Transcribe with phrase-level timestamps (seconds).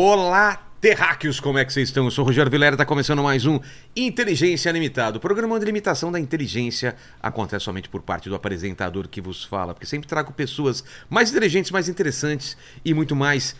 [0.00, 2.04] Olá, terráqueos, como é que vocês estão?
[2.04, 3.58] Eu sou o Rogério Vilera, está começando mais um
[3.96, 5.18] Inteligência Limitado.
[5.18, 9.74] O programa de limitação da inteligência acontece somente por parte do apresentador que vos fala,
[9.74, 13.56] porque sempre trago pessoas mais inteligentes, mais interessantes e muito mais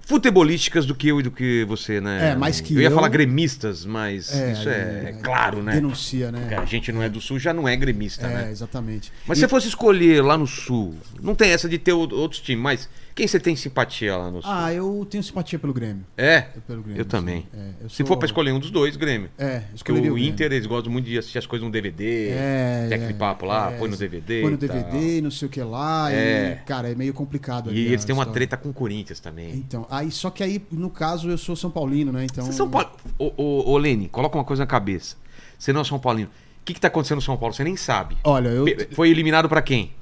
[0.00, 2.30] futebolísticas do que eu e do que você, né?
[2.32, 2.80] É, mais que eu.
[2.80, 2.92] ia eu.
[2.92, 4.72] falar gremistas, mas É, isso é,
[5.10, 5.74] é, claro, né?
[5.74, 6.40] Denuncia, né?
[6.40, 8.50] Porque a gente não é do sul, já não é gremista, É, né?
[8.50, 9.12] exatamente.
[9.24, 12.40] Mas E- se você fosse escolher lá no sul, não tem essa de ter outros
[12.40, 14.50] times, mas quem você tem simpatia lá no sul?
[14.52, 16.04] Ah, eu tenho simpatia pelo Grêmio.
[16.16, 16.42] é?
[16.66, 17.46] Pelo Grêmio, Eu também.
[17.52, 19.30] É, eu Se sou- for pra escolher um dos dois, Grêmio.
[19.38, 20.18] É, Porque o, o.
[20.18, 23.72] Inter, eles gostam muito de assistir as coisas no DVD, É, Tec é, Papo lá,
[23.72, 24.42] é, põe no DVD.
[24.42, 24.68] Põe no tal.
[24.68, 26.12] DVD, não sei o que lá.
[26.12, 26.58] É.
[26.62, 27.72] E, cara, é meio complicado.
[27.72, 29.50] E eles têm uma treta com o Corinthians também.
[29.54, 32.24] Então, aí, só que aí, no caso, eu sou São Paulino, né?
[32.24, 32.44] Então.
[32.44, 32.90] Você é São Paulo.
[33.18, 35.16] Ô, ô, ô, Lene, coloca uma coisa na cabeça.
[35.58, 36.28] Você não é São Paulino.
[36.28, 37.54] O que, que tá acontecendo no São Paulo?
[37.54, 38.16] Você nem sabe.
[38.24, 38.64] Olha, eu.
[38.92, 39.92] Foi eliminado pra quem?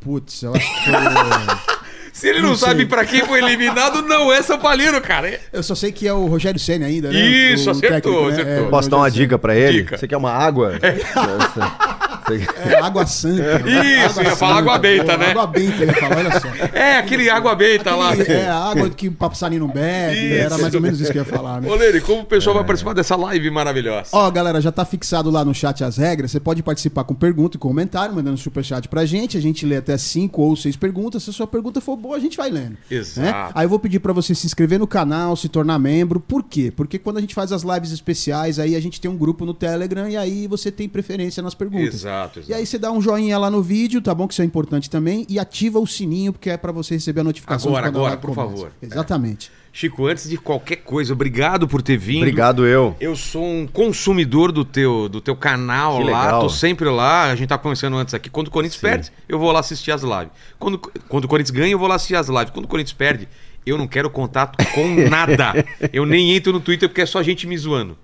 [0.00, 0.92] Putz, eu acho que foi.
[2.12, 5.28] Se ele não, Não sabe pra quem foi eliminado, não é São Paulino, cara.
[5.30, 7.18] É- eu só sei que é o Rogério Senna ainda, né?
[7.18, 8.66] Isso, O acertou, acertou.
[8.66, 9.78] o Posso dar uma dica pra ele?
[9.82, 9.96] Dica.
[9.96, 10.74] Você quer uma água?
[11.16, 12.01] Nossa.
[12.30, 13.62] É, água santa.
[14.06, 15.30] Isso, ia falar água benta, né?
[15.30, 16.48] Água benta, ia falar, olha só.
[16.72, 18.14] É, aquele água benta lá.
[18.14, 20.16] É, água que o passarinho não bebe.
[20.16, 20.42] Isso.
[20.42, 21.68] Era mais ou menos isso que eu ia falar, né?
[21.68, 24.08] Ô, como o pessoal vai participar dessa live maravilhosa?
[24.12, 26.30] Ó, galera, já tá fixado lá no chat as regras.
[26.30, 29.36] Você pode participar com pergunta e comentário, mandando superchat pra gente.
[29.36, 31.22] A gente lê até cinco ou seis perguntas.
[31.22, 32.76] Se a sua pergunta for boa, a gente vai lendo.
[32.90, 33.20] Exato.
[33.20, 33.50] né?
[33.54, 36.20] Aí eu vou pedir pra você se inscrever no canal, se tornar membro.
[36.20, 36.72] Por quê?
[36.74, 39.54] Porque quando a gente faz as lives especiais, aí a gente tem um grupo no
[39.54, 41.94] Telegram e aí você tem preferência nas perguntas.
[41.94, 42.50] Exato, exato.
[42.50, 44.26] E aí você dá um joinha lá no vídeo, tá bom?
[44.26, 45.26] Que isso é importante também.
[45.28, 47.70] E ativa o sininho, porque é pra você receber a notificação.
[47.72, 48.50] Agora, agora, por começa.
[48.56, 48.72] favor.
[48.80, 49.50] Exatamente.
[49.74, 52.18] Chico, antes de qualquer coisa, obrigado por ter vindo.
[52.18, 52.94] Obrigado eu.
[53.00, 56.40] Eu sou um consumidor do teu, do teu canal Que lá, legal.
[56.42, 57.30] tô sempre lá.
[57.30, 58.28] A gente tá conversando antes aqui.
[58.28, 58.86] Quando o Corinthians Sim.
[58.86, 60.28] perde, eu vou lá assistir as lives.
[60.58, 62.50] Quando, quando o Corinthians ganha, eu vou lá assistir as lives.
[62.50, 63.26] Quando o Corinthians perde,
[63.64, 65.54] eu não quero contato com nada.
[65.90, 67.96] eu nem entro no Twitter porque é só gente me zoando.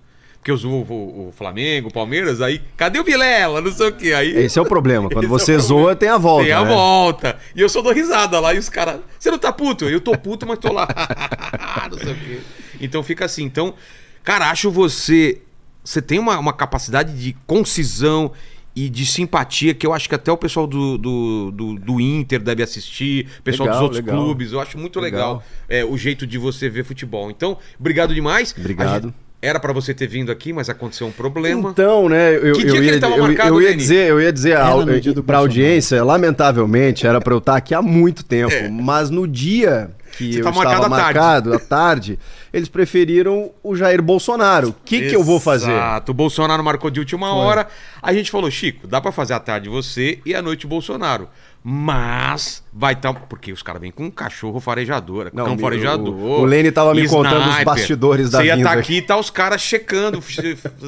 [0.48, 3.60] Porque eu zoo o, o Flamengo, o Palmeiras, aí, cadê o Vilela?
[3.60, 4.14] Não sei o quê.
[4.14, 5.08] Aí, Esse é o problema.
[5.12, 5.68] Quando é você problema.
[5.68, 6.44] zoa, tem a volta.
[6.44, 6.68] Tem a né?
[6.74, 7.38] volta.
[7.54, 8.54] E eu só dou risada lá.
[8.54, 9.00] E os caras.
[9.18, 9.84] Você não tá puto?
[9.84, 10.88] Eu tô puto, mas tô lá.
[11.90, 12.40] não sei o quê.
[12.80, 13.44] Então fica assim.
[13.44, 13.74] Então,
[14.24, 15.42] cara, acho você.
[15.84, 18.32] Você tem uma, uma capacidade de concisão
[18.74, 22.40] e de simpatia que eu acho que até o pessoal do, do, do, do Inter
[22.40, 24.24] deve assistir, o pessoal Legal, dos outros legal.
[24.24, 24.52] clubes.
[24.52, 25.44] Eu acho muito legal, Legal.
[25.68, 27.30] é, o jeito de você ver futebol.
[27.30, 28.54] Então, obrigado demais.
[28.56, 29.12] Obrigado.
[29.40, 31.70] Era pra você ter vindo aqui, mas aconteceu um problema.
[31.70, 34.10] Então, né, eu, Que dia eu que ia, ele tava eu, marcado, eu ia dizer,
[34.10, 35.38] eu ia dizer Era a, no dia do pra Bolsonaro.
[35.38, 40.40] audiência, lamentavelmente, era pra eu estar aqui há muito tempo, mas no dia que Você
[40.40, 41.18] eu tá marcado estava à tarde.
[41.18, 42.18] marcado, à tarde,
[42.52, 44.70] eles preferiram o Jair Bolsonaro.
[44.70, 45.70] O que, que eu vou fazer?
[45.70, 46.10] Exato.
[46.10, 47.68] O Bolsonaro marcou de última hora.
[48.02, 51.28] A gente falou, Chico, dá pra fazer à tarde você e à noite o Bolsonaro.
[51.70, 53.12] Mas vai estar.
[53.12, 56.14] porque os caras vêm com um cachorro farejador, Não, cão o- farejador.
[56.14, 57.64] o- o Lene tava me contando os sniper.
[57.66, 58.80] bastidores da Você ia estar aqui.
[58.80, 60.22] aqui e tá os caras checando,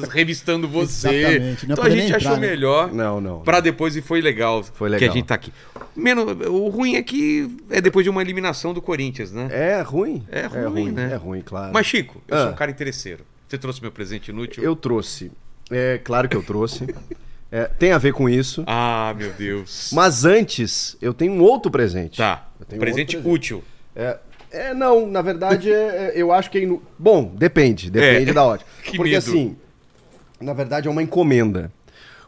[0.09, 1.07] revistando você.
[1.09, 1.67] Exatamente.
[1.67, 2.47] Não ia Então a gente achou entrar, né?
[2.47, 2.91] melhor.
[2.91, 3.39] Não, não.
[3.41, 4.63] Pra depois e foi legal.
[4.63, 5.13] Foi Que a legal.
[5.15, 5.53] gente tá aqui.
[5.95, 9.49] Menos, o ruim é que é depois de uma eliminação do Corinthians, né?
[9.51, 10.23] É ruim?
[10.31, 11.11] É ruim, né?
[11.13, 11.71] É ruim, claro.
[11.73, 12.41] Mas, Chico, eu Ah.
[12.43, 13.23] sou um cara interesseiro.
[13.47, 14.63] Você trouxe meu presente inútil?
[14.63, 15.31] Eu trouxe.
[15.69, 16.87] É claro que eu trouxe.
[17.51, 18.63] É, tem a ver com isso.
[18.65, 19.89] Ah, meu Deus.
[19.93, 22.17] Mas antes, eu tenho um outro presente.
[22.17, 22.47] Tá.
[22.73, 23.63] Um Presente outro útil.
[23.95, 24.17] É,
[24.51, 26.81] é, não, na verdade, é- é- eu acho que é inu...
[26.97, 28.33] Bom, depende, depende É.
[28.33, 28.69] da ótica.
[28.83, 29.17] Que Porque medo.
[29.29, 29.57] assim,
[30.39, 31.69] na verdade é uma encomenda.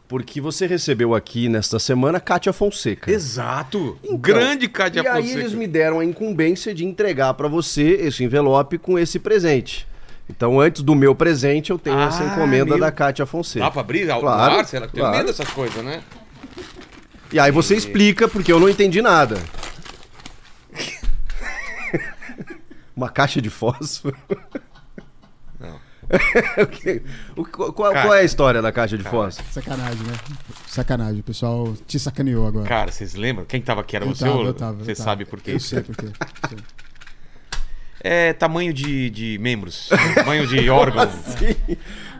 [0.06, 3.10] Porque você recebeu aqui nesta semana Kátia Fonseca.
[3.10, 3.98] Exato.
[4.04, 5.40] Então, Grande Cádia E aí Fonseca.
[5.40, 9.88] eles me deram a incumbência de entregar pra você esse envelope com esse presente.
[10.28, 13.64] Então, antes do meu presente, eu tenho Ah, essa encomenda meu- da Kátia Fonseca.
[13.64, 14.64] Dá pra abrir Claro, ar?
[14.64, 15.16] Que tem claro.
[15.16, 16.02] medo dessas coisas, né?
[17.32, 19.36] E aí você explica, porque eu não entendi nada.
[22.96, 24.16] Uma caixa de fósforo?
[25.60, 25.78] Não.
[27.36, 29.46] O qual, qual é a história da caixa de fósforo?
[29.50, 30.14] Sacanagem, né?
[30.68, 31.20] Sacanagem.
[31.20, 32.66] O pessoal te sacaneou agora.
[32.68, 33.44] Cara, vocês lembram?
[33.46, 34.24] Quem tava aqui era Eu você?
[34.24, 35.10] tava, eu tava, eu Você tava.
[35.10, 35.52] sabe por quê?
[35.52, 36.06] Eu sei por quê.
[36.48, 36.58] Sei.
[38.06, 39.88] É tamanho de, de membros.
[40.14, 41.08] tamanho de órgão.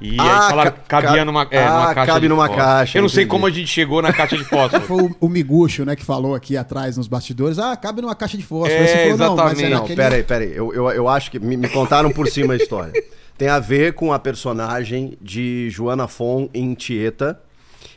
[0.01, 2.29] E aí Ah, falaram ca- que cabia ca- numa, é, ah, numa caixa cabe de
[2.29, 2.67] numa fósforo.
[2.67, 3.31] caixa, Eu não sei entendi.
[3.31, 4.83] como a gente chegou na caixa de fósforo.
[4.89, 7.59] Foi o, o Miguxo, né, que falou aqui atrás nos bastidores.
[7.59, 8.73] Ah, cabe numa caixa de fósforo.
[8.73, 9.65] É, Aí falou, não, exatamente.
[9.65, 9.97] é Não, naquele...
[9.97, 10.53] peraí, peraí.
[10.57, 12.93] Eu, eu, eu acho que me, me contaram por cima a história.
[13.37, 17.39] Tem a ver com a personagem de Joana Fon em Tieta,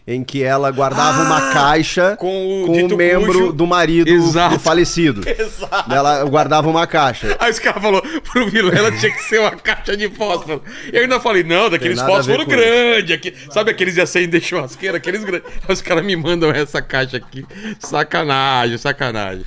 [0.07, 3.51] em que ela guardava Ah, uma caixa com o com o membro cujo.
[3.53, 4.55] do marido Exato.
[4.55, 5.21] do falecido.
[5.29, 5.93] Exato.
[5.93, 7.35] Ela guardava uma caixa.
[7.39, 10.63] Aí os caras falaram, pro Vilela tinha que ser uma caixa de fósforo.
[10.91, 13.33] E eu ainda falei, não, daqueles nada a ver fósforo com grande aqui.
[13.51, 15.47] Sabe aqueles de acender churrasqueira, aqueles grandes.
[15.67, 17.45] Aí os caras me mandam essa caixa aqui.
[17.79, 19.43] Sacanagem, sacanagem.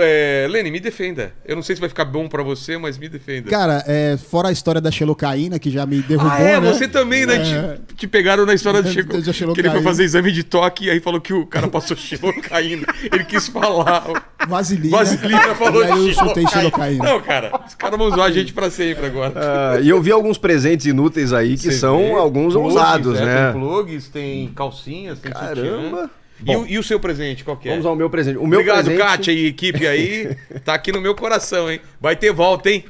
[0.00, 1.32] É, Lene, me defenda.
[1.44, 3.50] Eu não sei se vai ficar bom pra você, mas me defenda.
[3.50, 6.72] Cara, é, fora a história da xelocaína, que já me derrubou, ah, é, né?
[6.72, 7.36] você também, né?
[7.36, 7.78] É.
[7.88, 9.20] Te, te pegaram na história do Chico.
[9.20, 11.96] da Que ele foi fazer exame de toque e aí falou que o cara passou
[11.98, 12.86] xilocaína.
[13.12, 14.04] ele quis falar.
[14.48, 14.96] Vaselina.
[14.98, 16.48] Vaselina falou E aí eu soltei xilocaína.
[16.48, 17.04] xilocaína.
[17.04, 19.32] Não, cara, os caras vão zoar a gente pra sempre agora.
[19.36, 22.12] Ah, e eu vi alguns presentes inúteis aí que Você são vê?
[22.12, 23.52] alguns Plugs, ousados, é, né?
[23.52, 25.56] Tem plugs, tem calcinhas, tem Caramba.
[25.56, 26.10] sutiã.
[26.42, 26.66] E, Bom.
[26.68, 27.72] e o seu presente, qual que é?
[27.72, 28.36] Vamos ao meu presente.
[28.36, 30.36] O meu Obrigado, presente, Kátia e equipe aí.
[30.64, 31.80] Tá aqui no meu coração, hein?
[32.00, 32.84] Vai ter volta, hein?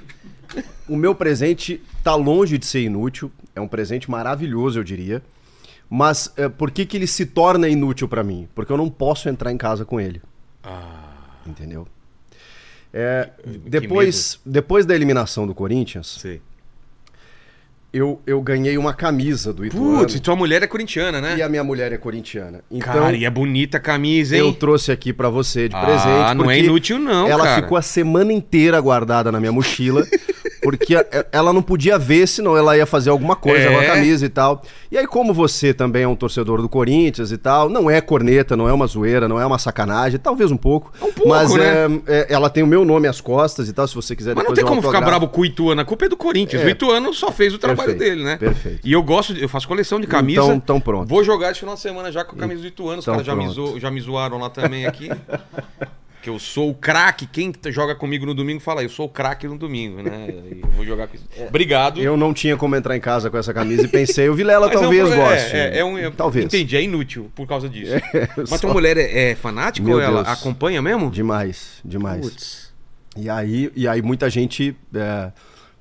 [0.89, 3.31] O meu presente tá longe de ser inútil.
[3.55, 5.23] É um presente maravilhoso, eu diria.
[5.89, 8.49] Mas é, por que, que ele se torna inútil pra mim?
[8.55, 10.23] Porque eu não posso entrar em casa com ele.
[11.47, 11.87] Entendeu?
[12.93, 13.31] É,
[13.67, 16.41] depois, depois da eliminação do Corinthians, Sei.
[17.93, 19.99] Eu, eu ganhei uma camisa do Ituano.
[19.99, 21.37] Putz, e tua mulher é corintiana, né?
[21.37, 22.61] E a minha mulher é corintiana.
[22.71, 24.41] Então, Cara, e é bonita a camisa, hein?
[24.43, 26.35] eu trouxe aqui pra você de Ah, presente.
[26.37, 27.63] não é inútil não, Ela cara.
[27.63, 30.07] ficou a semana inteira guardada na minha mochila,
[30.63, 33.87] porque a- ela não podia ver, senão ela ia fazer alguma coisa com a É.
[33.89, 34.63] camisa e tal.
[34.91, 38.57] E aí, como você também é um torcedor do Corinthians e tal, não é corneta,
[38.57, 40.93] não é uma zoeira, não é uma sacanagem, talvez um pouco.
[41.03, 41.65] Um pouco, mas né?
[42.07, 44.45] é, é, ela tem o meu nome às costas e tal, se você quiser Mas
[44.47, 46.63] não tem como ficar bravo com o Ituano, a culpa é do Corinthians.
[46.63, 46.67] É.
[46.67, 48.37] O Ituano só fez o trabalho Perfeito, dele, né?
[48.37, 48.81] perfeito.
[48.85, 50.41] E eu gosto, eu faço coleção de camisa.
[50.43, 51.09] Então- então pronto.
[51.09, 52.99] Vou jogar esse final de semana já com a camisa do Ituano.
[52.99, 55.09] Os Então caras já, me zo- já me zoaram lá também aqui.
[56.23, 57.27] que eu sou o craque.
[57.27, 60.29] Quem joga comigo no domingo fala, eu sou o craque no domingo, né?
[60.63, 61.25] Eu vou jogar com isso.
[61.49, 62.01] Obrigado.
[62.01, 64.77] Eu não tinha como entrar em casa com essa camisa e pensei, o Vilela Mas
[64.77, 65.57] é um talvez pro- é, goste.
[65.57, 66.47] É, é um, é- talvez.
[66.47, 67.93] Entendi, é inútil por causa disso.
[68.39, 70.39] Mas só- tua mulher é, é fanática Meu ou ela Deus.
[70.39, 71.11] acompanha mesmo?
[71.11, 72.21] Demais, demais.
[72.21, 72.73] Putz.
[73.17, 75.33] E aí, e aí muita gente é,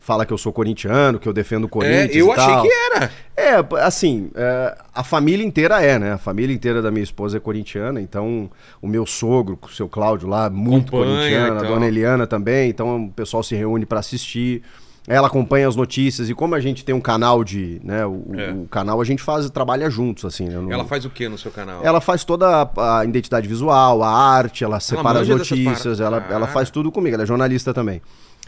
[0.03, 2.67] fala que eu sou corintiano, que eu defendo o É, Corinthians eu e achei que
[2.91, 3.11] era.
[3.37, 6.13] É, assim, é, a família inteira é, né?
[6.13, 8.49] A família inteira da minha esposa é corintiana, então
[8.81, 11.73] o meu sogro, o seu Cláudio lá, muito Acompanha, corintiano, a então.
[11.75, 14.63] dona Eliana também, então o pessoal se reúne pra assistir.
[15.07, 18.51] Ela acompanha as notícias e como a gente tem um canal de, né, o, É.
[18.51, 20.55] o canal a gente faz trabalha juntos assim, né?
[20.55, 21.81] No- Ela faz o que no seu canal?
[21.83, 25.99] ela faz toda a, a identidade visual, a arte, ela separa as manja dessas notícias,
[25.99, 26.35] ela, paradas.
[26.35, 27.99] ela faz tudo comigo, ela é jornalista também.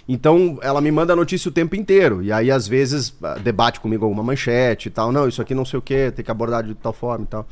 [0.07, 2.21] Então, ela me manda a notícia o tempo inteiro.
[2.21, 5.11] E aí, às vezes, ah, debate comigo alguma manchete e tal.
[5.11, 7.47] Não, isso aqui não sei o que, tem que abordar de tal forma e tal.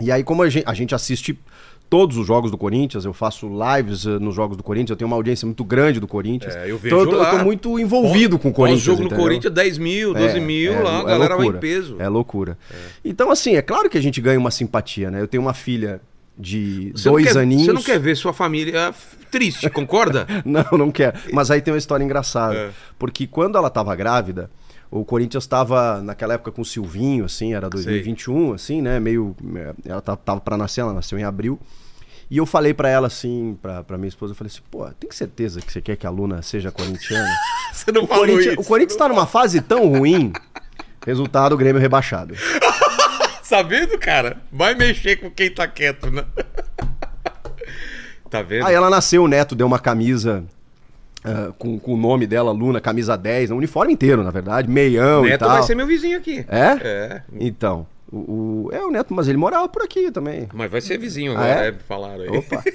[0.00, 1.38] E aí, como a gente, a gente assiste
[1.88, 5.06] todos os jogos do Corinthians, eu faço lives eh, nos jogos do Corinthians, eu tenho
[5.06, 6.54] uma audiência muito grande do Corinthians.
[6.56, 7.38] É, eu vejo então, eu tô, eu lá.
[7.38, 8.82] tô muito envolvido com o Corinthians.
[8.82, 9.24] O jogo no entendeu?
[9.24, 11.58] Corinthians, 10 mil, 12 É, mil, é, lá, a é galera vai em loucura.
[11.60, 11.96] peso.
[12.00, 12.58] É loucura.
[13.04, 15.20] Então, assim, é claro que a gente ganha uma simpatia, né?
[15.20, 16.00] Eu tenho uma filha
[16.38, 17.66] de Você dois quer- aninhos.
[17.66, 18.92] Você não quer ver sua família
[19.30, 20.26] triste, concorda?
[20.44, 21.14] Não, não quer.
[21.32, 22.54] Mas aí tem uma história engraçada.
[22.56, 22.70] É.
[22.98, 24.48] Porque quando ela tava grávida,
[24.90, 29.00] o Corinthians tava naquela época com o Silvinho, assim, era 2021, assim, né?
[29.00, 29.34] Meio.
[29.56, 31.58] é, Ela ta- tava pra nascer, ela nasceu em abril.
[32.30, 35.10] E eu falei pra ela, assim, pra, pra minha esposa, eu falei assim, pô, tem
[35.10, 37.28] certeza que você quer que a Luna seja corintiana?
[37.72, 38.60] Você não O falou Corinthians, isso.
[38.60, 40.32] o Corinthians tá numa fase tão ruim.
[41.04, 42.34] Resultado, Grêmio rebaixado.
[43.44, 44.38] Sabendo, cara?
[44.50, 46.24] Vai mexer com quem tá quieto, né?
[48.30, 48.66] tá vendo?
[48.66, 50.44] Aí ela nasceu, o neto deu uma camisa
[51.22, 55.26] ah, com, com o nome dela, Luna, camisa 10, o uniforme inteiro, na verdade, meião
[55.26, 55.50] e Neto tal.
[55.50, 56.44] vai ser meu vizinho aqui.
[56.48, 56.78] É?
[56.82, 57.22] É.
[57.38, 57.86] Então,
[58.16, 60.48] o, o- é o neto, mas ele morava por aqui também.
[60.52, 61.68] Mas vai ser vizinho Ah, agora, é?
[61.68, 61.72] é?
[61.72, 62.28] Falaram aí.
[62.28, 62.62] Opa.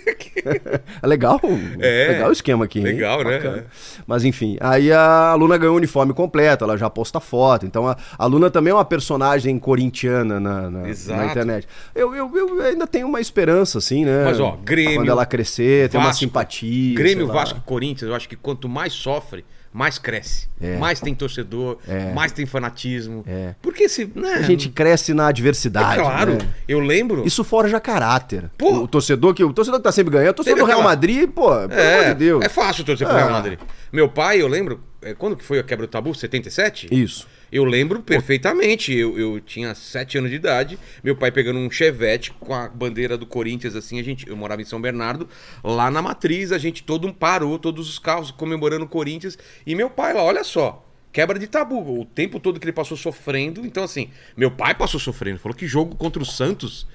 [1.01, 1.39] É legal,
[1.79, 2.07] É.
[2.13, 2.85] legal o esquema aqui, hein?
[2.85, 3.37] Legal, né?
[3.37, 3.65] Bacana.
[4.07, 7.65] Mas enfim, aí a Luna ganhou o uniforme completo, ela já posta foto.
[7.65, 11.67] Então a, a Luna também é uma personagem corintiana na, na, na internet.
[11.93, 14.23] Eu, eu, eu ainda tenho uma esperança, assim, né?
[14.25, 16.95] Mas, ó, Grêmio, Quando ela crescer, ter uma Vasco, simpatia.
[16.95, 17.27] Grêmio.
[17.27, 20.47] Vasco e Corinthians, eu acho que quanto mais sofre, mais cresce.
[20.59, 20.77] É.
[20.77, 22.11] Mais tem torcedor, É.
[22.13, 23.23] mais tem fanatismo.
[23.27, 23.53] É.
[23.61, 24.09] Porque se.
[24.15, 25.99] Né, A gente cresce na é adversidade.
[26.01, 26.39] claro, né?
[26.67, 27.25] eu lembro.
[27.25, 28.49] Isso forja caráter.
[28.57, 28.73] Pô.
[28.83, 30.91] O torcedor que o torcedor que tá sempre ganhando, o torcedor Teve do Real aquela-
[30.95, 32.43] Madrid, pô, pelo amor de Deus.
[32.45, 33.15] é fácil torcer pro.
[33.15, 33.59] Real Madrid.
[33.91, 36.13] Meu pai, eu lembro, é, quando que foi a quebra do tabu?
[36.13, 36.87] 77?
[36.91, 37.27] Isso.
[37.51, 38.93] Eu lembro perfeitamente.
[38.93, 43.17] Eu, eu tinha sete anos de idade, meu pai pegando um chevette com a bandeira
[43.17, 44.27] do Corinthians, assim, a gente.
[44.27, 45.27] Eu morava em São Bernardo,
[45.63, 49.37] lá na matriz, a gente todo um parou, todos os carros comemorando o Corinthians.
[49.65, 50.85] E meu pai lá, olha só.
[51.11, 52.01] Quebra de tabu.
[52.01, 53.65] O tempo todo que ele passou sofrendo.
[53.65, 55.39] Então, assim, meu pai passou sofrendo.
[55.39, 56.85] Falou que jogo contra o Santos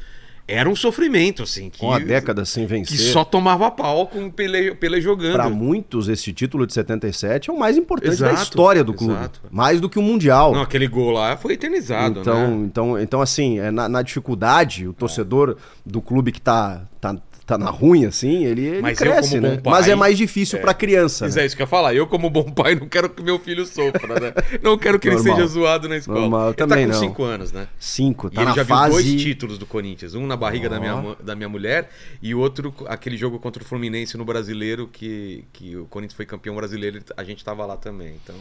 [0.46, 1.70] era um sofrimento, assim.
[1.70, 2.96] Que, Com a década sem vencer.
[2.96, 5.34] que só tomava pau com o Pelé, Pelé jogando.
[5.34, 9.14] Pra muitos, esse título de 77 é o mais importante da Exato, história do clube.
[9.14, 9.40] exato.
[9.50, 10.52] Mais do que o Mundial.
[10.52, 12.66] Não, aquele gol lá foi eternizado, então, né?
[12.66, 17.58] então, então, assim, é, na, na dificuldade, o torcedor do clube que tá, tá, tá
[17.58, 19.58] na ruim, assim, ele, ele Mas cresce, né?
[19.58, 21.26] pai- Mas é mais difícil pra criança.
[21.26, 21.42] Mas né?
[21.42, 21.94] é isso que eu ia falar.
[21.94, 24.32] Eu, como bom pai, não quero que meu filho sofra, né?
[24.62, 25.26] Não quero que Normal.
[25.26, 26.20] ele seja zoado na escola.
[26.20, 27.08] Normal, ele também tá com não.
[27.08, 27.68] 5 anos, né?
[27.78, 28.96] Cinco, tá e ele na já fase...
[28.96, 30.14] viu dois títulos do Corinthians.
[30.14, 31.90] Um na barriga da, minha, da minha mulher.
[32.22, 36.54] E outro, aquele jogo contra o Fluminense no Brasileiro, que, que o Corinthians foi campeão
[36.56, 38.18] brasileiro, a gente tava lá também.
[38.22, 38.34] Então,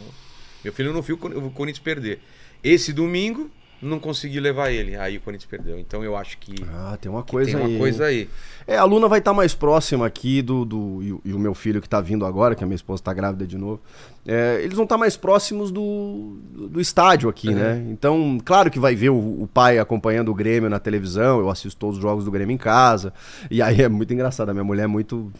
[0.62, 2.20] meu filho não viu o Corinthians perder.
[2.62, 3.50] Esse domingo,
[3.82, 4.96] não consegui levar ele.
[4.96, 5.78] Aí o Corinthians perdeu.
[5.78, 7.78] Então eu acho que, Ah, tem uma coisa tem uma aí.
[7.78, 8.28] coisa aí.
[8.66, 10.64] É, a Luna vai estar mais próxima aqui do.
[10.64, 13.02] do e, o- e o meu filho que tá vindo agora, que a minha esposa
[13.02, 13.80] tá grávida de novo.
[14.26, 16.38] é, eles vão estar mais próximos do,
[16.70, 17.54] do estádio aqui, Uhum.
[17.56, 17.86] né?
[17.90, 21.78] Então, claro que vai ver o, o pai acompanhando o Grêmio na televisão, eu assisto
[21.78, 23.12] todos os jogos do Grêmio em casa.
[23.50, 25.30] E aí é muito engraçado, a minha mulher é muito.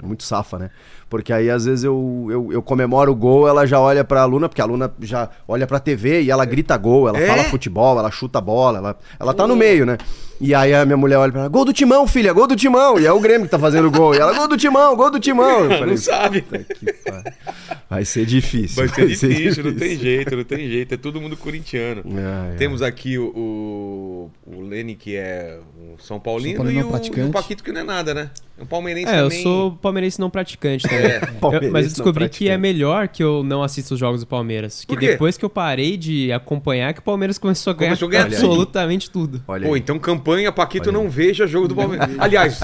[0.00, 0.70] Muito safa, né?
[1.12, 4.48] Porque aí, às vezes, eu, eu, eu comemoro o gol, ela já olha pra Luna,
[4.48, 7.26] porque a Luna já olha pra TV e ela grita gol, ela É?
[7.26, 9.98] fala futebol, ela chuta a bola, ela, ela tá no meio, né?
[10.40, 12.98] E aí a minha mulher olha pra ela, gol do timão, filha, gol do timão.
[12.98, 14.12] E é o Grêmio que tá fazendo o gol.
[14.14, 15.64] E ela, gol do timão, gol do timão.
[15.66, 16.40] Eu falei, não sabe.
[16.42, 17.22] "Puta que pariu."
[17.88, 18.74] Vai ser difícil.
[18.84, 20.94] Vai ser difícil, não tem jeito, não tem jeito.
[20.94, 22.02] É todo mundo corintiano.
[22.50, 22.56] É, é.
[22.56, 23.26] Temos aqui o,
[24.46, 27.20] o, o Lene, que é um São Paulino, São Paulino e, o, praticante.
[27.20, 28.30] e o Paquito, que não é nada, né?
[28.58, 29.42] É um palmeirense É, eu também.
[29.44, 31.01] sou palmeirense não praticante também.
[31.02, 31.20] É.
[31.66, 34.84] Eu- mas eu descobri que é melhor que eu não assista os jogos do Palmeiras.
[34.84, 38.10] Que depois que eu parei de acompanhar, que o Palmeiras começou a ganhar, Começou a
[38.10, 39.42] ganhar absolutamente tudo.
[39.46, 42.08] Olha Pô, então campanha, Paquito, Olha não veja jogo do Palmeiras.
[42.18, 42.60] Aliás,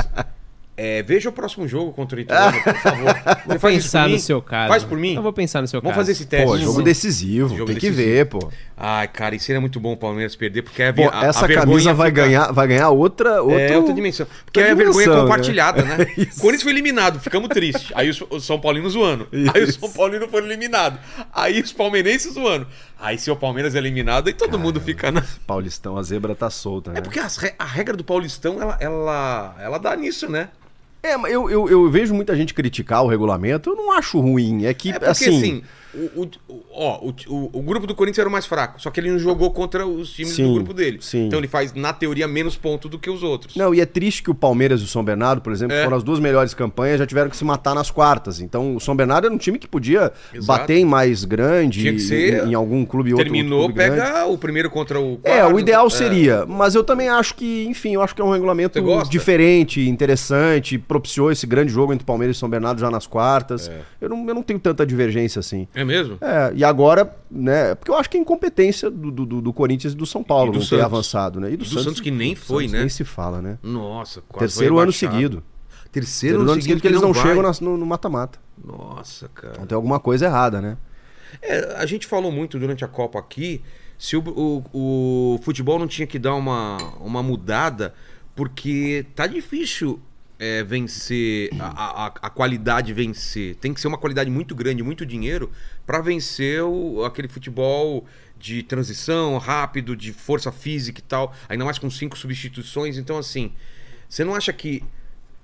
[0.80, 3.14] é, veja o próximo jogo contra o Ituano, por favor.
[3.48, 4.18] Você Vou isso pensar no mim?
[4.20, 4.68] seu caso.
[4.68, 5.16] Faz por mim?
[5.16, 6.00] Eu vou pensar no seu Vamos caso.
[6.02, 6.46] fazer esse teste.
[6.46, 6.84] Pô, jogo Sim.
[6.84, 8.08] decisivo, Jogo tem que decisivo.
[8.14, 8.48] ver, pô.
[8.76, 11.46] Ai, cara, isso seria muito bom o Palmeiras perder, porque é a, Pô, a, essa
[11.46, 13.58] a camisa vai fica- ganhar, vai ganhar outra, outro...
[13.58, 14.24] É outra dimensão.
[14.44, 15.22] Porque outra é a vergonha dimensão, né?
[15.22, 16.06] compartilhada, né?
[16.16, 16.38] Isso.
[16.38, 17.90] O Corinthians foi eliminado, ficamos tristes.
[17.94, 19.26] Aí os, os São Paulinos zoando.
[19.32, 19.80] Aí os Isso.
[19.80, 21.00] São Paulinos foram eliminados.
[21.34, 22.68] Aí os palmeirenses zoando.
[23.00, 25.24] Aí se o Palmeiras é eliminado, aí todo mundo fica na.
[25.46, 26.98] Paulistão, a zebra tá solta, né?
[26.98, 27.18] É porque
[27.58, 30.48] a regra do Paulistão, ela, ela, ela dá nisso, né?
[31.08, 34.66] É, mas eu, eu, eu vejo muita gente criticar o regulamento, eu não acho ruim.
[34.66, 35.62] É que, É porque assim, assim,
[35.94, 39.10] o, o, ó, o, o, grupo do Corinthians era o mais fraco, só que ele
[39.10, 40.98] não jogou contra os times Sim, do grupo dele.
[41.00, 41.26] sim.
[41.26, 43.56] Então ele faz, na teoria, menos ponto do que os outros.
[43.56, 45.84] Não, e é triste que o Palmeiras e o São Bernardo, por exemplo, É.
[45.84, 48.40] foram as duas melhores campanhas, já tiveram que se matar nas quartas.
[48.40, 50.46] Então, o São Bernardo era um time que podia Exato.
[50.46, 53.24] bater em mais grande, Tinha que ser- em, em algum clube outro.
[53.24, 54.06] Terminou, outro clube grande.
[54.12, 55.54] pega o primeiro contra o É, quarto.
[55.54, 55.90] o ideal É.
[55.90, 58.78] seria, mas eu também acho que, enfim, eu acho que é um regulamento
[59.08, 63.68] diferente, interessante, propiciou esse grande jogo entre Palmeiras e São Bernardo já nas quartas.
[63.68, 63.80] É.
[64.00, 65.66] Eu, não, eu não tenho tanta divergência assim.
[65.74, 66.18] É mesmo?
[66.20, 69.96] É, e agora, né, porque eu acho que é incompetência do, do, do- Corinthians e
[69.96, 70.84] do São Paulo E do não ter Santos.
[70.84, 71.50] avançado, né?
[71.52, 72.78] E do, do Santos que nem foi, Santos né?
[72.80, 73.58] Nem se fala, né?
[73.62, 75.42] Nossa, quase Terceiro ano seguido.
[75.90, 77.22] Terceiro, Terceiro ano seguido que eles não, vai.
[77.26, 78.38] chegam no no mata-mata.
[78.62, 79.54] Nossa, cara.
[79.54, 80.76] Então tem alguma coisa errada, né?
[81.42, 83.62] É, a gente falou muito durante a Copa aqui
[83.98, 84.22] se o,
[84.72, 87.94] o, o futebol não tinha que dar uma, uma mudada,
[88.36, 90.00] porque tá difícil
[90.38, 93.56] é, vencer, a, a, a qualidade vencer.
[93.56, 95.50] Tem que ser uma qualidade muito grande, muito dinheiro,
[95.86, 98.06] para vencer o, aquele futebol
[98.38, 102.96] de transição rápido, de força física e tal, ainda mais com cinco substituições.
[102.96, 103.52] Então, assim,
[104.08, 104.82] você não acha que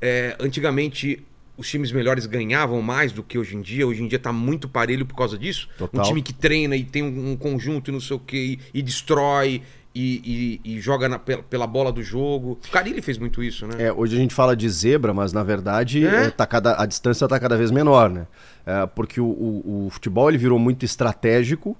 [0.00, 1.24] é, antigamente
[1.56, 3.86] os times melhores ganhavam mais do que hoje em dia?
[3.86, 5.68] Hoje em dia tá muito parelho por causa disso?
[5.76, 6.00] Total.
[6.00, 8.78] Um time que treina e tem um, um conjunto e não sei o que, e,
[8.78, 9.62] e destrói
[9.94, 12.58] e, e- e joga na- pela, pela bola do jogo.
[12.66, 13.74] O Carilli fez muito isso, né?
[13.86, 16.26] É, hoje a gente fala de zebra, mas na verdade É?
[16.26, 18.26] é, tá cada, a distância está cada vez menor, né?
[18.66, 21.76] É, porque o, o- o futebol ele virou muito estratégico,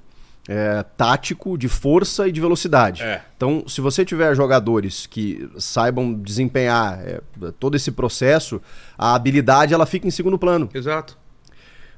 [0.47, 3.03] é, tático, de força e de velocidade.
[3.03, 3.23] É.
[3.37, 7.21] Então, se você tiver jogadores que saibam desempenhar é,
[7.59, 8.61] todo esse processo,
[8.99, 10.69] a habilidade ela fica em segundo plano.
[10.75, 11.17] Exato.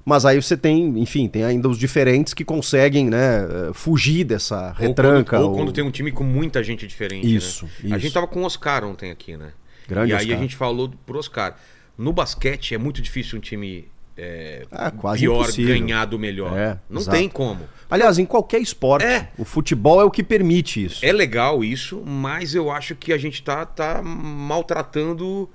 [0.08, 4.70] Mas aí você tem, enfim, tem ainda os diferentes que conseguem, né, eh, fugir dessa
[4.72, 5.36] retranca.
[5.36, 7.26] Ou quando, ou ou- quando tem um time com muita gente diferente.
[7.34, 7.70] Isso, né?
[7.82, 7.98] A isso.
[7.98, 9.50] gente tava com o Oscar ontem aqui, né?
[9.88, 10.38] Grande e aí Oscar.
[10.38, 11.56] a gente falou pro Oscar.
[11.98, 15.78] No basquete é muito difícil um time é, Ah, pior impossível.
[15.78, 16.56] ganhar do melhor.
[16.56, 17.18] É, não exato.
[17.18, 17.60] tem como.
[17.90, 19.28] Aliás, em qualquer esporte, É.
[19.36, 21.04] o futebol é o que permite isso.
[21.04, 25.48] É legal isso, mas eu acho que a gente tá, tá maltratando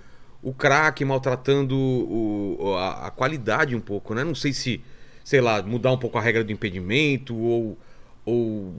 [0.44, 4.24] o craque, maltratando o- a, a qualidade um pouco, né?
[4.24, 4.82] Não sei se,
[5.24, 7.78] sei lá, mudar um pouco a regra do impedimento ou.
[8.26, 8.74] ou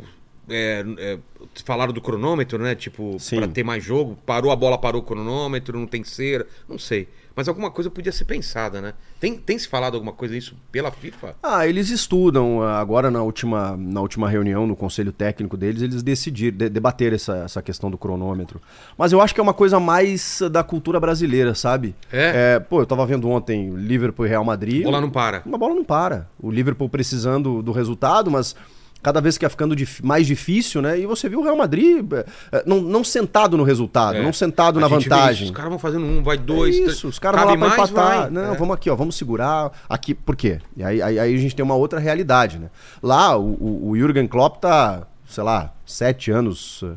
[0.49, 1.19] é, é,
[1.65, 2.75] falaram do cronômetro, né?
[2.75, 4.19] Tipo, pra ter mais jogo.
[4.27, 6.47] Parou a bola, parou o cronômetro, não tem cera.
[6.69, 7.09] Não sei.
[7.35, 8.95] Mas alguma coisa podia ser pensada, né?
[9.21, 11.37] Tem, tem se falado alguma coisa disso pela FIFA?
[11.43, 12.63] Ah, eles estudam.
[12.63, 17.13] ah, Agora, na última, na última reunião, no conselho técnico deles, eles decidiram, de, debater
[17.13, 18.61] essa, essa questão do cronômetro.
[18.97, 21.95] Mas eu acho que é uma coisa mais da cultura brasileira, sabe?
[22.13, 22.59] É?
[22.61, 24.83] pô, eu tava vendo ontem Liverpool e Real Madrid.
[24.83, 25.43] A bola não para.
[25.45, 26.29] Uma bola não para.
[26.41, 28.55] O Liverpool precisando do resultado, mas
[29.03, 30.99] cada vez que é ficando dif- mais difícil, né?
[31.01, 34.23] E você viu o Real Madrid eh, eh, não, não sentado no resultado, É.
[34.23, 35.43] não sentado A na vantagem.
[35.43, 36.93] isso, Os caras vão fazendo um, vai dois, É três.
[36.97, 38.21] isso, os caras vão lá pra mais, empatar.
[38.23, 38.31] vai.
[38.31, 38.57] Não, É.
[38.57, 39.73] vamos aqui, ó, vamos segurar.
[39.89, 40.61] Aqui, por quê?
[40.77, 42.71] E aí, aí, aí a gente tem uma outra realidade, né?
[43.03, 46.97] Lá, o, o, Jürgen Klopp tá, sei lá, sete anos uh,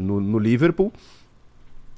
[0.00, 0.92] no, no Liverpool.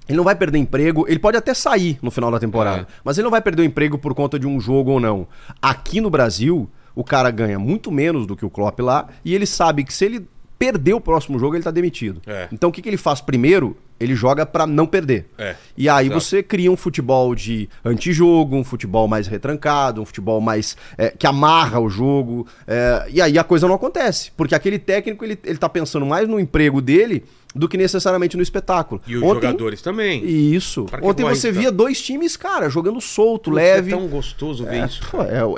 [0.08, 2.86] Ele não vai perder emprego, ele pode até sair no final da temporada, É.
[3.04, 5.26] mas ele não vai perder o emprego por conta de um jogo ou não.
[5.60, 6.66] Aqui no Brasil,
[6.98, 10.04] o cara ganha muito menos do que o Klopp lá, e ele sabe que se
[10.04, 10.26] ele
[10.58, 12.20] perder o próximo jogo, ele tá demitido.
[12.26, 12.48] É.
[12.50, 13.76] Então o que, que ele faz primeiro?
[14.00, 15.26] Ele joga pra não perder.
[15.36, 16.20] É, E aí exato.
[16.20, 21.26] você cria um futebol de antijogo, um futebol mais retrancado, um futebol mais é, que
[21.26, 22.46] amarra o jogo.
[22.66, 24.30] é, e aí a coisa não acontece.
[24.36, 27.24] Porque aquele técnico ele, ele tá pensando mais no emprego dele
[27.54, 29.00] do que necessariamente no espetáculo.
[29.06, 30.24] E os Ontem- jogadores também.
[30.24, 30.84] Isso.
[30.84, 33.92] Para Ontem você via dois times, cara, jogando solto, Putz, leve.
[33.92, 35.02] É tão gostoso ver É, isso.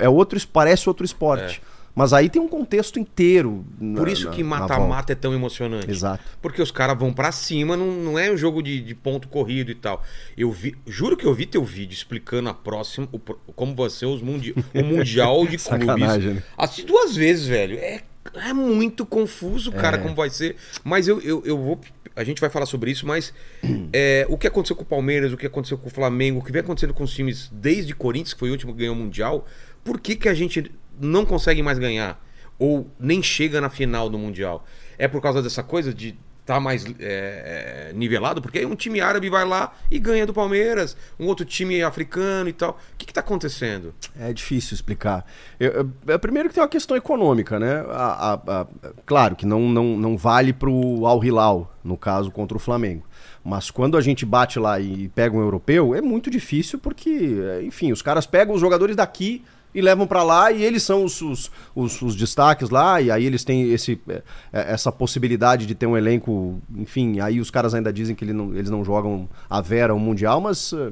[0.00, 1.60] é, é outro, parece outro esporte.
[1.94, 3.64] Mas aí tem um contexto inteiro.
[3.78, 5.90] Por na- isso que mata-mata é tão emocionante.
[5.90, 6.22] Exato.
[6.40, 9.70] Porque os caras vão pra cima, não, não é um jogo de, de ponto corrido
[9.70, 10.02] e tal.
[10.36, 14.06] Eu vi, juro que eu vi teu vídeo explicando a próxima, o como vai ser
[14.06, 16.24] os mundi, o Mundial de Clubes.
[16.24, 16.42] Né?
[16.56, 17.76] Assisti duas vezes, velho.
[17.78, 18.02] É,
[18.36, 20.00] é muito confuso, cara, É.
[20.00, 20.56] como vai ser.
[20.84, 21.80] Mas eu, eu, eu vou.
[22.16, 23.32] A gente vai falar sobre isso, mas
[23.92, 26.52] é, o que aconteceu com o Palmeiras, o que aconteceu com o Flamengo, o que
[26.52, 29.46] vem acontecendo com os times desde Corinthians, que foi o último que ganhou o Mundial,
[29.82, 32.18] por que, que a gente não consegue mais ganhar?
[32.58, 34.64] Ou nem chega na final do Mundial?
[34.98, 38.42] É por causa dessa coisa de estar mais é, nivelado?
[38.42, 42.48] Porque aí um time árabe vai lá e ganha do Palmeiras, um outro time africano
[42.48, 42.72] e tal.
[42.92, 43.94] O que, que tá acontecendo?
[44.18, 45.24] É difícil explicar.
[45.58, 47.84] Eu- eu- primeiro que tem uma questão econômica, né?
[47.88, 48.66] A- a- a-
[49.06, 53.06] claro que não, não, não vale pro Al Hilal, no caso, contra o Flamengo.
[53.42, 57.90] Mas quando a gente bate lá e pega um europeu, é muito difícil porque, enfim,
[57.92, 59.42] os caras pegam os jogadores daqui
[59.74, 63.24] e levam pra lá e eles são os, os, os- os destaques lá e aí
[63.24, 64.22] eles têm esse, é,
[64.52, 68.32] é, essa possibilidade de ter um elenco, enfim, aí os caras ainda dizem que ele
[68.32, 70.90] não- eles não jogam a vera o Mundial, mas é,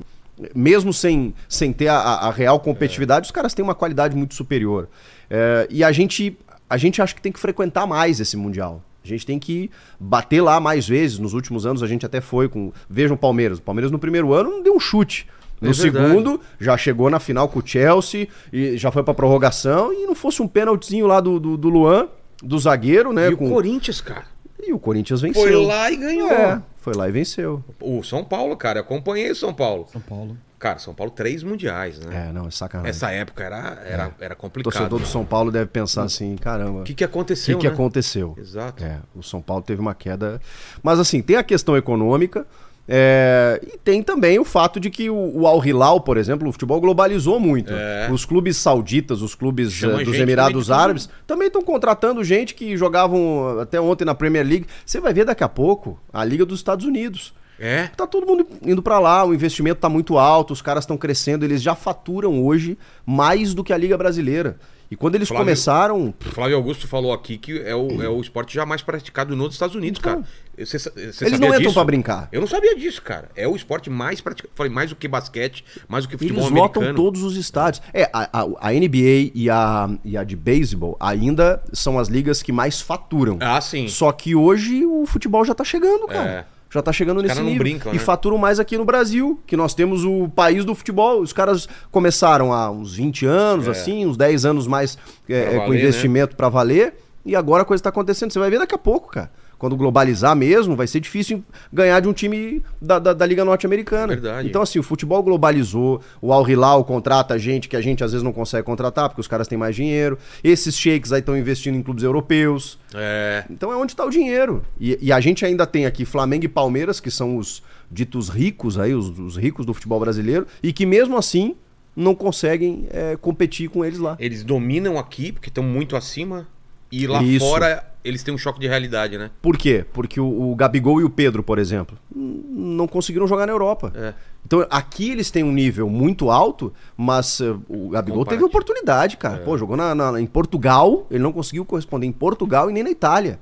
[0.54, 4.88] mesmo sem, sem ter a, a real competitividade, os caras têm uma qualidade muito superior.
[5.28, 6.38] É, e a gente,
[6.70, 8.82] a gente acha que tem que frequentar mais esse Mundial.
[9.04, 11.18] A gente tem que bater lá mais vezes.
[11.18, 12.72] Nos últimos anos a gente até foi com.
[12.90, 13.58] Vejam o Palmeiras.
[13.58, 15.26] O Palmeiras no primeiro ano não deu um chute.
[15.60, 19.92] No É segundo, já chegou na final com o Chelsea e já foi pra prorrogação.
[19.92, 22.08] E não fosse um pênaltizinho lá do, do, do Luan,
[22.42, 23.28] do zagueiro, né?
[23.30, 24.24] e com- o Corinthians, cara?
[24.60, 25.42] E o Corinthians venceu.
[25.42, 26.30] Foi lá e ganhou.
[26.30, 27.62] É, foi lá e venceu.
[27.80, 29.86] O São Paulo, cara, eu acompanhei o São Paulo.
[29.92, 30.36] São Paulo.
[30.58, 32.26] Cara, São Paulo, três mundiais, né?
[32.28, 32.90] É, não, é sacanagem.
[32.90, 34.72] Essa época era, era, era O complicado.
[34.72, 36.80] torcedor do São Paulo deve pensar assim, caramba.
[36.80, 37.56] O que, que O aconteceu?
[37.56, 37.72] que, que né?
[37.74, 38.34] aconteceu?
[38.36, 38.82] Exato.
[38.82, 40.40] É, o São Paulo teve uma queda.
[40.82, 42.44] Mas assim, tem a questão econômica.
[42.90, 46.52] É, e tem também o fato de que o, o Al Hilal, por exemplo, o
[46.52, 47.70] futebol globalizou muito.
[47.70, 48.08] É.
[48.10, 52.78] Os clubes sauditas, os clubes Chama eh, dos Emirados Árabes, também estão contratando gente que
[52.78, 54.66] jogavam até ontem na Premier League.
[54.86, 57.34] Você vai ver daqui a pouco a Liga dos Estados Unidos.
[57.60, 57.88] É?
[57.88, 61.44] Tá todo mundo indo pra lá, o investimento tá muito alto, os caras estão crescendo,
[61.44, 64.56] eles já faturam hoje mais do que a Liga Brasileira.
[64.90, 68.20] E quando eles Flávio- começaram, O Flávio Augusto falou aqui que é o, é o
[68.20, 70.66] esporte jamais praticado nos Estados Unidos, Então, cara.
[70.66, 71.74] Sa- você eles não entram disso?
[71.74, 72.28] pra brincar.
[72.32, 73.28] Eu não sabia disso, cara.
[73.36, 74.52] É o esporte mais praticado.
[74.56, 76.86] Falei, mais do que basquete, mais do que futebol Eles americano.
[76.86, 77.80] lotam todos os estádios.
[77.92, 82.42] É, a, a- a NBA e a, e a de beisebol ainda são as ligas
[82.42, 83.36] que mais faturam.
[83.40, 83.86] Ah, sim.
[83.88, 86.28] Só que hoje o futebol já tá chegando, cara.
[86.28, 86.44] É.
[86.70, 87.64] Já tá chegando nesse caras não nível.
[87.64, 88.02] brincam, e né?
[88.02, 91.20] faturam mais aqui no Brasil, que nós temos o país do futebol.
[91.20, 93.70] Os caras começaram há uns 20 anos, É.
[93.70, 96.94] assim, uns 10 anos mais é, é, com valer, investimento pra valer.
[97.24, 98.30] E agora a coisa tá acontecendo.
[98.32, 99.30] Você vai ver daqui a pouco, cara.
[99.58, 101.42] Quando globalizar mesmo, vai ser difícil
[101.72, 104.12] ganhar de um time da, da, da Liga Norte-Americana.
[104.12, 104.48] É verdade.
[104.48, 108.22] Então, assim, o futebol globalizou, o Al Hilal contrata gente que a gente às vezes
[108.22, 110.16] não consegue contratar, porque os caras têm mais dinheiro.
[110.44, 112.78] Esses sheiks aí estão investindo em clubes europeus.
[112.94, 113.44] É.
[113.50, 114.62] Então é onde está o dinheiro.
[114.80, 118.78] E, e a gente ainda tem aqui Flamengo e Palmeiras, que são os ditos ricos
[118.78, 121.56] aí, os, os ricos do futebol brasileiro, e que mesmo assim
[121.96, 124.16] não conseguem é, competir com eles lá.
[124.20, 126.46] Eles dominam aqui, porque estão muito acima.
[126.92, 127.44] E lá Isso.
[127.44, 129.30] fora eles têm um choque de realidade, né?
[129.42, 129.84] Por quê?
[129.92, 133.92] Porque o, o Gabigol e o Pedro, por exemplo, não conseguiram jogar na Europa.
[133.94, 134.14] É.
[134.46, 139.38] Então aqui eles têm um nível muito alto, mas eh, o Gabigol teve oportunidade, cara.
[139.38, 142.90] Pô, jogou na, na- em Portugal, ele não conseguiu corresponder em Portugal e nem na
[142.90, 143.38] Itália.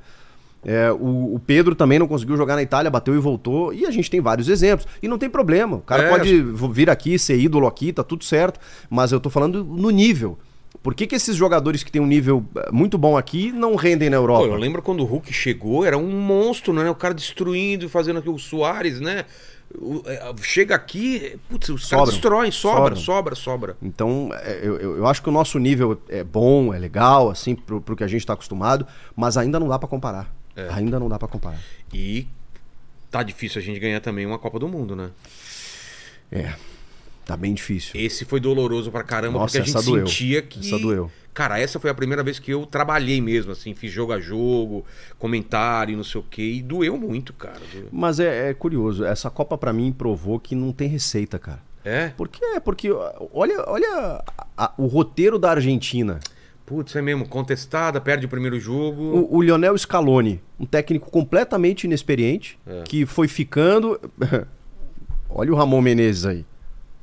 [0.64, 3.72] É, o, o Pedro também não conseguiu jogar na Itália, bateu e voltou.
[3.72, 4.88] E a gente tem vários exemplos.
[5.00, 5.76] E não tem problema.
[5.76, 8.58] O cara É, pode vir aqui, ser ídolo aqui, tá tudo certo.
[8.90, 10.36] Mas eu tô falando no nível.
[10.82, 14.08] Por que, que esses jogadores que têm um nível eh, muito bom aqui não rendem
[14.10, 14.46] na Pô, Europa?
[14.46, 16.88] eu lembro quando o Hulk chegou, era um monstro, né?
[16.90, 19.24] O cara destruindo, fazendo aqui o Soares, né?
[20.06, 22.12] É, chega aqui, putz, os caras Sobram.
[22.12, 22.96] destroem, sobra, Sobram.
[22.96, 23.76] sobra, sobra.
[23.82, 27.80] Então, é, eu, eu- acho que o nosso nível é bom, é legal, assim, pro,
[27.80, 28.86] pro que a gente tá acostumado,
[29.16, 30.32] mas ainda não dá pra comparar.
[30.54, 30.68] É.
[30.70, 31.58] Ainda não dá pra comparar.
[31.92, 32.26] E
[33.10, 35.10] tá difícil a gente ganhar também uma Copa do Mundo, né?
[36.30, 36.54] É,
[37.26, 37.90] tá bem difícil.
[38.00, 40.06] Esse foi doloroso pra caramba, Nossa, porque a gente doeu.
[40.06, 41.10] sentia que, Essa doeu.
[41.34, 44.86] Cara, essa foi a primeira vez que eu trabalhei mesmo, assim, fiz jogo a jogo,
[45.18, 47.60] comentário, não sei o quê, e doeu muito, cara.
[47.74, 47.88] doeu.
[47.92, 51.60] Mas é, é curioso, essa Copa pra mim provou que não tem receita, cara.
[51.84, 52.08] É?
[52.08, 52.40] Por quê?
[52.64, 52.90] Porque
[53.32, 54.24] olha, olha
[54.56, 56.18] a- o roteiro da Argentina.
[56.64, 59.02] Putz, é mesmo, contestada, perde o primeiro jogo.
[59.02, 62.82] O, o Lionel Scaloni, um técnico completamente inexperiente, É.
[62.82, 64.00] que foi ficando.
[65.28, 66.44] Olha o Ramon Menezes aí.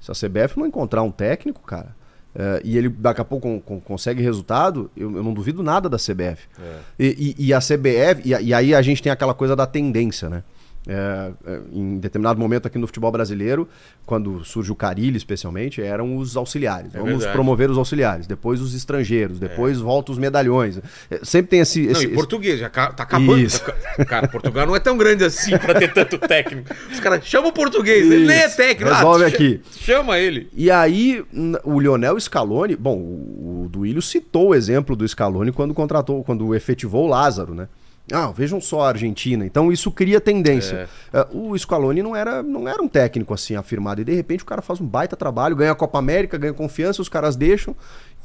[0.03, 1.95] Se a CBF não encontrar um técnico, cara,
[2.35, 5.87] é, e ele daqui a pouco con- con- consegue resultado, eu, eu não duvido nada
[5.87, 6.47] da CBF.
[6.59, 6.77] É.
[6.99, 10.29] E, e- e a CBF, e, e aí a gente tem aquela coisa da tendência,
[10.29, 10.43] né?
[10.85, 13.69] É, é, em determinado momento aqui no futebol brasileiro,
[14.05, 16.93] quando surge o Carilli especialmente, eram os auxiliares.
[16.93, 17.31] É Vamos verdade.
[17.31, 20.79] promover os auxiliares, depois os estrangeiros, depois volta os medalhões.
[21.09, 21.83] É, Sempre tem esse.
[21.83, 23.39] Não, esse- e esse- português, já tá acabando.
[23.39, 23.63] Isso.
[24.07, 26.69] Cara, Portugal não é tão grande assim pra ter tanto técnico.
[26.91, 28.57] Os caras chamam o português, ele nem é Isso.
[28.57, 28.93] técnico.
[28.93, 29.61] Resolve Ah, aqui.
[29.77, 30.49] Chama ele.
[30.53, 31.23] E aí,
[31.63, 36.53] o Lionel Scaloni, bom, o, o Duílio citou o exemplo do Scaloni quando contratou, quando
[36.53, 37.69] efetivou o Lázaro, né?
[38.11, 39.45] Ah, vejam só a Argentina.
[39.45, 40.89] Então isso cria tendência.
[41.13, 44.01] Eh, o Scaloni não era, não era um técnico assim afirmado.
[44.01, 47.01] E de repente o cara faz um baita trabalho, ganha a Copa América, ganha confiança,
[47.01, 47.73] os caras deixam.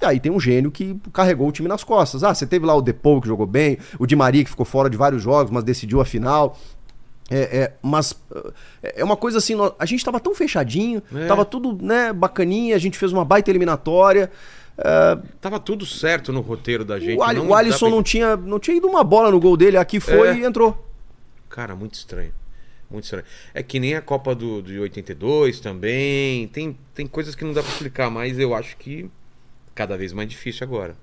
[0.02, 2.24] E aí tem um gênio que carregou o time nas costas.
[2.24, 4.90] Ah, você teve lá o Depou que jogou bem, o Di Maria que ficou fora
[4.90, 6.58] de vários jogos, mas decidiu a final.
[7.30, 11.26] É, é, mas uh, é uma coisa assim, a gente tava tão fechadinho, É.
[11.26, 14.30] tava tudo né, bacaninha, a gente fez uma baita eliminatória.
[14.78, 17.18] Uh, Tava tudo certo no roteiro da gente.
[17.18, 19.56] o, Ali- não o Alisson pra- não tinha, não tinha ido uma bola no gol
[19.56, 20.36] dele, aqui foi É.
[20.38, 20.86] e entrou.
[21.48, 22.32] Cara, muito estranho.
[22.90, 23.24] Muito estranho.
[23.52, 26.48] É que nem a Copa do, de 82 também.
[26.48, 29.10] Tem, tem coisas que não dá pra explicar, mas eu acho que
[29.74, 30.96] cada vez mais difícil agora.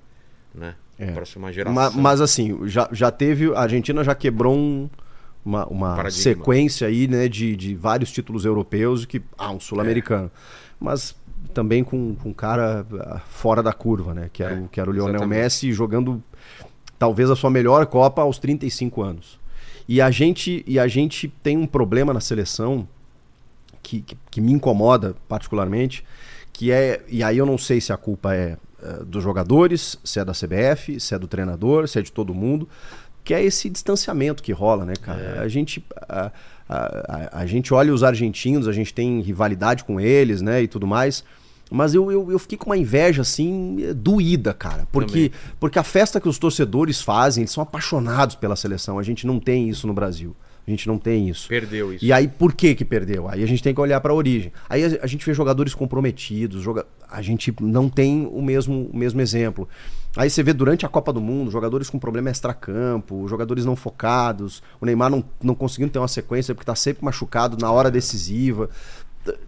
[0.54, 0.74] Né?
[0.98, 1.10] É.
[1.12, 1.74] Próxima geração.
[1.74, 3.52] Ma- Mas, assim, já, já teve.
[3.54, 4.88] A Argentina já quebrou um-
[5.44, 9.22] uma, uma sequência aí, né, de, de vários títulos europeus que.
[9.38, 10.28] Ah, um sul-americano.
[10.80, 11.14] Mas
[11.52, 14.30] também com, com um cara ah, fora da curva, né?
[14.32, 15.38] Que era, É, o, que era o Lionel exatamente.
[15.38, 16.22] Messi jogando
[16.98, 19.38] talvez a sua melhor Copa aos 35 anos.
[19.88, 22.86] E a gente, e a gente tem um problema na seleção
[23.82, 26.04] que, que, que me incomoda particularmente,
[26.52, 30.18] que é, e aí eu não sei se a culpa é, eh, dos jogadores, se
[30.18, 32.68] é da CBF, se é do treinador, se é de todo mundo,
[33.22, 35.40] que é esse distanciamento que rola, né, cara?
[35.40, 36.30] A gente a,
[36.68, 40.68] a, a- a gente olha os argentinos, a gente tem rivalidade com eles, né, e
[40.68, 41.24] tudo mais.
[41.70, 44.86] Mas eu, eu, eu fiquei com uma inveja, assim, eh, doída, cara.
[44.92, 49.00] Porque, porque a festa que os torcedores fazem, eles são apaixonados pela seleção.
[49.00, 50.36] A gente não tem isso no Brasil.
[50.64, 51.48] A gente não tem isso.
[51.48, 52.04] Perdeu isso.
[52.04, 53.28] E aí, por que que perdeu?
[53.28, 54.52] Aí a gente tem que olhar para a origem.
[54.68, 56.86] Aí a, a gente vê jogadores comprometidos, joga...
[57.10, 59.68] a gente não tem o mesmo, o mesmo exemplo.
[60.16, 64.62] Aí você vê durante a Copa do Mundo, jogadores com problema extracampo, jogadores não focados,
[64.80, 68.70] o Neymar não, não conseguindo ter uma sequência porque tá sempre machucado na hora decisiva.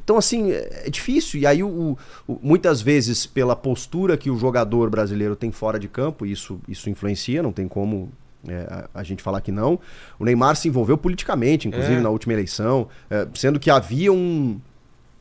[0.05, 1.41] Então, assim, é é difícil.
[1.41, 5.87] E aí, o, o- muitas vezes, pela postura que o jogador brasileiro tem fora de
[5.89, 8.11] campo, isso, isso influencia, não tem como
[8.47, 9.79] é, a, a gente falar que não.
[10.19, 12.01] O Neymar se envolveu politicamente, inclusive, É.
[12.01, 14.61] na última eleição, é, sendo que havia um,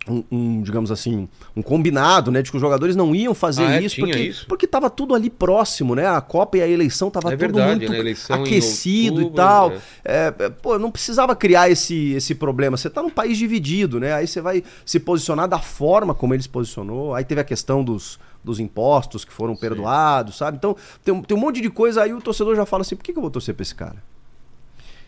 [0.09, 3.75] um, um, digamos assim, um combinado, né, de que os jogadores não iam fazer Ah,
[3.75, 3.83] é?
[3.83, 4.45] isso, porque, isso?
[4.47, 6.07] porque tava tudo ali próximo, né?
[6.07, 7.97] A Copa e a eleição tava É tudo verdade, muito né?
[8.43, 9.71] Aquecido e outubro, tal.
[9.71, 9.77] é.
[10.05, 12.77] É, é, pô, não precisava criar esse, esse problema.
[12.77, 14.13] Você tá num país dividido, né?
[14.13, 17.13] Aí você vai se posicionar da forma como ele se posicionou.
[17.13, 20.57] Aí teve a questão dos, dos impostos que foram perdoados, sabe?
[20.57, 23.03] Então tem, um- tem um monte de coisa aí o torcedor já fala assim: por
[23.03, 24.01] que, que eu vou torcer pra esse cara?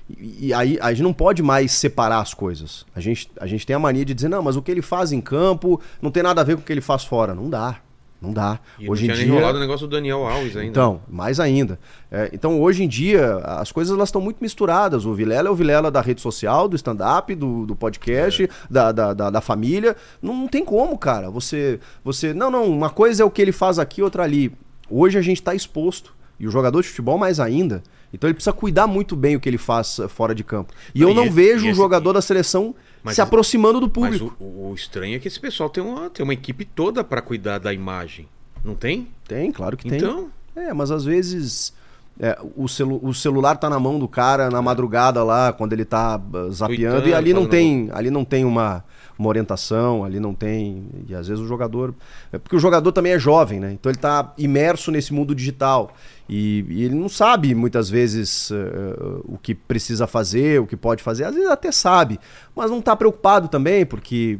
[0.10, 2.86] E, e aí a gente não pode mais separar as coisas.
[2.96, 5.12] A gente, a gente tem a mania de dizer, não, mas o que ele faz
[5.12, 7.34] em campo não tem nada a ver com o que ele faz fora.
[7.36, 7.78] Não dá.
[8.22, 8.60] Não dá.
[8.78, 9.26] E Hoje não em tinha dia.
[9.34, 10.70] nem rolado o negócio do Daniel Alves ainda.
[10.72, 11.80] Então, mais ainda.
[12.12, 15.06] É, então, hoje em dia, as coisas elas estão muito misturadas.
[15.06, 18.50] O Vilela é o Vilela da rede social, do stand-up, do, do podcast, É.
[18.70, 19.96] da, da, da, da família.
[20.22, 21.30] Não, não tem como, cara.
[21.30, 22.34] Você, você.
[22.34, 22.66] Não, não.
[22.66, 24.52] Uma coisa é o que ele faz aqui, outra ali.
[24.90, 26.14] Hoje a gente está exposto.
[26.40, 27.84] E o jogador de futebol mais ainda.
[28.14, 30.74] Então ele precisa cuidar muito bem o que ele faz eh, fora de campo.
[30.96, 32.74] E eu e não esse- vejo o esse- jogador da seleção
[33.04, 34.36] Mas se aproximando do Mas público.
[34.40, 37.22] o, o- o estranho é que esse pessoal tem uma, tem uma equipe toda pra
[37.22, 38.28] cuidar da imagem.
[38.64, 39.08] Não tem?
[39.28, 39.98] Tem, claro que tem.
[39.98, 41.74] Então, É, mas às vezes
[42.20, 45.86] é, o, celu o celular tá na mão do cara na madrugada lá, quando ele
[45.86, 48.84] tá uh, zapeando, Tweetando, e ali não tem, ali não tem uma,
[49.20, 50.88] uma orientação, ali não tem.
[51.08, 51.94] E às vezes o jogador.
[52.32, 53.74] É porque o jogador também é jovem, né?
[53.74, 55.94] Então ele tá imerso nesse mundo digital.
[56.30, 61.04] E, e ele não sabe muitas vezes uh, o que precisa fazer, o que pode
[61.04, 61.26] fazer.
[61.26, 62.18] Às vezes até sabe,
[62.56, 64.40] mas não tá preocupado também, porque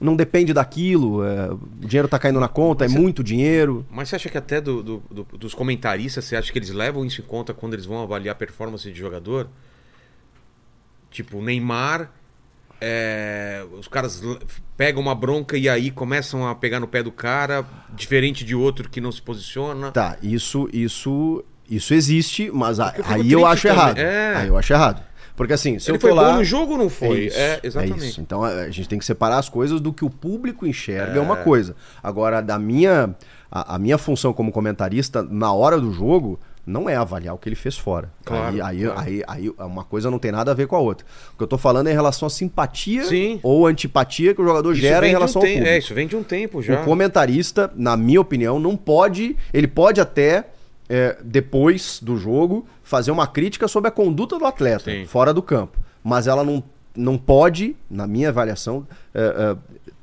[0.00, 1.24] não depende daquilo.
[1.24, 3.84] é, o dinheiro tá caindo na conta, é muito dinheiro.
[3.90, 7.04] mas você acha que até do- do- do- dos comentaristas, você acha que eles levam
[7.04, 9.48] isso em conta quando eles vão avaliar a performance de jogador?
[11.10, 12.10] Tipo, Neymar.
[12.84, 14.20] É, os caras
[14.76, 17.64] pegam uma bronca e aí começam a pegar no pé do cara,
[17.94, 19.92] diferente de outro que não se posiciona.
[19.92, 23.78] Tá, isso, isso, isso existe, mas a- eu aí eu acho também.
[23.78, 23.98] errado.
[23.98, 24.36] É.
[24.36, 25.02] Aí eu acho errado.
[25.36, 26.36] Porque assim, se Ele eu foi for bom lá...
[26.36, 27.20] no jogo não foi?
[27.20, 28.08] É isso, É, é exatamente.
[28.08, 28.20] isso.
[28.20, 31.20] Então a a gente tem que separar as coisas do que o público enxerga é,
[31.20, 31.74] uma coisa.
[32.02, 33.14] Agora, da minha,
[33.50, 37.48] a, a minha função como comentarista na hora do jogo não é avaliar o que
[37.48, 38.10] ele fez fora.
[38.24, 39.00] Claro, aí, aí, claro.
[39.00, 41.04] aí, aí uma coisa não tem nada a ver com a outra.
[41.34, 43.40] O que eu tô falando é em relação à simpatia Sim.
[43.42, 45.68] ou antipatia que o jogador Isso gera em de um relação ao público.
[45.68, 46.80] É, isso vem de um tempo já.
[46.80, 49.36] O comentarista, na minha opinião, não pode.
[49.52, 50.46] Ele pode até,
[50.88, 55.04] é, depois do jogo, fazer uma crítica sobre a conduta do atleta, Sim.
[55.06, 55.78] fora do campo.
[56.04, 56.62] Mas ela não,
[56.96, 59.56] não pode, na minha avaliação, é, é,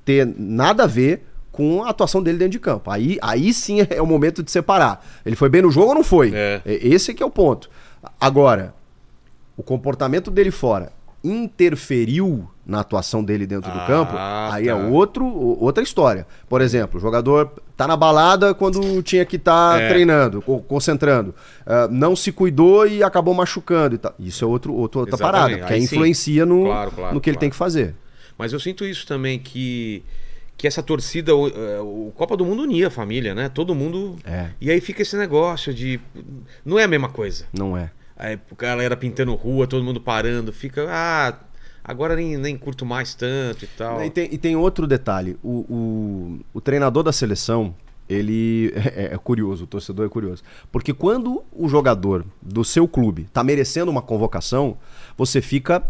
[0.04, 1.29] ter nada a ver
[1.60, 2.90] com a atuação dele dentro de campo.
[2.90, 5.06] Aí, aí sim é o momento de separar.
[5.26, 6.32] Ele foi bem no jogo ou não foi?
[6.34, 6.62] É.
[6.66, 7.70] Esse que é o ponto.
[8.20, 8.74] Agora,
[9.58, 10.94] o comportamento dele fora
[11.54, 14.72] interferiu na atuação dele dentro do Ah, campo, aí tá.
[14.72, 16.26] é outro, outra história.
[16.48, 19.90] Por exemplo, o jogador tá na balada quando tinha que estar É.
[19.90, 21.34] treinando, co- concentrando.
[21.66, 24.14] Ah, não se cuidou e acabou machucando e tal.
[24.20, 25.42] Isso é outro, outro- outra Exatamente.
[25.42, 27.42] parada, porque Aí influencia no, Claro, claro, no que ele claro.
[27.42, 27.96] tem que fazer.
[28.38, 30.04] Mas eu sinto isso também, que,
[30.60, 33.48] que essa torcida, o, é, o Copa do Mundo unia a família, né?
[33.48, 34.18] Todo mundo.
[34.26, 34.50] É.
[34.60, 36.02] E aí fica esse negócio de.
[36.66, 37.46] Não é a mesma coisa.
[37.54, 37.90] Não é.
[38.18, 40.86] Aí a galera pintando rua, todo mundo parando, fica.
[40.90, 41.40] Ah,
[41.82, 44.04] agora nem, nem curto mais tanto e tal.
[44.04, 45.38] E tem, e tem outro detalhe.
[45.42, 47.74] O, o, o treinador da seleção,
[48.10, 50.44] ele é, é curioso, o torcedor é curioso.
[50.70, 54.78] Porque quando o jogador do seu clube tá merecendo uma convocação,
[55.18, 55.82] você fica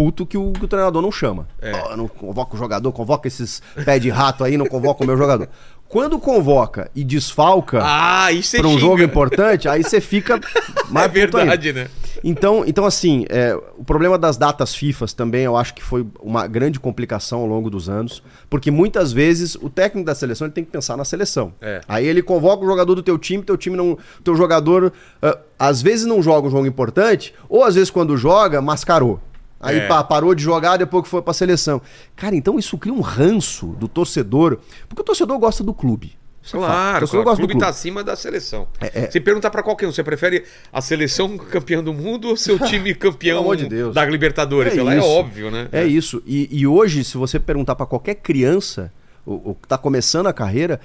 [0.00, 1.46] puto que o, que o treinador não chama.
[1.60, 1.72] É.
[1.72, 5.14] Ó, não convoca o jogador, convoca esses pé de rato aí, não convoca o meu
[5.14, 5.46] jogador.
[5.90, 10.40] Quando convoca e desfalca Ah, para um jogo importante, aí você fica
[10.88, 11.88] mais É verdade, né?
[12.24, 16.46] Então, então assim, é, o problema das datas FIFAs também eu acho que foi uma
[16.46, 20.64] grande complicação ao longo dos anos, porque muitas vezes o técnico da seleção ele tem
[20.64, 21.52] que pensar na seleção.
[21.60, 21.82] É.
[21.86, 25.82] Aí ele convoca o jogador do teu time, teu time não, teu jogador ah, às
[25.82, 29.20] vezes não joga um jogo importante, ou às vezes quando joga mascarou.
[29.60, 29.86] Aí É.
[29.86, 31.82] pá, parou de jogar depois que foi pra seleção.
[32.16, 36.18] Cara, então isso cria um ranço do torcedor, porque o torcedor gosta do clube.
[36.42, 36.56] É.
[36.56, 37.34] O Claro, torcedor claro.
[37.34, 37.64] o clube clube.
[37.66, 38.66] tá acima da seleção.
[38.80, 39.10] É, é.
[39.10, 42.94] Se perguntar pra qualquer um, você prefere a seleção campeã do mundo ou seu time
[42.96, 43.94] campeão de Deus.
[43.94, 44.74] da Libertadores?
[44.74, 45.06] É é isso.
[45.06, 45.68] óbvio, né?
[45.70, 46.22] É isso.
[46.26, 48.90] E, e hoje, se você perguntar pra qualquer criança,
[49.32, 50.80] o, o que tá começando a carreira,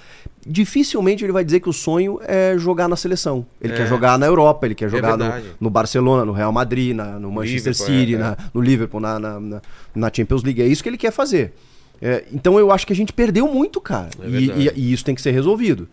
[0.46, 3.46] dificilmente ele vai dizer que o sonho é jogar na seleção.
[3.62, 3.78] Ele É.
[3.78, 5.48] quer jogar na Europa, ele quer jogar no, verdade.
[5.60, 9.20] no Barcelona, no Real Madrid, na- no Manchester Liverpool, City, é, na- no Liverpool, na,
[9.20, 9.62] na,
[9.96, 10.62] na- Champions League.
[10.62, 11.54] É isso que ele quer fazer.
[12.02, 14.10] É, então eu acho que a gente perdeu muito, cara.
[14.22, 15.88] É E- e, e isso tem que ser resolvido.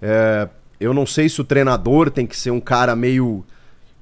[0.00, 3.44] É, eu não sei se o treinador tem que ser um cara meio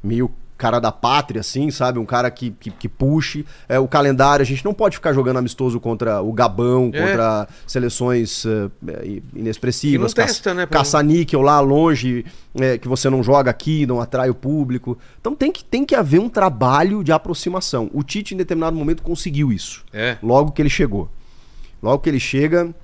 [0.03, 0.31] meio
[0.65, 1.99] cara da pátria, assim, sabe?
[1.99, 3.45] Um cara que, que, que puxe.
[3.69, 7.01] É, o calendário, a gente não pode ficar jogando amistoso contra o Gabão, É.
[7.07, 10.15] contra seleções eh, inexpressivas.
[10.15, 12.25] Que não testa, né, pra- Caça-níquel lá longe,
[12.59, 14.97] eh, que você não joga aqui, não atrai o público.
[15.21, 17.91] Então tem que, tem que haver um trabalho de aproximação.
[17.93, 19.85] O Tite, em determinado momento, conseguiu isso.
[19.93, 20.17] É.
[20.23, 21.11] Logo que ele chegou.
[21.83, 22.75] Logo que ele chega.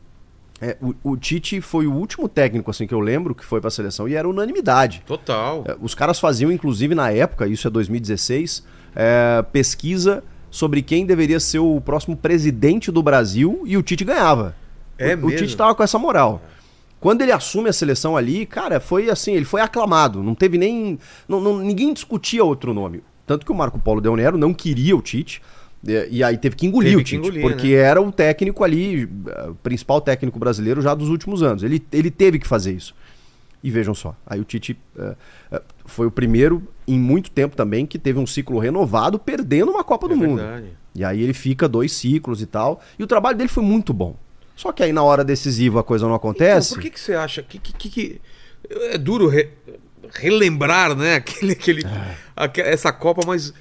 [0.61, 3.71] É, o, o Tite foi o último técnico, assim, que eu lembro, que foi pra
[3.71, 5.03] seleção, e era unanimidade.
[5.07, 5.65] Total.
[5.67, 11.39] É, Os caras faziam, inclusive, na época, isso é 2016, é, pesquisa sobre quem deveria
[11.41, 14.55] ser o próximo presidente do Brasil e o Tite ganhava.
[14.99, 15.39] É o, o mesmo?
[15.39, 16.43] Tite tava com essa moral.
[17.01, 20.23] Quando ele assume a seleção ali, cara, foi assim, ele foi aclamado.
[20.23, 20.99] Não teve nem.
[21.27, 23.03] não- não- ninguém discutia outro nome.
[23.27, 25.41] Tanto que o Marco Polo Del Nero não queria o Tite.
[25.87, 27.17] E, e aí teve que engolir Teve o Tite.
[27.17, 27.73] engolir, porque né?
[27.83, 31.63] era o técnico ali, eh, o principal técnico brasileiro já dos últimos anos.
[31.63, 32.95] Ele, ele teve que fazer isso.
[33.63, 37.99] E vejam só, aí o Tite eh, foi o primeiro em muito tempo também que
[37.99, 40.39] teve um ciclo renovado perdendo uma Copa É do Mundo.
[40.39, 40.67] verdade.
[40.95, 42.81] E aí ele fica dois ciclos e tal.
[42.99, 44.17] E o trabalho dele foi muito bom.
[44.57, 46.73] Só que aí na hora decisiva a coisa não acontece.
[46.73, 48.21] Então, por que, que você acha que, que, que-
[48.93, 49.49] é duro re-
[50.15, 52.71] relembrar, né, aquele, aquele, É.
[52.73, 53.53] essa Copa, mas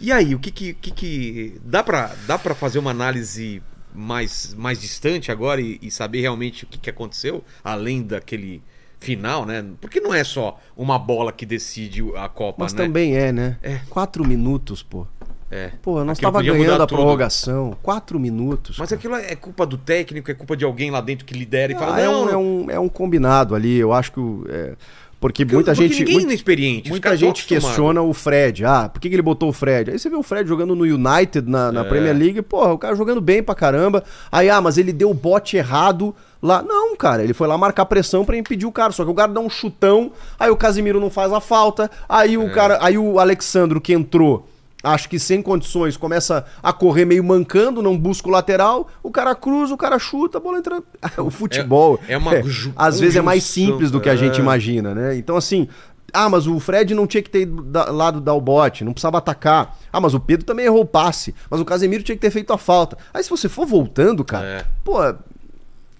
[0.00, 3.62] e aí, o que que, que, que- dá para dá para fazer uma análise
[3.94, 8.62] mais mais distante agora e, e saber realmente o que, que aconteceu além daquele
[9.00, 9.64] final, né?
[9.80, 12.84] Porque não é só uma bola que decide a Copa, Mas né?
[12.84, 13.56] também é, né?
[13.62, 13.80] É.
[13.88, 15.06] Quatro minutos, pô.
[15.50, 15.72] É.
[15.82, 16.98] Pô, nós tava ganhando a tudo.
[16.98, 17.76] prorrogação.
[17.82, 18.78] Quatro minutos.
[18.78, 18.98] Mas cara.
[18.98, 21.96] aquilo é culpa do técnico, é culpa de alguém lá dentro que lidera e fala,
[21.96, 23.76] Ah, é, não, um, é, um, é um combinado ali.
[23.76, 24.20] Eu acho que.
[24.20, 24.74] o- é,
[25.20, 25.98] porque, Porque- muita porque gente.
[26.00, 26.82] ninguém muito- é inexperiente.
[26.84, 28.64] os Muita gente questiona o Fred.
[28.64, 29.90] Ah, por que, que ele botou o Fred?
[29.90, 31.84] Aí você vê o Fred jogando no United, na, na É.
[31.84, 34.02] Premier League, porra, o cara jogando bem pra caramba.
[34.32, 36.62] Aí, ah, mas ele deu o bote errado lá.
[36.62, 38.92] Não, cara, ele foi lá marcar pressão pra impedir o cara.
[38.92, 42.38] Só que o cara dá um chutão, aí o Casimiro não faz a falta, aí
[42.38, 42.50] o É.
[42.50, 42.78] cara.
[42.80, 44.48] Aí o Alexandro que entrou.
[44.82, 49.34] Acho que sem condições, começa a correr meio mancando, não busca o lateral, o cara
[49.34, 50.82] cruza, o cara chuta, a bola entra.
[51.18, 51.98] O futebol.
[52.08, 54.42] É- é uma ju- às vezes é mais simples do que a gente é.
[54.42, 55.16] imagina, né?
[55.16, 55.68] Então, assim.
[56.12, 58.82] Ah, mas o Fred não tinha que ter ido da, lá do dar o bote,
[58.82, 59.76] não precisava atacar.
[59.92, 61.32] Ah, mas o Pedro também errou o passe.
[61.48, 62.98] Mas o Casemiro tinha que ter feito a falta.
[63.14, 64.64] Aí, se você for voltando, cara, É.
[64.82, 64.96] pô,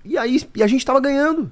[0.05, 1.49] e aí e a gente tava ganhando.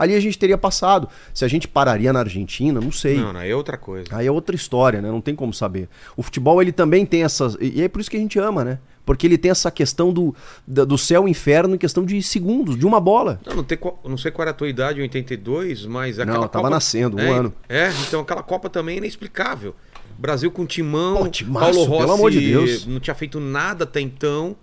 [0.00, 1.10] Ali a gente teria passado.
[1.34, 3.18] Se a gente pararia na Argentina, não sei.
[3.18, 4.06] Não, não, é outra coisa.
[4.12, 5.10] Aí é outra história, né?
[5.10, 5.90] Não tem como saber.
[6.16, 7.54] O futebol, ele também tem essas.
[7.60, 8.78] E é por isso que a gente ama, né?
[9.04, 10.34] Porque ele tem essa questão do,
[10.66, 13.40] do céu e inferno em questão de segundos, de uma bola.
[13.44, 16.44] Não, não, tem, não sei qual era a tua idade em 82, mas aquela Não,
[16.44, 17.52] eu tava nascendo, um é, ano.
[17.68, 19.74] É, então aquela Copa também é inexplicável.
[20.18, 22.86] Brasil com timão, Pô, timaço, Paulo Rossi pelo amor de Deus.
[22.86, 24.56] não tinha feito nada até então.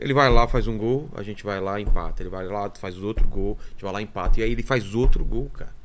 [0.00, 2.22] Ele vai lá, faz um gol, a gente vai lá, empata.
[2.22, 4.40] Ele vai lá, faz outro gol, a gente vai lá, empata.
[4.40, 5.79] E aí ele faz outro gol, cara.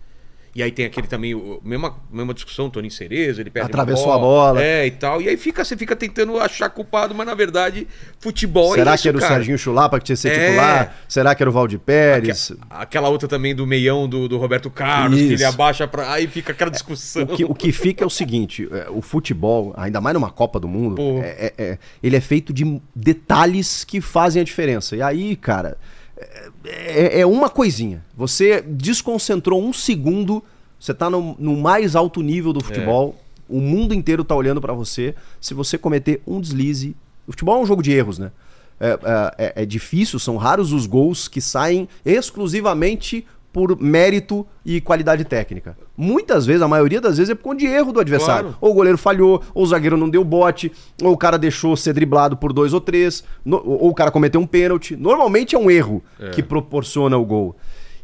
[0.55, 4.17] E aí tem aquele também, o, mesma, mesma discussão, Toninho Cerezo, ele perde Atravessou a
[4.17, 4.63] bola.
[4.63, 5.21] É, e tal.
[5.21, 7.85] E aí fica, você fica tentando achar culpado, mas na verdade,
[8.21, 9.33] futebol Será é isso, que era o cara.
[9.33, 10.47] Serginho Chulapa que tinha que ser É.
[10.47, 10.95] titular?
[11.09, 12.51] Será que era o Valdir Pérez?
[12.69, 15.33] Aque- Aquela outra também do meião do, do Roberto Carlos, que Isso.
[15.33, 16.13] ele abaixa pra.
[16.13, 17.23] Aí fica aquela discussão.
[17.23, 20.57] O que, o que fica é o seguinte: é, o futebol, ainda mais numa Copa
[20.57, 24.95] do Mundo, é- é- é- ele é feito de detalhes que fazem a diferença.
[24.95, 25.77] E aí, cara,
[26.17, 28.03] é, é- é uma coisinha.
[28.15, 30.43] Você desconcentrou um segundo,
[30.79, 33.15] você tá no, no mais alto nível do futebol,
[33.49, 35.13] o mundo inteiro tá olhando pra você.
[35.39, 36.95] Se você cometer um deslize.
[37.27, 38.31] O futebol é um jogo de erros, né?
[38.79, 44.81] É, é- é- é difícil, são raros os gols que saem exclusivamente por mérito e
[44.81, 45.77] qualidade técnica.
[45.95, 48.49] Muitas vezes, a maioria das vezes, é por conta de erro do adversário.
[48.49, 48.57] Claro.
[48.59, 51.93] Ou o goleiro falhou, ou o zagueiro não deu bote, ou o cara deixou ser
[51.93, 54.97] driblado por dois ou três, ou o cara cometeu um pênalti.
[54.97, 57.55] Normalmente é um erro que proporciona o gol.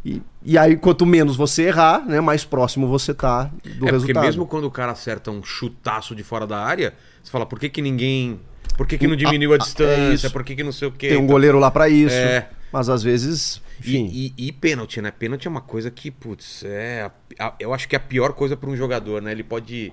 [0.06, 3.92] E, e aí, quanto menos você errar, né, mais próximo você tá do é porque
[3.92, 4.24] resultado.
[4.24, 7.68] mesmo quando o cara acerta um chutaço de fora da área, você fala, por que,
[7.68, 8.40] que ninguém.
[8.78, 10.14] Por que, que não diminuiu a é distância?
[10.14, 10.32] isso.
[10.32, 11.10] por que, que não sei o quê?
[11.10, 12.16] Tem um goleiro lá pra isso.
[12.16, 12.48] É.
[12.72, 14.10] Mas às vezes, enfim.
[14.12, 15.12] E, e, e pênalti, né?
[15.12, 17.10] Pênalti é uma coisa que, putz, é.
[17.40, 19.32] a- a- eu acho que é a pior coisa para um jogador, né?
[19.32, 19.92] Ele pode.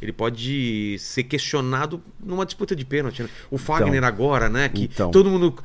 [0.00, 3.28] Ele pode ser questionado numa disputa de pênalti, né?
[3.50, 4.68] O Fagner agora, né?
[4.68, 5.10] Que Então.
[5.10, 5.56] todo mundo.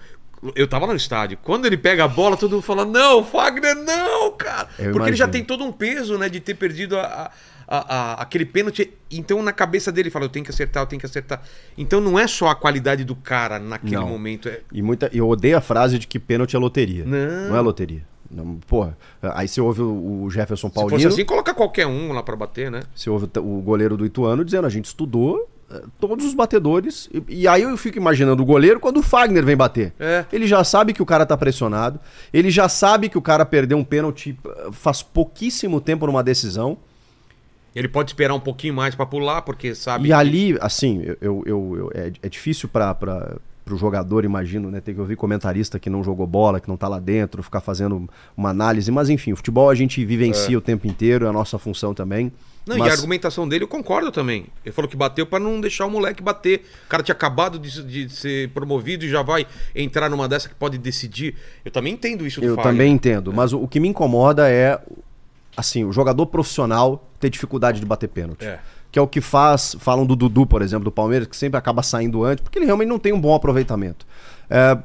[0.55, 1.37] Eu tava no estádio.
[1.41, 4.67] Quando ele pega a bola, todo mundo fala: Não, Fagner, não, cara!
[4.79, 5.31] Eu Porque ele já imagino.
[5.31, 6.27] tem todo um peso, né?
[6.29, 7.31] De ter perdido a- a-
[7.77, 8.91] a- a- aquele pênalti.
[9.09, 11.41] Então, na cabeça dele, ele fala: Eu tenho que acertar, eu tenho que acertar.
[11.77, 14.07] Então, não é só a qualidade do cara naquele Não.
[14.07, 14.47] momento.
[14.47, 14.61] É...
[14.71, 17.03] E muita, eu odeio a frase de que pênalti é loteria.
[17.05, 17.55] Não.
[17.55, 18.01] é loteria.
[18.29, 22.35] Não, porra, aí você ouve o Jefferson Se fosse assim, coloca qualquer um lá pra
[22.35, 22.81] bater, né?
[22.95, 27.07] Você ouve o goleiro do Ituano dizendo, a gente estudou eh, todos os batedores.
[27.13, 29.93] E, e aí eu fico imaginando o goleiro quando o Fagner vem bater.
[29.99, 30.25] É.
[30.33, 31.99] Ele já sabe que o cara tá pressionado.
[32.33, 36.77] Ele já sabe que o cara perdeu um pênalti eh, faz pouquíssimo tempo numa decisão.
[37.75, 40.05] Ele pode esperar um pouquinho mais pra pular, porque sabe.
[40.05, 43.37] E que- ali, assim, eu, eu- eu- é, é difícil para
[43.69, 44.79] o jogador, imagino, né?
[44.81, 48.07] Ter que ouvir comentarista que não jogou bola, que não tá lá dentro, ficar fazendo
[48.37, 48.91] uma análise.
[48.91, 52.31] Mas enfim, o futebol a gente vivencia o tempo inteiro, é a nossa função também.
[52.65, 54.45] Não, e Mas- a argumentação dele eu concordo também.
[54.63, 56.63] Ele falou que bateu pra não deixar o moleque bater.
[56.85, 60.55] O cara tinha acabado de, de ser promovido e já vai entrar numa dessa que
[60.55, 61.35] pode decidir.
[61.65, 62.71] Eu também entendo isso do Eu Fagner.
[62.73, 64.79] também entendo, mas o, o que me incomoda é,
[65.55, 68.45] assim, o jogador profissional ter dificuldade de bater pênalti.
[68.45, 68.59] É.
[68.91, 71.81] Que é o que faz, falam do Dudu, por exemplo, do Palmeiras, que sempre acaba
[71.81, 74.05] saindo antes, porque ele realmente não tem um bom aproveitamento.
[74.49, 74.77] É,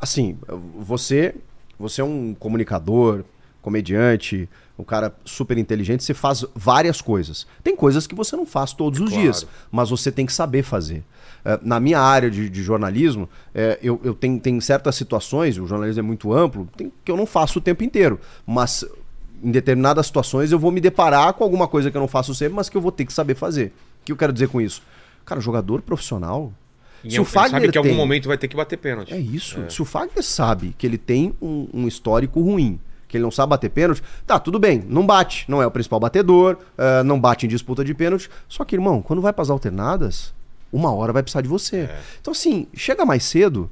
[0.00, 0.36] assim,
[0.78, 1.34] você,
[1.78, 3.22] você é um comunicador,
[3.62, 7.46] comediante, um cara super inteligente, você faz várias coisas.
[7.62, 9.22] Tem coisas que você não faz todos os Claro.
[9.22, 11.02] dias, mas você tem que saber fazer.
[11.44, 15.66] É, na minha área de, de jornalismo, é, eu, eu tenho, tem certas situações, o
[15.66, 18.20] jornalismo é muito amplo, tem- que eu não faço o tempo inteiro.
[18.46, 18.84] Mas
[19.46, 22.54] em determinadas situações eu vou me deparar com alguma coisa que eu não faço sempre,
[22.54, 23.66] mas que eu vou ter que saber fazer.
[24.02, 24.82] O que eu quero dizer com isso?
[25.24, 26.52] Cara, jogador profissional.
[27.04, 28.76] E se é- o ele sabe Fagner que em algum momento vai ter que bater
[28.76, 29.14] pênalti.
[29.14, 29.64] é isso.
[29.70, 33.50] Se o Fagner sabe que ele tem um, um histórico ruim, que ele não sabe
[33.50, 35.44] bater pênalti, tá, tudo bem, não bate.
[35.48, 38.28] Não é o principal batedor, ah, não bate em disputa de pênalti.
[38.48, 40.34] Só que, irmão, quando vai pras alternadas,
[40.72, 41.76] uma hora vai precisar de você.
[41.82, 41.98] É.
[42.20, 43.70] Então, assim, chega mais cedo.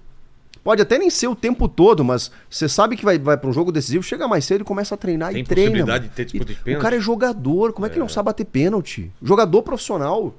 [0.64, 3.52] Pode até nem ser o tempo todo, mas você sabe que vai, vai para um
[3.52, 5.70] jogo decisivo, chega mais cedo e começa a treinar Tem e treina.
[5.70, 6.80] possibilidade de ter disputa de pênalti?
[6.80, 9.12] O cara é jogador, como é que ele não sabe bater pênalti?
[9.22, 10.34] Jogador profissional.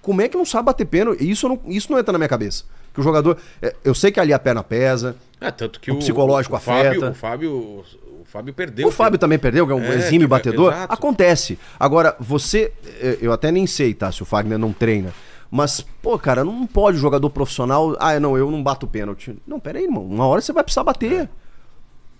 [0.00, 1.28] Como é que não sabe bater pênalti?
[1.28, 2.62] Isso não, isso não entra na minha cabeça.
[2.94, 3.36] Que o jogador.
[3.60, 5.16] é, Eu sei que ali a perna pesa.
[5.40, 7.10] É, tanto que O o, psicológico o Fábio, afeta.
[7.10, 8.86] o Fábio, o Fábio perdeu.
[8.86, 10.72] O Fábio também perdeu, que é um É, exímio que- batedor.
[10.88, 11.58] Acontece.
[11.78, 12.72] Agora, você.
[13.00, 14.12] eh, Eu até nem sei, tá?
[14.12, 15.12] Se o Fagner não treina.
[15.50, 17.96] Mas, pô, cara, não pode jogador profissional.
[18.00, 19.36] Ah, não, eu não bato pênalti.
[19.46, 20.04] Não, pera aí, irmão.
[20.04, 21.28] Uma hora você vai precisar bater.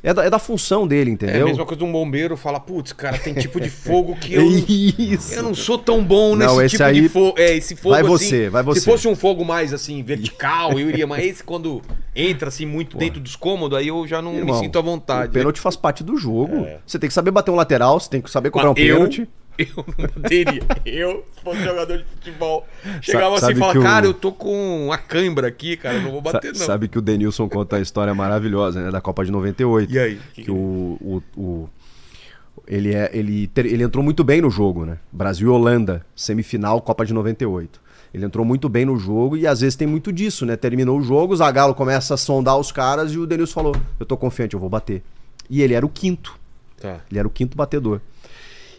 [0.02, 1.46] É da, é da função dele, É a entendeu?
[1.48, 5.34] mesma coisa de um bombeiro falar, putz, cara, tem tipo de fogo que eu, Isso.
[5.34, 7.34] eu não sou tão bom Não, nesse esse tipo de aí- fogo.
[7.38, 8.80] É, esse fogo Vai assim, você, vai você.
[8.80, 11.82] Se fosse um fogo mais assim, vertical, eu iria, mas esse quando
[12.14, 14.84] entra assim muito dentro dos cômodos, aí eu já não Irmão, me sinto à O
[14.84, 15.32] vontade.
[15.32, 16.66] pênalti faz parte do jogo.
[16.86, 18.94] Você tem que saber bater um lateral, você tem que saber cobrar um Mas eu,
[18.96, 19.20] pênalti.
[19.22, 19.26] eu
[19.76, 20.62] não bateria.
[20.84, 22.66] Eu, se fosse jogador de futebol,
[23.00, 25.96] chegava assim sabe e falava, que o- cara, eu tô com uma cãibra aqui, cara,
[25.96, 26.60] eu não vou bater não.
[26.66, 28.90] Sabe que o Denilson conta a história maravilhosa, né?
[28.90, 29.92] Da Copa de 98.
[29.92, 30.18] E aí?
[30.34, 31.68] Que o, o, o-
[32.66, 34.98] ele, é, ele, ele entrou muito bem no jogo, né?
[35.12, 37.80] Brasil e Holanda, semifinal, Copa de 98.
[38.14, 40.56] Ele entrou muito bem no jogo e às vezes tem muito disso, né?
[40.56, 44.06] Terminou o jogo, o Zagallo começa a sondar os caras e o Denilson falou: Eu
[44.06, 45.02] tô confiante, eu vou bater.
[45.50, 46.38] E ele era o quinto.
[46.80, 47.00] Tá.
[47.10, 48.00] Ele era o quinto batedor.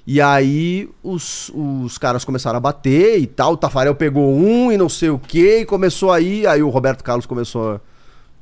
[0.10, 3.52] E aí os, os caras começaram a bater e tal.
[3.54, 6.48] O Tafarel pegou um e não sei o que, e começou aí.
[6.48, 7.74] Aí o Roberto Carlos começou.
[7.74, 7.82] a-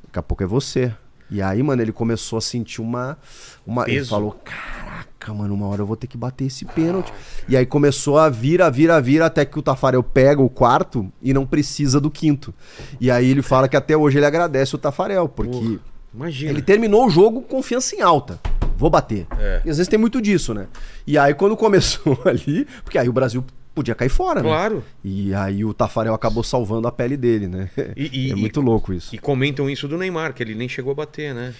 [0.04, 0.94] Daqui a pouco é você.
[1.28, 3.18] E aí, mano, ele começou a sentir uma.
[3.66, 4.10] uma ele Peso.
[4.10, 7.12] falou: Caraca, mano, uma hora eu vou ter que bater esse pênalti.
[7.48, 11.34] E aí começou a vira, vira, vira, até que o Tafarel pega o quarto e
[11.34, 12.54] não precisa do quinto.
[13.00, 15.80] E aí ele fala que até hoje ele agradece o Tafarel, porque.
[16.14, 16.52] Imagina.
[16.52, 18.38] Ele terminou o jogo com confiança em alta.
[18.76, 19.26] Vou bater.
[19.38, 19.62] É.
[19.64, 20.66] E às vezes tem muito disso, né?
[21.06, 24.48] E aí quando começou ali, porque aí o Brasil podia cair fora, né?
[24.48, 24.82] Claro.
[25.04, 27.68] E aí o Tafarel acabou salvando a pele dele, né?
[27.96, 29.14] E- e- é muito louco isso.
[29.14, 31.52] E comentam isso do Neymar, que ele nem chegou a bater, né?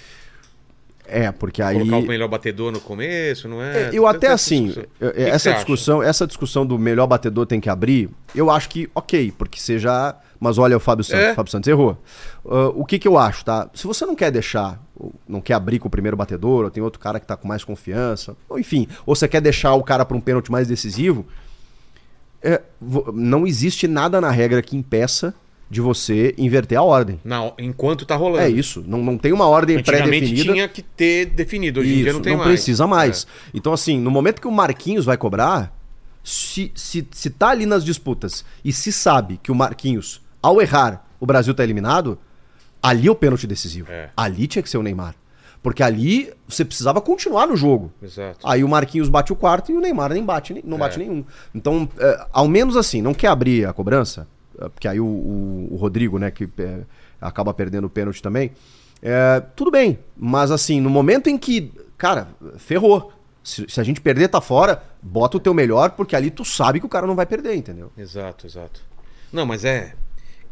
[1.09, 3.85] É, porque aí Colocar o melhor batedor no começo, não é?
[3.85, 4.85] É, eu até assim, discussão.
[5.01, 5.59] eu- O que que você essa acha?
[5.59, 10.15] discussão, essa discussão do melhor batedor tem que abrir, eu acho que ok, porque seja,
[10.41, 11.33] mas olha o Fábio Santos, É.
[11.33, 11.97] o Fábio Santos errou.
[12.49, 13.69] Ah, o que que eu acho, tá?
[13.75, 14.81] Se você não quer deixar,
[15.29, 17.63] não quer abrir com o primeiro batedor, ou tem outro cara que tá com mais
[17.63, 21.27] confiança, ou enfim, ou você quer deixar o cara para um pênalti mais decisivo,
[22.43, 22.61] é,
[23.15, 25.35] não existe nada na regra que impeça
[25.69, 27.21] de você inverter a ordem.
[27.25, 28.43] Na- enquanto tá rolando.
[28.45, 30.53] É isso, não, não tem uma ordem pré-definida.
[30.53, 32.49] tinha que ter definido, hoje em dia Isso, não tem mais.
[32.49, 33.27] precisa mais.
[33.49, 33.51] É.
[33.55, 35.73] Então, assim, no momento que o Marquinhos vai cobrar,
[36.23, 41.05] se, se, se tá ali nas disputas e se sabe que o Marquinhos, ao errar,
[41.19, 42.19] o Brasil tá eliminado,
[42.83, 43.91] ali é o pênalti decisivo.
[43.91, 44.11] É.
[44.17, 45.15] Ali tinha que ser o Neymar.
[45.63, 47.93] Porque ali você precisava continuar no jogo.
[48.01, 48.39] Exato.
[48.45, 50.81] Aí o Marquinhos bate o quarto e o Neymar nem bate, não É.
[50.81, 51.25] bate nenhum.
[51.53, 54.27] Então, é, ao menos assim, não quer abrir a cobrança, é,
[54.71, 56.81] porque aí o, o- o Rodrigo, né, que é,
[57.21, 58.53] acaba perdendo o pênalti também,
[59.03, 59.99] é, tudo bem.
[60.17, 62.29] Mas assim, no momento em que, cara,
[62.59, 63.13] ferrou.
[63.45, 66.81] Se, se a gente perder, tá fora, bota o teu melhor, porque ali tu sabe
[66.81, 67.93] que o cara não vai perder, entendeu?
[67.97, 68.81] Exato, exato.
[69.33, 69.95] Não, mas é.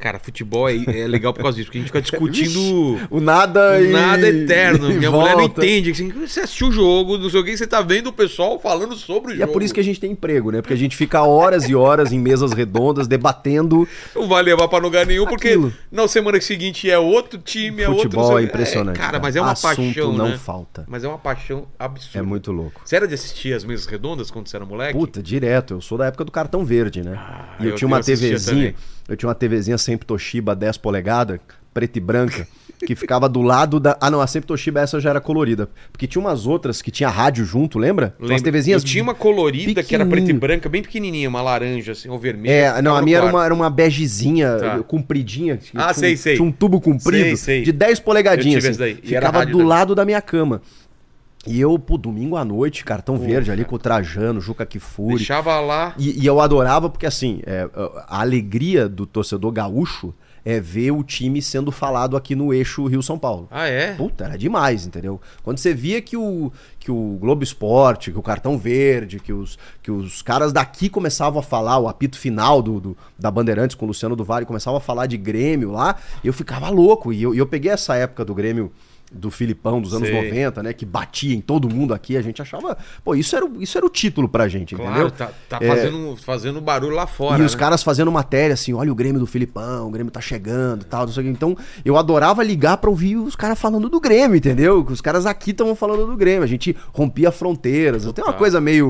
[0.04, 3.00] Cara, futebol é, é legal por causa disso, porque a gente fica discutindo.
[3.10, 3.90] O nada e.
[3.90, 4.90] Nada eterno.
[4.92, 5.64] e Minha mulher não volta.
[5.64, 5.92] entende.
[5.92, 8.94] Assim, você assistiu o jogo, não sei o que, você tá vendo o pessoal falando
[8.96, 9.50] sobre o E jogo.
[9.50, 10.60] é por isso que a gente tem emprego, né?
[10.60, 13.88] Porque a gente fica horas e horas em mesas redondas debatendo.
[14.14, 15.72] Não vai levar pra lugar nenhum, porque Aquilo.
[15.90, 18.02] na semana seguinte é outro time, é outro.
[18.02, 18.52] Futebol é o quê.
[18.52, 18.98] impressionante.
[18.98, 20.12] cara, mas é uma Assunto paixão.
[20.12, 20.36] não né?
[20.36, 20.84] falta.
[20.86, 22.18] Mas é uma paixão absurda.
[22.18, 22.82] É muito louco.
[22.84, 24.92] Você era de assistir as mesas redondas quando você era moleque?
[24.92, 25.72] Puta, direto.
[25.72, 27.18] Eu sou da época do cartão verde, né?
[27.58, 28.38] e eu, eu- tinha uma TVzinha.
[28.38, 28.74] também.
[29.08, 31.38] Eu tinha uma TVzinha sempre Toshiba 10 polegadas,
[31.74, 32.46] preta e branca,
[32.86, 33.96] que ficava do lado da.
[34.00, 35.68] Ah, não, a sempre Toshiba essa já era colorida.
[35.92, 38.14] Porque tinha umas outras que tinha rádio junto, lembra?
[38.18, 38.44] Umas Lembro.
[38.44, 38.82] TVzinhas.
[38.82, 42.18] Eu tinha uma colorida que era preta e branca, bem pequenininha, uma laranja, assim, ou
[42.18, 42.52] vermelha.
[42.78, 44.78] É, não, a minha era uma, era uma begezinha, Tá.
[44.82, 45.56] compridinha.
[45.58, 46.36] que Ah, tinha, sei, sei.
[46.36, 47.62] Tinha um tubo comprido Sei, sei.
[47.62, 48.64] de 10 polegadinhas.
[48.64, 48.78] Assim.
[48.78, 48.94] daí.
[49.02, 49.66] Ficava do também.
[49.66, 50.62] lado da minha cama.
[51.46, 55.16] E eu, pô, domingo à noite, cartão verde ali com o Trajano, Juca Kifuri.
[55.16, 55.94] Deixava lá.
[55.98, 57.68] E, e eu adorava porque, assim, é,
[58.08, 60.14] a alegria do torcedor gaúcho
[60.46, 63.48] é ver o time sendo falado aqui no eixo Rio-São Paulo.
[63.50, 63.94] Ah, é?
[63.94, 65.18] Puta, era demais, entendeu?
[65.42, 69.58] Quando você via que o, que o Globo Esporte, que o Cartão Verde, que os,
[69.82, 73.86] que os caras daqui começavam a falar, o apito final do, do- da Bandeirantes com
[73.86, 77.10] o Luciano do Vale começava a falar de Grêmio lá, eu ficava louco.
[77.10, 78.70] E eu, e eu peguei essa época do Grêmio
[79.14, 80.24] do Filipão dos anos Sei.
[80.24, 80.72] 90, né?
[80.72, 82.76] Que batia em todo mundo aqui, a gente achava.
[83.04, 85.10] Pô, isso era, o- isso era o título pra gente, Claro, entendeu?
[85.10, 87.42] tá, tá É, fazendo, fazendo barulho lá fora.
[87.42, 87.58] e os né?
[87.60, 91.06] caras fazendo matéria assim, olha o Grêmio do Filipão, o Grêmio tá chegando e tal,
[91.06, 91.30] não sei o quê.
[91.32, 94.84] Então, eu adorava ligar pra ouvir os caras falando do Grêmio, entendeu?
[94.84, 96.42] Que os caras aqui estavam falando do Grêmio.
[96.42, 98.04] A gente rompia fronteiras.
[98.12, 98.88] Tem uma coisa meio,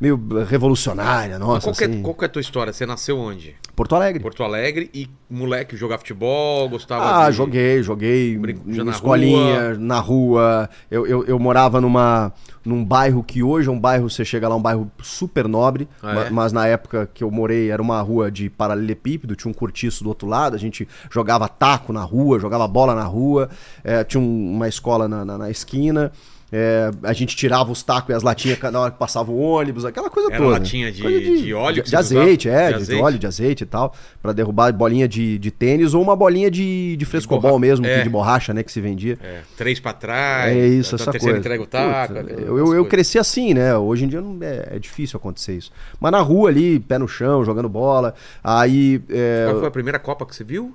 [0.00, 1.70] meio revolucionária, nossa.
[1.70, 2.02] qual, é, assim.
[2.02, 2.72] qual que é a tua história?
[2.72, 3.54] Você nasceu onde?
[3.76, 4.22] Porto Alegre.
[4.22, 7.36] Porto Alegre e moleque jogar futebol, gostava Ah, de...
[7.36, 10.68] joguei, joguei Brinco- na escolinha, na rua.
[10.90, 12.32] Eu, eu, eu morava numa,
[12.64, 16.14] num bairro que hoje é um bairro, você chega lá, um bairro super nobre, Ah,
[16.14, 16.30] ma- é?
[16.30, 20.08] mas na época que eu morei era uma rua de paralelepípedo, tinha um cortiço do
[20.08, 23.48] outro lado, a gente jogava taco na rua, jogava bola na rua,
[23.84, 26.10] eh, tinha um- uma escola na, na- na esquina.
[26.52, 29.84] É, a gente tirava os tacos e as latinhas na hora que passava o ônibus,
[29.84, 30.50] aquela coisa Era toda.
[30.58, 32.60] latinha de- Coisa de óleo De, que de azeite, usava?
[32.62, 33.02] é, De de, azeite?
[33.02, 33.94] óleo, de azeite e tal.
[34.20, 38.02] Pra derrubar bolinha de, de tênis ou uma bolinha de, de frescobol mesmo, é.
[38.02, 39.16] de borracha, né, que se vendia.
[39.22, 40.52] É, três pra trás.
[40.56, 41.38] É isso, essa coisa.
[41.38, 42.14] entrega o taco.
[42.14, 43.76] Puta, eu, eu, eu cresci assim, né?
[43.76, 45.70] Hoje em dia não, é, é difícil acontecer isso.
[46.00, 48.12] Mas na rua ali, pé no chão, jogando bola.
[48.42, 49.00] Aí.
[49.08, 50.74] é, Qual foi a primeira Copa que você viu?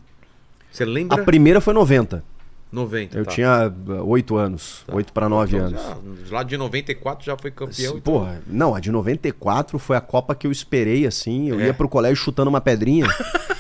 [0.71, 1.23] Você a lembra?
[1.23, 2.23] primeira foi 90.
[2.72, 3.18] 90.
[3.18, 3.32] Eu tá.
[3.32, 4.84] tinha 8 anos.
[4.91, 5.82] 8 para 9 Então, anos.
[6.30, 7.97] já, lá de 94 já foi campeão.
[7.97, 11.49] então- Porra, não, a de 94 foi a Copa que eu esperei, assim.
[11.49, 11.68] Eu É.
[11.68, 13.05] ia pro colégio chutando uma pedrinha.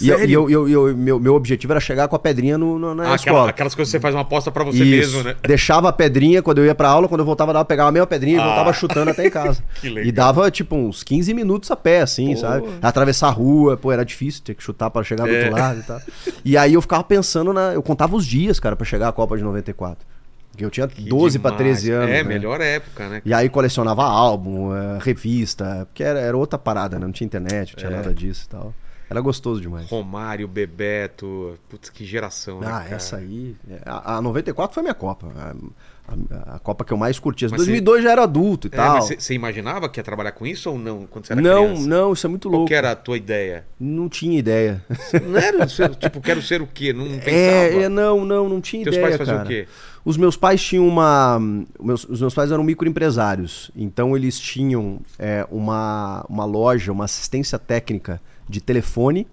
[0.00, 2.78] e eu, e eu, eu- eu- meu, meu objetivo era chegar com a pedrinha no,
[2.78, 3.50] no- na Ah, aquela- escola.
[3.50, 5.16] aquelas coisas que você faz uma aposta pra você Isso.
[5.16, 5.36] mesmo, né?
[5.46, 8.06] Deixava a pedrinha quando eu ia pra aula, quando eu voltava dava, pegava a mesma
[8.06, 8.44] pedrinha e Ah.
[8.46, 9.62] voltava chutando até em casa.
[9.80, 10.04] Que legal.
[10.08, 12.40] E dava, tipo, uns 15 minutos a pé, assim, Pô.
[12.40, 12.66] sabe?
[12.82, 15.38] Atravessar a rua, pô, era difícil, ter que chutar pra chegar do É.
[15.44, 16.00] outro lado e tal.
[16.44, 17.72] E aí eu ficava pensando na.
[17.72, 20.04] Eu contava os dias, cara, pra chegar à Copa de 94.
[20.50, 21.66] Porque eu tinha Que 12 pra demais.
[21.78, 22.10] 13 anos.
[22.10, 22.22] É, né?
[22.24, 23.22] melhor época, né?
[23.24, 27.06] E aí colecionava álbum, eh, revista, porque era, era outra parada, né?
[27.06, 27.96] Não tinha internet, não tinha É.
[27.96, 28.74] nada disso e tal.
[29.12, 29.88] Era gostoso demais.
[29.88, 31.58] Romário, Bebeto.
[31.68, 32.66] Putz, que geração, né?
[32.66, 32.94] Ah, cara?
[32.96, 33.54] essa aí.
[33.70, 35.28] é, A, a 94 foi minha Copa.
[35.36, 37.44] A, a- a Copa que eu mais curti.
[37.44, 39.00] Mas 2002 já era adulto e É, tal.
[39.00, 41.06] você- imaginava que ia trabalhar com isso ou não?
[41.06, 41.86] Quando você era não, criança?
[41.88, 42.68] não, isso é muito Qual louco.
[42.68, 43.64] que era a tua ideia?
[43.78, 44.84] Não tinha ideia.
[45.26, 46.92] Não era, tipo, quero ser o quê?
[46.92, 47.30] Não pensava.
[47.30, 49.08] É, é, não, não, não tinha Teus ideia.
[49.08, 49.48] pais faziam cara.
[49.48, 49.68] o quê?
[50.04, 51.38] Os meus pais tinham uma.
[51.80, 53.70] meus- os meus pais eram microempresários.
[53.76, 59.26] Então eles tinham é, uma, uma loja, uma assistência técnica de telefone,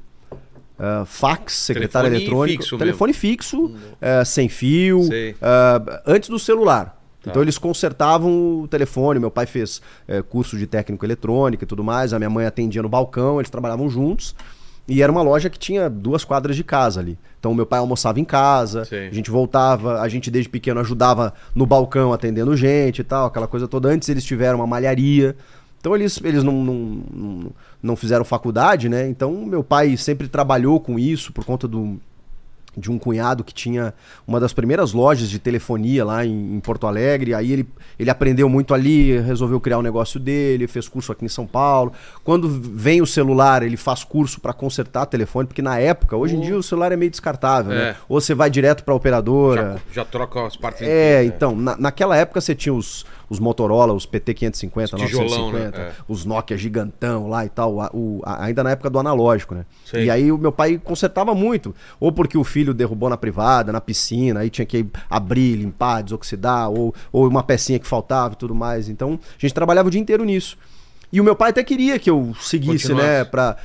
[0.79, 2.63] ah, fax, secretário Telefone eletrônico.
[2.63, 5.01] fixo telefone fixo, eh, sem fio,
[5.41, 6.97] ah, antes do celular.
[7.21, 7.31] Tá.
[7.31, 9.19] Então eles consertavam o telefone.
[9.19, 12.13] Meu pai fez eh, curso de técnico eletrônica e tudo mais.
[12.13, 14.33] A minha mãe atendia no balcão, eles trabalhavam juntos.
[14.87, 17.17] E era uma loja que tinha duas quadras de casa ali.
[17.39, 19.09] Então meu pai almoçava em casa, Sei.
[19.09, 23.47] a gente voltava, a gente desde pequeno ajudava no balcão atendendo gente e tal, aquela
[23.47, 23.89] coisa toda.
[23.89, 25.35] Antes eles tiveram uma malharia.
[25.79, 27.51] Então eles, eles não, não,
[27.81, 29.07] não, fizeram faculdade, né?
[29.07, 31.97] Então meu pai sempre trabalhou com isso por conta do,
[32.75, 33.93] de um cunhado que tinha
[34.27, 37.33] uma das primeiras lojas de telefonia lá em, em Porto Alegre.
[37.33, 37.67] Aí ele,
[37.97, 41.93] ele aprendeu muito ali, resolveu criar o negócio dele, fez curso aqui em São Paulo.
[42.23, 46.41] Quando vem o celular, ele faz curso para consertar telefone, porque na época, hoje em
[46.41, 47.75] dia o celular é meio descartável, É.
[47.75, 47.95] né?
[48.07, 49.81] Ou você vai direto para operadora.
[49.93, 50.85] Já, já troca as partes É,
[51.23, 55.77] inteiras, então, na, naquela época você tinha os, os Motorola, os PT550, Os tijolão, 950,
[55.77, 55.83] né?
[55.89, 55.91] É.
[56.07, 59.65] os Nokia gigantão lá e tal, o- a- ainda na época do analógico, né?
[59.85, 60.05] Sei.
[60.05, 63.79] E aí o meu pai consertava muito, ou porque o filho derrubou na privada, na
[63.81, 68.55] piscina, aí tinha que abrir, limpar, desoxidar, ou, ou uma pecinha que faltava e tudo
[68.55, 68.89] mais.
[68.89, 70.57] Então, a gente trabalhava o dia inteiro nisso.
[71.11, 73.23] E o meu pai até queria que eu seguisse, né?
[73.25, 73.57] Pra...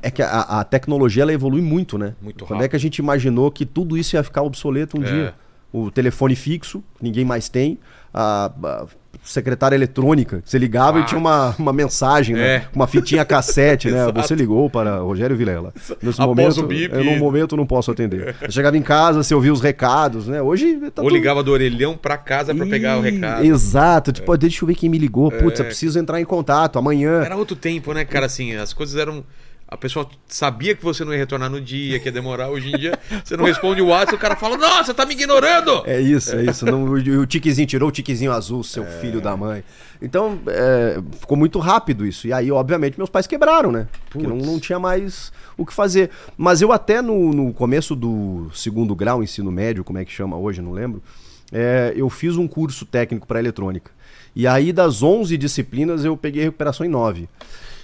[0.00, 2.14] É que a, a tecnologia ela evolui muito, né?
[2.22, 5.06] Muito Quando é que a gente imaginou que tudo isso ia ficar obsoleto um É.
[5.06, 5.34] dia?
[5.72, 7.78] O telefone fixo, ninguém mais tem,
[8.14, 8.86] a, a
[9.22, 11.04] secretária eletrônica, você ligava Fax.
[11.04, 12.42] e tinha uma, uma mensagem, né?
[12.56, 12.62] É.
[12.74, 14.06] Uma fitinha cassete, né?
[14.14, 15.72] Você ligou para Rogério Vilela.
[16.02, 16.94] Nesse Após momento, o bip.
[16.94, 18.34] eu, no momento não posso atender.
[18.42, 20.42] Eu chegava em casa, você ouvia os recados, né?
[20.42, 23.44] Hoje tá Ou tudo- ligava do orelhão pra casa pra pegar o recado.
[23.44, 24.12] Exato.
[24.12, 25.30] Tipo, deixa eu ver quem me ligou.
[25.30, 25.62] Putz, É.
[25.62, 27.22] eu preciso entrar em contato amanhã.
[27.22, 28.26] Era outro tempo, né, cara?
[28.26, 29.24] Assim, as coisas eram.
[29.72, 32.50] A pessoa sabia que você não ia retornar no dia, que ia demorar.
[32.50, 35.82] Hoje em dia, você não responde o WhatsApp, o cara fala, nossa, tá me ignorando!
[35.86, 36.66] É isso, é isso.
[36.66, 39.64] Não, o, tiquezinho tirou o tiquezinho azul, seu filho da mãe.
[40.02, 42.26] Então, é, ficou muito rápido isso.
[42.26, 43.88] E aí, obviamente, meus pais quebraram, né?
[44.10, 46.10] Porque não, não tinha mais o que fazer.
[46.36, 50.36] Mas eu até no, no começo do segundo grau, ensino médio, como é que chama
[50.36, 51.02] hoje, não lembro.
[51.50, 53.90] é, eu fiz um curso técnico para eletrônica.
[54.36, 57.26] E aí, das 11 disciplinas, eu peguei recuperação em 9.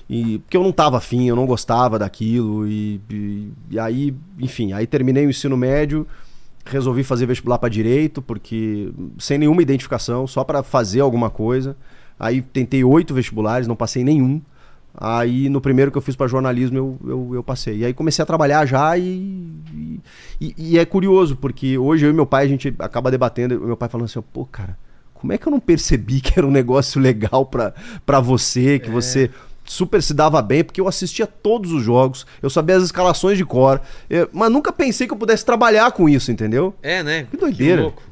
[0.09, 2.67] E, porque eu não tava afim, eu não gostava daquilo.
[2.67, 6.07] E, e, e aí, enfim, aí terminei o ensino médio,
[6.65, 11.77] resolvi fazer vestibular para direito, porque sem nenhuma identificação, só para fazer alguma coisa.
[12.19, 14.41] Aí tentei oito vestibulares, não passei nenhum.
[15.01, 17.79] Aí no primeiro que eu fiz para jornalismo eu, eu, eu passei.
[17.79, 20.01] E aí comecei a trabalhar já e,
[20.41, 23.59] e, e é curioso, porque hoje eu e meu pai a gente acaba debatendo, e
[23.59, 24.77] meu pai falando assim, pô, cara,
[25.15, 29.31] como é que eu não percebi que era um negócio legal pra você, que você
[29.69, 33.45] super se dava bem, porque eu assistia todos os jogos, eu sabia as escalações de
[33.45, 36.75] cor, eu- mas nunca pensei que eu pudesse trabalhar com isso, entendeu?
[36.83, 37.27] É, né?
[37.31, 37.83] Que doideira.
[37.83, 38.03] louco.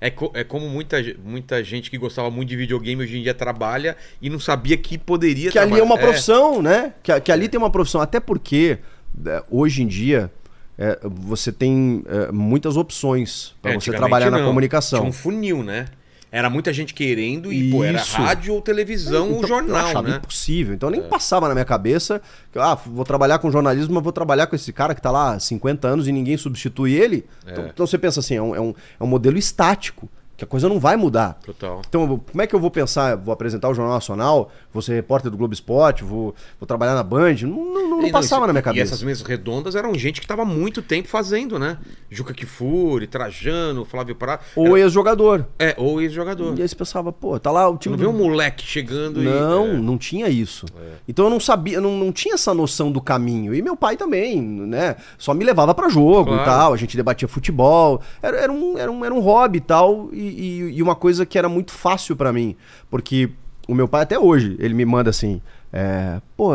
[0.00, 3.32] É, co- é como muita, muita gente que gostava muito de videogame hoje em dia
[3.34, 6.06] trabalha e não sabia que poderia que ali é uma trabalhar.
[6.08, 6.92] profissão, né?
[7.04, 8.00] Que, que ali tem uma profissão.
[8.00, 8.78] Até porque,
[9.24, 10.28] é, hoje em dia,
[10.76, 14.46] é, você tem é, muitas opções para É, você trabalhar na não.
[14.46, 14.98] comunicação.
[15.00, 15.86] Tinha um funil, né?
[16.34, 20.08] Era muita gente querendo e, pô, era rádio ou televisão ou Então, eu jornal, achava
[20.08, 20.16] né?
[20.16, 20.74] impossível.
[20.74, 24.46] Então nem passava na minha cabeça que ah, vou trabalhar com jornalismo, mas vou trabalhar
[24.46, 27.26] com esse cara que tá lá há 50 anos e ninguém substitui ele.
[27.46, 30.08] Então, então você pensa assim, é um, é um, é um modelo estático.
[30.42, 31.38] Que a coisa não vai mudar.
[31.46, 31.80] Total.
[31.88, 33.16] Então, como é que eu vou pensar?
[33.16, 37.02] Vou apresentar o Jornal Nacional, vou ser repórter do Globo Esporte, vou, vou trabalhar na
[37.04, 37.34] Band?
[37.42, 38.94] Não, não- não E não, passava isso- na minha E cabeça.
[38.94, 41.78] essas mesas redondas eram gente que tava há muito tempo fazendo, né?
[42.10, 44.42] Juca Kifuri, Trajano, Flávio Prado.
[44.56, 45.46] Ou ex-jogador.
[45.60, 46.58] É, ou ex-jogador.
[46.58, 49.22] E aí você pensava, pô, tá lá o time não do- vê um moleque chegando
[49.22, 49.70] Não, e.
[49.70, 49.74] é.
[49.74, 50.66] não tinha isso.
[51.06, 53.54] Então eu não sabia, não, não tinha essa noção do caminho.
[53.54, 54.96] E meu pai também, né?
[55.16, 56.42] Só me levava pra jogo Claro.
[56.42, 56.72] e tal.
[56.74, 58.00] A gente debatia futebol.
[58.20, 60.08] Era, era, um, era, um, era um hobby e tal.
[60.12, 62.56] E, e- e uma coisa que era muito fácil pra mim.
[62.90, 63.30] Porque
[63.68, 65.40] o meu pai, até hoje, ele me manda assim:
[65.72, 66.50] é, pô,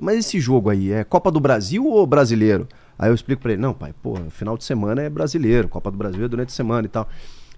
[0.00, 2.66] mas esse jogo aí é Copa do Brasil ou brasileiro?
[2.98, 5.96] Aí eu explico pra ele: não, pai, pô, final de semana é brasileiro, Copa do
[5.96, 7.08] Brasil é durante a semana e tal.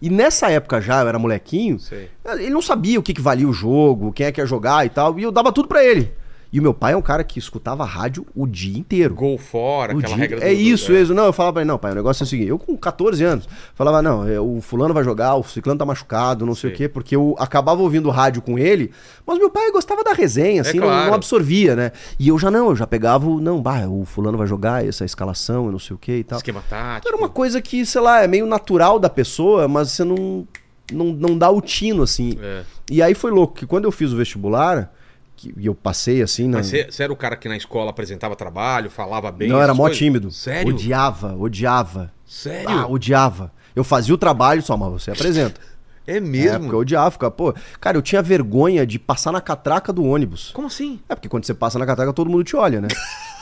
[0.03, 2.11] E nessa época já, eu era molequinho, Sei.
[2.37, 4.89] ele não sabia o que, que valia o jogo, quem é que ia jogar e
[4.91, 6.12] tal, e eu dava tudo pra ele.
[6.55, 9.13] E o meu pai é um cara que escutava rádio o dia inteiro.
[9.13, 11.03] Gol fora, O aquela dia- regra do- É do- isso, é.
[11.03, 11.13] isso.
[11.13, 13.25] Não, eu falava pra ele, não, pai, o negócio é o seguinte, eu com 14
[13.25, 16.75] anos, falava, não, é, o fulano vai jogar, o ciclano tá machucado, não sei Sim.
[16.75, 18.93] o quê, porque eu acabava ouvindo rádio com ele,
[19.27, 21.15] mas meu pai gostava da resenha, assim, não- não, É claro.
[21.15, 21.91] absorvia, né?
[22.21, 25.05] E eu já não, eu já pegava o, não, bah, o fulano vai jogar, essa
[25.05, 26.37] escalação, eu não sei o quê e tal.
[26.39, 27.09] Esquema tático.
[27.09, 30.47] Era uma coisa que, sei lá, é meio natural da pessoa, mas você não,
[30.93, 32.39] não, não dá o tino, assim.
[32.41, 32.63] É.
[32.93, 34.93] E aí foi louco, que quando eu fiz o vestibular,
[35.37, 36.49] que, e eu passei assim...
[36.49, 36.59] Na...
[36.59, 39.49] Mas você, era o cara que na escola apresentava trabalho, falava bem.
[39.49, 39.99] não, era mó coisas?
[39.99, 40.30] tímido.
[40.30, 40.74] Sério?
[40.74, 42.12] Odiava, odiava.
[42.26, 42.68] Sério?
[42.68, 43.53] Ah, odiava.
[43.74, 45.61] Eu fazia o trabalho só, mas você apresenta.
[45.61, 45.74] É
[46.07, 46.61] É, mesmo?
[46.61, 47.55] porque eu odiava, ficava, pô.
[47.80, 50.51] Cara, eu tinha vergonha de passar na catraca do ônibus.
[50.53, 51.01] Como assim?
[51.09, 52.89] É porque quando você passa na catraca, todo mundo te olha, né?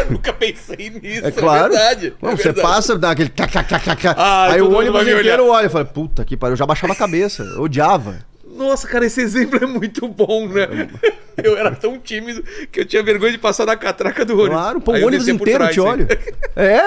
[0.00, 1.24] Eu nunca pensei nisso.
[1.26, 1.72] É claro.
[1.72, 2.12] verdade.
[2.20, 2.66] Não, é você verdade.
[2.66, 3.32] passa, dá aquele.
[4.16, 5.66] Ah, aí o ônibus inteiro olha.
[5.66, 7.44] Eu falei, puta que pariu, eu já baixava a cabeça.
[7.44, 8.18] Eu odiava.
[8.58, 10.66] Nossa, cara, esse exemplo é muito bom, né?
[11.42, 12.42] Eu era tão tímido
[12.72, 14.48] que eu tinha vergonha de passar na catraca do ônibus.
[14.48, 16.08] Claro, pô, o ônibus inteiro trás, te olha.
[16.56, 16.80] É,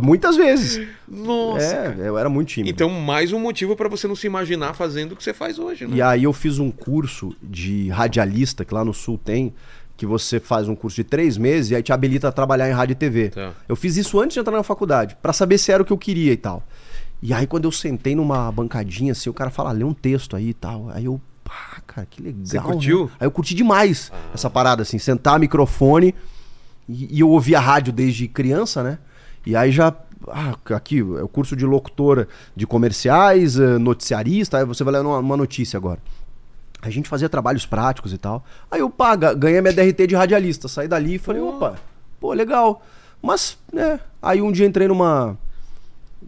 [0.00, 0.86] muitas vezes.
[1.08, 1.96] Nossa.
[1.98, 2.70] É, eu era muito tímido.
[2.70, 5.84] Então, mais um motivo pra você não se imaginar fazendo o que você faz hoje,
[5.84, 5.96] né?
[5.96, 9.52] E aí eu fiz um curso de radialista, que lá no Sul tem,
[9.96, 12.72] que você faz um curso de três meses e aí te habilita a trabalhar em
[12.72, 13.30] rádio e TV.
[13.30, 13.52] Tá.
[13.68, 15.98] Eu fiz isso antes de entrar na faculdade, pra saber se era o que eu
[15.98, 16.62] queria e tal.
[17.22, 20.50] E aí quando eu sentei numa bancadinha assim, o cara fala, lê um texto aí
[20.50, 20.88] e tal.
[20.90, 22.40] Aí eu, pá, cara, que legal.
[22.44, 22.62] Você né?
[22.62, 23.10] curtiu?
[23.18, 26.14] Aí eu curti demais essa parada, assim, sentar microfone
[26.88, 28.98] e, e eu ouvia rádio desde criança, né?
[29.44, 29.94] E aí já.
[30.28, 35.00] Ah, aqui é o curso de locutora de comerciais, eh, noticiarista, aí você vai ler
[35.00, 36.00] uma, notícia agora.
[36.82, 38.44] A gente fazia trabalhos práticos e tal.
[38.70, 40.66] Aí eu, pá, ga- ganhei minha DRT de radialista.
[40.68, 41.76] Saí dali e falei, opa,
[42.20, 42.82] pô, legal.
[43.22, 45.38] Mas, né, aí um dia entrei numa.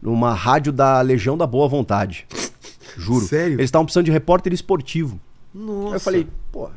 [0.02, 2.26] Numa rádio da Legião da Boa Vontade.
[2.96, 3.26] Juro.
[3.26, 3.54] Sério?
[3.54, 5.20] Eles estavam precisando de repórter esportivo.
[5.54, 5.88] Nossa.
[5.88, 6.70] Aí eu falei, pô.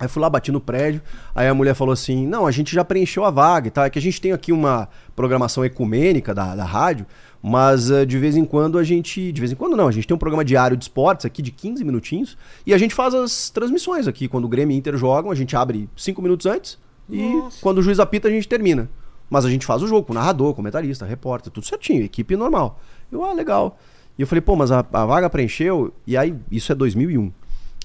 [0.00, 1.02] Aí eu fui lá, bati no prédio.
[1.34, 3.84] Aí a mulher falou assim: Não, a gente já preencheu a vaga e tal.
[3.84, 7.04] É que a gente tem aqui uma programação ecumênica da, da rádio,
[7.42, 9.32] mas eh, de vez em quando a gente.
[9.32, 11.50] De vez em quando não, a gente tem um programa diário de esportes aqui de
[11.50, 14.28] 15 minutinhos e a gente faz as transmissões aqui.
[14.28, 16.78] Quando o Grêmio e Inter jogam, a gente abre 5 minutos antes
[17.10, 17.58] e Nossa.
[17.60, 18.88] quando o juiz apita, a gente termina.
[19.30, 22.80] Mas a gente faz o jogo com narrador, comentarista, repórter, tudo certinho, equipe normal.
[23.12, 23.78] Eu, ah, legal.
[24.18, 27.30] E eu falei, pô, mas a, a vaga preencheu, e aí, isso é 2001.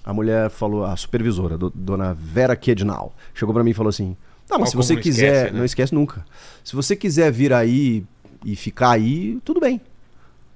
[0.06, 4.18] A mulher falou, a supervisora, do- dona Vera Kednal, chegou pra mim e falou assim:
[4.48, 5.58] Tá, mas se você não quiser, esquece, né?
[5.60, 6.26] não esquece nunca.
[6.64, 8.04] Se você quiser vir aí
[8.44, 9.80] e ficar aí, tudo bem.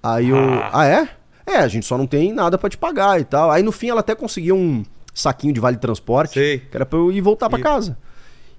[0.03, 0.69] Aí eu, Ah.
[0.73, 1.09] ah, é?
[1.45, 3.49] É, a gente só não tem nada pra te pagar e tal.
[3.49, 4.83] Aí no fim ela até conseguiu um
[5.13, 6.59] saquinho de vale transporte, Sei.
[6.59, 7.97] que era pra eu ir voltar pra E- casa.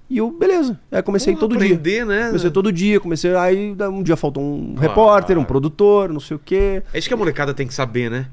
[0.09, 0.79] E eu, beleza.
[0.91, 1.67] Aí comecei Pô, todo dia.
[1.67, 2.27] aprender, né?
[2.27, 3.35] Comecei todo dia, comecei.
[3.35, 4.81] Aí um dia faltou um Ah.
[4.81, 6.81] repórter, um produtor, não sei o quê.
[6.93, 8.27] É isso que a molecada tem que saber, né?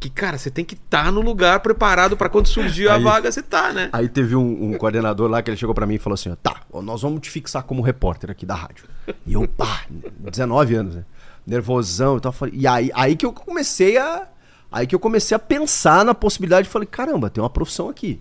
[0.00, 3.30] Que, cara, você tem que estar no lugar preparado pra quando surgir a Aí- vaga,
[3.30, 3.90] você tá, né?
[3.92, 6.36] Aí teve um, um coordenador lá que ele chegou pra mim e falou assim: ó,
[6.36, 8.86] tá, nós vamos te fixar como repórter aqui da rádio.
[9.26, 9.82] E eu, pá,
[10.18, 11.04] 19 anos, né?
[11.46, 12.32] Nervosão e tal.
[12.32, 14.26] falei- E aí, aí que eu comecei a.
[14.72, 16.68] Aí que eu comecei a pensar na possibilidade.
[16.68, 18.20] Falei, caramba, tem uma profissão aqui.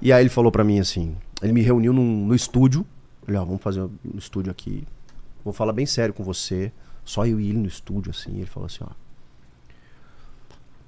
[0.00, 2.86] E aí ele falou pra mim assim: ele me reuniu num- no estúdio.
[3.24, 4.86] Falei, ó, vamos fazer no estúdio aqui.
[5.44, 6.72] Vou falar bem sério com você.
[7.04, 8.36] Só eu e ele no estúdio, assim.
[8.36, 8.88] Ele falou assim: ó.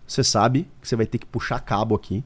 [0.06, 2.22] Você sabe que você vai ter que puxar cabo aqui.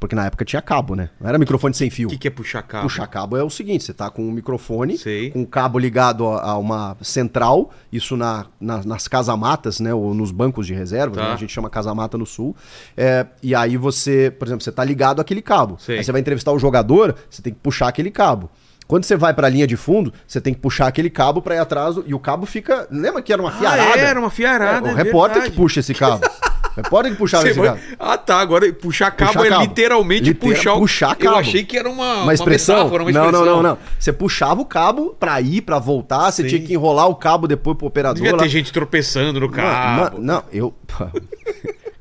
[0.00, 1.10] Porque na época tinha cabo, né?
[1.20, 2.08] Não era microfone sem fio.
[2.08, 2.84] O que, que é puxar cabo?
[2.84, 5.30] Puxar cabo é o seguinte: você tá com um microfone, Sei.
[5.30, 9.92] com um cabo ligado a, a uma central, isso na, na- nas casamatas, né?
[9.92, 11.22] Ou nos bancos de reserva, Tá.
[11.28, 12.56] né, a gente chama casamata no sul.
[12.96, 15.76] É, e aí você, por exemplo, você tá ligado àquele cabo.
[15.78, 15.98] Sei.
[15.98, 18.48] Aí você vai entrevistar o jogador, você tem que puxar aquele cabo.
[18.88, 21.58] Quando você vai pra linha de fundo, você tem que puxar aquele cabo pra ir
[21.58, 22.88] atrás do, e o cabo fica.
[22.90, 23.98] Lembra que era uma Ah, fiarada?
[24.00, 25.50] era uma fiarada, É, o é repórter verdade.
[25.50, 26.22] que puxa esse cabo.
[26.82, 27.80] puxava Você esse vai- cabo.
[27.98, 28.38] Ah, tá.
[28.40, 29.62] Agora puxar cabo Puxar é cabo.
[29.62, 30.78] literalmente Litera- puxar o.
[30.80, 31.36] puxar Eu cabo.
[31.36, 32.76] achei que era uma, Uma expressão?
[32.76, 33.46] metáfora, uma não, expressão.
[33.46, 33.78] não, não, não.
[33.98, 36.48] Você puxava o cabo pra ir, pra voltar, você Sim.
[36.48, 38.16] tinha que enrolar o cabo depois pro operador.
[38.16, 38.38] Devia lá.
[38.42, 40.18] ter gente tropeçando no cabo.
[40.18, 40.74] Não, não, eu.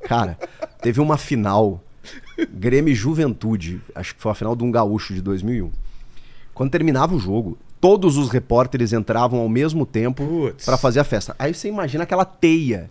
[0.07, 0.37] Cara,
[0.81, 1.83] teve uma final,
[2.51, 5.71] Grêmio Juventude, acho que foi a final de um gaúcho de 2001.
[6.53, 11.35] Quando terminava o jogo, todos os repórteres entravam ao mesmo tempo pra fazer a festa.
[11.37, 12.89] Aí você imagina aquela teia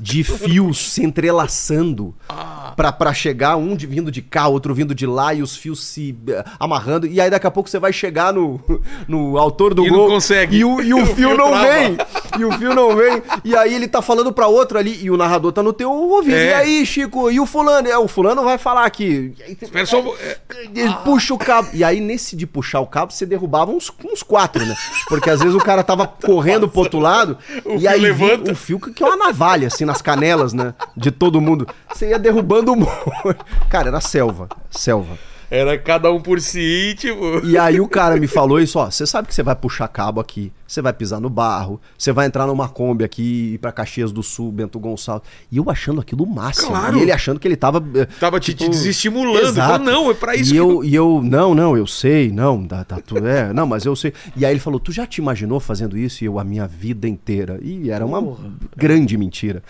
[0.00, 2.72] de fios se entrelaçando Ah.
[2.76, 5.84] pra, pra chegar, um de- vindo de cá, outro vindo de lá, e os fios
[5.84, 7.06] se eh, amarrando.
[7.06, 8.60] E aí daqui a pouco você vai chegar no,
[9.08, 10.08] no autor do E não gol.
[10.08, 10.56] consegue.
[10.58, 11.66] E o, e o O fio não trava.
[11.68, 11.96] vem.
[12.38, 13.22] E o fio não vem.
[13.44, 16.34] E aí ele tá falando pra outro ali, e o narrador tá no teu ouvido.
[16.36, 16.50] É.
[16.50, 17.88] E aí, Chico, e o fulano?
[17.88, 19.34] É, o fulano vai falar aqui.
[19.46, 20.38] Aí você- Espera só um- é,
[20.74, 21.68] ele puxa o cabo.
[21.74, 24.74] E aí, nesse de puxar o cabo, você derrubava uns, uns quatro, né?
[25.08, 27.36] Porque às vezes o cara tava correndo pro outro lado.
[27.64, 28.52] O e aí levanta.
[28.52, 30.72] o fio que é uma navalha, assim, nas canelas, né?
[30.96, 31.66] De todo mundo.
[31.92, 33.40] Você ia derrubando o monte.
[33.68, 34.48] Cara, era selva.
[34.70, 35.18] Selva.
[35.50, 37.44] Era cada um por si, tipo.
[37.44, 40.20] E aí o cara me falou isso, ó, você sabe que você vai puxar cabo
[40.20, 43.72] aqui, você vai pisar no barro, você vai entrar numa Kombi aqui e ir pra
[43.72, 45.28] Caxias do Sul, Bento Gonçalves.
[45.50, 46.68] E eu achando aquilo o máximo.
[46.68, 46.96] Claro.
[46.98, 47.82] E ele achando que ele tava...
[47.96, 49.54] eh, Tava te, te desestimulando.
[49.54, 50.56] Falou, não, é pra isso e que.
[50.56, 53.96] eu, e eu, não, não, eu sei, não, tá, tá tudo, é, não, mas eu
[53.96, 54.12] sei.
[54.36, 56.22] E aí ele falou, tu já te imaginou fazendo isso?
[56.22, 57.58] E eu, a minha vida inteira.
[57.60, 58.36] E era uma
[58.76, 59.64] grande mentira.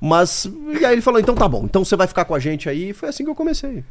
[0.00, 0.48] Mas,
[0.80, 2.88] e aí ele falou, então tá bom, então você vai ficar com a gente aí.
[2.88, 3.84] E foi assim que eu comecei.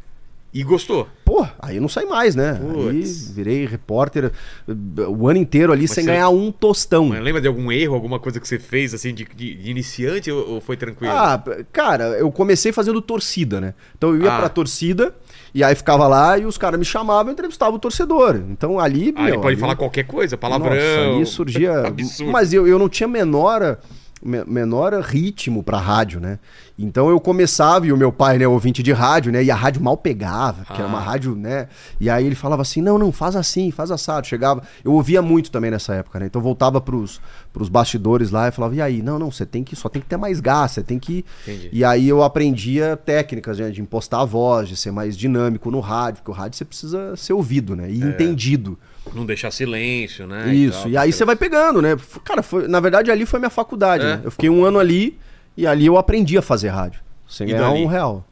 [0.58, 1.06] E gostou.
[1.26, 2.58] Pô, aí eu não saí mais, né?
[2.62, 3.30] Aí Putz.
[3.32, 4.32] virei repórter
[4.66, 4.72] eh,
[5.06, 7.08] o ano inteiro ali sem você- ganhar um tostão.
[7.10, 10.62] Mas lembra de algum erro, alguma coisa que você fez, assim, de, de- iniciante ou,
[10.62, 11.12] foi tranquilo?
[11.14, 11.44] Ah,
[11.74, 13.74] cara, eu comecei fazendo torcida, né?
[13.98, 14.40] Então eu ia Ah.
[14.40, 15.14] pra torcida
[15.54, 18.38] e aí ficava lá e os caras me chamavam e entrevistavam o torcedor.
[18.50, 20.70] Então ali, Ah, ele meu, pode ali- falar qualquer coisa, palavrão.
[20.74, 21.80] Nossa, ali surgia.
[21.88, 22.32] Absurdo.
[22.32, 23.78] Mas eu, eu não tinha menor, me-
[24.24, 26.40] menor ritmo pra rádio, né?
[26.80, 29.44] Então eu começava, e o meu pai, né, ouvinte de rádio, né?
[29.44, 31.04] E a rádio mal pegava, porque era uma Ah.
[31.04, 31.68] rádio, né?
[32.00, 34.26] E aí ele falava assim: não, não, faz assim, faz assado.
[34.26, 34.64] Chegava.
[34.84, 36.26] Eu ouvia muito também nessa época, né?
[36.26, 37.22] Então eu voltava pros,
[37.54, 39.02] pros bastidores lá e falava: e aí?
[39.02, 39.76] Não, não, você tem que.
[39.76, 41.24] Só tem que ter mais gás, você tem que.
[41.44, 41.70] Entendi.
[41.72, 45.80] E aí eu aprendia técnicas né, de impostar a voz, de ser mais dinâmico no
[45.80, 47.90] rádio, porque o rádio você precisa ser ouvido, né?
[47.92, 48.78] E entendido.
[49.14, 50.54] Não deixar silêncio, né?
[50.54, 51.96] Isso, tal, e aí você vai pegando, né?
[52.24, 54.16] Cara, foi- na verdade ali foi minha faculdade, É?
[54.18, 54.22] né?
[54.24, 55.18] Eu fiquei um ano ali
[55.56, 57.84] e ali eu aprendi a fazer rádio, sem E ganhar dali?
[57.84, 58.26] um real.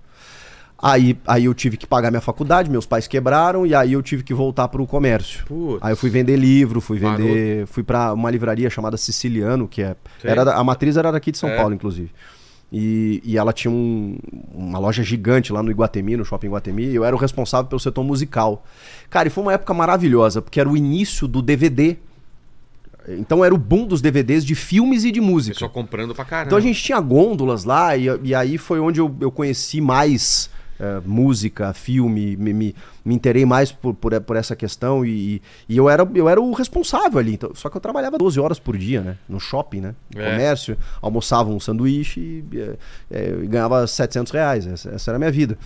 [0.86, 4.21] Aí, aí eu tive que pagar minha faculdade, meus pais quebraram e aí eu tive
[4.21, 5.45] que voltar pro comércio.
[5.45, 5.80] Putz.
[5.82, 9.95] Aí eu fui vender livro, fui vender, fui pra uma livraria chamada Siciliano, que é
[10.24, 11.55] era da- a matriz era daqui de São É.
[11.55, 12.11] Paulo, inclusive.
[12.76, 14.17] E, e ela tinha um-
[14.51, 17.80] uma loja gigante lá no Iguatemi, no shopping Iguatemi, e eu era o responsável pelo
[17.80, 18.65] setor musical.
[19.11, 21.97] Cara, e foi uma época maravilhosa, porque era o início do DVD.
[23.07, 25.53] Então era o boom dos DVDs de filmes e de música.
[25.53, 26.47] Pessoal comprando pra caramba.
[26.47, 30.49] Então a gente tinha gôndolas lá, e, e aí foi onde eu, eu conheci mais
[30.80, 35.78] eh, música, filme, me, me, me interei mais por, por, por essa questão e, e
[35.78, 37.34] eu, era, eu era o responsável ali.
[37.34, 39.17] Então, só que eu trabalhava 12 horas por dia, né?
[39.28, 39.95] No shopping, né?
[40.13, 40.32] No É.
[40.32, 42.76] comércio, almoçava um sanduíche e, eh,
[43.11, 44.65] eh, e ganhava 700 reais.
[44.67, 45.57] Essa, essa era a minha vida.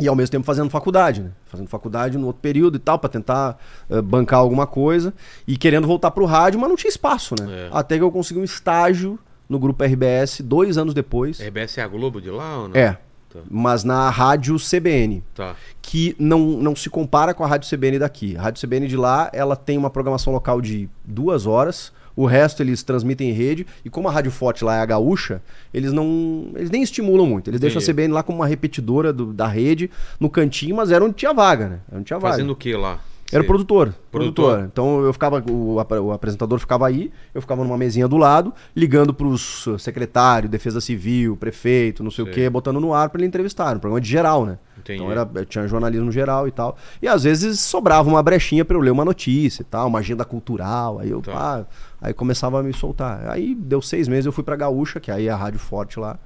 [0.00, 1.30] E ao mesmo tempo fazendo faculdade, né?
[1.46, 3.56] Fazendo faculdade no outro período e tal, pra tentar
[3.88, 5.14] eh, bancar alguma coisa.
[5.46, 7.66] E querendo voltar pro rádio, mas não tinha espaço, né?
[7.66, 7.68] É.
[7.72, 9.18] Até que eu consegui um estágio
[9.48, 11.38] no grupo RBS dois anos depois.
[11.40, 12.74] RBS é a Globo de lá ou não?
[12.76, 12.98] É.
[13.34, 13.40] Tá.
[13.50, 15.56] Mas na rádio CBN, Tá.
[15.82, 18.36] que não, não se compara com a rádio CBN daqui.
[18.36, 21.92] A rádio CBN de lá, ela tem uma programação local de duas horas.
[22.16, 23.66] O resto eles transmitem em rede.
[23.84, 26.46] E como a Rádio Forte lá é a gaúcha, eles não.
[26.54, 27.50] Eles nem estimulam muito.
[27.50, 27.92] Eles deixam a Entendi.
[27.92, 31.68] CBN lá como uma repetidora do- da rede, no cantinho, mas era onde tinha vaga,
[31.68, 31.78] né?
[31.88, 32.34] Era onde tinha vaga.
[32.34, 33.00] Fazendo o que lá?
[33.32, 34.44] Era Você- produtor, Produtor.
[34.44, 34.68] produtor.
[34.70, 39.12] Então eu ficava, o, o apresentador ficava aí, eu ficava numa mesinha do lado, ligando
[39.14, 43.74] pros secretário, defesa civil, prefeito, não sei o quê, botando no ar pra ele entrevistar.
[43.76, 44.58] Um programa de geral, né?
[44.78, 45.00] Entendi.
[45.02, 46.76] Então era, tinha jornalismo geral e tal.
[47.02, 50.24] E às vezes sobrava uma brechinha pra eu ler uma notícia e tal, uma agenda
[50.24, 51.00] cultural.
[51.00, 51.32] Aí eu, Tá.
[51.32, 51.66] pá,
[52.02, 53.26] aí começava a me soltar.
[53.30, 56.18] Aí deu seis meses, eu fui pra Gaúcha, que aí é a rádio forte lá.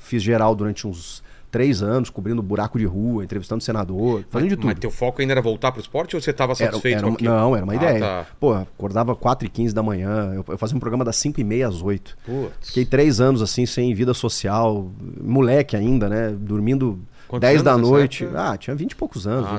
[0.00, 1.22] Fiz geral durante uns
[1.54, 4.66] três anos, cobrindo buraco de rua, entrevistando senador, fazendo de tudo.
[4.66, 7.08] Mas teu foco ainda era voltar pro esporte ou você tava Era, satisfeito era com
[7.10, 7.32] uma- aquilo?
[7.32, 8.00] não, era uma Ah, ideia.
[8.00, 8.26] tá.
[8.40, 11.44] Pô, acordava 4 e 15 da manhã, eu, eu fazia um programa das 5 e
[11.44, 12.16] meia às 8.
[12.26, 12.66] Putz.
[12.68, 14.90] Fiquei três anos assim, sem vida social,
[15.22, 16.30] moleque ainda, né?
[16.36, 16.98] Dormindo
[17.28, 18.24] Quantos 10 da noite.
[18.24, 18.50] época?
[18.50, 19.58] Ah, tinha 20 e poucos anos, Ah,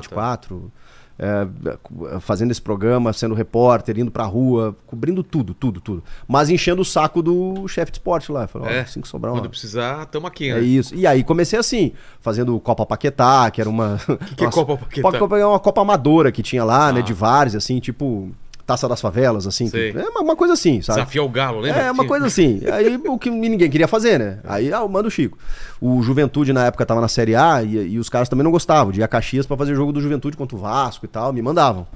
[1.18, 2.14] 24.
[2.14, 6.02] é, fazendo esse programa, sendo repórter, indo pra rua, cobrindo tudo, tudo, tudo.
[6.28, 8.46] Mas enchendo o saco do chefe de esporte lá.
[8.46, 9.50] Falei, ó, É, assim que sobrar Quando uma...
[9.50, 10.60] precisar, tamo aqui, É né?
[10.60, 10.94] isso.
[10.94, 13.98] E aí comecei assim, fazendo Copa Paquetá, que era uma.
[14.36, 15.18] que é Copa Paquetá?
[15.18, 17.02] Copa é uma Copa amadora que tinha lá, né?
[17.02, 18.30] De várzea, assim, tipo.
[18.66, 19.68] Taça das favelas, assim.
[19.68, 19.92] Sei.
[19.92, 20.98] que- é uma, uma coisa assim, sabe?
[20.98, 21.82] Desafiar o galo, lembra?
[21.82, 22.60] É, uma coisa assim.
[22.72, 24.40] Aí o que ninguém queria fazer, né?
[24.42, 25.38] Aí, ah, manda o Chico.
[25.80, 28.92] O Juventude na época tava na Série A e, e os caras também não gostavam.
[28.92, 31.40] De ir a Caxias pra fazer jogo do Juventude contra o Vasco e tal, me
[31.40, 31.86] mandavam.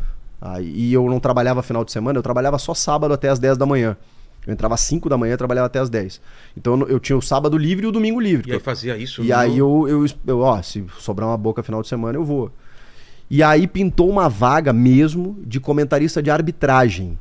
[0.41, 3.59] Aí, e eu não trabalhava final de semana, eu trabalhava só sábado até as 10
[3.59, 3.97] da manhã.
[4.47, 6.21] Eu entrava às 5 da manhã e trabalhava até às 10.
[6.57, 8.49] Então eu, eu tinha o sábado livre e o domingo livre.
[8.51, 9.23] E aí fazia isso.
[9.23, 12.25] E no- aí eu, eu, eu, ó, se sobrar uma boca final de semana, eu
[12.25, 12.51] vou.
[13.31, 17.17] E aí pintou uma vaga mesmo de comentarista de arbitragem.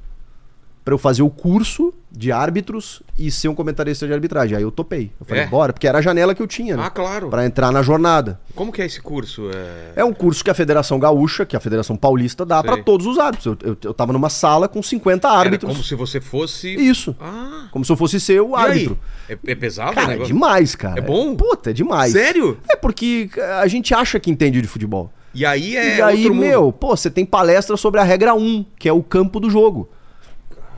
[0.84, 4.58] Pra eu fazer o curso de árbitros e ser um comentarista de arbitragem.
[4.58, 5.12] Aí eu topei.
[5.20, 5.46] Eu falei, É?
[5.48, 6.84] bora, porque era a janela que eu tinha, né?
[6.84, 7.30] Ah, claro.
[7.30, 8.40] Pra entrar na jornada.
[8.56, 9.52] Como que é esse curso?
[9.54, 10.00] É...
[10.02, 12.72] É um curso que a Federação Gaúcha, que a Federação Paulista dá Sei.
[12.72, 13.46] pra todos os árbitros.
[13.62, 15.72] Eu, eu, eu tava numa sala com 50 Era árbitros.
[15.74, 16.74] como se você fosse.
[16.74, 17.16] Isso.
[17.22, 17.68] Ah.
[17.72, 18.62] Como se eu fosse ser o E aí?
[18.72, 19.00] árbitro.
[19.30, 20.34] É, é pesado o Cara, é negócio?
[20.34, 20.98] demais, cara.
[20.98, 21.36] É bom?
[21.36, 22.14] Puta, é demais.
[22.14, 22.58] Sério?
[22.68, 23.30] É porque
[23.62, 25.14] a gente acha que entende de futebol.
[25.34, 25.98] E aí é.
[25.98, 29.40] e aí, meu, pô, você tem palestra sobre a regra 1, que é o campo
[29.40, 29.90] do jogo.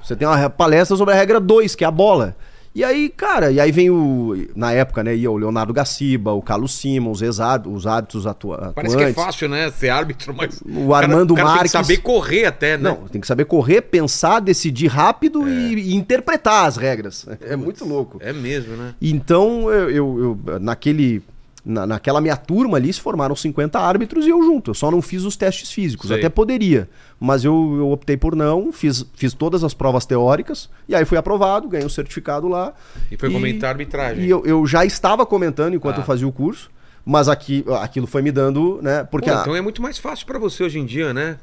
[0.04, 2.36] Você tem uma palestra sobre a regra 2, que é a bola.
[2.74, 4.47] E aí, cara, e aí vem o.
[4.56, 8.95] Na época, né, ia o Leonardo Gaciba, o Carlos Simons, os os árbitros atua, Parece
[8.95, 9.24] que é atuantes.
[9.26, 9.70] fácil, né?
[9.72, 10.62] Ser árbitro, mas.
[10.66, 12.89] O Armando o cara Marques- Tem que saber correr até, né?
[12.89, 17.26] Não, tem que saber correr, pensar, decidir rápido e, e interpretar as regras.
[17.41, 18.18] É muito louco.
[18.22, 18.95] É mesmo, né?
[19.02, 21.22] Então, eu, eu- eu- naquele,
[21.64, 24.72] na, naquela minha turma ali se formaram 50 árbitros e eu junto.
[24.72, 26.18] Eu só não fiz os testes físicos, Sei.
[26.18, 26.89] até poderia.
[27.20, 31.18] Mas eu, eu optei por não, fiz, fiz todas as provas teóricas e aí fui
[31.18, 32.74] aprovado, ganhei um certificado lá.
[33.12, 34.24] E foi comentar arbitragem.
[34.26, 35.99] E eu, eu já estava comentando enquanto Ah.
[36.01, 36.72] eu fazia o curso,
[37.05, 39.03] mas aqui, aquilo foi me dando, né?
[39.03, 41.38] Porque Pô, a- então é muito mais fácil pra você hoje em dia, né?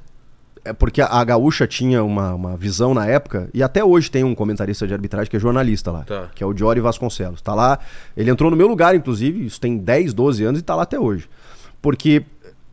[0.68, 4.34] É porque a, Gaúcha tinha uma, uma visão na época, e até hoje tem um
[4.34, 6.28] comentarista de arbitragem que é jornalista lá, Tá.
[6.34, 7.40] que é o Diori Vasconcelos.
[7.42, 7.78] Tá lá,
[8.16, 10.98] ele entrou no meu lugar, inclusive, isso tem 10, 12 anos e tá lá até
[10.98, 11.28] hoje.
[11.82, 12.24] Porque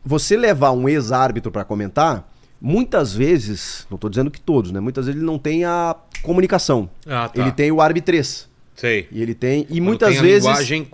[0.04, 2.28] você levar um ex-árbitro para comentar,
[2.60, 4.80] muitas vezes, não tô dizendo que todos, né?
[4.80, 6.88] Muitas vezes ele não tem a comunicação.
[7.06, 7.40] Ah, tá.
[7.40, 8.48] Ele tem o arbitrês.
[8.74, 9.08] Sei.
[9.10, 9.62] E ele tem.
[9.62, 10.44] E Quando muitas tem a vezes.
[10.44, 10.90] linguagem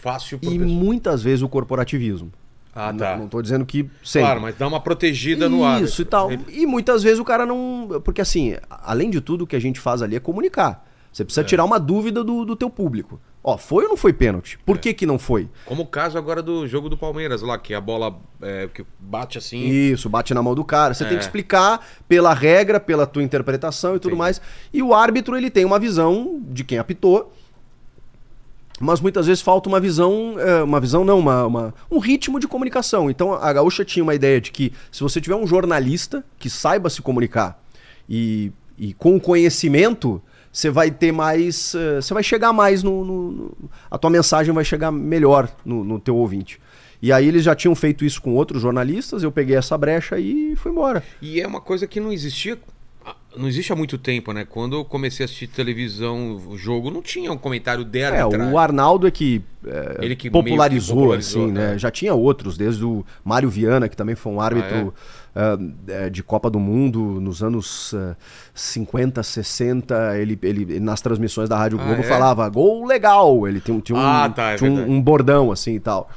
[0.00, 2.30] fácil E muitas vezes o corporativismo.
[2.78, 3.16] Ah, Não- tá.
[3.16, 4.26] Não, tô dizendo que sempre.
[4.26, 5.82] Claro, mas dá uma protegida no ar.
[5.82, 6.30] Isso e tal.
[6.30, 8.00] Ele- E muitas vezes o cara não.
[8.04, 10.84] Porque assim, além de tudo, o que a gente faz ali é comunicar.
[11.10, 11.44] Você precisa É.
[11.44, 13.18] tirar uma dúvida do, do teu público.
[13.42, 14.58] Ó, foi ou não foi pênalti?
[14.60, 14.64] É.
[14.66, 15.48] Por que, que não foi?
[15.64, 19.38] Como o caso agora do jogo do Palmeiras lá, que a bola é, que bate
[19.38, 19.64] assim.
[19.66, 20.92] Isso, bate na mão do cara.
[20.92, 21.16] Você tem É.
[21.16, 24.18] que explicar pela regra, pela tua interpretação e tudo Entendi.
[24.18, 24.42] mais.
[24.74, 27.32] E o árbitro, ele tem uma visão de quem apitou.
[28.78, 32.46] Mas muitas vezes falta uma visão, é, uma visão não, uma, uma- um ritmo de
[32.46, 33.10] comunicação.
[33.10, 36.90] Então a Gaúcha tinha uma ideia de que se você tiver um jornalista que saiba
[36.90, 37.58] se comunicar
[38.08, 40.20] e, e com conhecimento,
[40.52, 43.56] você vai ter mais, eh, você vai chegar mais no, no- no-
[43.90, 46.60] a tua mensagem vai chegar melhor no, no teu ouvinte.
[47.00, 50.54] E aí eles já tinham feito isso com outros jornalistas, eu peguei essa brecha e
[50.56, 51.02] fui embora.
[51.22, 52.58] E é uma coisa que não existia.
[53.36, 54.44] Ah, Não existe há muito tempo, né?
[54.44, 58.58] Quando eu comecei a assistir televisão, o jogo, não tinha um comentário de É, o
[58.58, 61.74] Arnaldo é que, é, Ele que popularizou, que popularizou, assim, né?
[61.74, 61.78] é.
[61.78, 64.94] Já tinha outros, desde o Mário Viana, que também foi um árbitro
[65.34, 65.58] ah,
[65.88, 68.16] é, de Copa do Mundo nos anos ah,
[68.54, 70.18] 50, 60.
[70.18, 72.04] Ele, ele, nas transmissões da Rádio Ah, Globo, é?
[72.04, 73.46] falava gol legal.
[73.46, 76.10] Ele tinha, um- tinha um, Ah, tá, é tinha um, um bordão, assim e tal.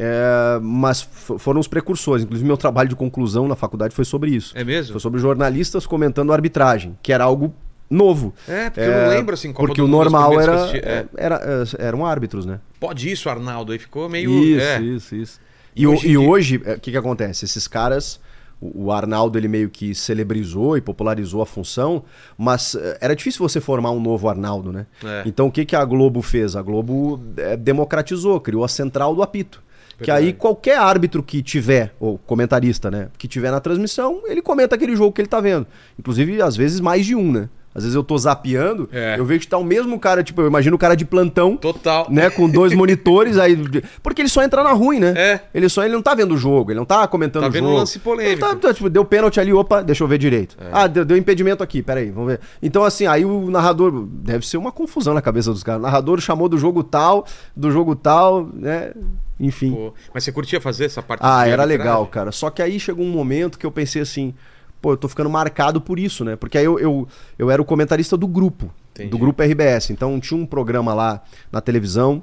[0.00, 1.02] É, mas
[1.38, 2.22] foram os precursores.
[2.24, 4.56] Inclusive, meu trabalho de conclusão na faculdade foi sobre isso.
[4.56, 4.92] É mesmo?
[4.92, 7.52] Foi sobre jornalistas comentando arbitragem, que era algo
[7.90, 8.32] novo.
[8.46, 9.52] É, porque eu não lembro assim.
[9.52, 10.78] Copa Porque o normal era, que assisti.
[10.86, 11.04] É.
[11.16, 11.36] era,
[11.80, 12.60] é, eram árbitros, né?
[12.78, 13.72] Pode isso, Arnaldo.
[13.72, 14.30] Aí ficou meio.
[14.30, 14.80] Isso, é.
[14.80, 15.40] isso, isso.
[15.74, 17.44] E E, ho- hoje dia- hoje, é, o que, que acontece?
[17.44, 18.20] Esses caras,
[18.60, 22.04] o, o Arnaldo, ele meio que celebrizou e popularizou a função,
[22.36, 24.86] mas é, era difícil você formar um novo Arnaldo, né?
[25.04, 25.22] É.
[25.26, 26.54] Então o que, que a Globo fez?
[26.54, 29.60] A Globo é, democratizou, criou a central do apito.
[30.00, 34.74] Que aí qualquer árbitro que tiver, ou comentarista, né, que tiver na transmissão, ele comenta
[34.76, 35.66] aquele jogo que ele tá vendo.
[35.98, 37.48] Inclusive, às vezes, mais de um, né?
[37.74, 39.14] Às vezes eu tô zapeando, É.
[39.18, 42.08] eu vejo que tá o mesmo cara, tipo, eu imagino o cara de plantão, Total.
[42.10, 43.56] né, com dois monitores aí,
[44.02, 45.12] porque ele só entra na ruim, né?
[45.16, 45.40] É.
[45.54, 47.64] Ele só ele não tá vendo o jogo, ele não tá comentando Tá o vendo
[47.64, 47.74] jogo.
[47.76, 48.40] um lance polêmico.
[48.40, 50.56] Tá, tá, tipo, deu pênalti ali, opa, deixa eu ver direito.
[50.60, 50.70] É.
[50.72, 52.40] Ah, deu, deu impedimento aqui, peraí, vamos ver.
[52.60, 55.80] Então assim, aí o narrador deve ser uma confusão na cabeça dos caras.
[55.80, 58.92] O narrador chamou do jogo tal, do jogo tal, né?
[59.40, 59.72] Enfim.
[59.72, 62.32] Pô, Mas você curtia fazer essa parte Ah, era legal, cara.
[62.32, 64.34] Só que aí chegou um momento que eu pensei assim,
[64.82, 66.34] pô, eu tô ficando marcado por isso, né?
[66.36, 67.06] Porque aí eu, eu,
[67.38, 69.10] eu era o comentarista do grupo, Entendi.
[69.10, 69.90] do grupo RBS.
[69.90, 71.22] Então tinha um programa lá
[71.52, 72.20] na televisão,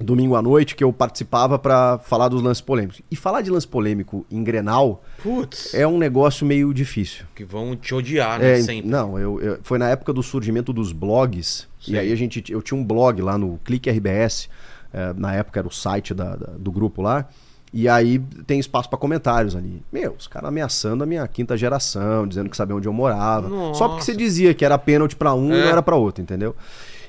[0.00, 3.02] domingo à noite, que eu participava pra falar dos lances polêmicos.
[3.10, 5.74] E falar de lance polêmico em Grenal Putz.
[5.74, 7.26] é um negócio meio difícil.
[7.34, 8.58] Que vão te odiar, né?
[8.58, 8.88] É, sempre.
[8.88, 11.68] não, eu, eu- foi na época do surgimento dos blogs.
[11.78, 11.94] Sei.
[11.94, 14.48] E aí a gente, eu tinha um blog lá no Clique RBS,
[14.92, 17.26] eh, na época era o site da- da- do grupo lá.
[17.72, 19.80] E aí tem espaço pra comentários ali.
[19.92, 23.48] Meu, os caras ameaçando a minha quinta geração, dizendo que sabia onde eu morava.
[23.48, 24.04] Só porque Nossa.
[24.06, 25.62] você dizia que era pênalti pra um e É.
[25.62, 26.56] não era pra outro, entendeu?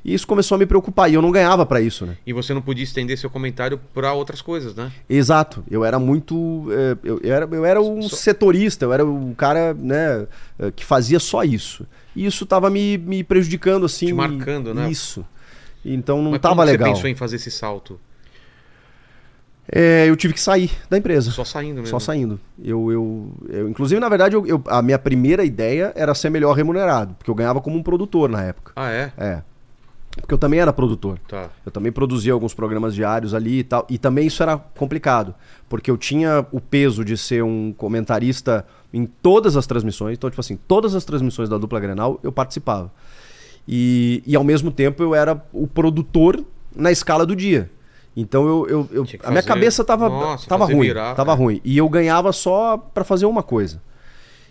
[0.05, 1.09] E isso começou a me preocupar.
[1.09, 2.15] E eu não ganhava pra isso, né?
[2.25, 4.91] E você não podia estender seu comentário pra outras coisas, né?
[5.09, 5.63] Exato.
[5.69, 6.67] Eu era muito.
[6.71, 10.27] eh, Eu, eu era, eu era um Só- setorista, eu era um cara né,
[10.59, 11.85] eh, que fazia só isso.
[12.15, 14.07] E isso tava me, me prejudicando, assim.
[14.07, 14.89] Te marcando, né?
[14.91, 15.25] Isso.
[15.83, 16.89] Então não Mas tava legal.
[16.89, 17.99] Você pensou em fazer esse salto?
[19.73, 21.31] É, eu tive que sair da empresa.
[21.31, 21.87] Só saindo mesmo.
[21.87, 22.39] Só saindo.
[22.61, 26.53] Eu, eu, eu- inclusive, na verdade, eu- eu- a minha primeira ideia era ser melhor
[26.55, 28.73] remunerado, porque eu ganhava como um produtor na época.
[28.75, 29.11] Ah, é?
[29.17, 29.41] É.
[30.19, 31.17] Porque eu também era produtor.
[31.25, 31.49] Tá.
[31.65, 33.87] Eu também produzia alguns programas diários ali e tal.
[33.89, 35.33] E também isso era complicado,
[35.69, 40.17] porque eu tinha o peso de ser um comentarista em todas as transmissões.
[40.17, 42.91] Então, tipo assim, todas as transmissões da dupla Grenal eu participava.
[43.67, 46.43] E, e ao mesmo tempo eu era o produtor
[46.75, 47.69] na escala do dia.
[48.15, 51.61] Então eu, eu, eu- a minha fazer- cabeça tava, Nossa, tava ruim, virar, tava ruim.
[51.63, 53.81] E eu ganhava só pra fazer uma coisa.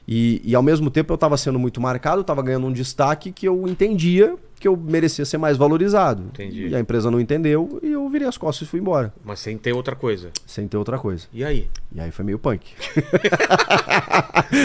[0.08, 3.30] E, e ao mesmo tempo eu tava sendo muito marcado, eu tava ganhando um destaque
[3.30, 6.22] que eu entendia que eu merecia ser mais valorizado.
[6.24, 6.68] Entendi.
[6.68, 9.56] E a empresa não entendeu e eu virei as costas e fui embora, Mas sem
[9.56, 10.30] ter outra coisa.
[10.46, 11.26] sem ter outra coisa.
[11.32, 11.68] E aí?
[11.94, 12.62] E aí foi meio punk.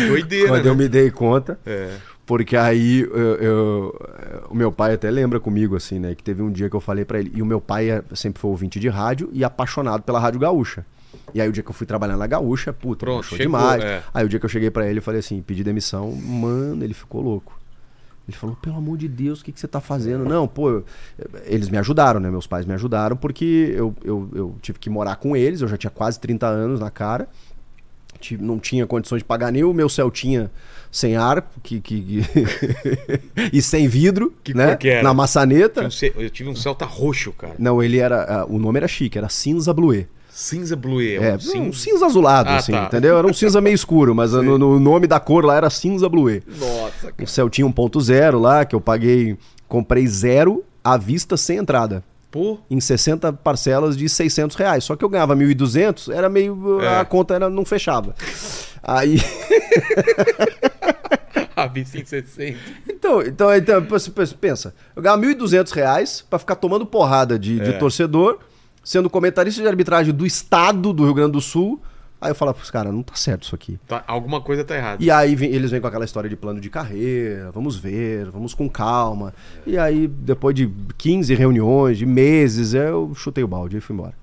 [0.09, 0.69] Doideira, Quando né?
[0.69, 1.91] eu me dei conta, É.
[2.25, 3.99] porque aí eu- eu-
[4.49, 6.15] o meu pai até lembra comigo, assim, né?
[6.15, 7.31] Que teve um dia que eu falei pra ele.
[7.35, 10.85] E o meu pai é- sempre foi ouvinte de rádio e apaixonado pela Rádio Gaúcha.
[11.33, 13.83] E aí o dia que eu fui trabalhar na Gaúcha, puta, Pronto, chegou, demais.
[13.83, 14.03] é.
[14.13, 16.93] Aí o dia que eu cheguei pra ele, eu falei assim, pedi demissão, mano, ele
[16.93, 17.59] ficou louco.
[18.27, 20.25] Ele falou, pelo amor de Deus, o que, que você tá fazendo?
[20.25, 20.85] Não, pô, eu-
[21.45, 22.29] eles me ajudaram, né?
[22.31, 25.77] Meus pais me ajudaram, porque eu, eu, eu tive que morar com eles, eu já
[25.77, 27.27] tinha quase 30 anos na cara.
[28.39, 30.49] Não tinha condições de pagar nem o meu Celtinha
[30.95, 32.23] sem ar que, que- que-
[33.51, 34.77] e sem vidro, Que né?
[35.03, 35.81] Na maçaneta.
[35.81, 37.53] Tinha um ce- Eu tive um Celta roxo, cara.
[37.59, 38.23] Não, ele era.
[38.23, 40.05] ah, o nome era chique, era cinza bluê.
[40.29, 41.01] Cinza blue.
[41.01, 41.73] É, um um cinza.
[41.91, 42.85] cinza azulado, Ah, assim, tá.
[42.85, 43.17] entendeu?
[43.17, 46.41] Era um cinza meio escuro, mas no, no nome da cor lá era cinza bluê.
[46.47, 47.23] Nossa, cara.
[47.23, 49.37] O Celtinha 1.0 lá, que eu paguei,
[49.67, 52.03] comprei zero à vista sem entrada.
[52.35, 54.83] Pô, Em 60 parcelas de 600 reais.
[54.83, 56.81] Só que eu ganhava 1.200, era meio.
[56.81, 56.99] É.
[56.99, 58.13] A conta era, não fechava.
[58.83, 59.21] Aí.
[61.55, 62.59] a vista em 60.
[62.89, 63.81] Então, então, então
[64.41, 67.77] pensa, eu ganhava 1.200 reais pra ficar tomando porrada de, de É.
[67.77, 68.39] torcedor,
[68.83, 71.81] sendo comentarista de arbitragem do estado do Rio Grande do Sul.
[72.19, 73.77] Aí eu falava pros caras, não tá certo isso aqui.
[73.87, 75.03] Tá, alguma coisa tá errada.
[75.03, 78.53] E aí vem- eles vêm com aquela história de plano de carreira, vamos ver, vamos
[78.53, 79.33] com calma.
[79.67, 84.13] E aí, depois de 15 reuniões, de meses, eu chutei o balde e fui embora.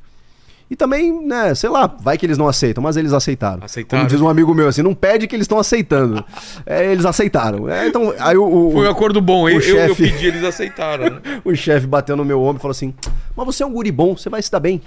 [0.70, 3.62] E também, né, sei lá, vai que eles não aceitam, mas eles aceitaram.
[3.62, 4.04] Aceitaram.
[4.04, 6.24] Como diz um amigo meu assim, não pede que eles estão aceitando.
[6.64, 7.68] É, eles aceitaram.
[7.68, 9.46] É, então, aí o, o- Foi um acordo bom.
[9.50, 11.20] Eu, o eu, eu chefe- pedi, eles aceitaram, né?
[11.44, 12.94] o chefe bateu no meu ombro e falou assim:
[13.36, 14.80] Mas você é um guri bom, você vai se dar bem.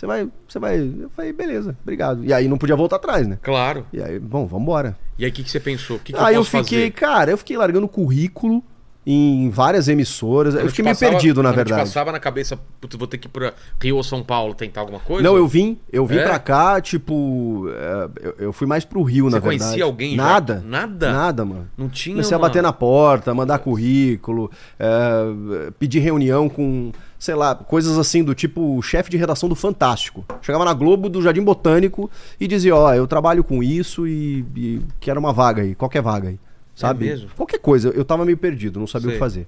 [0.00, 0.28] Você vai.
[0.48, 0.78] Você vai.
[0.78, 2.24] Eu falei, beleza, obrigado.
[2.24, 3.38] E aí não podia voltar atrás, né?
[3.42, 3.84] Claro.
[3.92, 4.96] E aí, bom, vambora.
[5.18, 5.98] E aí, o que, que você pensou?
[5.98, 6.90] O que, que aí eu fiquei, fazer?
[6.92, 8.64] cara, eu fiquei largando currículo
[9.06, 10.54] em várias emissoras.
[10.54, 11.80] Eu te fiquei meio passava- perdido, na verdade.
[11.80, 15.00] passava na cabeça, putz, vou ter que ir pra Rio ou São Paulo tentar alguma
[15.00, 15.22] coisa?
[15.22, 16.22] Não, eu vim, eu vim É?
[16.24, 19.58] pra cá, tipo, é, eu, eu fui mais pro Rio, Você na verdade.
[19.64, 20.22] conhecia alguém já?
[20.22, 20.62] Nada.
[20.66, 21.12] Nada?
[21.12, 21.68] Nada, mano.
[21.78, 27.54] Não tinha Comecei a bater na porta, mandar currículo, é, pedir reunião com, sei lá,
[27.54, 30.24] coisas assim do tipo chefe de redação do Fantástico.
[30.42, 34.80] Chegava na Globo do Jardim Botânico e dizia, ó, eu trabalho com isso e, e
[35.00, 36.38] quero uma vaga aí, qualquer vaga aí.
[36.80, 37.06] Sabe?
[37.06, 37.30] mesmo?
[37.36, 37.90] Qualquer coisa.
[37.90, 39.14] Eu tava meio perdido, não sabia o Sei.
[39.14, 39.46] que fazer.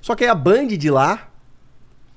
[0.00, 1.28] Só que aí a Band de lá,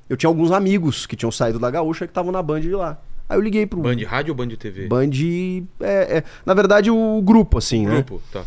[0.09, 2.99] eu tinha alguns amigos que tinham saído da Gaúcha que estavam na Band de lá.
[3.29, 4.87] Aí eu liguei pro Band Rádio ou Band TV?
[4.87, 5.09] Band
[5.81, 7.95] é, é, na verdade o grupo assim, né?
[7.95, 8.45] Grupo, tá.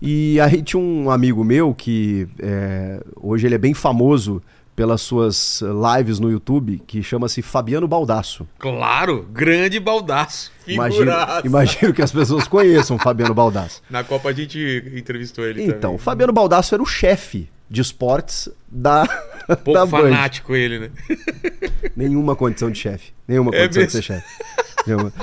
[0.00, 4.42] E aí tinha um amigo meu que é, hoje ele é bem famoso
[4.74, 5.62] pelas suas
[5.96, 8.46] lives no YouTube, que chama-se Fabiano Baldasso.
[8.58, 10.52] Claro, grande baldaço.
[10.66, 11.12] Imagino,
[11.44, 13.82] imagino que as pessoas conheçam Fabiano Baldasso.
[13.90, 14.58] Na Copa a gente
[14.94, 15.98] entrevistou ele Então, também.
[15.98, 19.06] Fabiano Baldasso era o chefe de esportes da,
[19.64, 20.02] Pouco da Band.
[20.02, 20.90] fanático ele, né?
[21.96, 23.12] Nenhuma condição de chefe.
[23.26, 23.90] Nenhuma É condição de mesmo?
[23.90, 24.44] ser chefe.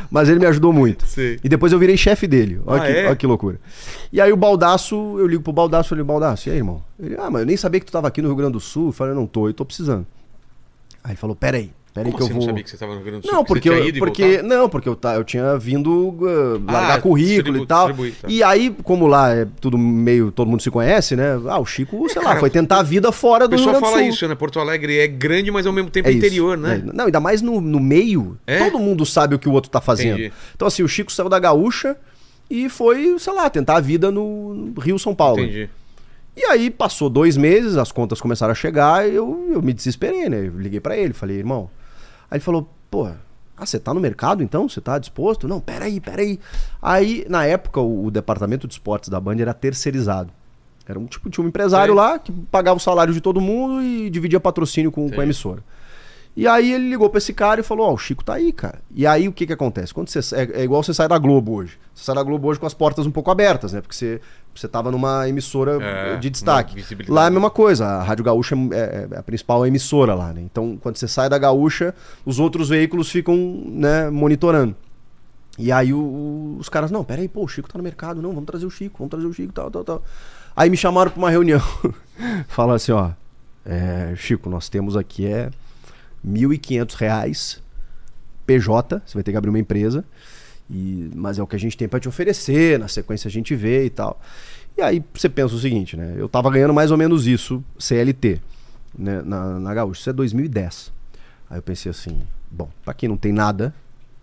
[0.09, 1.05] Mas ele me ajudou muito.
[1.05, 1.39] Sei.
[1.43, 2.59] E depois eu virei chefe dele.
[2.65, 3.05] Olha, Ah, que, é?
[3.07, 3.59] olha que loucura.
[4.11, 6.83] E aí o Baldaço, eu ligo pro Baldaço e falei, Baldaço, e aí, irmão?
[6.99, 8.87] Ele, ah, mas eu nem sabia que tu tava aqui no Rio Grande do Sul.
[8.87, 10.05] Eu falei, não tô, eu tô precisando.
[11.03, 12.49] Aí ele falou, peraí, peraí Como que assim eu não vou...
[12.49, 13.35] sabia que você estava no Rio Grande do Sul?
[13.37, 17.57] Não, porque, eu, porque não, porque eu, tá, eu tinha vindo uh, largar Ah, currículo
[17.63, 17.89] e tal.
[17.89, 17.95] tá.
[18.27, 21.39] E aí, como lá é tudo meio, todo mundo se conhece, né?
[21.47, 23.73] Ah, o Chico, sei lá, Cara, foi tentar a vida fora O do Rio pessoal
[23.73, 24.13] Grande do fala Sul.
[24.13, 24.35] isso, né?
[24.35, 26.17] Porto Alegre é grande, mas ao mesmo tempo É isso.
[26.19, 26.81] interior, né?
[26.87, 28.57] É, Não, ainda mais no, no meio, É?
[28.59, 30.19] todo mundo sabe o que o outro tá fazendo.
[30.19, 30.33] Entendi.
[30.55, 31.95] Então, assim, o Chico saiu da Gaúcha
[32.49, 35.41] e foi, sei lá, tentar a vida no Rio São Paulo.
[35.41, 35.69] Entendi.
[36.35, 40.47] E aí passou dois meses, as contas começaram a chegar, eu, eu me desesperei, né?
[40.47, 41.69] Eu liguei pra ele, falei, irmão.
[42.31, 43.11] Aí ele falou, pô,
[43.57, 44.67] ah, você tá no mercado então?
[44.67, 45.47] Você tá disposto?
[45.47, 46.39] Não, peraí, peraí.
[46.81, 50.31] Aí, na época, o, o departamento de esportes da Band era terceirizado.
[50.87, 52.01] Era um tipo, tinha um empresário Sei.
[52.01, 55.63] lá que pagava o salário de todo mundo e dividia patrocínio com, com a emissora.
[56.35, 58.79] E aí ele ligou pra esse cara e falou: Ó, o Chico tá aí, cara.
[58.95, 59.93] E aí o que que acontece?
[59.93, 61.77] Quando você é, é igual você sai da Globo hoje.
[61.93, 63.81] Você sai da Globo hoje com as portas um pouco abertas, né?
[63.81, 64.21] Porque você,
[64.55, 66.75] você tava numa emissora É, de destaque.
[67.11, 67.85] Lá é a mesma coisa.
[67.85, 70.41] A Rádio Gaúcha é, é a principal emissora lá, né?
[70.41, 71.93] Então, quando você sai da Gaúcha,
[72.25, 74.73] os outros veículos ficam, né, monitorando.
[75.59, 78.29] E aí o- o- os caras, não, peraí, pô, o Chico tá no mercado, não,
[78.29, 80.03] vamos trazer o Chico, vamos trazer o Chico, tal, tal, tal.
[80.55, 81.61] Aí me chamaram pra uma reunião.
[82.47, 83.09] Falaram assim, ó,
[83.65, 85.49] é, Chico, nós temos aqui é
[86.27, 87.61] 1.500 reais
[88.45, 90.03] PJ, você vai ter que abrir uma empresa,
[90.69, 93.55] e, mas é o que a gente tem pra te oferecer, na sequência a gente
[93.55, 94.19] vê e tal.
[94.77, 98.39] E aí você pensa o seguinte, né, eu tava ganhando mais ou menos isso, CLT,
[98.97, 100.91] né, na, na Gaúcha, isso é 2010.
[101.49, 103.73] Aí eu pensei assim, bom, pra quem não tem nada,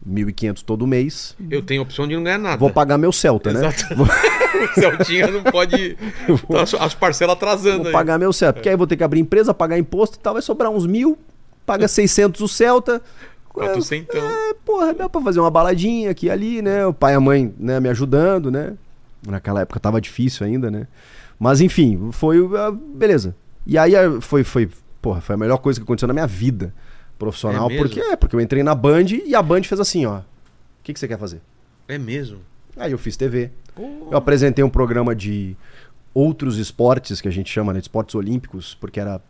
[0.08, 2.56] 1.500 todo mês, Eu tenho a opção de não ganhar nada.
[2.56, 3.60] vou pagar meu Celta, né?
[3.66, 3.94] Exato.
[4.02, 5.96] o Celtinha não pode.
[6.50, 7.92] Tá as, as parcelas atrasando Vou aí.
[7.92, 8.54] pagar meu Celta.
[8.54, 11.18] Porque aí vou ter que abrir empresa, pagar imposto e tal, vai sobrar uns mil,
[11.68, 13.02] paga 600 o Celta.
[13.52, 14.20] Quatrocentão.
[14.20, 16.86] É, porra, dá pra fazer uma baladinha aqui e ali, né?
[16.86, 18.74] O pai e a mãe, né, me ajudando, né?
[19.26, 20.86] Naquela época tava difícil ainda, né?
[21.38, 22.38] Mas enfim, foi.
[22.56, 23.36] ah, Beleza.
[23.66, 24.70] E aí ah, foi, foi,
[25.02, 26.72] porra, foi a melhor coisa que aconteceu na minha vida
[27.18, 27.70] profissional.
[27.70, 30.18] É porque é, porque eu entrei na Band e a Band fez assim, ó.
[30.18, 30.24] O
[30.82, 31.42] que, que você quer fazer?
[31.86, 32.38] É mesmo.
[32.76, 33.50] Aí eu fiz TV.
[34.10, 35.56] Eu apresentei um programa de
[36.14, 39.20] outros esportes, que a gente chama né, de esportes olímpicos, porque era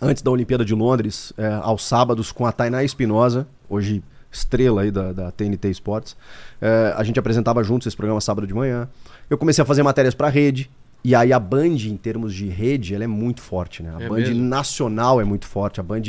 [0.00, 4.90] antes da Olimpíada de Londres, é, aos sábados, com a Tainá Espinosa, hoje estrela aí
[4.90, 6.16] da, da TNT Esportes.
[6.60, 8.88] É, a gente apresentava juntos esse programa sábado de manhã.
[9.28, 10.70] Eu comecei a fazer matérias para rede.
[11.02, 13.90] E aí a Band, em termos de rede, ela é muito forte, né?
[13.98, 14.44] A É Band mesmo?
[14.44, 15.80] nacional é muito forte.
[15.80, 16.02] A Band.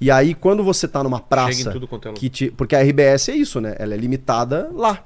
[0.00, 1.52] E aí, quando você tá numa praça.
[1.52, 2.50] Chega em tudo quanto é que te...
[2.50, 3.76] Porque a RBS é isso, né?
[3.78, 5.04] Ela é limitada lá.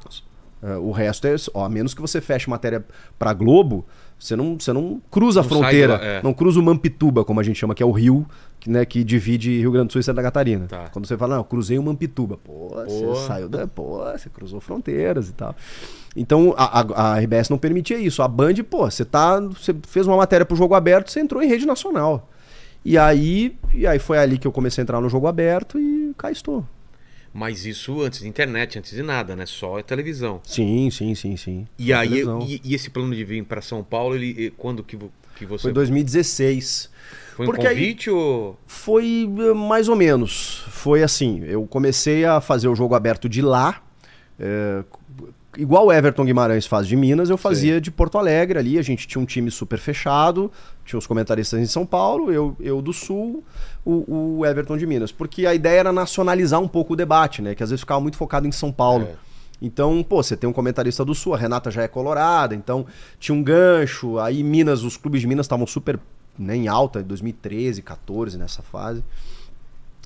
[0.63, 1.35] É, o resto é.
[1.55, 2.85] Ó, a menos que você feche matéria
[3.19, 3.85] pra Globo,
[4.23, 5.95] você não, você não cruza a Não sai fronteira.
[5.95, 6.23] lá, é.
[6.23, 8.25] Não cruza o Mampituba, como a gente chama, que é o rio
[8.61, 10.67] que, né, que divide Rio Grande do Sul e Santa Catarina.
[10.69, 10.89] Tá.
[10.93, 12.37] Quando você fala, não, eu cruzei o Mampituba.
[12.37, 12.85] Pô, Pô.
[12.85, 13.67] você saiu da.
[13.67, 15.57] Pô, você cruzou fronteiras e tal.
[16.15, 18.23] Então a, a, a RBS não permitia isso.
[18.23, 19.41] A Band, pô, você tá.
[19.41, 22.31] Você fez uma matéria pro jogo aberto, você entrou em rede nacional.
[22.85, 26.13] E aí, e aí foi ali que eu comecei a entrar no jogo aberto e
[26.17, 26.65] cá estou.
[27.35, 29.47] Mas isso antes de internet, antes de nada, né?
[29.47, 30.41] Só é televisão.
[30.45, 31.67] Sim, sim, sim, sim.
[31.79, 34.99] E Na aí, e, e esse plano de vir para São Paulo, ele quando que,
[35.37, 36.91] que você Foi 2016.
[37.35, 40.65] foi um porque aí- convite ou Foi eh, mais ou menos.
[40.69, 43.83] Foi assim, eu comecei a fazer o jogo aberto de lá.
[44.39, 44.85] eh,
[45.57, 48.79] igual o Everton Guimarães faz de Minas, eu fazia de Porto Alegre ali.
[48.79, 50.51] A gente tinha um time super fechado,
[50.85, 53.45] tinha os comentaristas em São Paulo, eu, eu do Sul,
[53.85, 55.13] o, o Everton de Minas.
[55.13, 57.55] Porque a ideia era nacionalizar um pouco o debate, né?
[57.55, 59.05] Que às vezes ficava muito focado em São Paulo.
[59.05, 59.15] É.
[59.61, 62.85] Então, pô, você tem um comentarista do Sul, a Renata já é colorada, então
[63.21, 64.19] tinha um gancho.
[64.19, 66.01] Aí Minas, os clubes de Minas estavam super
[66.37, 69.05] né, em alta, em 2013, 14, nessa fase.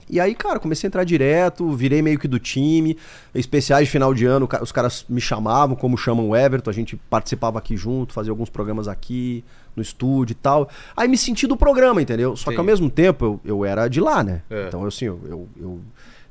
[0.08, 2.96] E aí, cara, comecei a entrar direto, virei meio que do time.
[3.34, 6.96] Especiais de final de ano, os caras me chamavam, como chamam o Everton, a gente
[7.10, 9.44] participava aqui junto, fazia alguns programas aqui,
[9.74, 10.68] no estúdio e tal.
[10.96, 12.36] Aí me senti do programa, entendeu?
[12.36, 12.70] Só que ao Sim.
[12.70, 14.42] mesmo tempo eu, eu era de lá, né?
[14.48, 14.68] É.
[14.68, 15.80] Então, assim, eu, eu, eu,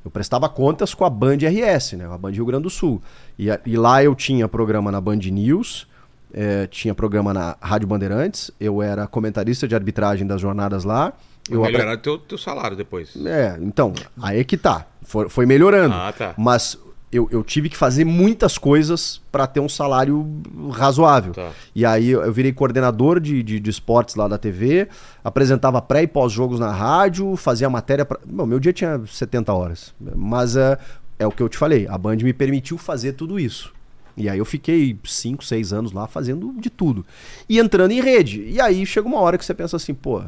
[0.05, 2.05] eu prestava contas com a Band RS, né?
[2.11, 3.01] A Band Rio Grande do Sul.
[3.37, 5.87] E, e lá eu tinha programa na Band News,
[6.33, 11.13] eh, tinha programa na Rádio Bandeirantes, eu era comentarista de arbitragem das jornadas lá.
[11.49, 13.15] Eu melhorar teu, teu salário depois?
[13.25, 14.87] é, então, aí é que tá.
[15.03, 15.93] Foi, foi melhorando.
[15.93, 16.33] Ah, tá.
[16.37, 16.77] Mas
[17.11, 20.27] eu, eu tive que fazer muitas coisas pra ter um salário
[20.71, 21.33] razoável.
[21.33, 21.51] Tá.
[21.73, 24.87] E aí eu eu virei coordenador de, de, de esportes lá da TV,
[25.23, 28.05] apresentava pré e pós-jogos na rádio, fazia matéria.
[28.05, 28.19] Pra...
[28.25, 29.93] Bom, meu dia tinha 70 horas.
[29.99, 30.77] Mas é,
[31.19, 33.73] é o que eu te falei, a Band me permitiu fazer tudo isso.
[34.17, 37.05] E aí eu fiquei 5, 6 anos lá fazendo de tudo.
[37.49, 38.43] E entrando em rede.
[38.43, 40.23] E aí chega uma hora que você pensa assim, pô,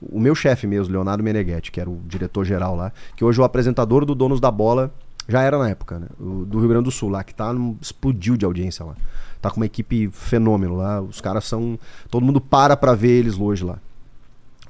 [0.00, 3.44] o meu chefe mesmo, Leonardo Meneghetti, que era o diretor-geral lá, que hoje é o
[3.44, 4.92] apresentador do Donos da Bola,
[5.28, 6.06] já era na época, né?
[6.20, 8.94] O, do Rio Grande do Sul, lá, que tá explodiu de audiência lá.
[9.40, 11.78] Tá com uma equipe fenômeno lá, os caras são.
[12.10, 13.78] Todo mundo para pra ver eles hoje lá.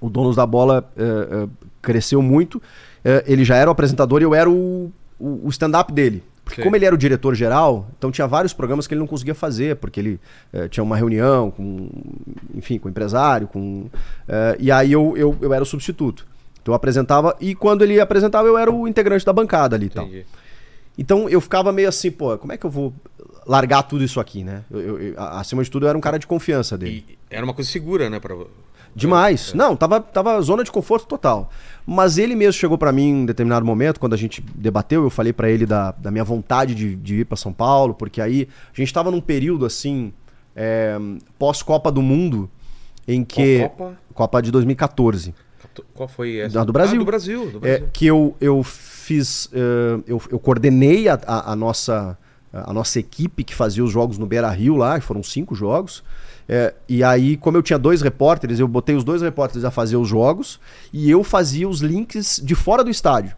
[0.01, 1.49] O Donos da Bola eh, eh,
[1.81, 2.61] cresceu muito,
[3.05, 6.23] eh, ele já era o apresentador e eu era o, o, o stand-up dele.
[6.47, 6.63] Porque Sim.
[6.63, 9.75] como ele era o diretor geral, então tinha vários programas que ele não conseguia fazer,
[9.77, 10.21] porque ele
[10.53, 11.89] eh, tinha uma reunião com,
[12.55, 13.87] enfim, com o empresário, com...
[14.29, 16.25] eh, e aí eu, eu, eu era o substituto.
[16.63, 19.91] Então eu apresentava, e quando ele apresentava, eu era o integrante da bancada ali e
[19.91, 20.09] tal.
[20.97, 22.95] Então eu ficava meio assim, pô, como é que eu vou
[23.45, 24.63] largar tudo isso aqui, né?
[24.71, 27.05] Eu- eu- eu- acima de tudo, eu era um cara de confiança dele.
[27.09, 28.21] E era uma coisa segura, né?
[28.21, 28.37] Pra...
[28.95, 29.53] Demais.
[29.53, 31.51] Não, tava, tava zona de conforto total.
[31.87, 35.33] Mas ele mesmo chegou pra mim em determinado momento, quando a gente debateu, eu falei
[35.33, 38.77] pra ele da, da minha vontade de, de ir pra São Paulo, porque aí a
[38.77, 40.13] gente tava num período assim,
[40.55, 40.99] é,
[41.39, 42.51] pós-Copa do Mundo,
[43.07, 43.61] em que.
[43.61, 43.97] Copa?
[44.13, 45.33] Copa de 2014.
[45.75, 46.55] T- Qual foi essa?
[46.55, 46.97] Da do Brasil.
[46.97, 47.51] Ah, do Brasil.
[47.51, 47.89] Do É, Brasil.
[47.93, 49.49] que eu, eu fiz.
[49.53, 52.19] eh, eu, eu coordenei a, a- a nossa,
[52.53, 56.03] a nossa equipe que fazia os jogos no Beira Rio lá, foram cinco jogos.
[56.49, 59.97] É, e aí, como eu tinha dois repórteres, eu botei os dois repórteres a fazer
[59.97, 60.61] os jogos
[60.93, 63.35] e eu fazia os links de fora do estádio.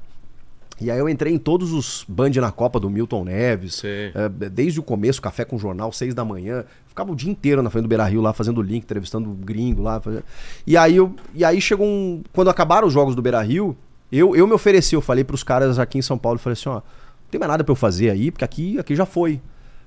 [0.81, 3.75] E aí eu entrei em todos os Band na Copa do Milton Neves,
[4.15, 6.65] é, desde o começo, café com jornal, seis da manhã.
[6.87, 10.01] Ficava o dia inteiro na frente do Beira Rio lá, fazendo link, entrevistando gringo lá.
[10.01, 10.23] fazendo-
[10.67, 12.23] E aí, eu, e aí chegou um.
[12.33, 13.77] Quando acabaram os jogos do Beira Rio,
[14.13, 16.75] eu, eu me ofereci, eu falei pros caras aqui em São Paulo, falei assim, ó,
[16.75, 16.83] não
[17.31, 19.41] tem mais nada pra eu fazer aí, porque aqui, aqui já foi.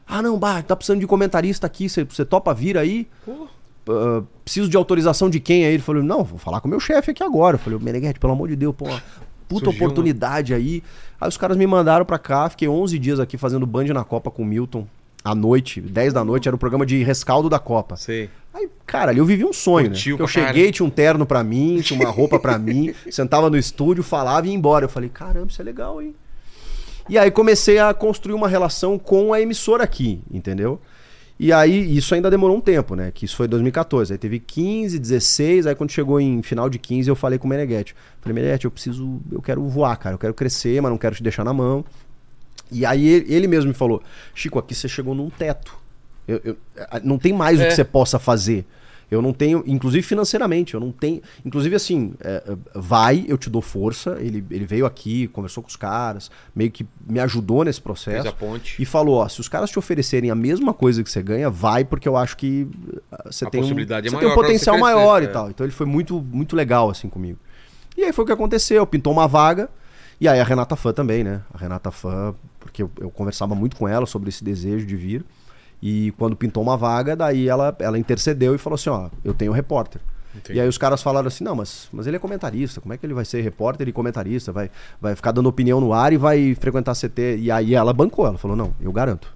[0.07, 3.07] Ah, não, bah, tá precisando de comentarista aqui, você topa vir aí?
[3.25, 3.47] Pô,
[3.87, 5.73] Ah, preciso de autorização de quem aí?
[5.73, 7.55] Ele falou, não, vou falar com o meu chefe aqui agora.
[7.55, 8.85] Eu falei, Meneghete, pelo amor de Deus, pô,
[9.47, 10.83] puta Surgiu oportunidade aí.
[11.19, 14.29] Aí os caras me mandaram pra cá, fiquei 11 dias aqui fazendo Band na Copa
[14.29, 14.87] com o Milton.
[15.23, 17.95] À noite, 10 da noite, era o programa de rescaldo da Copa.
[17.95, 18.29] sei.
[18.53, 20.17] Aí, cara, ali eu vivi um sonho, Curtiu né?
[20.17, 23.49] Porque pra eu cheguei, tinha um terno pra mim, tinha uma roupa pra mim, sentava
[23.49, 24.85] no estúdio, falava e ia embora.
[24.85, 26.13] Eu falei, caramba, isso é legal, hein?
[27.11, 30.79] E aí comecei a construir uma relação com a emissora aqui, entendeu?
[31.37, 33.11] E aí, isso ainda demorou um tempo, né?
[33.13, 34.13] Que isso foi 2014.
[34.13, 37.49] Aí teve 15, 16, aí quando chegou em final de 15, eu falei com o
[37.49, 37.93] Meneghetti.
[38.21, 40.13] Falei, Meneghetti, eu preciso, eu quero voar, cara.
[40.15, 41.83] Eu quero crescer, mas não quero te deixar na mão.
[42.71, 44.01] E aí ele, mesmo me falou,
[44.33, 45.75] Chico, aqui você chegou num teto.
[46.25, 46.57] Eu- eu-
[47.03, 47.67] não tem mais o É.
[47.67, 48.65] que você possa fazer.
[49.11, 51.21] Eu não tenho, inclusive financeiramente, eu não tenho.
[51.45, 54.17] Inclusive, assim, é, é, vai, eu te dou força.
[54.21, 58.29] Ele, ele veio aqui, conversou com os caras, meio que me ajudou nesse Fez processo.
[58.29, 58.81] a ponte.
[58.81, 61.83] E falou: ó, se os caras te oferecerem a mesma coisa que você ganha, vai,
[61.83, 64.41] porque eu acho que uh, você A tem um, possibilidade é você maior tem um
[64.41, 65.25] potencial maior é.
[65.25, 65.49] e tal.
[65.49, 67.37] Então ele foi muito, muito legal, assim, comigo.
[67.97, 69.69] E aí foi o que aconteceu, pintou uma vaga.
[70.21, 71.41] E aí a Renata Fã também, né?
[71.53, 75.25] A Renata Fã, porque eu, eu conversava muito com ela sobre esse desejo de vir.
[75.81, 79.51] E quando pintou uma vaga, daí ela, ela intercedeu e falou assim: ó, eu tenho
[79.51, 80.01] repórter.
[80.35, 80.57] Entendi.
[80.57, 83.05] E aí os caras falaram assim, não, mas, mas ele é comentarista, como é que
[83.05, 84.51] ele vai ser repórter e comentarista?
[84.51, 87.37] Vai, vai ficar dando opinião no ar e vai frequentar CT.
[87.37, 89.33] E aí ela bancou, ela falou, não, eu garanto.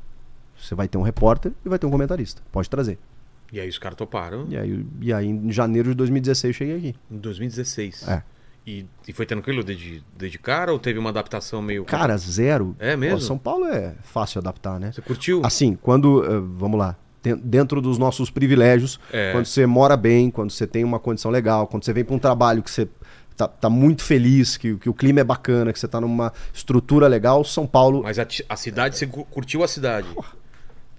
[0.57, 2.41] Você vai ter um repórter e vai ter um comentarista.
[2.51, 2.97] Pode trazer.
[3.51, 6.77] E aí os caras toparam E aí, e aí em janeiro de 2016 eu cheguei
[6.77, 6.95] aqui.
[7.11, 8.07] em 2016.
[8.07, 8.23] É.
[8.67, 11.85] E, e foi tranquilo desde, desde cara ou teve uma adaptação meio.
[11.85, 12.75] Cara, zero.
[12.79, 13.19] É mesmo?
[13.19, 14.91] Pô, São Paulo é fácil adaptar, né?
[14.91, 15.41] Você curtiu?
[15.43, 16.23] Assim, quando.
[16.25, 16.95] eh, vamos lá.
[17.43, 19.31] Dentro dos nossos privilégios, É.
[19.31, 22.19] quando você mora bem, quando você tem uma condição legal, quando você vem para um
[22.19, 22.87] trabalho que você
[23.35, 27.07] tá, tá muito feliz, que, que o clima é bacana, que você tá numa estrutura
[27.07, 28.03] legal, São Paulo.
[28.03, 30.07] Mas a, a cidade, você cu- curtiu a cidade?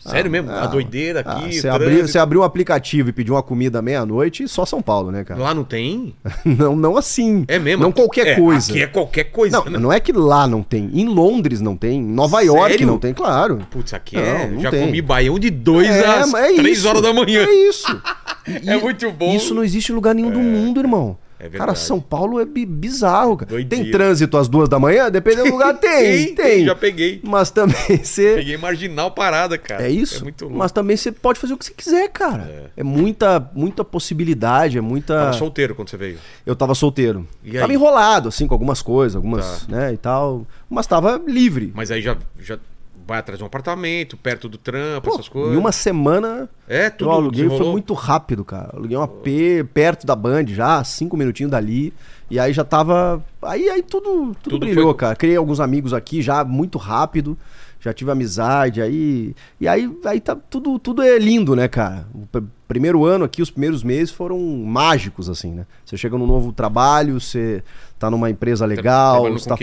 [0.06, 0.50] Sério mesmo?
[0.50, 1.60] ah, a doideira ah, aqui.
[1.60, 2.08] você, abriu, trânsito.
[2.08, 5.40] você abriu um aplicativo e pediu uma comida meia-noite, só São Paulo, né, cara?
[5.40, 6.14] Lá não tem?
[6.44, 7.44] Não, não assim.
[7.48, 7.82] É mesmo?
[7.82, 8.70] Não qualquer é, coisa.
[8.70, 9.58] Aqui é qualquer coisa.
[9.58, 9.78] Não, né?
[9.78, 10.90] não é que lá não tem.
[10.92, 11.98] Em Londres não tem.
[11.98, 12.86] Em Nova York Sério?
[12.86, 13.58] não tem, claro.
[13.70, 14.48] Putz, aqui Não, é.
[14.48, 14.86] não já tem.
[14.86, 16.88] comi baião de 2 às mas 3 isso.
[16.88, 17.44] horas da manhã.
[17.44, 17.86] É isso.
[18.64, 19.34] É muito bom.
[19.34, 21.18] Isso não existe em lugar nenhum do mundo, irmão.
[21.38, 23.36] É cara, São Paulo é bi- bizarro.
[23.36, 23.50] Cara.
[23.50, 23.82] Doideira.
[23.84, 25.10] Tem trânsito às duas da manhã?
[25.10, 26.34] Dependendo do lugar, tem.
[26.34, 27.20] tem, Já peguei.
[27.22, 28.36] Mas também você.
[28.36, 29.82] Peguei marginal parada, cara.
[29.86, 30.20] É isso.
[30.20, 30.58] É muito louco.
[30.58, 32.70] Mas também você pode fazer o que você quiser, cara.
[32.76, 35.14] É, muita, muita possibilidade, é muita.
[35.14, 36.18] Tava solteiro quando você veio.
[36.46, 37.26] Eu tava solteiro.
[37.44, 37.74] E tava aí?
[37.74, 40.46] enrolado, assim, com algumas coisas, algumas, né, e tal.
[40.70, 41.72] Mas tava livre.
[41.74, 42.58] Mas aí já, já
[43.06, 45.54] vai atrás de um apartamento, perto do trampo, Pô, essas coisas.
[45.54, 48.70] Em uma semana É, tudo eu aluguei, foi muito rápido, cara.
[48.74, 49.26] Aluguei um AP
[49.72, 51.94] perto da Band já, cinco minutinhos dali.
[52.28, 53.24] E aí já tava.
[53.42, 55.14] Aí, aí tudo, tudo, Tudo brilhou, foi- cara.
[55.14, 57.38] Criei alguns amigos aqui já muito rápido.
[57.86, 59.32] Já tive amizade, aí.
[59.60, 62.04] E aí, aí tá tudo, tudo é lindo, né, cara?
[62.12, 65.66] O pr- primeiro ano aqui, os primeiros meses foram mágicos, assim, né?
[65.84, 67.62] Você chega num novo trabalho, você
[67.96, 69.56] tá numa empresa legal, trabalhando você tá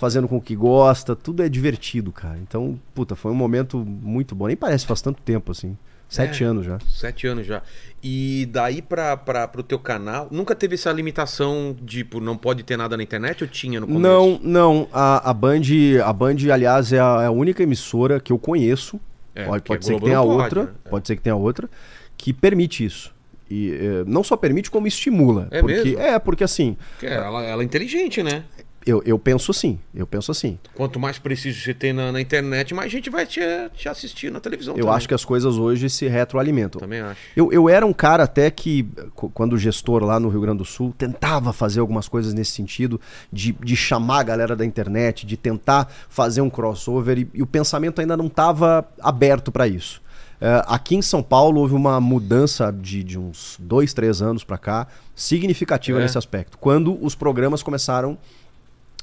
[0.00, 2.38] fazendo com o que gosta, tudo é divertido, cara.
[2.42, 4.46] Então, puta, foi um momento muito bom.
[4.46, 5.76] Nem parece faz tanto tempo, assim.
[6.08, 6.46] Sete É.
[6.46, 6.78] anos já.
[6.88, 7.62] Sete anos já.
[8.02, 12.76] E daí pra, pro teu canal, nunca teve essa limitação de, tipo, não pode ter
[12.76, 14.00] nada na internet ou tinha no começo?
[14.02, 14.88] Não, não.
[14.92, 15.62] A, a Band,
[16.04, 19.00] a Band, aliás, é a, é a única emissora que eu conheço.
[19.34, 20.62] É, pode pode a ser que tenha pode, outra.
[20.64, 20.70] né?
[20.84, 20.88] É.
[20.88, 21.68] Pode ser que tenha outra
[22.16, 23.14] que permite isso.
[23.48, 25.46] E eh, não só permite, como estimula.
[25.50, 26.00] É porque, mesmo?
[26.00, 28.42] É, porque assim, ela, ela é inteligente, né?
[28.86, 29.78] Eu, eu penso assim.
[29.92, 30.58] Eu penso assim.
[30.74, 33.40] Quanto mais preciso você tem na, na internet, mais gente vai te,
[33.74, 34.76] te assistir na televisão.
[34.76, 36.80] Eu acho que as coisas hoje se retroalimentam.
[36.80, 37.20] Também acho.
[37.36, 38.84] Eu, eu era um cara até que,
[39.14, 43.00] qu- quando gestor lá no Rio Grande do Sul, tentava fazer algumas coisas nesse sentido,
[43.32, 47.46] de, de chamar a galera da internet, de tentar fazer um crossover, e, e o
[47.46, 50.00] pensamento ainda não estava aberto para isso.
[50.38, 54.58] É, aqui em São Paulo houve uma mudança de, de uns dois, três anos para
[54.58, 56.02] cá, significativa É.
[56.02, 56.58] nesse aspecto.
[56.58, 58.18] Quando os programas começaram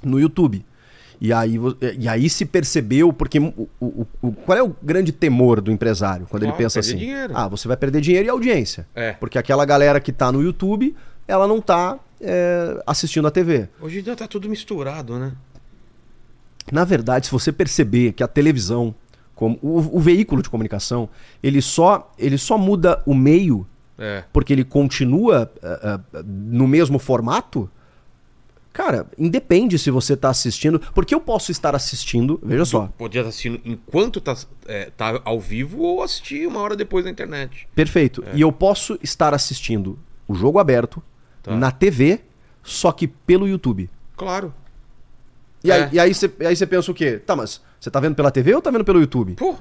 [0.03, 0.65] no YouTube.
[1.21, 5.11] E aí, vo- e aí se percebeu, porque o, o- o- qual é o grande
[5.11, 6.97] temor do empresário quando ele pensa assim?
[6.97, 7.31] dinheiro.
[7.35, 8.85] Ah, você vai perder dinheiro e audiência.
[8.93, 9.13] É.
[9.13, 13.69] Porque aquela galera que tá no YouTube ela não tá é, assistindo a TV.
[13.79, 15.31] Hoje em dia tá tudo misturado, né?
[16.71, 18.93] Na verdade, se você perceber que a televisão,
[19.35, 21.09] como o, o veículo de comunicação,
[21.41, 23.65] ele só, ele só muda o meio
[23.97, 24.23] É.
[24.33, 27.69] porque ele continua ah, ah, no mesmo formato,
[28.73, 30.79] cara, independe se você tá assistindo.
[30.93, 34.35] Porque eu posso estar assistindo, veja só, Podia estar assistindo enquanto tá,
[34.65, 37.67] é, tá ao vivo ou assistir uma hora depois na internet.
[37.75, 38.23] perfeito.
[38.33, 39.97] E eu posso estar assistindo
[40.27, 41.01] o jogo aberto
[41.43, 41.55] Tá.
[41.55, 42.21] na TV,
[42.63, 43.89] só que pelo YouTube.
[44.17, 44.53] Claro.
[45.63, 45.89] E aí, É.
[45.93, 47.19] e aí você aí você pensa o quê?
[47.25, 49.33] Tá, mas você tá vendo pela TV ou tá vendo pelo YouTube?
[49.35, 49.55] Pô,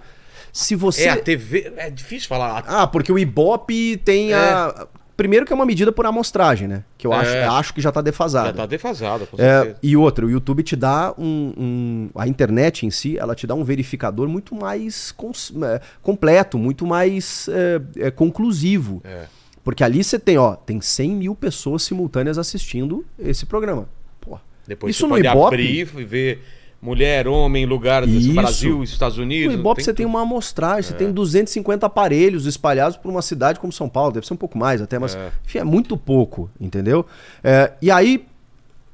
[0.53, 1.05] Se você.
[1.05, 1.73] é a TV.
[1.77, 2.65] É difícil falar.
[2.67, 4.87] Ah, porque o Ibope tem a.
[5.17, 6.85] Primeiro que é uma medida por amostragem, né?
[6.97, 7.17] Que eu É.
[7.17, 8.49] acho, acho que já tá defasada.
[8.49, 9.77] Já tá defasada, com É, certeza.
[9.83, 13.55] e outra, o YouTube te dá um, um- A internet em si, ela te dá
[13.55, 19.01] um verificador muito mais cons- é, completo, muito mais é, é, conclusivo.
[19.05, 19.25] É.
[19.63, 23.89] Porque ali você tem, ó, tem 100 mil pessoas simultâneas assistindo esse programa.
[24.21, 26.43] Pô, Depois isso você no pode Ibope, abrir e ver
[26.83, 28.35] mulher, homem, lugar do Isso.
[28.35, 29.55] Brasil, Estados no Unidos.
[29.55, 30.13] Ibope você tem tudo.
[30.15, 34.35] uma amostragem, você tem 250 aparelhos espalhados por uma cidade como São Paulo, deve ser
[34.35, 35.31] um pouco mais até, mas É.
[35.47, 37.07] enfim, é muito pouco, entendeu?
[37.43, 38.27] É, e aí,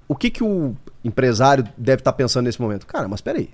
[0.06, 2.86] o que, que o empresário deve estar pensando nesse momento?
[2.86, 3.48] Cara, mas peraí,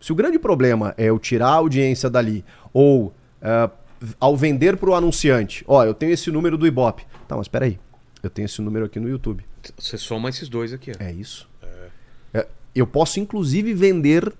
[0.00, 3.70] se o grande problema é eu tirar a audiência dali, ou é,
[4.20, 7.04] ao vender para o anunciante, ó, eu tenho esse número do Ibope.
[7.26, 7.78] Tá, mas peraí,
[8.22, 9.44] eu tenho esse número aqui no YouTube.
[9.76, 10.92] Você soma esses dois aqui.
[10.92, 11.02] ó.
[11.02, 11.47] É isso.
[12.78, 14.32] É, eu posso, inclusive, vender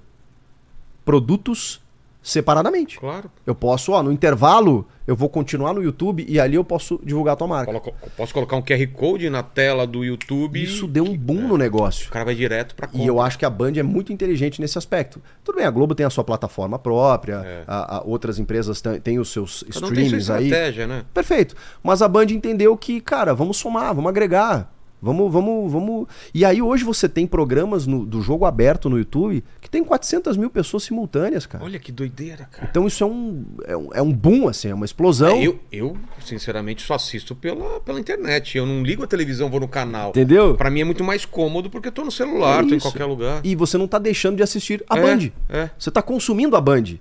[1.05, 1.81] produtos
[2.23, 2.99] separadamente.
[2.99, 3.31] Claro.
[3.47, 7.33] Eu posso, ó, no intervalo, eu vou continuar no YouTube e ali eu posso divulgar
[7.33, 7.67] a tua marca.
[7.67, 10.63] Coloco- posso colocar um QR Code na tela do YouTube.
[10.63, 11.49] Isso deu um boom é.
[11.49, 12.09] no negócio.
[12.09, 14.77] O cara vai direto pra E eu acho que a Band é muito inteligente nesse
[14.77, 15.23] aspecto.
[15.43, 17.65] Tudo bem, a Globo tem a sua plataforma própria, É.
[17.67, 20.45] a- a outras empresas têm- os seus um tem sua streamings aí.
[20.45, 21.05] estratégia, né?
[21.15, 21.57] Perfeito.
[21.83, 24.71] Mas a Band entendeu que, cara, vamos somar, vamos agregar.
[25.01, 26.07] Vamos, vamos, vamos.
[26.35, 30.37] E aí hoje você tem programas no- do jogo aberto no YouTube que tem 400
[30.37, 31.63] mil pessoas simultâneas, cara.
[31.65, 32.67] Olha que doideira, cara.
[32.69, 35.37] Então isso é um, é um, é um boom, assim, é uma explosão.
[35.37, 38.59] É, eu, eu, sinceramente, só assisto pela, pela internet.
[38.59, 40.11] Eu não ligo a televisão, vou no canal.
[40.11, 40.57] Entendeu?
[40.57, 43.41] Pra mim é muito mais cômodo porque eu tô no celular, tô em qualquer lugar.
[43.45, 45.31] E você não tá deixando de assistir a É, Band.
[45.49, 45.71] É.
[45.79, 46.97] Você tá consumindo a Band.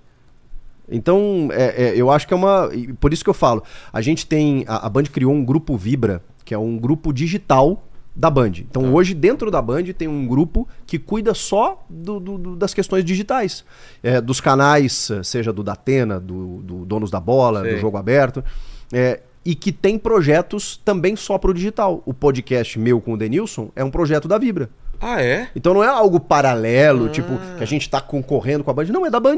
[0.89, 2.69] Então, é, é, eu acho que é uma.
[2.99, 3.63] Por isso que eu falo.
[3.91, 4.63] A gente tem.
[4.67, 7.86] A, a Band criou um grupo Vibra, que é um grupo digital
[8.17, 8.53] da Band.
[8.59, 8.89] Então, Tá.
[8.89, 13.05] hoje, dentro da Band, tem um grupo que cuida só do- do- do- das questões
[13.05, 13.63] digitais.
[14.01, 17.75] É, dos canais, eh, seja do Datena, do, do Donos da Bola, Sei.
[17.75, 18.43] do Jogo Aberto.
[18.91, 22.01] é, e que tem projetos também só pro digital.
[22.05, 24.69] O podcast meu com o Denilson é um projeto da Vibra.
[24.99, 25.47] Ah, é?
[25.55, 27.09] Então não é algo paralelo, Ah.
[27.09, 28.85] tipo, que a gente tá concorrendo com a Band.
[28.85, 29.37] Não, é da Band.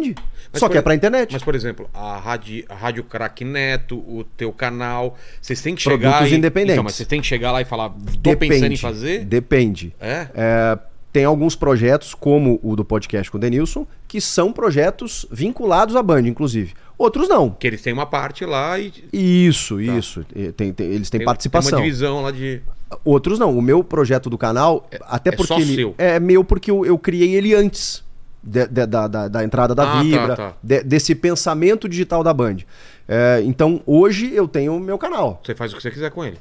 [0.51, 1.31] Mas Só que é pra internet.
[1.33, 5.83] Mas, por exemplo, a Rádio, a Rádio Crack Neto, o teu canal, vocês têm que
[5.83, 6.27] Produtos chegar.
[6.29, 6.73] e- independentes.
[6.73, 7.89] Então, mas vocês têm que chegar lá e falar,
[8.23, 9.25] tô pensando em fazer?
[9.25, 9.93] Depende.
[9.99, 10.27] É?
[10.33, 10.79] É,
[11.11, 16.01] tem alguns projetos, como o do podcast com o Denilson, que são projetos vinculados à
[16.03, 16.73] Band, inclusive.
[16.99, 17.49] Outros não.
[17.49, 18.91] Que eles têm uma parte lá e.
[19.13, 20.25] Isso, isso.
[20.35, 21.69] E tem- tem- eles têm tem- participação.
[21.71, 22.61] Tem uma divisão lá de.
[23.05, 23.57] Outros não.
[23.57, 25.95] O meu projeto do canal, até é porque só ele seu.
[25.97, 28.03] é meu porque eu, eu criei ele antes
[28.43, 30.53] de- de- da, da, da entrada da Ah, tá, Vibra, tá.
[30.61, 32.57] de- desse pensamento digital da Band.
[33.07, 35.39] É, então hoje eu tenho o meu canal.
[35.43, 36.37] Você faz o que você quiser com ele.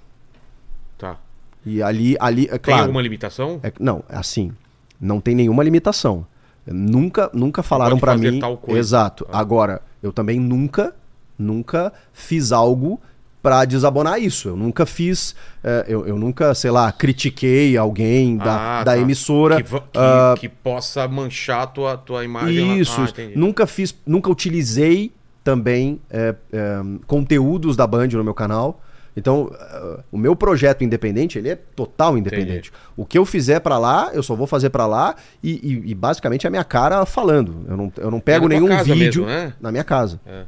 [0.99, 1.19] Tá.
[1.65, 2.83] E ali, ali é Tem claro.
[2.83, 3.61] alguma limitação?
[3.63, 4.53] é- não, é assim,
[5.01, 6.27] não tem nenhuma limitação.
[6.67, 8.41] Nunca, nunca falaram fazer mim.
[8.41, 8.79] tal coisa.
[8.79, 9.27] Exato.
[9.33, 9.39] Ah.
[9.39, 10.95] Agora, eu também nunca,
[11.39, 13.01] nunca fiz algo
[13.43, 14.49] pra desabonar isso.
[14.49, 18.99] Eu nunca fiz, é, eu, eu nunca, sei lá, critiquei alguém da, Ah, da tá.
[18.99, 19.63] emissora.
[19.63, 22.79] Que, que- ah, que possa manchar a tua, tua imagem.
[22.81, 25.13] Isso, Ah, nunca fiz, nunca utilizei
[25.45, 28.83] também é, é, conteúdos da Band no meu canal.
[29.17, 32.71] Então, é, o meu projeto independente, ele é total independente.
[32.97, 35.95] O que eu fizer pra lá, eu só vou fazer pra lá e, e- e
[35.95, 37.65] basicamente é a minha cara falando.
[37.69, 39.53] Eu não, eu não pego tua nenhum vídeo mesmo, né?
[39.61, 40.21] na minha casa.
[40.27, 40.43] É.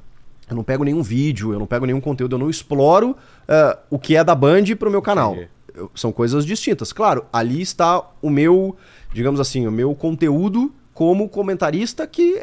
[0.48, 3.16] Eu não pego nenhum vídeo, eu não pego nenhum conteúdo, eu não exploro
[3.48, 5.32] é, o que é da Band pro meu canal.
[5.34, 5.48] Entendi.
[5.74, 6.92] Eu- são coisas distintas.
[6.92, 8.76] Claro, ali está o meu,
[9.12, 12.42] digamos assim, o meu conteúdo como comentarista que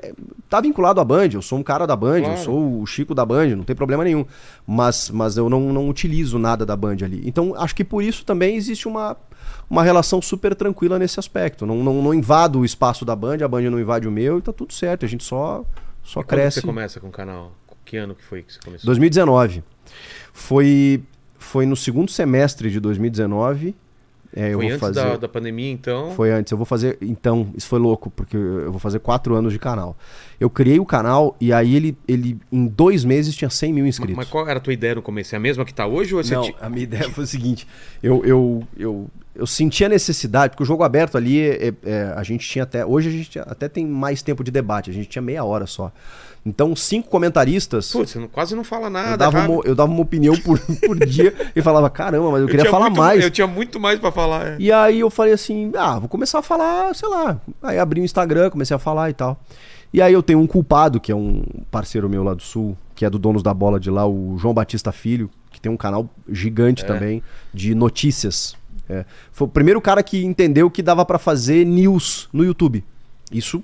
[0.50, 1.30] tá vinculado à Band.
[1.34, 2.34] Eu sou um cara da Band, Claro.
[2.34, 4.26] eu sou o Chico da Band, não tem problema nenhum.
[4.66, 7.22] Mas, mas eu não, não utilizo nada da Band ali.
[7.26, 9.16] Então, acho que por isso também existe uma,
[9.70, 11.66] uma relação super tranquila nesse aspecto.
[11.66, 14.42] Não, não, não invado o espaço da Band, a Band não invade o meu e
[14.42, 15.06] tá tudo certo.
[15.06, 15.64] A gente só,
[16.04, 16.62] só E quando cresce.
[16.62, 17.52] você começa com o canal?
[17.86, 18.86] Que ano que foi que você começou?
[18.88, 19.64] 2019.
[20.34, 21.04] Foi,
[21.38, 23.76] foi no segundo semestre de 2019
[24.36, 24.94] É, eu Foi vou antes fazer.
[25.02, 26.12] da, da pandemia, então.
[26.12, 26.52] Foi antes.
[26.52, 26.98] Eu vou fazer.
[27.02, 29.98] Então, isso foi louco, porque eu vou fazer quatro anos de canal.
[30.40, 34.16] Eu criei o canal e aí ele, ele em dois meses tinha 100 mil inscritos.
[34.16, 35.34] Mas qual era a tua ideia no começo?
[35.34, 37.28] É a mesma que tá hoje ou você Não, ti- a minha ideia foi o
[37.28, 37.68] seguinte:
[38.04, 39.08] eu, eu, eu,
[39.38, 42.86] eu senti a necessidade, porque o jogo aberto ali, é- é, a gente tinha até.
[42.86, 45.92] Hoje a gente até tem mais tempo de debate, a gente tinha meia hora só.
[46.46, 47.92] Então, cinco comentaristas.
[47.92, 49.52] Putz, você não- quase não fala eu, nada, dava cara.
[49.52, 52.72] uma, eu dava uma opinião por, por dia e falava, caramba, mas eu queria tinha
[52.72, 53.24] falar muito- mais.
[53.24, 54.48] Eu tinha muito mais pra falar.
[54.48, 54.56] é.
[54.60, 57.40] E aí eu falei assim, ah, vou começar a falar, sei lá.
[57.62, 59.38] Aí abri o Instagram, comecei a falar e tal.
[59.94, 63.04] E aí eu tenho um culpado, que é um parceiro meu lá do Sul, que
[63.06, 66.10] é do Donos da Bola de lá, o João Batista Filho, que tem um canal
[66.30, 67.22] gigante também
[67.54, 68.56] de notícias.
[68.90, 69.06] É.
[69.32, 72.84] Foi o primeiro cara que entendeu que dava pra fazer news no YouTube.
[73.32, 73.64] Isso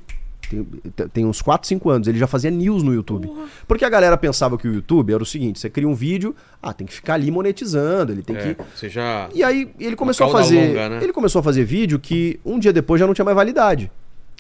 [0.50, 2.08] tem, tem uns 4, 5 anos.
[2.08, 3.32] Ele já fazia news no YouTube.
[3.68, 6.74] Porque a galera pensava que o YouTube era o seguinte: você cria um vídeo, ah,
[6.74, 8.64] tem que ficar ali monetizando, ele tem É, que.
[8.76, 9.30] Você já.
[9.34, 10.68] E aí ele começou a fazer.
[10.68, 11.00] longa, né?
[11.02, 13.92] Ele começou a fazer vídeo que um dia depois já não tinha mais validade.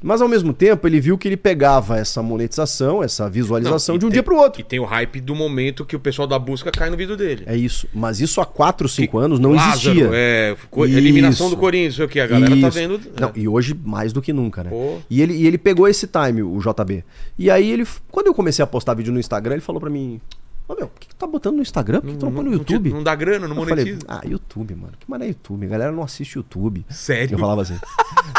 [0.05, 4.05] Mas ao mesmo tempo ele viu que ele pegava essa monetização, essa visualização Não, de
[4.05, 4.59] um tem- dia pro outro.
[4.59, 7.43] E tem o hype do momento que o pessoal da busca cai no vídeo dele.
[7.45, 7.87] É isso.
[7.93, 10.09] Mas isso há 4, 5 anos não Lázaro, existia.
[10.13, 11.55] É, co- eliminação Isso.
[11.55, 12.19] do Corinthians, sei o que.
[12.19, 12.71] A galera tá Isso.
[12.71, 12.99] vendo.
[13.19, 13.31] Não, é.
[13.35, 14.69] e hoje mais do que nunca, né?
[14.69, 14.97] Pô.
[15.09, 17.03] E ele, e ele pegou esse time, o JB.
[17.39, 20.19] E aí ele, quando eu comecei a postar vídeo no Instagram, ele falou pra mim:
[20.65, 21.99] Ô meu, por que, que tu tá botando no Instagram?
[21.99, 22.89] Por que, que tu não põe no YouTube?
[22.93, 24.05] Não, dá grana, não eu falei, monetiza.
[24.07, 24.93] ah, YouTube, mano.
[24.97, 25.65] Que mané YouTube?
[25.65, 26.85] A galera não assiste YouTube.
[26.89, 27.35] Sério?
[27.35, 27.77] Eu falava assim.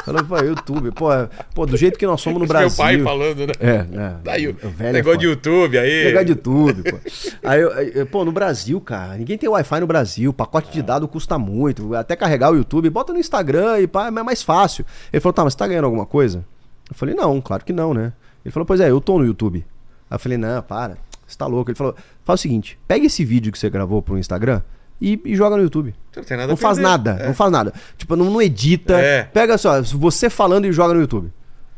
[0.07, 0.91] Falava, pô, YouTube.
[0.93, 2.69] Pô, é- pô, do jeito que nós somos no Brasil.
[2.69, 3.53] Meu pai falando, né?
[3.61, 4.17] É, é.
[4.25, 5.37] Daí, o O velho é negócio de foda.
[5.37, 6.05] YouTube aí.
[6.05, 6.99] Pegar de YouTube, pô.
[7.45, 11.07] Aí, eu- eu, pô, no Brasil, cara, ninguém tem Wi-Fi no Brasil, pacote de dado
[11.07, 14.85] custa muito, até carregar o YouTube, bota no Instagram e pá, é mais fácil.
[15.13, 16.43] Ele falou, tá, mas você tá ganhando alguma coisa?
[16.89, 18.15] Eu falei, não, claro que não, né?
[18.45, 19.65] Ele falou, pois é, eu tô no YouTube.
[20.11, 20.97] Aí eu falei, não, para,
[21.27, 21.71] você tá louco.
[21.71, 21.95] Ele falou,
[22.25, 24.61] faz o seguinte, pega esse vídeo que você gravou pro Instagram
[25.01, 25.95] e, e joga no YouTube.
[26.17, 27.27] Não, Não faz nada, É.
[27.29, 27.73] não faz nada.
[27.97, 28.95] Tipo, não, não edita.
[29.01, 29.25] É.
[29.25, 31.33] Pega só, você falando e joga no YouTube.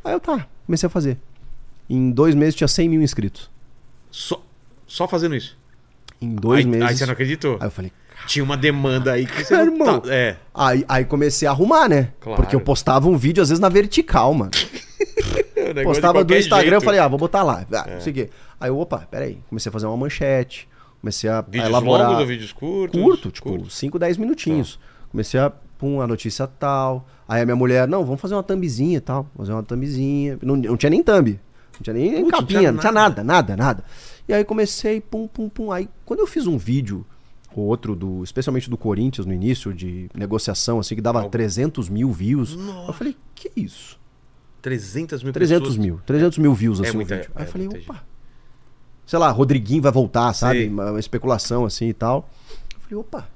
[0.05, 1.19] Aí eu tá, comecei a fazer.
[1.89, 3.51] Em dois meses tinha 100 mil inscritos.
[4.11, 4.43] Só,
[4.87, 5.57] só fazendo isso.
[6.21, 6.89] Em dois aí, meses.
[6.89, 7.57] aí você não acreditou?
[7.61, 7.93] Aí eu falei,
[8.27, 10.01] Tinha uma demanda aí que você não irmão.
[10.01, 10.37] tá- É.
[10.55, 12.09] Aí, aí comecei a arrumar, né?
[12.21, 12.41] Claro.
[12.43, 14.51] Porque eu postava um vídeo, às vezes, na vertical, mano.
[15.85, 16.83] Postava do Instagram, eu jeito.
[16.83, 16.85] É.
[16.85, 17.67] falei, ah, vou botar lá.
[17.73, 18.31] Ah, quê.
[18.61, 19.39] Aí eu, opa, peraí.
[19.49, 20.69] Comecei a fazer uma manchete.
[21.01, 22.07] Comecei a, a Vídeos elaborar.
[22.09, 23.01] longos ou vídeos curtos?
[23.01, 23.71] Curto, tipo, Curto.
[23.71, 24.79] 5, 10 minutinhos.
[25.11, 27.07] Comecei a, pum, a notícia tal.
[27.29, 29.29] Aí a minha mulher, não, vamos fazer uma thumbzinha e tal.
[29.37, 30.39] Fazer uma thumbzinha.
[30.43, 31.39] Não, não tinha nem thumb.
[31.75, 33.23] Não tinha nem Putz, não capinha, tinha não tinha nada.
[33.23, 33.85] nada, nada.
[34.29, 35.71] E aí comecei, pum, pum, pum.
[35.71, 37.05] Aí quando eu fiz um vídeo,
[37.55, 41.31] ou outro, do, especialmente do Corinthians no início, de negociação, assim, que dava Algo.
[41.31, 42.57] 300 mil views.
[42.87, 43.99] Eu falei, que isso?
[44.67, 45.77] 300 mil 300 pessoas.
[45.79, 46.01] mil.
[46.05, 47.31] 300 mil views, É assim, muita- o vídeo.
[47.37, 48.03] Aí é eu falei, muita opa.
[49.07, 50.67] Sei lá, Rodriguinho vai voltar, sabe?
[50.67, 52.29] Uma, especulação assim e tal.
[52.75, 53.29] Eu falei, opa.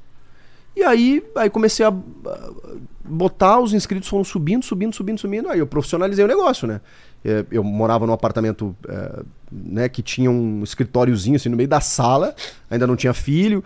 [0.74, 2.50] E aí, aí comecei a a
[3.04, 5.48] botar, os inscritos foram subindo, subindo, subindo, subindo.
[5.48, 6.80] Aí eu profissionalizei o negócio, né?
[7.24, 11.80] É, Eu morava num apartamento é, né, que tinha um escritóriozinho assim no meio da
[11.80, 12.34] sala,
[12.68, 13.62] ainda não tinha filho.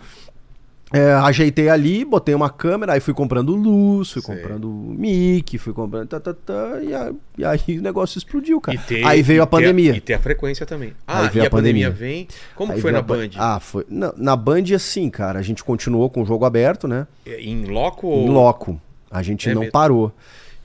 [0.97, 4.35] É, ajeitei ali, botei uma câmera, aí fui comprando luz, fui Sei.
[4.35, 6.07] comprando mic, fui comprando.
[6.07, 8.77] Tá, tá, tá, e, aí, e aí o negócio explodiu, cara.
[8.77, 9.95] E ter- aí veio e a ter pandemia.
[9.95, 10.93] e ter a frequência também.
[11.05, 11.89] Ah, Aí e veio a, a pandemia.
[11.91, 12.09] pandemia.
[12.15, 12.27] vem.
[12.55, 13.29] Como Aí foi na Band?
[13.37, 13.85] Ah, foi.
[13.89, 17.07] Na, na Band, assim, cara, a gente continuou com o jogo aberto, né?
[17.25, 18.25] Em loco ou.
[18.25, 18.79] Em loco.
[19.11, 19.71] A gente É não mesmo?
[19.73, 20.11] parou.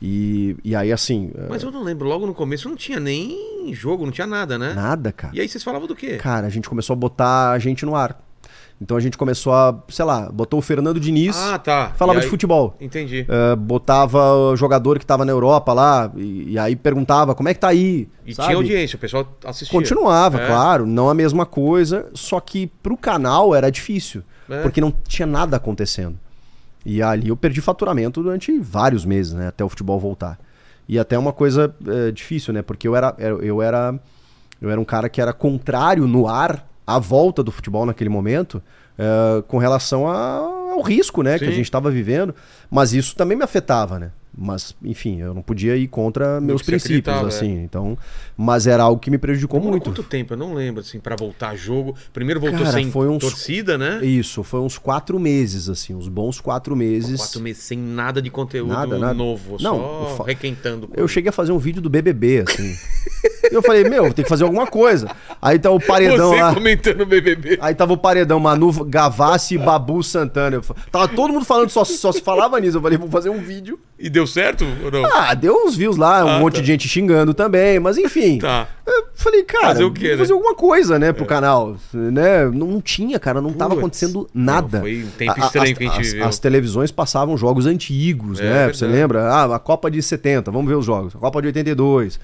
[0.03, 3.71] E, e aí, assim, é, Mas eu não lembro, logo no começo não tinha nem
[3.75, 4.73] jogo, não tinha nada, né?
[4.75, 5.35] nada, cara.
[5.37, 6.17] E aí vocês falavam do quê?
[6.17, 8.19] Cara, a gente começou a botar a gente no ar.
[8.83, 11.93] Então a gente começou a, sei lá, botou o Fernando Diniz, Ah, tá.
[11.97, 12.75] falava E de aí- futebol.
[12.81, 13.27] Entendi.
[13.29, 17.55] É, botava o jogador que tava na Europa lá, e, e aí perguntava como é
[17.55, 18.09] que tá aí.
[18.25, 18.47] E sabe?
[18.49, 19.79] tinha audiência, o pessoal assistia.
[19.79, 20.47] Continuava, É.
[20.47, 24.63] claro, não a mesma coisa, só que pro canal era difícil, É.
[24.63, 26.19] porque não tinha nada acontecendo.
[26.87, 30.39] E ali eu perdi faturamento durante vários meses, né, até o futebol voltar.
[30.89, 34.01] E até uma coisa é, difícil, né, porque eu era, eu era
[34.63, 38.63] eu era um cara que era contrário no ar à volta do futebol naquele momento,
[38.99, 40.39] é, com relação a-
[40.73, 42.35] ao risco, né, que a gente estava vivendo,
[42.71, 44.11] mas isso também me afetava, né?
[44.37, 47.63] Mas, enfim, eu não podia ir contra meus princípios, acreditava, assim.
[47.65, 47.99] Então,
[48.37, 49.91] mas era algo que me prejudicou Demorou muito.
[49.91, 50.33] quanto tempo?
[50.35, 51.97] Eu não lembro, assim, pra voltar jogo.
[52.13, 53.99] Primeiro voltou Cara, sem foi uns- torcida, né?
[54.05, 57.21] Isso, foi uns quatro meses, assim, uns bons quatro meses.
[57.21, 59.15] Quatro meses sem nada de conteúdo Nada, nada.
[59.15, 59.77] novo, Não,
[60.11, 60.89] só fa- requentando.
[60.97, 62.75] Eu cheguei a fazer um vídeo do BBB, assim.
[63.51, 65.11] E eu falei, meu, tem que fazer alguma coisa.
[65.43, 66.55] Aí tá o paredão Você lá.
[66.55, 67.59] comentando o BBB.
[67.61, 70.57] Aí tava o paredão Manu Gavassi e Babu Santana.
[70.57, 72.77] Eu tava todo mundo falando, só, só se falava nisso.
[72.79, 73.79] Eu falei, vou fazer um vídeo.
[73.99, 75.05] E deu certo ou não?
[75.07, 76.61] Ah, deu uns views lá, um Ah, monte tá.
[76.61, 78.39] de gente xingando também, mas enfim.
[78.39, 78.67] Tá.
[78.87, 80.17] Eu falei, cara, Fazer o quê, né?
[80.17, 82.47] fazer alguma coisa, né, pro canal, né?
[82.47, 83.79] Não tinha, cara, não tava Putz.
[83.81, 84.79] acontecendo nada.
[84.79, 86.27] Não, foi um tempo estranho as, que a gente as- viveu.
[86.27, 88.51] as televisões passavam jogos antigos, É, né?
[88.53, 88.79] verdade.
[88.79, 89.29] Você lembra?
[89.33, 91.15] Ah, a Copa de 70, vamos ver os jogos.
[91.15, 92.19] A Copa de 82.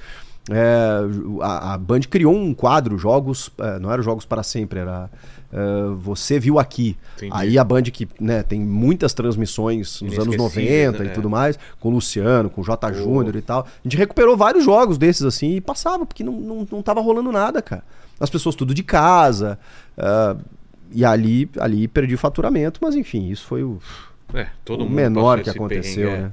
[0.50, 1.00] É,
[1.42, 5.10] a, a Band criou um quadro, jogos, é, não era jogos para sempre, era
[5.56, 6.96] é, Você Viu Aqui.
[7.16, 7.32] Entendi.
[7.34, 11.10] Aí a Band que né, tem muitas transmissões nos anos Inesquecíveis, 90 né?
[11.10, 12.92] e tudo mais, com o Luciano, com o J.
[12.92, 13.60] Júnior e tal.
[13.60, 17.32] A gente recuperou vários jogos desses assim e passava, porque não, não, não tava rolando
[17.32, 17.82] nada, cara.
[18.20, 19.58] As pessoas tudo de casa.
[19.96, 20.36] ah,
[20.92, 23.80] e ali, ali perdi faturamento, mas enfim, isso foi o,
[24.32, 26.18] É, todo o mundo menor que aconteceu, é.
[26.18, 26.32] né?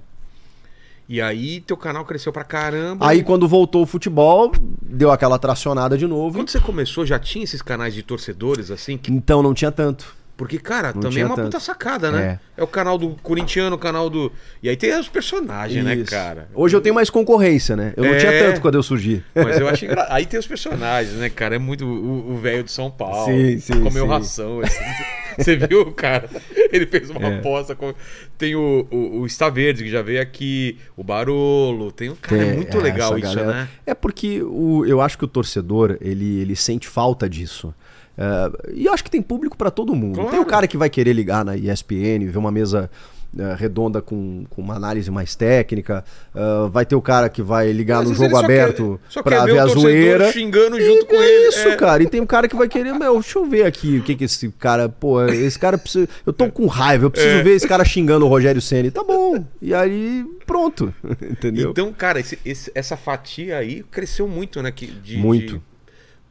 [1.07, 3.05] E aí teu canal cresceu pra caramba.
[3.07, 4.51] Aí quando voltou o futebol,
[4.81, 6.39] deu aquela tracionada de novo.
[6.39, 8.97] Quando você começou, já tinha esses canais de torcedores, assim?
[8.97, 10.15] que- Então não tinha tanto.
[10.43, 11.45] Porque, cara, Não também é uma tanto.
[11.45, 12.39] puta sacada, né?
[12.57, 12.61] É.
[12.63, 14.31] o canal do corintiano, o canal do.
[14.61, 16.11] E aí tem os personagens, né, Isso.
[16.11, 16.47] cara?
[16.53, 17.93] Hoje eu tenho mais concorrência, né?
[17.97, 18.17] Eu não É.
[18.17, 19.23] tinha tanto quando eu surgi.
[19.33, 19.85] Mas eu acho.
[20.09, 21.55] Aí tem os personagens, né, cara?
[21.55, 23.25] É muito o velho de São Paulo.
[23.33, 24.09] Sim, sim, Comeu sim.
[24.11, 24.59] ração.
[24.61, 24.79] assim.
[25.35, 26.29] Você viu, cara?
[26.71, 27.39] Ele fez uma É.
[27.39, 27.73] aposta.
[27.75, 27.91] Com...
[28.37, 30.77] Tem o, o, o Está Verde, que já veio aqui.
[30.95, 31.91] O Barolo.
[31.91, 32.15] Tem o.
[32.15, 33.67] Cara, é Tem, muito legal isso, galera- né?
[33.85, 37.73] É porque o, eu acho que o torcedor, ele, ele sente falta disso.
[38.17, 40.15] É, e eu acho que tem público pra todo mundo.
[40.15, 40.29] Claro.
[40.31, 42.89] Tem o cara que vai querer ligar na ESPN, ver uma mesa
[43.35, 46.05] é, redonda com, com uma análise mais técnica.
[46.35, 49.57] é, vai ter o cara que vai ligar Às no jogo aberto pra quer ver
[49.57, 50.31] a zoeira.
[50.31, 51.47] xingando E junto com é ele.
[51.49, 51.75] isso, É.
[51.75, 52.03] cara.
[52.03, 54.25] E tem um cara que vai querer, meu, deixa eu ver aqui o que que
[54.25, 56.07] esse cara, pô, esse cara precisa.
[56.23, 57.41] Eu tô com raiva, eu preciso É.
[57.41, 58.91] ver esse cara xingando o Rogério Ceni.
[58.91, 59.43] Tá bom.
[59.59, 60.93] E aí, pronto.
[61.19, 61.71] Entendeu?
[61.71, 64.71] Então, cara, esse- esse- essa fatia aí cresceu muito, né?
[64.71, 65.53] Que, de, Muito.
[65.57, 65.61] de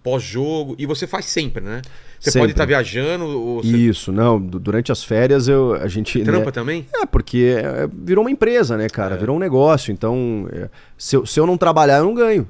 [0.03, 0.75] pós-jogo.
[0.79, 1.83] E você faz sempre, né?
[2.19, 2.41] Você Sempre.
[2.43, 4.41] pode estar viajando ou você Isso, não.
[4.41, 6.23] du- Durante as férias eu, a gente.
[6.23, 6.87] trampa né, também?
[6.95, 9.17] É, porque é, virou uma empresa, né, cara?
[9.17, 9.19] É.
[9.19, 9.91] Virou um negócio.
[9.93, 12.49] Então, é, se, eu, se eu não trabalhar, eu não ganho.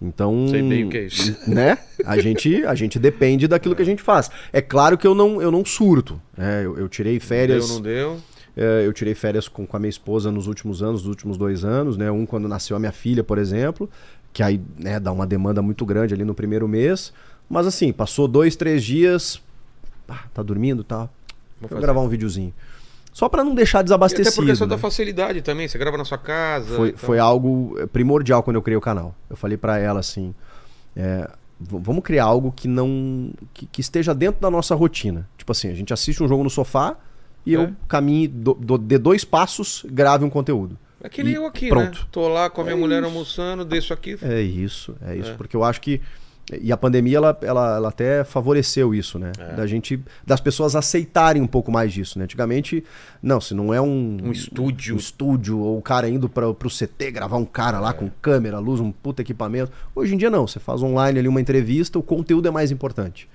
[0.00, 1.36] Então, Sei bem o que é isso.
[1.48, 1.78] né?
[2.04, 4.28] A gente, a gente depende daquilo que a gente faz.
[4.52, 6.20] É claro que eu não, eu não surto.
[6.36, 6.62] né?
[6.64, 7.66] Eu, eu tirei férias.
[7.68, 8.16] Deu, não deu?
[8.56, 11.64] É, eu tirei férias com, com a minha esposa nos últimos anos, nos últimos dois
[11.64, 12.10] anos, né?
[12.10, 13.88] Um quando nasceu a minha filha, por exemplo,
[14.32, 17.12] que aí né, dá uma demanda muito grande ali no primeiro mês.
[17.48, 19.40] Mas assim, passou dois, três dias,
[20.06, 21.08] pá, tá dormindo, tá?
[21.60, 21.80] Vou fazer.
[21.82, 22.52] gravar um videozinho.
[23.12, 24.34] Só pra não deixar E até desabastecido.
[24.36, 24.74] por questão né?
[24.74, 25.68] da facilidade também.
[25.68, 26.74] Você grava na sua casa.
[26.74, 26.98] Foi, e tal.
[27.00, 29.14] foi algo eh, primordial quando eu criei o canal.
[29.28, 30.34] Eu falei pra ela assim:
[30.96, 31.28] é,
[31.60, 33.30] vamos criar algo que não.
[33.52, 35.28] Que, que esteja dentro da nossa rotina.
[35.36, 36.96] Tipo assim, a gente assiste um jogo no sofá
[37.44, 37.58] e É.
[37.58, 40.78] eu caminhe, do, do- de dois passos, grave um conteúdo.
[41.02, 41.98] É que nem eu aqui, pronto.
[42.00, 42.06] né?
[42.10, 43.06] Tô lá com a minha É mulher isso.
[43.06, 44.16] almoçando, desço aqui.
[44.22, 45.30] É isso, é isso.
[45.30, 45.34] É.
[45.34, 46.00] Porque eu acho que.
[46.60, 49.30] E a pandemia, ela, ela, ela até favoreceu isso, né?
[49.38, 49.54] É.
[49.54, 49.98] Da gente.
[50.26, 52.24] Das pessoas aceitarem um pouco mais disso, né?
[52.24, 52.84] Antigamente,
[53.22, 54.18] não, se não é um.
[54.22, 54.94] Um estúdio.
[54.94, 58.58] Um estúdio, ou o cara indo pra, pro CT gravar um cara lá com câmera,
[58.58, 59.72] luz, um puta equipamento.
[59.94, 63.28] Hoje em dia não, você faz online ali uma entrevista, o conteúdo é mais importante.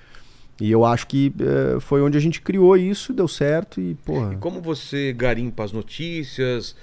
[0.60, 4.34] E eu acho que eh, foi onde a gente criou isso, deu certo e, porra.
[4.34, 6.76] E como você garimpa as notícias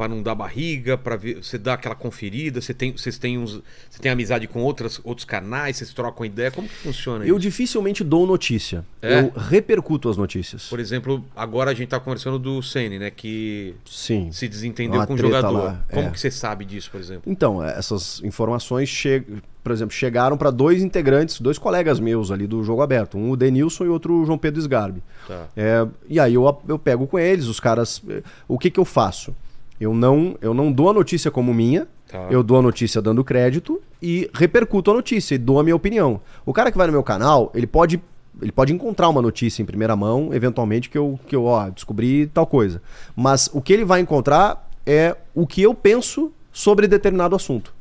[0.00, 3.60] para não dar barriga, para ver, você dá aquela conferida, você tem, vocês têm uns,
[3.90, 7.40] você tem amizade com outras, outros canais, vocês trocam ideia, como que funciona Eu isso?
[7.40, 8.82] dificilmente dou notícia.
[9.02, 9.20] É?
[9.20, 10.70] Eu repercuto as notícias.
[10.70, 14.32] Por exemplo, agora a gente tá conversando do Ceni, né, que Sim.
[14.32, 15.52] se desentendeu Uma com o jogador.
[15.64, 16.10] lá, Como é.
[16.10, 17.30] que você sabe disso, por exemplo?
[17.30, 19.22] Então, é, essas informações, che...
[19.62, 23.36] por exemplo, chegaram para dois integrantes, dois colegas meus ali do jogo aberto, um o
[23.36, 25.02] Denilson e outro o João Pedro Sgarbi.
[25.28, 25.46] Tá.
[25.54, 28.00] É, e aí eu, eu pego com eles, os caras.
[28.08, 29.36] eh, O que, que eu faço?
[29.80, 32.26] Eu não, eu não dou a notícia como minha, Tá.
[32.30, 36.20] eu dou a notícia dando crédito e repercuto a notícia e dou a minha opinião.
[36.44, 38.00] O cara que vai no meu canal, ele pode.
[38.40, 42.26] Ele pode encontrar uma notícia em primeira mão, eventualmente, que eu, que eu ó, descobri
[42.28, 42.80] tal coisa.
[43.14, 47.74] Mas o que ele vai encontrar é o que eu penso sobre determinado assunto.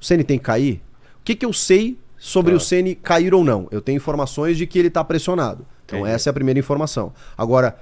[0.00, 0.82] O Ceni tem que cair?
[1.20, 2.58] O que, que eu sei sobre Tá.
[2.58, 3.66] o Ceni cair ou não?
[3.70, 5.66] Eu tenho informações de que ele está pressionado.
[5.84, 6.14] Então Entendi.
[6.14, 7.12] essa é a primeira informação.
[7.36, 7.76] Agora,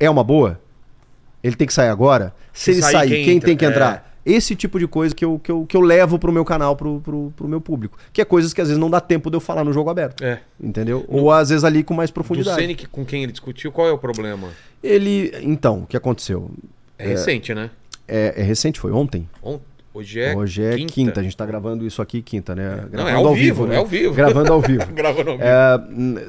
[0.00, 0.60] é uma boa?
[1.46, 2.34] Ele tem que sair agora?
[2.52, 3.68] Se, ele sair, sair, quem tem que É.
[3.68, 4.16] entrar?
[4.24, 7.00] Esse tipo de coisa que eu, que eu, que eu levo pro meu canal, pro,
[7.00, 7.96] pro, pro meu público.
[8.12, 10.24] Que é coisas que às vezes não dá tempo de eu falar no jogo aberto.
[10.24, 10.40] É.
[10.60, 11.04] Entendeu?
[11.06, 12.60] Ou às vezes ali com mais Do profundidade.
[12.60, 14.48] Ceni que- com quem ele discutiu, qual é o problema?
[14.82, 15.32] Ele.
[15.42, 16.50] Então, o que aconteceu?
[16.98, 17.70] É, recente, né?
[18.08, 19.28] É, é recente, foi ontem?
[19.40, 19.60] On-
[19.96, 21.20] Hoje é Hoje é quinta.
[21.20, 22.82] a gente tá gravando isso aqui quinta, né?
[22.82, 24.12] Não, Gravando é ao vivo, é ao vivo.
[24.14, 24.92] Gravando ao vivo.
[24.92, 25.48] Gravando ao vivo.
[25.48, 25.78] É,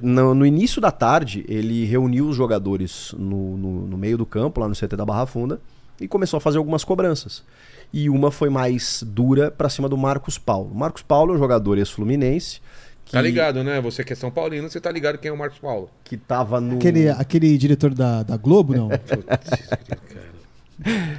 [0.01, 4.61] no, no início da tarde, ele reuniu os jogadores no, no, no meio do campo,
[4.61, 5.59] lá no CT da Barra Funda,
[5.99, 7.43] e começou a fazer algumas cobranças.
[7.91, 10.73] E uma foi mais dura pra cima do Marcos Paulo.
[10.73, 12.61] Marcos Paulo é um jogador ex-fluminense.
[13.03, 13.81] Que, Tá ligado, né?
[13.81, 15.89] Você que é São Paulino, você tá ligado quem é o Marcos Paulo.
[16.05, 16.77] Que tava no.
[16.77, 18.89] Aquele, aquele diretor da, da Globo, não?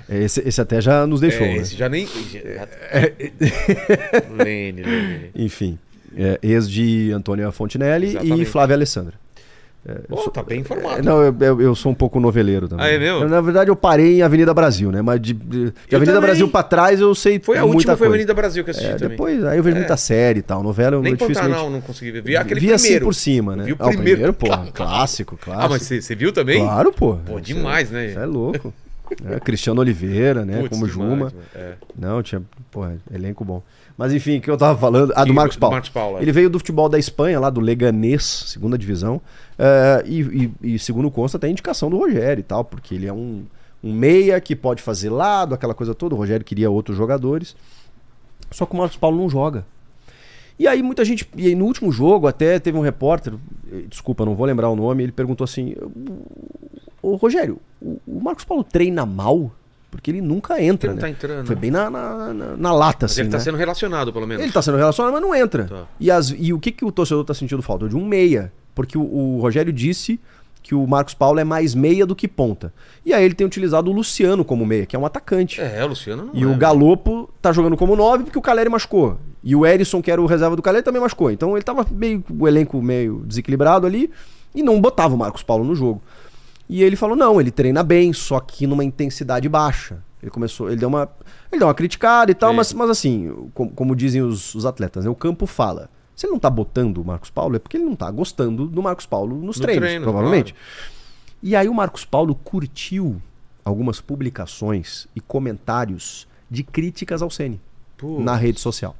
[0.09, 1.47] Esse, esse até já nos deixou.
[1.47, 1.57] é, né?
[1.57, 2.07] esse já nem.
[2.07, 2.69] Já...
[4.45, 5.31] Lene, Lene.
[5.35, 5.79] Enfim.
[6.17, 8.43] é, ex de Antônia Fontinelli Exatamente.
[8.43, 9.15] e Flávia Alessandra.
[10.07, 10.99] Pô, tá bem informado.
[10.99, 12.85] É, Não, eu, eu- sou um pouco noveleiro também.
[12.85, 13.21] Ah, é mesmo?
[13.23, 15.01] Eu, na verdade, eu parei em Avenida Brasil, né?
[15.01, 16.21] Mas de, de- Avenida também.
[16.21, 18.09] Brasil pra trás eu sei Foi a última, foi.
[18.09, 19.11] Avenida Brasil que eu assisti É, também.
[19.11, 19.79] depois, aí eu vejo É.
[19.79, 20.63] muita série e tal.
[20.63, 21.41] Novela Nem eu dificilmente...
[21.49, 22.23] Pantanal não consegui ver.
[22.23, 23.05] Vi aquele Vi assim primeiro.
[23.07, 23.65] por cima, né?
[23.65, 24.33] Vi o Ah, primeiro.
[24.35, 24.47] pô.
[24.47, 24.69] Claro.
[24.75, 25.65] Clássico, clássico.
[25.67, 26.61] Ah, mas você viu também?
[26.61, 27.17] Claro, pô.
[27.25, 28.09] Pô, demais, né?
[28.13, 28.75] Você é louco.
[29.27, 30.59] É, Cristiano Oliveira, né?
[30.61, 31.33] Putz, como Juma.
[31.55, 31.75] É.
[31.99, 33.63] Não, tinha, porra, elenco bom.
[33.97, 35.13] Mas enfim, o que eu tava falando?
[35.17, 35.75] Ah, do Marcos do Paulo.
[35.75, 36.23] Marcos Paulo, é.
[36.23, 39.21] Ele veio do futebol da Espanha, lá do Leganés, segunda divisão.
[39.59, 40.21] eh, e,
[40.63, 43.45] e- e segundo consta, tem indicação do Rogério e tal, porque ele é um,
[43.83, 46.15] um meia que pode fazer lado, aquela coisa toda.
[46.15, 47.57] O Rogério queria outros jogadores.
[48.53, 49.67] Só que o Marcos Paulo não joga.
[50.61, 51.29] E aí muita gente.
[51.37, 53.35] E aí no último jogo, até teve um repórter,
[53.73, 55.75] eh, desculpa, não vou lembrar o nome, ele perguntou assim:
[57.03, 59.51] Ô Rogério, o, o Marcos Paulo treina mal?
[59.91, 60.91] Porque ele nunca entra.
[60.91, 61.01] Ele não né?
[61.01, 61.47] tá entrando.
[61.47, 63.23] Foi bem na, na, na- na lata, Mas assim.
[63.23, 63.45] ele tá né?
[63.45, 64.43] sendo relacionado, pelo menos.
[64.43, 65.65] Ele tá sendo relacionado, mas não entra.
[65.65, 65.85] Tá.
[65.99, 67.89] E, as- e o que, que o torcedor tá sentindo falta?
[67.89, 68.53] De um meia.
[68.75, 70.21] Porque o, o Rogério disse
[70.63, 72.71] que o Marcos Paulo é mais meia do que ponta.
[73.07, 75.59] E aí ele tem utilizado o Luciano como meia, que é um atacante.
[75.59, 76.59] É, o Luciano não E é, o né?
[76.59, 79.17] Galopo tá jogando como nove porque o Caleri machucou.
[79.43, 81.31] E o Erisson, que era o reserva do Caleri, também machucou.
[81.31, 82.23] Então ele tava meio.
[82.39, 84.11] o elenco meio desequilibrado ali
[84.55, 86.03] e não botava o Marcos Paulo no jogo.
[86.69, 90.03] E ele falou: não, ele treina bem, só que numa intensidade baixa.
[90.23, 91.09] Ele começou, ele deu uma,
[91.51, 92.57] ele deu uma criticada e tal, Sim.
[92.57, 95.89] mas, mas assim, como, como dizem os, os atletas, né, o campo fala.
[96.17, 98.83] Se ele não tá botando o Marcos Paulo, é porque ele não tá gostando do
[98.83, 100.53] Marcos Paulo nos No treinos, treino, provavelmente.
[101.41, 103.23] E aí o Marcos Paulo curtiu
[103.65, 107.61] algumas publicações e comentários de críticas ao Ceni
[108.19, 108.97] na rede social.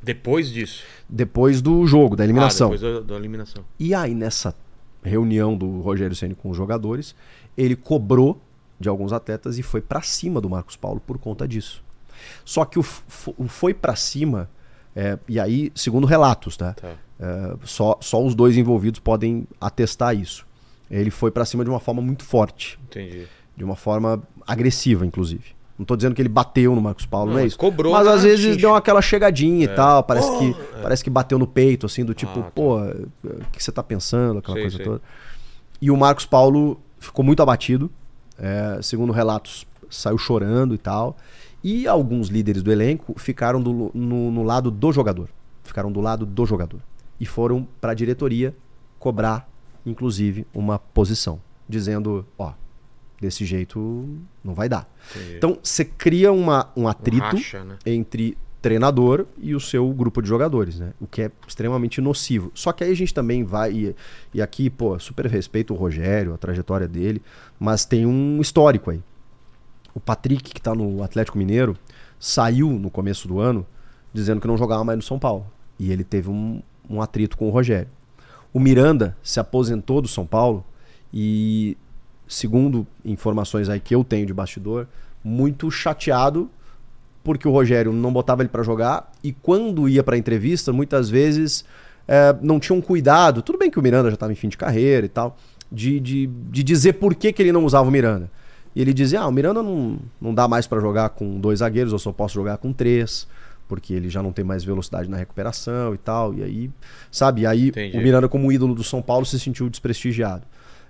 [0.00, 0.84] Depois disso.
[1.08, 2.68] Depois do jogo, da eliminação.
[2.68, 3.64] Ah, depois da, da eliminação.
[3.78, 4.54] E aí, nessa
[5.02, 7.14] reunião do Rogério Ceni com os jogadores,
[7.56, 8.40] ele cobrou
[8.78, 11.82] de alguns atletas e foi pra cima do Marcos Paulo por conta disso.
[12.44, 12.84] Só que o,
[13.36, 14.48] o foi pra cima,
[14.94, 16.74] é, e aí, segundo relatos, tá?
[16.74, 16.94] Tá.
[17.18, 20.46] É, só, só os dois envolvidos podem atestar isso.
[20.90, 23.26] Ele foi pra cima de uma forma muito forte, Entendi.
[23.56, 25.54] de uma forma agressiva, inclusive.
[25.78, 27.58] Não tô dizendo que ele bateu no Marcos Paulo, Não, não, é isso.
[27.58, 28.60] cobrou mas às vezes xixi.
[28.60, 30.02] deu aquela chegadinha e tal.
[30.04, 32.50] Parece, que, parece que bateu no peito, assim, do tipo, Ah, tá.
[32.50, 33.08] pô, o
[33.50, 34.84] que você tá pensando, aquela Sei, coisa sei.
[34.86, 35.00] toda.
[35.80, 37.90] E o Marcos Paulo ficou muito abatido.
[38.38, 41.16] é, segundo relatos, saiu chorando e tal.
[41.62, 45.28] E alguns líderes do elenco ficaram do- no, no lado do jogador.
[45.62, 46.80] Ficaram do lado do jogador.
[47.20, 48.54] E foram pra diretoria
[48.98, 49.48] cobrar,
[49.86, 51.40] inclusive, uma posição.
[51.68, 52.52] Dizendo, ó,
[53.22, 54.92] desse jeito não vai dar.
[55.14, 55.36] Entendi.
[55.36, 57.78] Então você cria uma, um Um atrito racha, né?
[57.86, 60.92] entre treinador e o seu grupo de jogadores, né?
[61.00, 62.50] O que é extremamente nocivo.
[62.52, 63.96] Só que aí a gente também vai e,
[64.34, 67.22] e aqui, pô, super respeito o Rogério, a trajetória dele,
[67.58, 69.00] mas tem um histórico aí.
[69.94, 71.76] O Patrick, que tá no Atlético Mineiro,
[72.18, 73.66] saiu no começo do ano
[74.12, 75.46] dizendo que não jogava mais no São Paulo.
[75.78, 77.88] E ele teve um, um atrito com o Rogério.
[78.52, 80.64] O Miranda se aposentou do São Paulo
[81.12, 81.76] e,
[82.32, 84.86] segundo informações aí que eu tenho de bastidor,
[85.24, 86.50] muito chateado
[87.24, 91.64] porque o Rogério não botava ele pra jogar e quando ia pra entrevista, muitas vezes
[92.06, 93.42] é, não tinham cuidado.
[93.42, 95.36] Tudo bem que o Miranda já estava em fim de carreira e tal,
[95.70, 98.30] de, de, de dizer por que, que ele não usava o Miranda.
[98.74, 101.92] E ele dizia: Ah, o Miranda não, não dá mais pra jogar com dois zagueiros,
[101.92, 103.28] eu só posso jogar com três,
[103.68, 106.34] porque ele já não tem mais velocidade na recuperação e tal.
[106.34, 106.70] E aí,
[107.10, 107.42] sabe?
[107.42, 107.96] E aí Entendi.
[107.96, 110.44] o Miranda, como ídolo do São Paulo, se sentiu desprestigiado.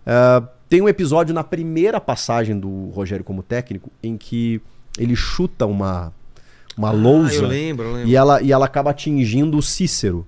[0.07, 0.43] É,
[0.73, 4.59] tem um episódio na primeira passagem do Rogério como técnico em que
[4.99, 6.11] ele chuta uma,
[6.75, 8.09] uma Ah, lousa eu lembro, eu lembro.
[8.09, 10.27] e ela, e ela acaba atingindo o Cícero.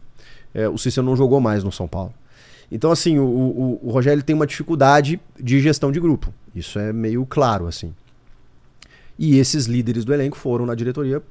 [0.53, 2.13] É, o Cícero não jogou mais no São Paulo.
[2.71, 6.31] Então, assim, o, o, o Rogério tem uma dificuldade de gestão de grupo.
[6.55, 7.95] Isso é meio claro, assim.
[9.19, 11.23] E esses líderes do elenco foram na diretoria.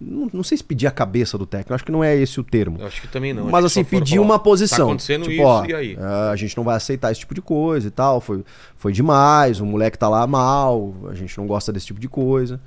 [0.00, 2.44] Não, não sei se pedir a cabeça do técnico, acho que não é esse o
[2.44, 2.78] termo.
[2.80, 3.46] Eu acho que também não.
[3.50, 4.86] Mas assim, pedir uma Tá posição.
[4.88, 5.96] acontecendo tipo, isso, ó, e aí?
[6.00, 8.20] ah, a gente não vai aceitar esse tipo de coisa e tal.
[8.20, 8.42] Foi,
[8.76, 12.58] foi demais, o moleque tá lá mal, a gente não gosta desse tipo de coisa.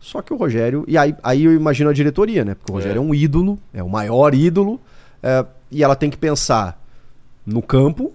[0.00, 0.84] Só que o Rogério.
[0.88, 2.54] E aí, aí eu imagino a diretoria, né?
[2.54, 3.06] Porque o Rogério é, É.
[3.08, 4.80] um ídolo, é o maior ídolo.
[5.22, 6.78] é, e ela tem que pensar
[7.46, 8.12] no campo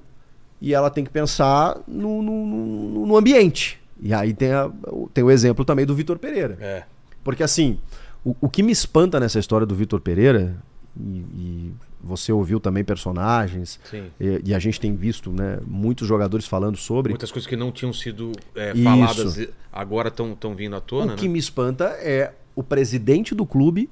[0.62, 3.80] e ela tem que pensar no, no, no- no ambiente.
[4.02, 6.58] E aí tem, a- o- tem o exemplo também do Vitor Pereira.
[6.62, 6.84] É.
[7.24, 7.80] Porque assim,
[8.24, 10.58] o, o que me espanta nessa história do Vitor Pereira,
[11.00, 13.80] e, e você ouviu também personagens,
[14.20, 17.12] e, e a gente tem visto né, muitos jogadores falando sobre.
[17.12, 18.84] Muitas coisas que não tinham sido é, Isso.
[18.84, 21.34] faladas e agora estão vindo à tona, o que né?
[21.34, 23.90] me espanta é o presidente do clube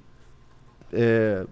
[0.91, 1.45] é,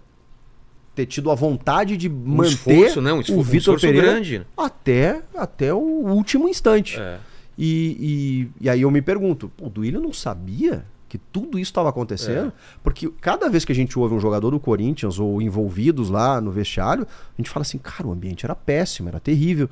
[0.94, 3.12] ter tido a vontade de Um manter esforço, né?
[3.12, 4.46] Um esforço, o um Vitor esforço Pereira grande.
[4.56, 6.98] até, até o último instante.
[6.98, 7.18] É.
[7.58, 10.84] E, e, e aí eu me pergunto, o Duílio não sabia
[11.16, 12.52] que tudo isso estava acontecendo?
[12.82, 16.50] Porque cada vez que a gente ouve um jogador do Corinthians ou envolvidos lá no
[16.50, 19.68] vestiário, a gente fala assim, cara, o ambiente era péssimo, era terrível.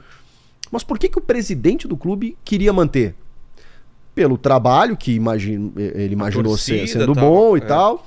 [0.71, 3.15] Mas por que, que o presidente do clube queria manter?
[4.15, 7.65] Pelo trabalho que imagino, ele imaginou ser, torcida, sendo tal, bom e é.
[7.65, 8.07] tal.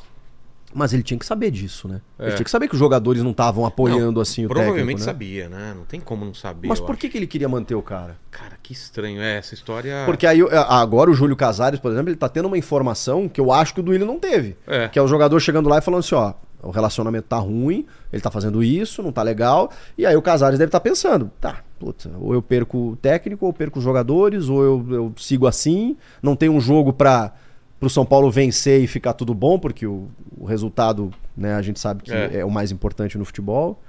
[0.77, 2.01] Mas ele tinha que saber disso, né?
[2.19, 2.25] É.
[2.25, 4.99] Ele tinha que saber que os jogadores não estavam apoiando Não, assim o Provavelmente técnico,
[4.99, 5.05] né?
[5.05, 5.73] sabia, né?
[5.75, 6.67] Não tem como não saber.
[6.67, 6.99] Mas por acho.
[6.99, 8.15] que, que ele queria manter o cara?
[8.29, 9.19] Cara, que estranho.
[9.19, 10.03] É, essa história.
[10.05, 10.39] Porque aí,
[10.69, 13.79] agora o Júlio Casares, por exemplo, ele tá tendo uma informação que eu acho que
[13.79, 14.55] o Duílio não teve.
[14.67, 14.87] É.
[14.87, 17.83] Que é o jogador chegando lá e falando assim, ó, o relacionamento tá ruim,
[18.13, 19.71] ele tá fazendo isso, não tá legal.
[19.97, 23.49] E aí o Casares deve estar pensando, tá, puta, ou eu perco o técnico, ou
[23.49, 27.33] eu perco os jogadores, ou eu, eu sigo assim, não tem um jogo pra
[27.79, 31.79] pro São Paulo vencer e ficar tudo bom, porque o, o resultado, né, a gente
[31.79, 32.39] sabe que É.
[32.39, 32.45] é.
[32.45, 33.81] o mais importante no futebol.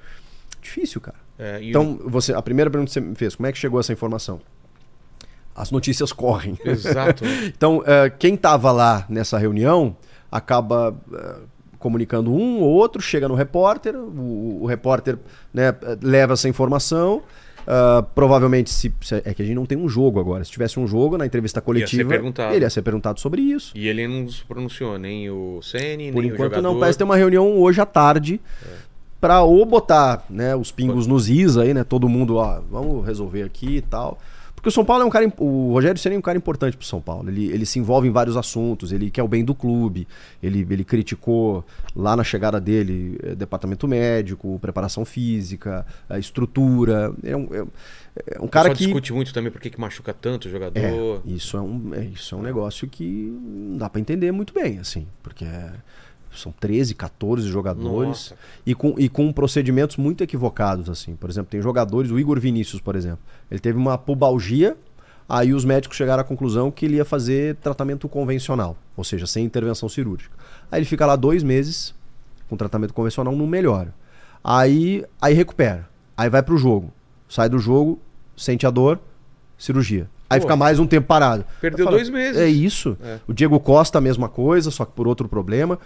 [0.60, 1.16] Difícil, cara.
[1.38, 3.92] É, Então, você, a primeira pergunta que você me fez, como é que chegou essa
[3.92, 4.40] informação?
[5.54, 6.58] As notícias correm.
[6.64, 7.24] o- Exato.
[7.46, 9.96] Então, eh, quem estava lá nessa reunião
[10.30, 11.36] acaba eh,
[11.78, 15.16] comunicando um ou outro, chega no repórter, o, o repórter
[15.54, 17.22] né, leva essa informação.
[17.66, 20.44] Ah, provavelmente, se, se- é que a gente não tem um jogo agora.
[20.44, 22.54] Se tivesse um jogo na entrevista coletiva, perguntado.
[22.54, 23.72] ele ia ser perguntado sobre isso.
[23.76, 26.62] E ele não se pronunciou, nem o Ceni, Por nem enquanto o jogador.
[26.74, 28.40] não, parece ter uma reunião hoje à tarde
[29.20, 31.82] pra ou botar né, os pingos nos is aí, né?
[31.84, 34.18] Todo mundo, ó, vamos resolver aqui e tal.
[34.58, 35.32] Porque o São Paulo é um cara.
[35.38, 37.30] O Rogério Ceni é um cara importante pro São Paulo.
[37.30, 40.06] Ele, ele se envolve em vários assuntos, ele quer o bem do clube.
[40.42, 41.64] Ele, ele criticou
[41.94, 47.14] lá na chegada dele eh, departamento médico, preparação física, a estrutura.
[47.22, 47.64] É um, é,
[48.34, 48.84] é um cara que.
[48.84, 51.22] discute muito também por que que machuca tanto o jogador.
[51.24, 53.04] É, isso é um, é, isso é um negócio que
[53.40, 55.72] não dá pra entender muito bem, assim, porque é-
[56.40, 58.34] são 13, 14 jogadores Nossa.
[58.66, 61.14] e com, e com procedimentos muito equivocados, assim.
[61.14, 63.20] Por exemplo, tem jogadores, o Igor Vinícius, por exemplo,
[63.50, 64.76] ele teve uma pubalgia,
[65.28, 69.44] aí os médicos chegaram à conclusão que ele ia fazer tratamento convencional, ou seja, sem
[69.44, 70.36] intervenção cirúrgica.
[70.70, 71.94] Aí ele fica lá dois meses
[72.48, 73.94] com tratamento convencional, não melhora.
[74.42, 76.92] Aí, aí recupera, aí vai pro jogo,
[77.28, 77.98] sai do jogo,
[78.36, 79.00] sente a dor,
[79.58, 80.08] cirurgia.
[80.30, 80.46] Aí Pô.
[80.46, 81.44] fica mais um tempo parado.
[81.60, 82.40] Perdeu Aí fala, dois meses.
[82.40, 82.96] É isso.
[83.02, 83.18] É.
[83.26, 85.78] O Diego Costa, a mesma coisa, só que por outro problema.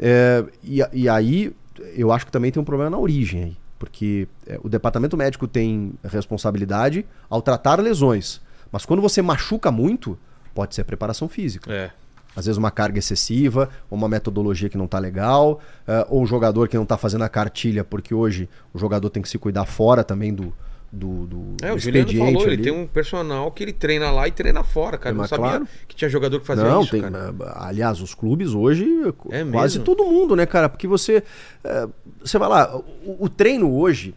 [0.00, 1.54] É, e, e aí,
[1.94, 3.56] eu acho que também tem um problema na origem aí.
[3.78, 8.40] Porque é, o departamento médico tem responsabilidade ao tratar lesões.
[8.72, 10.18] Mas quando você machuca muito,
[10.54, 11.72] pode ser preparação física.
[11.72, 11.90] É.
[12.34, 16.26] Às vezes uma carga excessiva, ou uma metodologia que não tá legal, é, ou um
[16.26, 19.66] jogador que não tá fazendo a cartilha, porque hoje o jogador tem que se cuidar
[19.66, 20.54] fora também do,
[20.92, 22.62] do, do, É, o Juliano falou, ele ali.
[22.62, 25.14] tem um personal que ele treina lá e treina fora, cara.
[25.14, 25.68] É, não sabia claro.
[25.86, 27.02] que tinha jogador que fazia não, isso, tem.
[27.02, 27.32] cara.
[27.44, 28.84] ah, Aliás, os clubes hoje,
[29.30, 29.84] É quase mesmo?
[29.84, 30.68] todo mundo, né, cara?
[30.68, 31.22] Porque você.
[31.62, 31.88] eh,
[32.24, 34.14] você vai lá, o, o treino hoje,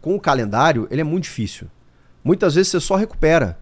[0.00, 1.66] com o calendário, ele é muito difícil.
[2.22, 3.58] Muitas vezes você só recupera.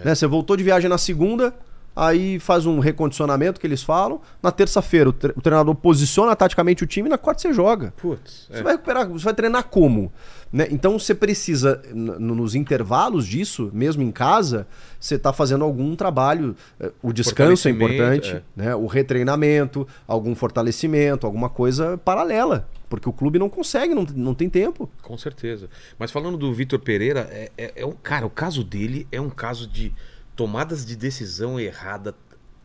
[0.00, 0.04] É.
[0.06, 0.14] Né?
[0.14, 1.52] Você voltou de viagem na segunda,
[1.96, 4.20] aí faz um recondicionamento que eles falam.
[4.40, 7.92] Na terça-feira, o, tre- o treinador posiciona taticamente o time e na quarta você joga.
[7.96, 8.46] Putz.
[8.48, 8.62] Você é.
[8.62, 10.12] vai recuperar, você vai treinar como?
[10.52, 10.66] Né?
[10.70, 14.66] Então você precisa, nos intervalos disso, mesmo em casa,
[14.98, 16.56] você está fazendo algum trabalho.
[16.80, 18.74] eh, O descanso é importante, né?
[18.74, 22.68] o retreinamento, algum fortalecimento, alguma coisa paralela.
[22.88, 24.90] Porque o clube não consegue, não, não tem tempo.
[25.02, 25.68] Com certeza.
[25.98, 29.28] Mas falando do Vitor Pereira, é, é, é um cara, o caso dele é um
[29.28, 29.92] caso de
[30.34, 32.14] tomadas de decisão errada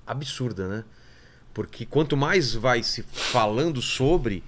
[0.08, 0.84] absurda, né?
[1.54, 4.44] Porque quanto mais vai se falando sobre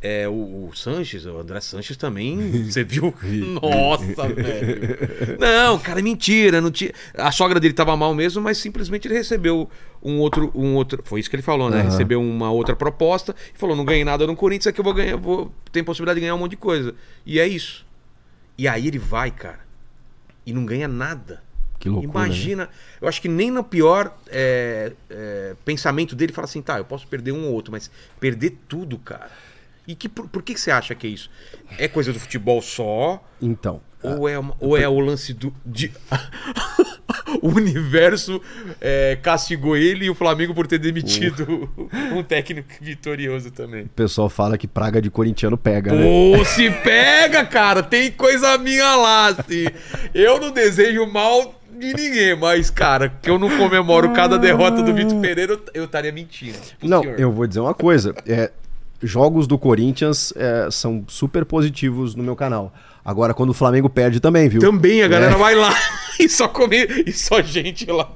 [0.00, 3.12] é, o, o Sanches, o André Sanches também, você viu?
[3.60, 5.38] Nossa, velho.
[5.38, 6.60] Não, cara, é mentira.
[6.60, 6.92] Não tinha...
[7.14, 9.68] A sogra dele tava mal mesmo, mas simplesmente ele recebeu
[10.02, 11.02] um outro, um outro.
[11.04, 11.80] Foi isso que ele falou, né?
[11.80, 11.90] Aham.
[11.90, 15.16] Recebeu uma outra proposta e falou: não ganhei nada no Corinthians, aqui eu vou ganhar,
[15.16, 15.52] vou...
[15.72, 16.94] tem possibilidade de ganhar um monte de coisa.
[17.26, 17.84] E é isso.
[18.56, 19.60] E aí ele vai, cara,
[20.46, 21.42] e não ganha nada.
[21.78, 22.26] Que loucura, né?
[22.26, 22.68] Imagina,
[23.00, 27.06] eu acho que nem no pior é, é, pensamento dele fala assim, tá, eu posso
[27.06, 27.88] perder um ou outro, mas
[28.18, 29.30] perder tudo, cara.
[29.88, 31.30] E que, por, por que, que você acha que é isso?
[31.78, 33.24] É coisa do futebol só?
[33.40, 33.80] Então.
[34.02, 35.52] Ou, é, uma- ou é o lance do.
[35.66, 35.90] De...
[37.42, 38.40] o universo
[38.80, 41.68] é, castigou ele e o Flamengo por ter demitido
[42.14, 43.84] um técnico vitorioso também.
[43.84, 46.02] O pessoal fala que praga de corintiano pega, né?
[46.02, 49.66] Pô, se pega, cara, tem coisa minha lá, assim.
[50.14, 54.92] Eu não desejo mal de ninguém, mas, cara, que eu não comemoro cada derrota do
[54.94, 56.58] Vitor Pereira, eu- estaria mentindo.
[56.82, 57.18] Não, senhor.
[57.18, 58.14] eu vou dizer uma coisa.
[58.26, 58.50] É,
[59.02, 62.72] jogos do Corinthians é, são super positivos no meu canal.
[63.04, 64.60] Agora, quando o Flamengo perde também, viu?
[64.60, 65.74] Também a galera vai lá
[66.20, 68.06] e só comer e só gente lá.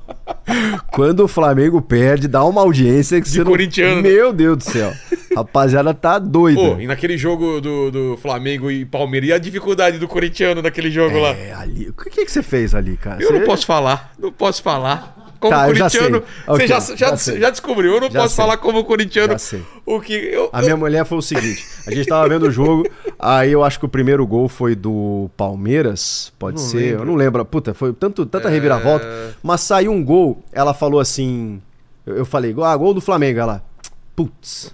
[0.92, 3.46] Quando o Flamengo perde, dá uma audiência que De você não...
[3.50, 4.10] corintiano, né?
[4.10, 4.92] Meu Deus do céu.
[5.34, 6.60] Rapaziada tá doida.
[6.60, 10.90] Pô, e naquele jogo do, do Flamengo e Palmeiras, e a dificuldade do corintiano naquele
[10.90, 11.30] jogo lá?
[11.30, 11.88] É, ali.
[11.88, 13.22] O que, que, que você fez ali, cara?
[13.22, 15.21] Eu Você- não posso falar, não posso falar.
[15.42, 16.46] Como Tá, eu já corintiano, sei.
[16.46, 18.36] você já, já já, já descobriu, eu não posso sei.
[18.44, 19.60] falar como corintiano Já sei.
[19.84, 22.88] o que eu, A minha mulher foi o seguinte: a gente tava vendo o jogo,
[23.18, 27.00] aí eu acho que o primeiro gol foi do Palmeiras, pode Não ser, lembro.
[27.00, 27.44] eu não lembro.
[27.44, 28.52] Puta, foi tanto, tanta É.
[28.52, 29.04] reviravolta.
[29.42, 31.60] Mas saiu um gol, ela falou assim.
[32.06, 33.64] Eu, eu falei, ah, gol do Flamengo, ela.
[34.14, 34.70] Putz.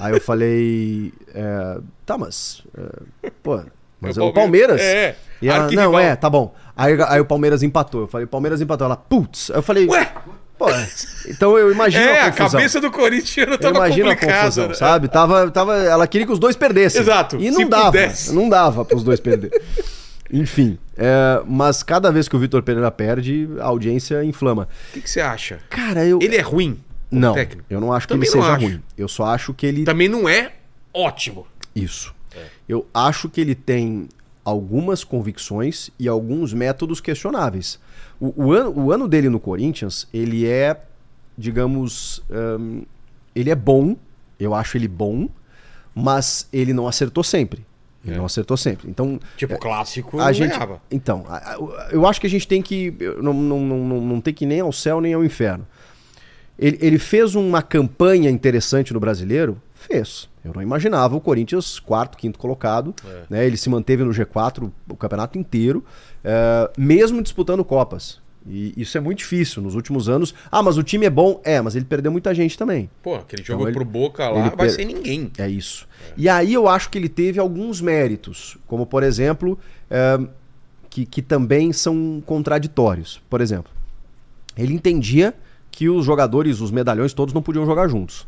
[0.00, 1.10] Aí eu falei.
[1.34, 2.62] é, tá, mas.
[3.22, 3.60] é, pô,
[4.00, 4.80] mas é o Palmeiras.
[4.80, 5.16] É.
[5.40, 6.54] E ela, não, é, tá bom.
[6.76, 8.02] Aí, aí o Palmeiras empatou.
[8.02, 8.86] Eu falei, Palmeiras empatou.
[8.86, 9.50] Ela, putz.
[9.50, 10.10] Aí eu falei, Ué?
[10.58, 10.88] pô, é.
[11.28, 12.50] então eu imagino É, a a confusão.
[12.60, 14.74] cabeça do corintiano Eu tava imagino a confusão, né?
[14.74, 15.08] sabe?
[15.08, 17.00] Tava, tava, ela queria que os dois perdessem.
[17.02, 17.84] Exato, E não dava.
[17.86, 18.34] pudesse.
[18.34, 19.58] Não dava pros dois perderem.
[20.32, 24.66] Enfim, é, mas cada vez que o Vitor Pereira perde, a audiência inflama.
[24.90, 25.60] O que, que você acha?
[25.70, 26.18] Cara, eu.
[26.20, 26.80] Ele é ruim?
[27.10, 27.64] Não, técnico?
[27.70, 28.64] eu não acho que Também ele não seja acho.
[28.66, 28.82] ruim.
[28.98, 29.84] Eu só acho que ele.
[29.84, 30.50] Também não é
[30.92, 31.46] ótimo.
[31.76, 32.12] Isso.
[32.68, 34.08] Eu acho que ele tem
[34.44, 37.78] algumas convicções e alguns métodos questionáveis.
[38.20, 40.80] O, o ano, o ano dele no Corinthians, ele é,
[41.36, 42.22] digamos,
[42.58, 42.82] hum,
[43.34, 43.96] ele é bom,
[44.38, 45.28] eu acho ele bom,
[45.94, 47.64] mas ele não acertou sempre.
[48.04, 48.18] Ele É.
[48.18, 48.88] não acertou sempre.
[48.88, 50.80] Então, Tipo, clássico a gente, ganhava.
[50.90, 51.24] então,
[51.90, 54.60] eu acho que a gente tem que não, não, não, não tem que ir nem
[54.60, 55.66] ao céu nem ao inferno.
[56.58, 59.60] Ele, ele fez uma campanha interessante no brasileiro?
[59.86, 60.28] Fez.
[60.44, 62.94] Eu não imaginava o Corinthians quarto, quinto colocado.
[63.04, 63.22] É.
[63.30, 63.46] Né?
[63.46, 65.84] Ele se manteve no G4 o campeonato inteiro,
[66.24, 68.20] eh, mesmo disputando Copas.
[68.48, 70.32] E isso é muito difícil nos últimos anos.
[70.52, 71.40] Ah, mas o time é bom?
[71.44, 72.88] É, mas ele perdeu muita gente também.
[73.02, 75.32] Pô, aquele jogo Então, ele- pro Boca lá vai per- ser ninguém.
[75.36, 75.86] É isso.
[76.16, 79.58] E aí eu acho que ele teve alguns méritos, como por exemplo,
[79.90, 80.18] eh,
[80.88, 83.20] que, que também são contraditórios.
[83.28, 83.72] Por exemplo,
[84.56, 85.34] ele entendia
[85.72, 88.26] que os jogadores, os medalhões todos não podiam jogar juntos.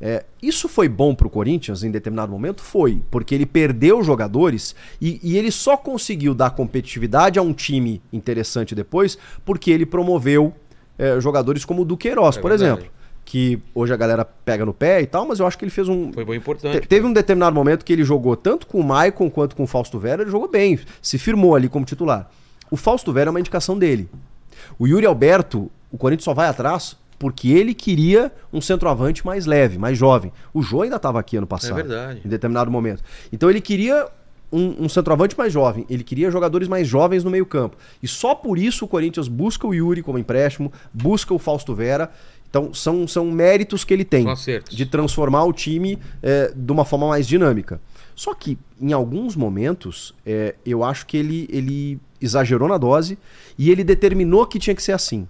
[0.00, 2.62] É, isso foi bom pro Corinthians em determinado momento?
[2.62, 8.00] Foi, porque ele perdeu jogadores e, e ele só conseguiu dar competitividade a um time
[8.12, 10.54] interessante depois porque ele promoveu
[10.96, 12.72] é, jogadores como o Duqueiroz, É por verdade.
[12.72, 12.92] exemplo.
[13.24, 15.86] Que hoje a galera pega no pé e tal, mas eu acho que ele fez
[15.86, 16.12] um.
[16.14, 16.80] Foi bom importante.
[16.80, 19.66] Te- teve um determinado momento que ele jogou tanto com o Maicon quanto com o
[19.66, 22.30] Fausto Vera, ele jogou bem, se firmou ali como titular.
[22.70, 24.08] O Fausto Vera é uma indicação dele.
[24.78, 29.78] O Yuri Alberto, o Corinthians só vai atrás porque ele queria um centroavante mais leve,
[29.78, 30.32] mais jovem.
[30.54, 31.80] O Jô ainda estava aqui ano passado.
[31.80, 32.22] É verdade.
[32.24, 33.02] Em determinado momento.
[33.32, 34.08] Então ele queria
[34.52, 37.76] um, um centroavante mais jovem, ele queria jogadores mais jovens no meio-campo.
[38.02, 42.10] E só por isso o Corinthians busca o Yuri como empréstimo, busca o Fausto Vera.
[42.48, 44.26] Então são, são méritos que ele tem
[44.70, 47.80] de transformar o time é, de uma forma mais dinâmica.
[48.14, 53.16] Só que, em alguns momentos, é, eu acho que ele, ele exagerou na dose
[53.56, 55.28] e ele determinou que tinha que ser assim.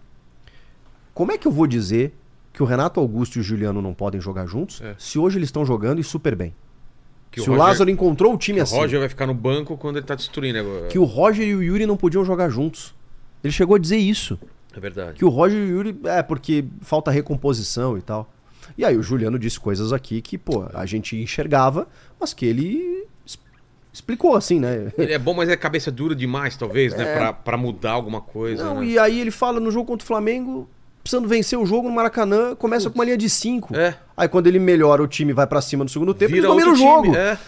[1.19, 2.15] Como é que eu vou dizer
[2.53, 4.95] que o Renato Augusto e o Juliano não podem jogar juntos É.
[4.97, 6.55] se hoje eles estão jogando e super bem?
[7.29, 9.35] Que se o, Roger- Lázaro encontrou o time que o assim, Roger vai ficar no
[9.35, 10.87] banco quando ele tá destruindo agora.
[10.87, 12.95] que o Roger e o Yuri não podiam jogar juntos.
[13.43, 14.39] Ele chegou a dizer isso.
[14.73, 15.15] É verdade.
[15.19, 18.33] Que o Roger e o Yuri, é, porque falta recomposição e tal.
[18.77, 21.89] E aí o Juliano disse coisas aqui que, pô, a gente enxergava,
[22.21, 23.09] mas que ele
[23.93, 24.93] explicou assim, né?
[24.97, 27.13] Ele é bom, mas é cabeça dura demais, talvez, né?
[27.17, 28.63] Pra, pra mudar alguma coisa.
[28.63, 28.87] Não, né?
[28.87, 30.69] e aí ele fala no jogo contra o Flamengo,
[31.09, 33.75] precisando vencer o jogo no Maracanã, começa com uma linha de 5.
[33.75, 33.95] É.
[34.15, 36.71] Aí quando ele melhora, o time vai pra cima no segundo tempo, Vira ele domina
[36.71, 37.17] o jogo.
[37.17, 37.39] É.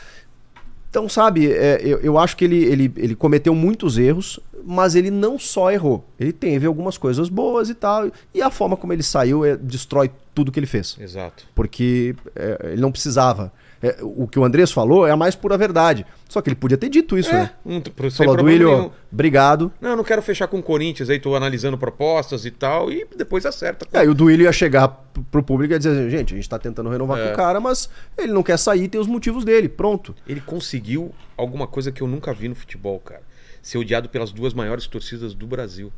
[0.89, 5.11] Então, sabe, é, eu, eu acho que ele, ele, ele cometeu muitos erros, mas ele
[5.11, 6.05] não só errou.
[6.19, 8.11] Ele teve algumas coisas boas e tal.
[8.35, 10.97] E a forma como ele saiu é, destrói tudo que ele fez.
[10.99, 11.47] Exato.
[11.55, 13.53] Porque é, ele não precisava.
[13.83, 16.05] É, o que o Andrés falou é a mais pura verdade.
[16.29, 17.81] Só que ele podia ter dito isso, É, né?
[18.11, 19.73] sem Falou, Duílio, obrigado.
[19.81, 23.07] Não, eu não quero fechar com o Corinthians aí, tô analisando propostas e tal, e
[23.17, 23.87] depois acerta.
[23.91, 24.89] E aí o Duílio ia chegar
[25.31, 27.27] pro público e ia dizer, gente, a gente tá tentando renovar É.
[27.29, 27.89] com o cara, mas
[28.19, 30.15] ele não quer sair, tem os motivos dele, pronto.
[30.29, 33.23] Ele conseguiu alguma coisa que eu nunca vi no futebol, cara.
[33.63, 35.91] Ser odiado pelas duas maiores torcidas do Brasil.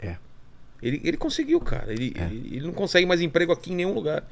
[0.00, 0.16] É.
[0.82, 1.92] Ele, ele conseguiu, cara.
[1.92, 4.24] Ele, ele, ele não consegue mais emprego aqui em nenhum lugar.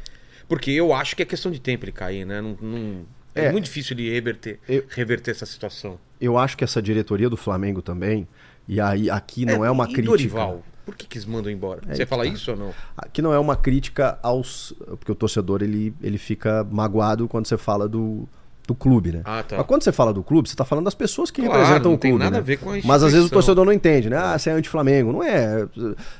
[0.50, 2.40] Porque eu acho que é questão de tempo ele cair, né?
[2.42, 3.52] Não, não- é, É.
[3.52, 5.98] muito difícil ele reverter, Eu- reverter essa situação.
[6.20, 8.26] Eu acho que essa diretoria do Flamengo também,
[8.68, 10.10] e aí aqui não é, uma e crítica.
[10.10, 10.62] Dorival?
[10.84, 11.80] Por que, que eles mandam embora?
[11.88, 12.30] É Você fala tá.
[12.30, 12.74] isso ou não?
[12.98, 14.74] Aqui não é uma crítica aos.
[14.98, 18.28] Porque o torcedor ele, ele fica magoado quando você fala do,
[18.66, 19.22] do clube, né?
[19.24, 19.56] Ah, tá.
[19.58, 21.96] Mas quando você fala do clube, você tá falando das pessoas que Claro, representam não
[21.96, 22.24] o tem clube.
[22.24, 22.38] nada né?
[22.38, 24.16] a ver com a Mas às vezes o torcedor não entende, né?
[24.16, 25.12] Ah, você é anti-Flamengo.
[25.12, 25.68] Não é.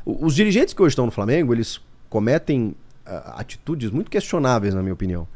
[0.07, 5.27] Os dirigentes que hoje estão no Flamengo, eles cometem atitudes muito questionáveis, na minha opinião.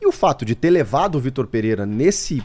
[0.00, 2.42] E o fato de ter levado o Vitor Pereira nesse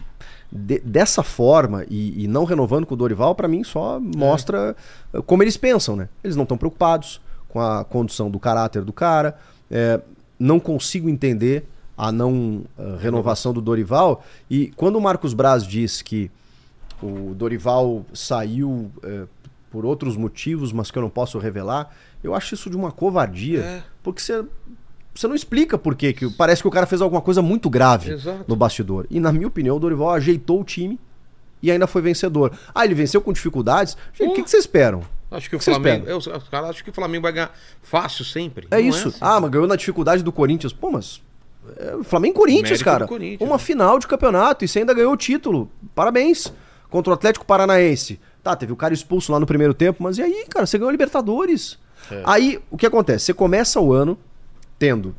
[0.52, 4.76] de- dessa forma e, e não renovando com o Dorival, pra mim só mostra
[5.14, 6.10] eh, como eles pensam, né?
[6.24, 7.20] Eles não estão preocupados
[7.50, 9.38] com a condução do caráter do cara.
[9.70, 10.00] eh,
[10.40, 11.66] não consigo entender
[11.96, 14.24] a não eh, renovação do Dorival.
[14.50, 16.30] E quando o Marcos Braz diz que
[17.02, 19.26] o Dorival saiu eh,
[19.74, 21.90] por outros motivos, mas que eu não posso revelar,
[22.24, 23.62] eu acho isso de uma covardia.
[23.62, 23.84] É.
[24.04, 24.46] Porque você,
[25.16, 28.12] você não explica por quê, que parece que o cara fez alguma coisa muito grave
[28.12, 28.46] Exato.
[28.48, 29.08] no bastidor.
[29.10, 31.00] E na minha opinião, o Dorival ajeitou o time
[31.60, 32.52] e ainda foi vencedor.
[32.74, 33.98] Ah, ele venceu com dificuldades?
[34.14, 35.02] Gente, o que, que vocês esperam?
[35.32, 36.06] Acho que o que Flamengo.
[36.08, 37.52] Eu, os caras acham que o Flamengo vai ganhar
[37.82, 38.68] fácil sempre.
[38.70, 39.08] É Não isso.
[39.08, 39.18] assim.
[39.20, 40.72] Ah, mas ganhou na dificuldade do Corinthians.
[40.72, 41.20] Pô, mas.
[41.78, 43.08] É, Flamengo e Corinthians, cara.
[43.08, 43.64] Corinthians, Uma né?
[43.64, 45.72] final de campeonato e você ainda ganhou o título.
[45.96, 46.54] Parabéns.
[46.92, 48.20] Contra o Atlético Paranaense.
[48.44, 50.66] Tá, teve o cara expulso lá no primeiro tempo, mas e aí, cara?
[50.66, 51.80] Você ganhou a Libertadores.
[52.12, 52.22] É.
[52.26, 53.26] Aí, o que acontece?
[53.26, 54.20] Você começa o ano
[54.78, 55.16] tendo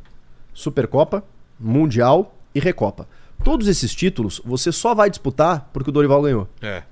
[0.53, 1.23] Supercopa,
[1.59, 3.07] Mundial e Recopa.
[3.43, 6.47] Todos esses títulos você só vai disputar porque o Dorival ganhou.
[6.61, 6.83] É.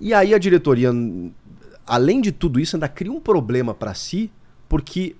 [0.00, 0.90] E aí a diretoria,
[1.86, 4.30] além de tudo isso, ainda cria um problema pra si,
[4.68, 5.14] porque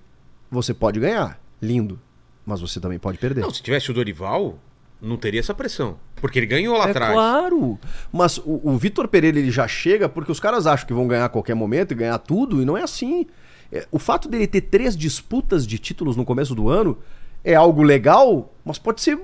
[0.49, 1.99] você pode ganhar, lindo,
[2.45, 3.41] mas você também pode perder.
[3.41, 4.57] Não, se tivesse o Dorival,
[5.01, 5.97] não teria essa pressão.
[6.15, 7.13] Porque ele ganhou lá é atrás.
[7.13, 7.79] claro.
[8.11, 11.25] Mas o, o Vitor Pereira ele já chega porque os caras acham que vão ganhar
[11.25, 13.25] a qualquer momento e ganhar tudo, e não é assim.
[13.71, 16.97] É, o fato dele ter três disputas de títulos no começo do ano
[17.43, 19.17] é algo legal, mas pode ser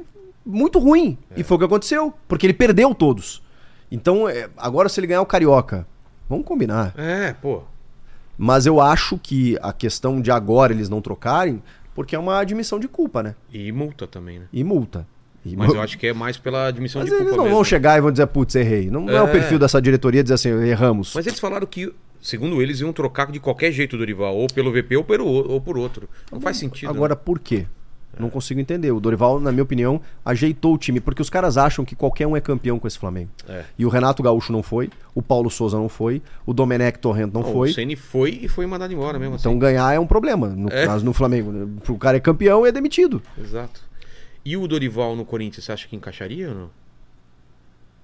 [0.45, 1.17] muito ruim.
[1.35, 3.43] E foi o que aconteceu, porque ele perdeu todos.
[3.91, 5.87] Então, é, agora se ele ganhar o Carioca,
[6.29, 6.93] vamos combinar.
[6.97, 7.63] É, pô.
[8.37, 11.61] Mas eu acho que a questão de agora eles não trocarem,
[11.93, 13.35] porque é uma admissão de culpa, né?
[13.51, 14.47] E multa também, né?
[14.51, 15.07] E multa.
[15.55, 17.55] Mas eu acho que é mais pela admissão Mas de culpa eles não mesmo.
[17.57, 18.89] vão chegar e vão dizer, putz, errei.
[18.89, 19.21] Não, não é.
[19.21, 19.31] o É.
[19.31, 21.13] perfil dessa diretoria dizer assim, erramos.
[21.13, 24.71] Mas eles falaram que, segundo eles, iam trocar de qualquer jeito o Dorival, ou pelo
[24.71, 26.09] VP ou, pelo, ou por outro.
[26.31, 26.89] Não faz sentido.
[26.89, 26.95] né?
[26.95, 27.65] Agora, por quê?
[28.17, 28.91] Não consigo entender.
[28.93, 32.33] O Dorival, na minha opinião, ajeitou o time, porque os caras acham que qualquer um
[32.33, 33.29] é campeão com esse Flamengo.
[33.45, 33.65] É.
[33.77, 37.41] E o Renato Gaúcho não foi, o Paulo Souza não foi, o Domenech Torrent não
[37.41, 37.71] Não, foi.
[37.71, 39.59] O Ceni foi e foi mandado embora mesmo Então assim.
[39.59, 40.85] ganhar é um problema, no É.
[40.85, 41.69] caso no Flamengo.
[41.89, 43.21] O cara é campeão e é demitido.
[43.37, 43.81] Exato.
[44.45, 46.69] E o Dorival no Corinthians, você acha que encaixaria ou não?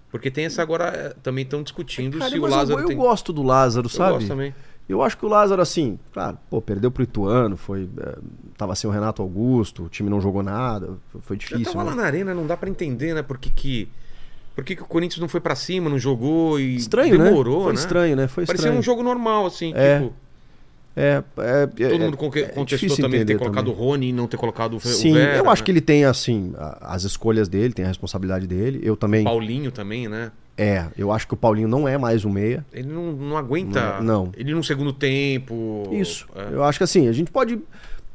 [0.09, 2.87] Porque tem essa agora, é, também estão discutindo Cara, se o mas eu- Lázaro eu,
[2.87, 2.97] tem...
[2.97, 4.13] gosto do Lázaro, Eu sabe?
[4.15, 4.53] gosto também.
[4.89, 7.87] Eu acho que o Lázaro, assim, claro, pô, perdeu pro Ituano, foi.
[7.97, 8.17] é,
[8.57, 11.63] tava sem o Renato Augusto, o time não jogou nada, foi- foi Eu difícil.
[11.71, 12.01] tava lá né?
[12.01, 13.21] na arena, não dá pra entender, né?
[13.21, 13.87] Por que.
[14.53, 17.63] Por que, que o Corinthians não foi pra cima, não jogou e Estranho, demorou, né?
[17.63, 17.79] Foi né?
[17.79, 18.27] estranho, né?
[18.27, 18.79] Foi Parecia estranho.
[18.79, 19.99] um jogo normal, assim, É.
[20.01, 20.13] tipo...
[20.95, 23.79] É, é, é, Todo é- mundo é contestou também ter entender colocado também.
[23.81, 25.65] o Rony e não ter colocado o o Sim, Vera, eu acho né?
[25.65, 28.79] que ele tem, assim, as escolhas dele, tem a responsabilidade dele.
[28.83, 29.23] Eu também.
[29.23, 30.31] Paulinho também, né?
[30.57, 32.65] É, eu acho que o Paulinho não é mais um meia.
[32.73, 33.99] Ele não, não aguenta.
[34.01, 34.31] Não, não.
[34.35, 35.87] Ele no segundo tempo.
[35.93, 36.27] Isso.
[36.35, 36.53] é.
[36.53, 37.57] Eu acho que assim, a gente pode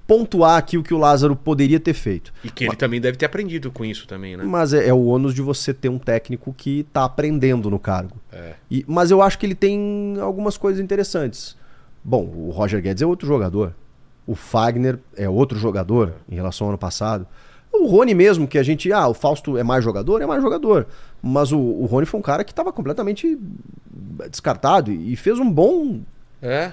[0.06, 2.32] pontuar aqui o que o Lázaro poderia ter feito.
[2.44, 4.44] E que ele também deve ter aprendido com isso também, né?
[4.44, 8.16] Mas é, é o ônus de você ter um técnico que tá aprendendo no cargo.
[8.30, 8.52] É.
[8.70, 11.56] E- mas eu acho que ele tem algumas coisas interessantes.
[12.08, 13.74] Bom, o Roger Guedes é outro jogador.
[14.24, 17.26] O Fagner é outro jogador em relação ao ano passado.
[17.72, 18.92] O Rony mesmo, que a gente.
[18.92, 20.86] Ah, o Fausto é mais jogador, é mais jogador.
[21.20, 23.36] Mas o, o Rony foi um cara que estava completamente
[24.30, 26.00] descartado e e fez um bom.
[26.40, 26.70] É.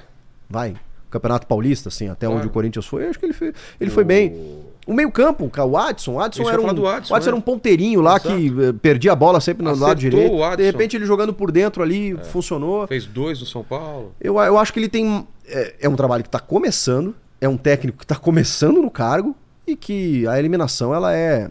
[0.47, 0.75] Vai.
[1.09, 2.39] Campeonato Paulista, assim, até Claro.
[2.39, 4.62] onde o Corinthians foi, acho que ele foi, ele foi bem.
[4.85, 7.27] O meio-campo, o Adson, o Adson era um, Adson, o Adson né?
[7.27, 8.35] era um ponteirinho lá Exato.
[8.35, 10.33] que eh, perdia a bola sempre no lado Acertou direito.
[10.33, 10.57] o Adson.
[10.57, 12.85] De repente ele jogando por dentro ali, funcionou.
[12.87, 14.13] Fez dois no São Paulo.
[14.19, 15.25] Eu, eu acho que ele tem.
[15.47, 19.35] É, é um trabalho que está começando, é um técnico que está começando no cargo
[19.65, 21.49] e que a eliminação ela é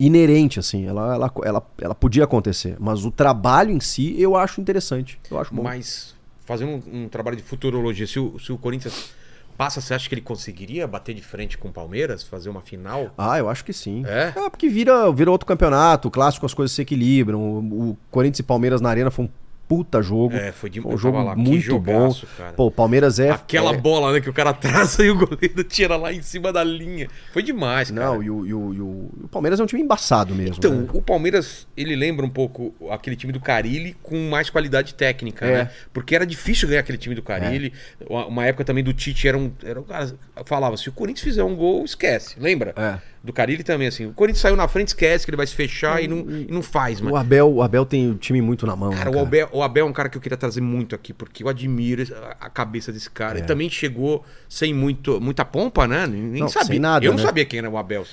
[0.00, 0.86] inerente, assim.
[0.86, 2.76] Ela, ela, ela, ela podia acontecer.
[2.78, 5.18] Mas o trabalho em si eu acho interessante.
[5.30, 5.62] Eu acho bom.
[5.62, 6.14] Mas
[6.44, 9.10] fazendo um, um trabalho de futurologia, se o, se o Corinthians
[9.56, 13.12] passa, você acha que ele conseguiria bater de frente com o Palmeiras, fazer uma final?
[13.16, 14.04] Ah, eu acho que sim.
[14.06, 14.32] É?
[14.50, 17.40] porque vira, vira outro campeonato, o clássico as coisas se equilibram.
[17.40, 19.28] O, o Corinthians e Palmeiras na Arena foi um
[19.68, 20.34] puta jogo.
[20.36, 21.92] É, foi de um jogo lá, muito bom.
[21.92, 22.52] jogaço, cara.
[22.52, 23.30] Pô, o Palmeiras é.
[23.30, 26.52] Aquela é- bola, né, que o cara traça e o goleiro tira lá em cima
[26.52, 27.08] da linha.
[27.32, 28.06] Foi demais, cara.
[28.06, 30.56] Não, e o, e o- e o- o Palmeiras é um time embaçado mesmo.
[30.58, 30.88] Então, né?
[30.92, 35.52] o Palmeiras, ele lembra um pouco aquele time do Carilli com mais qualidade técnica, É.
[35.64, 35.70] né?
[35.92, 37.72] Porque era difícil ganhar aquele time do Carilli.
[38.08, 39.50] Uma- Uma época também do Tite era um.
[39.64, 40.14] Era um cara,
[40.44, 42.34] falava, se o Corinthians fizer um gol, esquece.
[42.38, 42.72] Lembra?
[42.76, 43.11] É.
[43.24, 44.06] Do Carilli também, assim.
[44.06, 46.60] O Corinthians saiu na frente, esquece que ele vai se fechar e, não, e não
[46.60, 47.14] faz, mano.
[47.14, 48.90] O Abel, o Abel tem o time muito na mão.
[48.90, 51.12] né, Cara, o Abel, o Abel é um cara que eu queria trazer muito aqui,
[51.12, 52.02] porque eu admiro
[52.40, 53.38] a cabeça desse cara.
[53.38, 56.04] Ele também chegou sem muito, muita pompa, né?
[56.06, 56.40] Nem É.
[56.40, 56.80] Não, sabia.
[56.80, 57.24] nada, eu não né?
[57.24, 58.04] sabia quem era o Abel.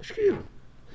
[0.00, 0.34] Acho que.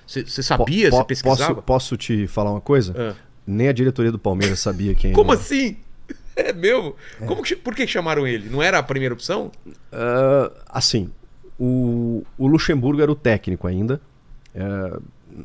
[0.05, 0.91] Você sabia?
[0.91, 1.55] Você pesquisava?
[1.55, 2.93] Posso, posso te falar uma coisa?
[2.95, 3.15] Ah.
[3.47, 5.39] Nem a diretoria do Palmeiras sabia quem Como era.
[5.41, 5.77] assim?
[6.35, 6.95] É mesmo?
[7.27, 8.49] Como que, por que chamaram ele?
[8.49, 9.51] Não era a primeira opção?
[9.91, 11.11] Ah, assim,
[11.59, 14.01] o, o Luxemburgo era o técnico ainda.
[14.53, 14.97] É,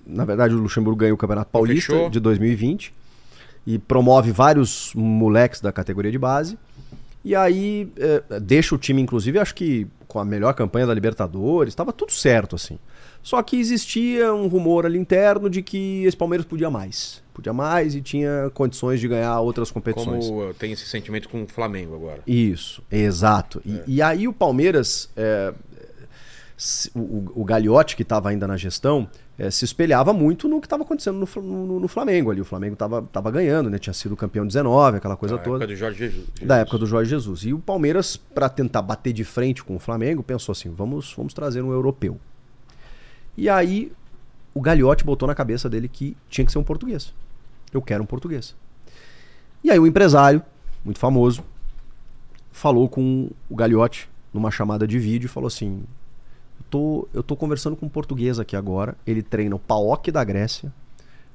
[0.07, 2.11] na verdade, o Luxemburgo ganhou o Campeonato Paulista Fechou.
[2.11, 2.93] de 2020
[3.67, 6.59] e promove vários moleques da categoria de base.
[7.25, 11.73] E aí é, deixa o time, inclusive, acho que com a melhor campanha da Libertadores,
[11.73, 12.79] estava tudo certo, assim.
[13.23, 17.23] Só que existia um rumor ali interno de que esse Palmeiras podia mais.
[17.35, 20.27] Podia mais e tinha condições de ganhar outras competições.
[20.27, 22.23] Como eu tenho esse sentimento com o Flamengo agora.
[22.27, 23.61] Isso, exato.
[23.67, 25.53] E, e aí o Palmeiras, é,
[26.95, 29.09] o, o- Gagliotti, que estava ainda na gestão,
[29.39, 32.41] é, se espelhava muito no que estava acontecendo no, no- no Flamengo ali.
[32.41, 33.79] O Flamengo estava tava ganhando, né?
[33.79, 35.57] Tinha sido campeão 19, aquela coisa Da toda.
[35.65, 36.27] época do Jorge Jesus.
[36.43, 37.41] Da época do Jorge Jesus.
[37.45, 41.33] E o Palmeiras, para tentar bater de frente com o Flamengo, pensou assim: vamos, vamos
[41.33, 42.19] trazer um europeu.
[43.37, 43.93] E aí
[44.53, 47.15] o Gagliotti botou na cabeça dele que tinha que ser um português.
[47.73, 48.57] Eu quero um português.
[49.63, 50.43] E aí o empresário,
[50.85, 51.45] muito famoso,
[52.51, 55.85] falou com o Gagliotti numa chamada de vídeo e falou assim:
[56.71, 60.73] tô, eu tô conversando com um português aqui agora, ele treina o PAOK da Grécia,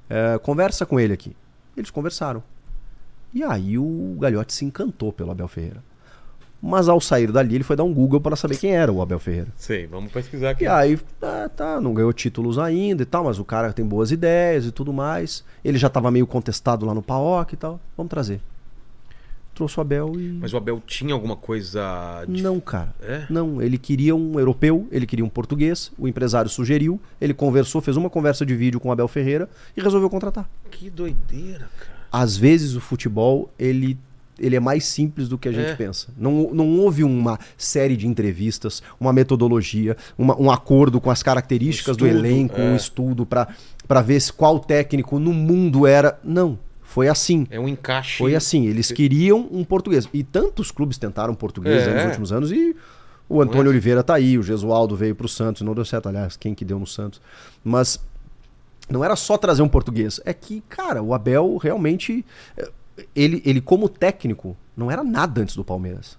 [0.09, 1.35] é, conversa com ele aqui.
[1.75, 2.43] Eles conversaram.
[3.33, 5.83] E aí o Gagliotti se encantou pelo Abel Ferreira.
[6.61, 9.19] Mas ao sair dali, ele foi dar um Google para saber quem era o Abel
[9.19, 9.49] Ferreira.
[9.57, 10.63] Sei, vamos pesquisar aqui.
[10.63, 14.11] E aí, tá, tá, não ganhou títulos ainda e tal, mas o cara tem boas
[14.11, 15.43] ideias e tudo mais.
[15.65, 17.81] Ele já tava meio contestado lá no PAOK e tal.
[17.97, 18.39] Vamos trazer.
[19.53, 20.29] Trouxe o Abel e.
[20.41, 22.25] Mas o Abel tinha alguma coisa.
[22.27, 22.93] de- Não, cara.
[23.01, 23.25] É?
[23.29, 27.95] Não, ele queria um europeu, ele queria um português, o empresário sugeriu, ele conversou, fez
[27.95, 29.47] uma conversa de vídeo com o Abel Ferreira
[29.77, 30.49] e resolveu contratar.
[30.71, 31.93] Que doideira, cara.
[32.11, 33.95] Às vezes o futebol, ele,
[34.39, 35.75] ele é mais simples do que a gente É.
[35.75, 36.07] pensa.
[36.17, 41.95] Não, não houve uma série de entrevistas, uma metodologia, uma- um acordo com as características
[41.95, 42.63] Um do estudo, elenco, é.
[42.71, 46.19] um estudo para ver qual técnico no mundo era.
[46.23, 46.57] Não,
[46.93, 47.47] foi assim.
[47.49, 48.19] É um encaixe.
[48.19, 50.07] Foi assim, eles queriam um português.
[50.13, 51.93] E tantos clubes tentaram português É.
[51.95, 52.75] nos últimos anos e
[53.27, 56.53] o Antônio Oliveira tá aí, o Gesualdo veio pro Santos, não deu certo, aliás, quem
[56.53, 57.19] que deu no Santos.
[57.63, 57.99] Mas
[58.87, 62.23] não era só trazer um português, é que, cara, o Abel realmente
[62.55, 62.69] eh,
[63.15, 66.15] ele, ele como técnico não era nada antes do Palmeiras.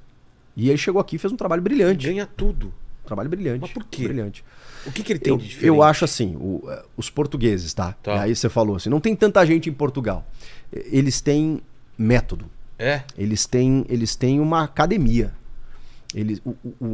[0.57, 2.05] E ele chegou aqui e fez um trabalho brilhante.
[2.09, 2.67] Ganha tudo.
[3.05, 3.61] Um trabalho brilhante.
[3.61, 4.09] Mas por quê?
[4.09, 4.45] Brilhante.
[4.87, 5.67] O que, que ele tem Eu, de diferente?
[5.67, 7.95] eu acho assim, o- eh, os portugueses, tá?
[8.03, 8.23] Tá.
[8.23, 10.27] Aí você falou assim, não tem tanta gente em Portugal.
[10.73, 11.61] Eles têm
[11.97, 12.47] método.
[12.79, 13.03] É.
[13.17, 15.33] Eles têm, eles têm uma academia.
[16.15, 16.87] Eles, o- o-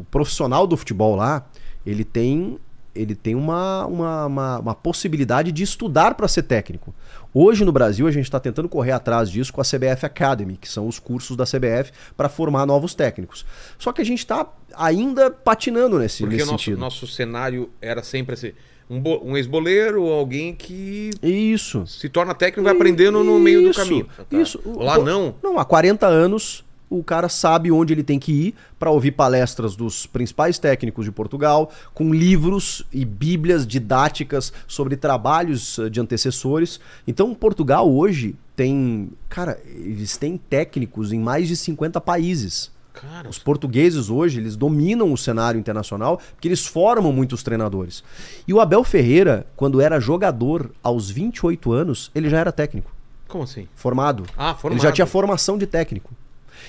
[0.00, 1.46] o profissional do futebol lá,
[1.86, 2.58] ele tem,
[2.94, 6.94] ele tem uma, uma, uma, uma possibilidade de estudar para ser técnico.
[7.32, 10.68] Hoje no Brasil a gente está tentando correr atrás disso com a CBF Academy, que
[10.68, 13.44] são os cursos da CBF para formar novos técnicos.
[13.78, 16.80] Só que a gente está ainda patinando nesse, Porque nesse o nosso, sentido.
[16.80, 18.52] nosso cenário era sempre assim:
[18.88, 21.86] um, um ex-boleiro ou alguém que Isso.
[21.86, 24.06] se torna técnico e vai aprendendo no meio do caminho.
[24.16, 24.24] Tá.
[24.36, 24.60] Isso.
[24.64, 25.34] Lá não.
[25.42, 29.76] Não, há 40 anos o cara sabe onde ele tem que ir para ouvir palestras
[29.76, 36.80] dos principais técnicos de Portugal, com livros e bíblias didáticas sobre trabalhos eh, de antecessores.
[37.06, 42.70] Então, Portugal hoje tem, cara, eles têm técnicos em mais de 50 países.
[42.92, 48.02] Cara, Os portugueses hoje, eles dominam o cenário internacional porque eles formam muitos treinadores.
[48.46, 52.98] E o Abel Ferreira, quando era jogador aos 28 anos, ele já era técnico
[53.28, 53.68] como assim?
[53.76, 54.24] formado.
[54.36, 54.78] Ah, formado.
[54.78, 56.12] Ele já tinha formação de técnico.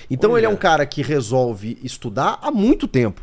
[0.10, 0.40] Então Olha.
[0.40, 3.22] ele é um cara que resolve estudar há muito tempo.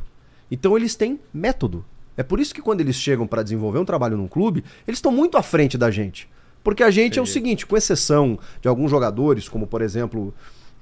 [0.50, 1.84] Então eles têm método.
[2.16, 5.12] É por isso que quando eles chegam para desenvolver um trabalho num clube, eles estão
[5.12, 6.28] muito à frente da gente.
[6.64, 7.32] Porque a gente é o Entendi.
[7.32, 10.34] seguinte, com exceção de alguns jogadores, como por exemplo,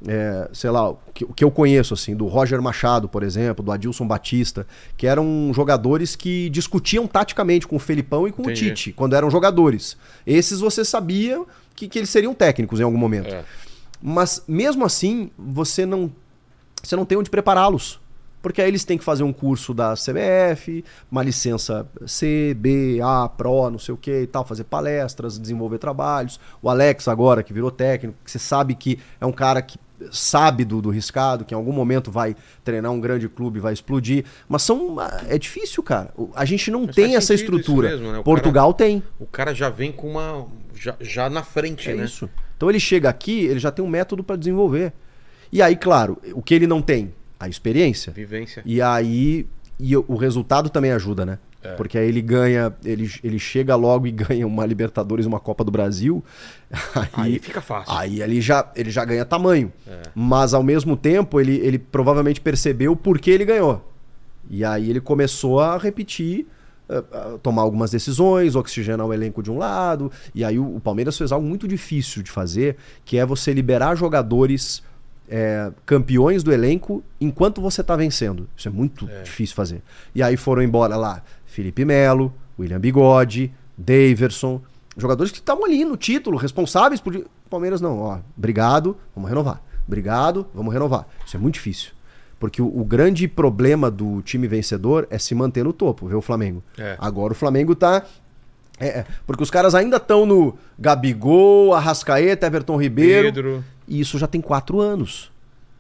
[0.07, 3.73] é, sei lá, o que, que eu conheço, assim, do Roger Machado, por exemplo, do
[3.73, 4.67] Adilson Batista,
[4.97, 8.71] que eram jogadores que discutiam taticamente com o Felipão e com Entendi.
[8.71, 9.97] o Tite, quando eram jogadores.
[10.27, 11.43] Esses você sabia
[11.75, 13.35] que, que eles seriam técnicos em algum momento.
[13.35, 13.45] É.
[14.07, 16.13] Mas mesmo assim, você não
[16.83, 17.99] você não tem onde prepará-los.
[18.43, 23.27] Porque aí eles têm que fazer um curso da CBF, uma licença C, B, A,
[23.27, 26.39] Pro, não sei o que e tal, fazer palestras, desenvolver trabalhos.
[26.61, 29.79] O Alex agora, que virou técnico, que você sabe que é um cara que
[30.11, 34.27] sabe do, do riscado, que em algum momento vai treinar um grande clube, vai explodir.
[34.47, 34.97] Mas são.
[35.27, 36.13] É difícil, cara.
[36.35, 37.89] A gente não Mas tem essa estrutura.
[37.89, 38.23] mesmo, né?
[38.23, 39.03] Portugal tem.
[39.19, 40.47] O cara já vem com uma.
[40.75, 42.05] Já, já na frente, É né?
[42.05, 42.29] isso.
[42.65, 44.91] Então ele chega aqui, ele já tem um método para desenvolver.
[45.53, 47.13] E aí, claro, o que ele não tem?
[47.39, 48.11] A experiência.
[48.11, 48.63] Vivência.
[48.65, 49.47] E aí
[49.79, 51.39] e o resultado também ajuda, né?
[51.63, 51.75] É.
[51.75, 55.71] Porque aí ele ganha, ele, ele chega logo e ganha uma Libertadores, uma Copa do
[55.71, 56.25] Brasil.
[57.13, 57.95] Aí fica fácil.
[57.95, 59.71] Aí ele já, ele já ganha tamanho.
[59.87, 60.01] É.
[60.15, 63.93] Mas ao mesmo tempo, ele, ele provavelmente percebeu por que ele ganhou.
[64.49, 66.47] E aí ele começou a repetir,
[66.89, 70.11] eh, a tomar algumas decisões, oxigenar o elenco de um lado.
[70.35, 73.97] E aí o, o Palmeiras fez algo muito difícil de fazer, que é você liberar
[73.97, 74.83] jogadores
[75.29, 78.49] eh, campeões do elenco enquanto você está vencendo.
[78.57, 79.83] Isso é muito difícil fazer.
[80.15, 84.61] E aí foram embora lá Felipe Melo, William Bigode, Daverson,
[84.97, 87.15] jogadores que estavam ali no título, responsáveis por.
[87.17, 89.63] O Palmeiras não, ó, obrigado, vamos renovar.
[89.87, 91.07] Obrigado, vamos renovar.
[91.27, 91.93] Isso é muito difícil.
[92.39, 96.23] Porque o, o grande problema do time vencedor é se manter no topo, ver o
[96.23, 96.63] Flamengo.
[96.79, 96.97] É.
[96.99, 98.05] Agora o Flamengo tá.
[98.79, 103.33] é, é, porque os caras ainda estão no Gabigol, Arrascaeta, Everton Ribeiro.
[103.33, 103.65] Pedro.
[103.87, 105.33] E isso já tem quatro anos.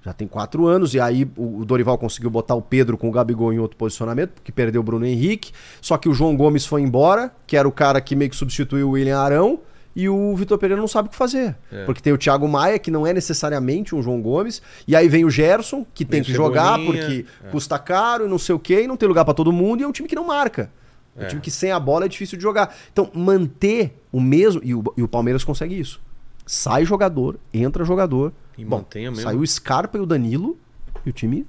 [0.05, 3.10] Já tem quatro anos, e aí o o Dorival conseguiu botar o Pedro com o
[3.10, 5.51] Gabigol em outro posicionamento, porque perdeu o Bruno Henrique.
[5.81, 8.89] Só que o João Gomes foi embora, que era o cara que meio que substituiu
[8.89, 9.60] o William Arão,
[9.96, 11.56] e o Vitor Pereira não sabe o que fazer.
[11.70, 11.84] É.
[11.84, 15.24] Porque tem o Thiago Maia, que não é necessariamente um João Gomes, e aí vem
[15.24, 17.48] o Gerson, que tem Vem o que jogar porque é.
[17.50, 19.84] custa caro e não sei o quê, e não tem lugar pra todo mundo, e
[19.84, 20.70] é um time que não marca.
[21.16, 21.28] É um É.
[21.28, 22.74] time que sem a bola é difícil de jogar.
[22.92, 24.60] Então, manter o mesmo.
[24.64, 26.00] E o, e o Palmeiras consegue isso.
[26.44, 28.32] Sai jogador, entra jogador.
[28.58, 29.16] E Bom, mesmo.
[29.16, 30.58] Saiu o Scarpa e o Danilo.
[31.06, 31.46] E o time.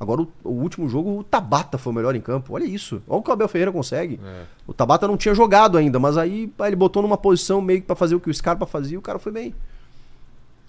[0.00, 2.54] Agora, o, o último jogo, o Tabata foi o melhor em campo.
[2.54, 3.02] Olha isso.
[3.08, 4.20] Olha o que o Abel Ferreira consegue.
[4.24, 4.42] É.
[4.66, 7.96] O Tabata não tinha jogado ainda, mas aí ele botou numa posição meio que pra
[7.96, 9.54] fazer o que o Scarpa fazia e o cara foi bem.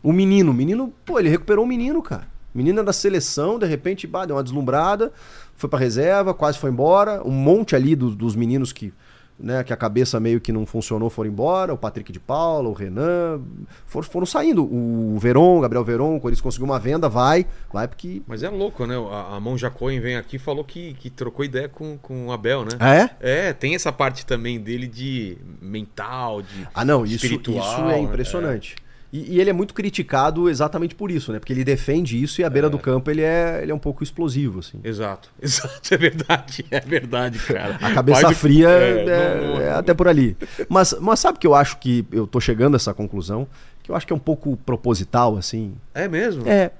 [0.01, 2.27] O menino, o menino, pô, ele recuperou o menino, cara.
[2.53, 5.11] O menino era da seleção, de repente, bah, deu uma deslumbrada,
[5.55, 7.21] foi pra reserva, quase foi embora.
[7.23, 8.91] Um monte ali dos, dos meninos que,
[9.39, 11.73] né, que a cabeça meio que não funcionou foram embora.
[11.73, 13.41] O Patrick de Paula, o Renan,
[13.85, 14.63] for- foram saindo.
[14.63, 18.21] O Veron, o Gabriel Veron, quando eles conseguiram uma venda, vai, vai porque.
[18.27, 18.95] Mas é louco, né?
[19.11, 22.31] A, a Mão Jacoin vem aqui e falou que, que trocou ideia com, com o
[22.31, 22.71] Abel, né?
[22.79, 23.09] Ah, é?
[23.19, 27.95] É, tem essa parte também dele de mental, de Ah, não, isso, isso né?
[27.97, 28.75] é impressionante.
[29.11, 31.39] E, e ele é muito criticado exatamente por isso, né?
[31.39, 34.03] Porque ele defende isso e à beira do campo ele é, ele é um pouco
[34.03, 34.79] explosivo, assim.
[34.83, 37.75] Exato, exato, é verdade, é verdade, cara.
[37.81, 40.37] A cabeça do- fria é, é, não- não- é até por ali.
[40.67, 43.47] Mas, mas sabe que eu acho que eu tô chegando a essa conclusão?
[43.81, 45.73] Que eu acho que é um pouco proposital, assim.
[45.93, 46.47] É mesmo?
[46.47, 46.71] É,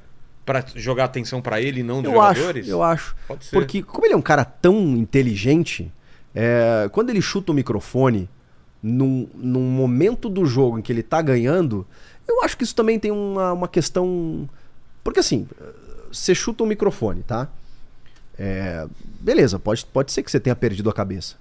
[0.45, 2.67] Pra jogar atenção pra ele e não dos eu acho, jogadores?
[2.67, 3.15] eu acho.
[3.27, 3.51] Pode ser.
[3.55, 5.91] Porque como ele é um cara tão inteligente,
[6.33, 8.27] é, quando ele chuta o microfone
[8.81, 11.85] num, num momento do jogo em que ele tá ganhando,
[12.29, 14.47] eu acho que isso também tem uma, uma questão.
[15.03, 15.47] Porque assim,
[16.11, 17.47] você chuta o microfone, tá?
[18.37, 18.87] É,
[19.19, 21.35] beleza, pode, pode ser que você tenha perdido a cabeça.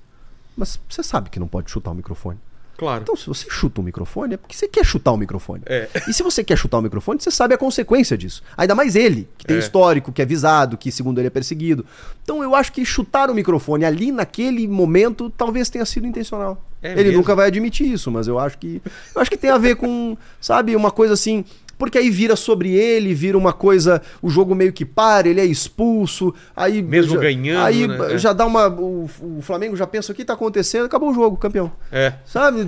[0.56, 2.39] Mas você sabe que não pode chutar o microfone.
[2.77, 3.02] Claro.
[3.02, 5.62] Então, se você chuta o microfone, é porque você quer chutar o microfone.
[5.66, 5.89] É.
[6.09, 8.40] E se você quer chutar o microfone, você sabe a consequência disso.
[8.56, 9.59] Ainda mais ele, que tem É.
[9.59, 11.85] histórico, que é visado, que segundo ele é perseguido.
[12.23, 16.65] Então eu acho que chutar o microfone ali naquele momento talvez tenha sido intencional.
[16.82, 17.18] É ele mesmo?
[17.18, 18.80] nunca vai admitir isso, mas eu acho que
[19.14, 21.44] eu acho que tem a ver com, sabe, uma coisa assim,
[21.76, 25.44] porque aí vira sobre ele, vira uma coisa, o jogo meio que para, ele é
[25.44, 28.14] expulso, aí Mesmo já, ganhando, aí né?
[28.14, 28.18] É.
[28.18, 31.36] já dá uma o, o Flamengo já pensa o que tá acontecendo, acabou o jogo,
[31.36, 31.70] campeão.
[31.90, 32.64] É, Sabe?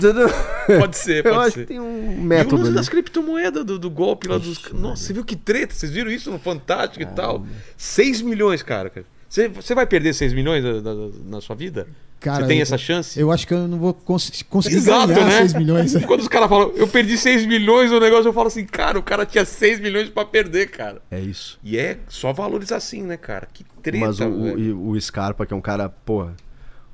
[0.79, 1.61] Pode ser, Eu pode acho ser.
[1.63, 2.75] que tem um E o método ali.
[2.75, 4.61] das criptomoedas do, do golpe lá dos.
[4.73, 5.75] Nossa, você viu que treta?
[5.75, 7.45] Vocês viram isso no Fantástico e tal?
[7.77, 8.93] 6 milhões, cara.
[9.29, 10.95] Você, você vai perder 6 milhões da- da-
[11.27, 11.87] na sua vida?
[12.21, 13.19] Cara, você tem eu- essa chance?
[13.19, 15.39] Eu acho que eu não vou cons conseguir Exato, ganhar né?
[15.39, 15.97] 6 milhões.
[16.05, 19.03] Quando os caras falam, eu perdi 6 milhões no negócio, eu falo assim, cara, o
[19.03, 21.01] cara tinha 6 milhões pra perder, cara.
[21.11, 21.59] É isso.
[21.65, 23.49] E é só valores assim, né, cara?
[23.53, 24.79] Que treta, Mas o, velho.
[24.79, 26.29] o, o Scarpa, que é um cara, pô,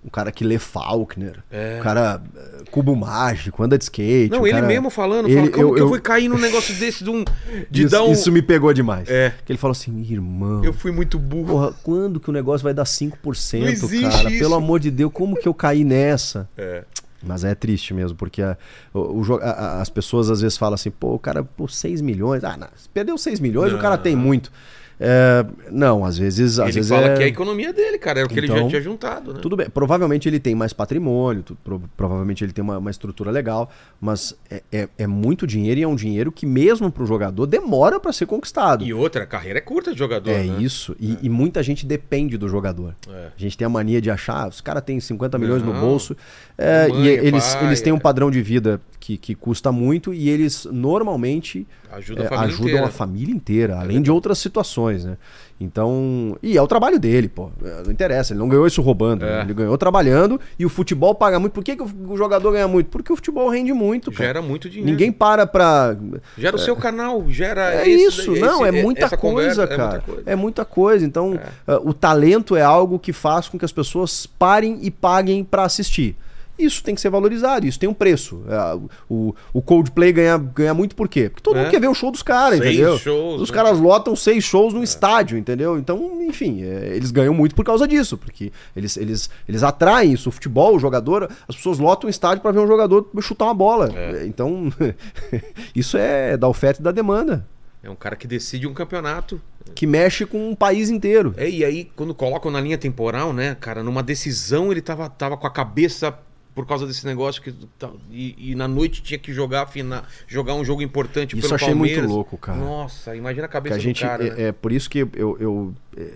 [0.04, 1.78] um cara que lê Faulkner, É.
[1.80, 2.22] um cara
[2.70, 4.30] cubo mágico, anda de skate.
[4.30, 6.38] Não, ele cara- mesmo falando, Ele- fala, como eu- que eu, eu- fui cair num
[6.38, 7.24] negócio desse de um.
[7.70, 8.12] De isso, dar um.
[8.12, 9.08] isso me pegou demais.
[9.08, 9.32] É.
[9.44, 10.64] Que ele falou assim, irmão.
[10.64, 11.46] Eu fui muito burro.
[11.46, 14.30] Porra, quando que o negócio vai dar 5%, Não existe cara?
[14.30, 14.38] isso.
[14.38, 16.48] Pelo amor de Deus, como que eu caí nessa?
[16.56, 16.84] É.
[17.22, 18.56] Mas é triste mesmo, porque a-
[18.94, 22.44] o, o a- as pessoas às vezes falam assim, pô, o cara, pô, 6 milhões.
[22.44, 24.02] Ah, não, perdeu 6 milhões, o cara Não.
[24.02, 24.52] tem muito.
[24.98, 26.58] É, não, às vezes.
[26.58, 27.16] Às ele vezes fala é...
[27.16, 28.20] que é a economia dele, cara.
[28.20, 29.40] É o que ele já Então, tinha juntado, né?
[29.42, 33.30] Tudo bem, provavelmente ele tem mais patrimônio, tu- pro- provavelmente ele tem uma, uma estrutura
[33.30, 33.70] legal,
[34.00, 38.00] mas é, é- é muito dinheiro e é um dinheiro que, mesmo pro jogador, demora
[38.00, 38.84] para ser conquistado.
[38.84, 40.30] E outra, a carreira é curta de jogador.
[40.30, 40.62] é né?
[40.62, 42.94] isso, e, e muita gente depende do jogador.
[43.10, 43.26] É.
[43.36, 45.80] A gente tem a mania de achar, "Ah, os caras têm 50 milhões no Não.
[45.80, 46.16] bolso,
[46.58, 48.00] é, Mãe, e eles, pai, eles têm um é.
[48.00, 52.68] padrão de vida que, que custa muito e eles normalmente Ajuda é, a família ajudam
[52.68, 52.86] inteira.
[52.86, 55.16] a família inteira, além de outras situações, né?
[55.60, 57.50] Então, e é o trabalho dele, pô.
[57.64, 59.38] É, Não interessa, ele não ganhou isso roubando, É.
[59.38, 59.42] né?
[59.42, 61.52] ele ganhou trabalhando e o futebol paga muito.
[61.52, 62.88] Por que, que o jogador ganha muito?
[62.90, 64.24] Porque o futebol rende muito, cara.
[64.26, 64.90] Gera muito dinheiro.
[64.90, 65.96] Ninguém para pra.
[66.36, 67.74] Gera o seu canal, gera.
[67.74, 69.82] É esse- isso, esse- não, é muita coisa, conversa, cara.
[69.82, 70.22] É muita coisa.
[70.26, 71.06] É muita coisa.
[71.06, 75.42] Então, ah, o talento é algo que faz com que as pessoas parem e paguem
[75.42, 76.16] pra assistir.
[76.58, 78.42] Isso tem que ser valorizado, isso tem um preço.
[78.48, 78.78] Ah,
[79.10, 81.28] o, o Coldplay ganha, ganha muito por quê?
[81.28, 81.60] Porque todo É.
[81.62, 82.98] mundo quer ver o show dos caras, entendeu?
[82.98, 83.54] shows, Os né?
[83.54, 85.78] caras lotam seis shows no estádio, entendeu?
[85.78, 90.28] Então, enfim, é, eles ganham muito por causa disso, porque eles, eles, eles atraem isso.
[90.28, 93.54] O futebol, o jogador, as pessoas lotam o estádio pra ver um jogador chutar uma
[93.54, 93.90] bola.
[93.94, 94.24] É.
[94.26, 94.72] Então,
[95.74, 97.46] isso é da oferta e da demanda.
[97.82, 99.40] É um cara que decide um campeonato.
[99.74, 101.34] Que mexe com um país inteiro.
[101.36, 105.36] É, e aí, quando colocam na linha temporal, né, cara, numa decisão ele tava, tava
[105.36, 106.16] com a cabeça
[106.56, 110.54] por causa desse negócio que tá- e, e na noite tinha que jogar fina, jogar
[110.54, 112.10] um jogo importante Isso pelo achei muito Palmeiras.
[112.10, 112.58] louco, cara.
[112.58, 114.24] Nossa, imagina a Que cabeça a gente, do cara.
[114.24, 114.34] né?
[114.38, 116.10] é, é por isso que eu, eu- é,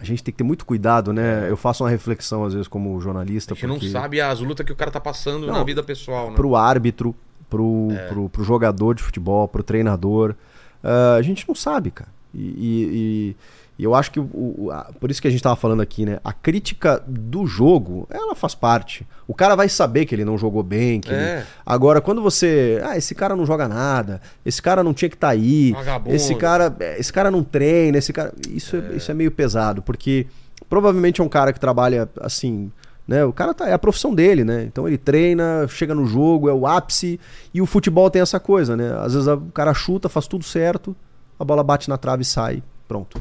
[0.00, 1.46] a gente tem que ter muito cuidado, né?
[1.48, 4.64] Eu faço uma reflexão às vezes como jornalista, a gente porque não sabe as lutas
[4.66, 6.36] que o cara tá passando Não, na vida pessoal, né?
[6.36, 7.14] pro árbitro,
[7.50, 8.08] pro, É.
[8.08, 10.34] pro, pro jogador de futebol, pro treinador,
[10.82, 12.08] ah, a gente não sabe, cara.
[12.34, 12.88] E, e-
[13.30, 13.36] e-
[13.82, 16.06] e eu acho que o, o- a- por isso que a gente tava falando aqui,
[16.06, 16.20] né?
[16.22, 19.04] A crítica do jogo, ela faz parte.
[19.26, 21.44] O cara vai saber que ele não jogou bem, que ele- É.
[21.66, 22.80] Agora, quando você.
[22.84, 26.14] Ah, esse cara não joga nada, esse cara não tinha que estar aí, Vagabundo.
[26.14, 28.32] esse cara, esse cara não treina, esse cara.
[28.48, 28.96] Isso é.
[28.96, 30.26] isso é meio pesado, porque
[30.68, 32.70] provavelmente é um cara que trabalha assim.
[33.08, 33.24] Né?
[33.24, 34.62] O cara tá, é a profissão dele, né?
[34.62, 37.18] Então ele treina, chega no jogo, é o ápice.
[37.52, 38.96] E o futebol tem essa coisa, né?
[39.00, 40.94] Às vezes o cara chuta, faz tudo certo,
[41.36, 42.62] a bola bate na trave e sai.
[42.86, 43.20] Pronto.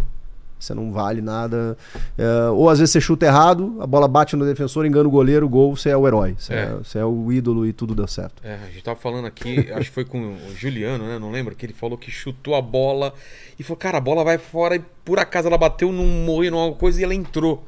[0.61, 1.75] Você não vale nada.
[2.17, 5.49] É, ou às vezes você chuta errado, a bola bate no defensor, engana o goleiro,
[5.49, 6.35] gol, você é o herói.
[6.37, 6.69] Você é, É.
[6.75, 8.41] você é o ídolo e tudo deu certo.
[8.43, 11.17] É, a gente tava falando aqui, acho que foi com o Juliano, né?
[11.19, 13.13] Não lembro, que ele falou que chutou a bola
[13.59, 16.71] e falou, cara, a bola vai fora e por acaso ela bateu num moinho, numa
[16.73, 17.65] coisa e ela entrou.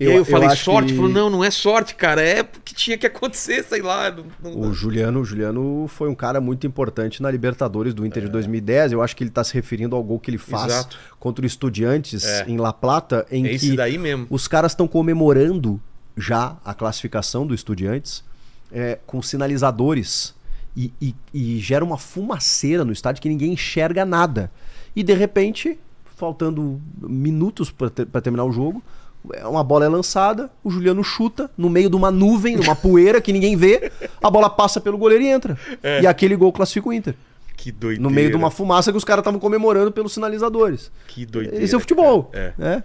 [0.00, 0.88] Eu- e aí eu falei, sorte?
[0.92, 4.10] que- Falou, não, não é sorte, cara, é porque tinha que acontecer, sei lá.
[4.10, 8.22] não- não- O Juliano, o Juliano foi um cara muito importante na Libertadores do Inter
[8.24, 8.26] É.
[8.26, 8.90] de 2010.
[8.92, 10.98] Eu acho que ele está se referindo ao gol que ele faz Exato.
[11.20, 12.44] contra o Estudiantes É.
[12.48, 13.76] em La Plata, em É que
[14.30, 15.80] os caras estão comemorando
[16.16, 18.22] já a classificação do Estudiantes
[18.72, 20.34] é, com sinalizadores
[20.76, 24.50] e, e- e gera uma fumaceira no estádio que ninguém enxerga nada.
[24.96, 25.78] E de repente,
[26.16, 28.82] faltando minutos para terminar o jogo,
[29.44, 33.32] uma bola é lançada, o Juliano chuta no meio de uma nuvem, numa poeira que
[33.32, 33.90] ninguém vê,
[34.22, 35.58] a bola passa pelo goleiro e entra.
[36.02, 37.14] E aquele gol classifica o Inter.
[37.56, 38.02] Que doideira.
[38.02, 40.90] No meio de uma fumaça que os caras estavam comemorando pelos sinalizadores.
[41.08, 41.64] Que doideira.
[41.64, 42.30] Esse é o futebol.
[42.34, 42.52] É.
[42.58, 42.84] né?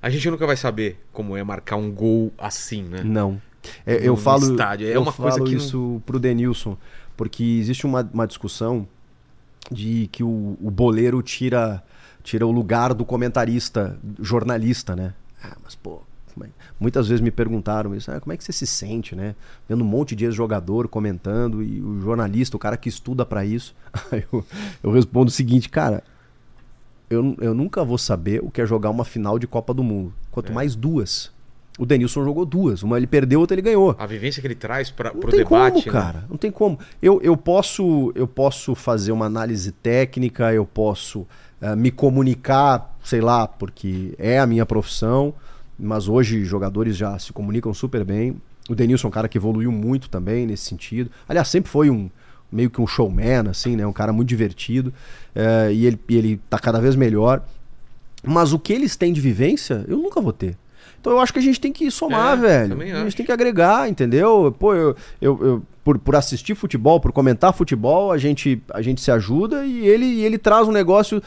[0.00, 3.02] A gente nunca vai saber como é marcar um gol assim, né?
[3.04, 3.40] Não.
[3.84, 4.86] É, eu falo, estádio.
[4.86, 6.76] É eu uma coisa falo que não- isso pro Denilson,
[7.16, 8.86] porque existe uma, uma discussão
[9.70, 11.82] de que o, o boleiro tira,
[12.22, 15.14] tira o lugar do comentarista, jornalista, né?
[15.42, 16.00] Ah, mas pô,
[16.42, 16.48] é-
[16.78, 19.34] muitas vezes me perguntaram isso, ah, como é que você se sente, né?
[19.68, 23.74] Vendo um monte de ex-jogador comentando e o jornalista, o cara que estuda pra isso.
[24.12, 24.44] Aí eu,
[24.82, 26.02] eu respondo o seguinte, cara,
[27.10, 30.12] eu, eu nunca vou saber o que é jogar uma final de Copa do Mundo,
[30.30, 30.54] quanto É.
[30.54, 31.32] mais duas.
[31.78, 33.94] O Denilson jogou duas, uma ele perdeu, outra ele ganhou.
[34.00, 35.44] A vivência que ele traz para tem debate.
[35.84, 35.92] como, né?
[35.92, 36.24] cara.
[36.28, 36.76] Não tem como.
[37.00, 41.24] Eu, eu, posso, eu posso fazer uma análise técnica, eu posso
[41.60, 45.32] eh, me comunicar, sei lá, porque é a minha profissão,
[45.78, 48.36] mas hoje jogadores já se comunicam super bem.
[48.68, 51.10] O Denilson é um cara que evoluiu muito também nesse sentido.
[51.28, 52.10] Aliás, sempre foi um
[52.50, 53.86] meio que um showman, assim, né?
[53.86, 54.92] Um cara muito divertido.
[55.34, 57.42] eh, e, ele, e ele tá cada vez melhor.
[58.24, 60.56] Mas o que eles têm de vivência, eu nunca vou ter.
[61.00, 62.80] Então eu acho que a gente tem que somar, É, velho.
[62.80, 63.16] A gente acho.
[63.16, 64.54] tem que agregar, entendeu?
[64.58, 69.00] Pô, eu, eu, eu- por, por assistir futebol, por comentar futebol, a gente, a gente
[69.00, 71.22] se ajuda e ele, ele traz um negócio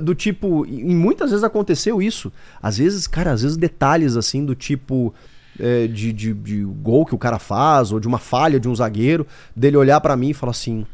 [0.00, 0.64] do tipo.
[0.64, 2.32] E muitas vezes aconteceu isso.
[2.62, 5.12] Às vezes, cara, às vezes detalhes assim do tipo.
[5.58, 8.74] é, de, de, de gol que o cara faz, ou de uma falha de um
[8.76, 9.26] zagueiro,
[9.56, 10.86] dele olhar pra mim e falar assim: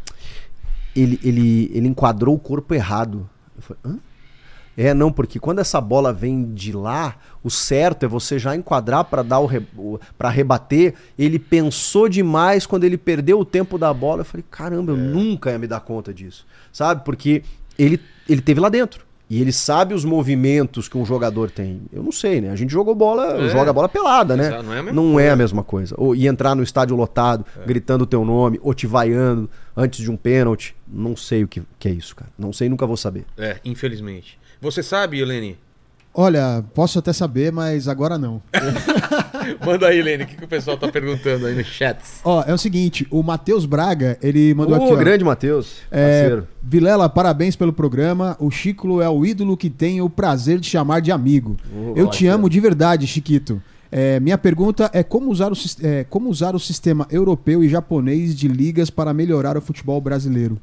[0.96, 3.28] ele, ele, ele enquadrou o corpo errado.
[3.54, 3.98] Eu falei, hã?
[4.76, 9.04] É, não, porque quando essa bola vem de lá, o certo é você já enquadrar
[9.04, 9.62] para dar o, re...
[10.16, 10.94] para rebater.
[11.18, 14.22] Ele pensou demais quando ele perdeu o tempo da bola.
[14.22, 16.46] Eu falei, caramba, eu nunca ia me dar conta disso.
[16.72, 17.04] Sabe?
[17.04, 17.42] Porque
[17.78, 19.04] ele ele teve lá dentro.
[19.28, 21.80] E ele sabe os movimentos que um jogador tem.
[21.90, 22.50] Eu não sei, né?
[22.50, 23.48] A gente jogou bola, É.
[23.48, 24.48] joga bola pelada, né?
[24.48, 25.26] Exato, não é a mesma não coisa.
[25.26, 25.94] é a mesma coisa.
[25.96, 30.10] Ou, e entrar no estádio lotado, gritando o teu nome, ou te vaiando antes de
[30.10, 30.76] um pênalti.
[30.86, 32.30] Não sei o que, que é isso, cara.
[32.38, 33.24] Não sei, nunca vou saber.
[33.38, 34.38] É, infelizmente.
[34.62, 35.58] Você sabe, Helene?
[36.14, 38.40] Olha, posso até saber, mas agora não.
[39.66, 41.98] Manda aí, Helene, o que, que o pessoal tá perguntando aí no chat?
[42.22, 44.96] Ó, é o seguinte, o Matheus Braga, ele mandou Ô, aqui, ó.
[44.96, 46.48] grande Matheus, É, parceiro.
[46.62, 48.36] Vilela, parabéns pelo programa.
[48.38, 51.56] O Chico é o ídolo que tenho o prazer de chamar de amigo.
[51.74, 53.60] Ô, Eu te amo de verdade, Chiquito.
[53.90, 58.32] É, minha pergunta é como, usar o, é como usar o sistema europeu e japonês
[58.36, 60.56] de ligas para melhorar o futebol brasileiro.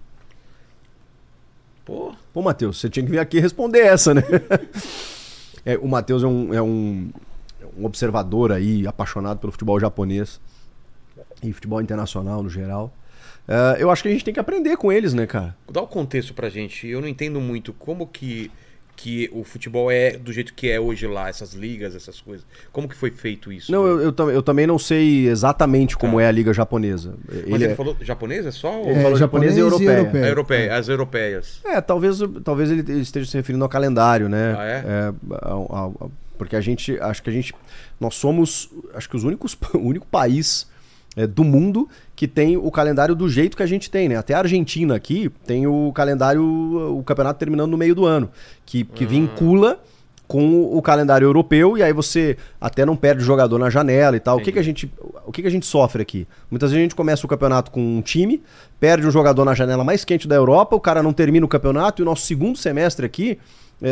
[1.90, 4.22] Pô, Pô, Matheus, você tinha que vir aqui responder essa, né?
[5.66, 7.12] É, o Matheus é, um, é um,
[7.62, 10.40] é um observador aí, apaixonado pelo futebol japonês
[11.44, 12.94] e futebol internacional no geral.
[13.46, 15.54] É, eu acho que a gente tem que aprender com eles, né, cara?
[15.70, 16.88] dá o contexto pra gente.
[16.88, 18.50] Eu não entendo muito como que,
[19.02, 22.46] que o futebol é do jeito que é hoje lá, essas ligas, essas coisas.
[22.72, 23.72] Como que foi feito isso?
[23.72, 27.14] Não, eu, eu, tam- eu também não sei exatamente como é a liga japonesa.
[27.26, 30.10] Mas Ele ele, é- falou japonês é só ou Ele falou japonês e europeia.
[30.14, 31.62] a europeia, as europeias?
[31.64, 34.56] É, talvez, talvez ele esteja se referindo ao calendário, né?
[34.58, 34.84] Ah, é?
[35.44, 37.54] ao- ao- ao- porque a gente, acho que a gente,
[38.00, 40.68] nós somos, acho que os únicos, o único país
[41.20, 44.16] é, do mundo que tem o calendário do jeito que a gente tem, né?
[44.16, 46.42] Até a Argentina aqui tem o calendário,
[46.98, 48.30] o campeonato terminando no meio do ano,
[48.66, 49.82] que, que vincula
[50.26, 54.38] com o calendário europeu e aí você até não perde jogador na janela e tal.
[54.38, 54.90] O que, que a gente,
[55.26, 56.26] o que, que a gente sofre aqui?
[56.50, 58.42] Muitas vezes a gente começa o campeonato com um time,
[58.80, 62.02] perde um jogador na janela mais quente da Europa, o cara não termina o campeonato
[62.02, 63.40] e o nosso segundo semestre aqui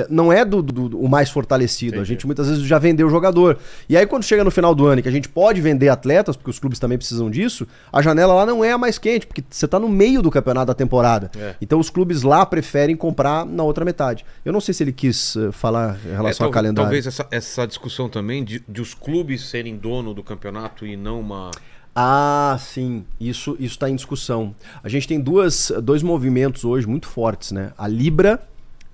[0.09, 1.95] não é do, do- do- o mais fortalecido.
[1.95, 2.09] A Entendi.
[2.13, 3.57] gente muitas vezes já vendeu o jogador.
[3.87, 6.35] E aí quando chega no final do ano e que a gente pode vender atletas,
[6.35, 9.43] porque os clubes também precisam disso, a janela lá não é a mais quente, porque
[9.49, 11.31] você tá no meio do campeonato da temporada.
[11.37, 11.55] É.
[11.61, 14.25] Então os clubes lá preferem comprar na outra metade.
[14.43, 16.87] Eu não sei se ele quis eh, falar em relação É, ao tal- calendário.
[16.87, 21.19] Talvez essa, essa discussão também de, de os clubes serem dono do campeonato e não
[21.21, 21.51] uma.
[21.95, 24.53] Ah, sim, isso isso está em discussão.
[24.83, 27.71] A gente tem duas, dois movimentos hoje muito fortes, né?
[27.77, 28.39] A Libra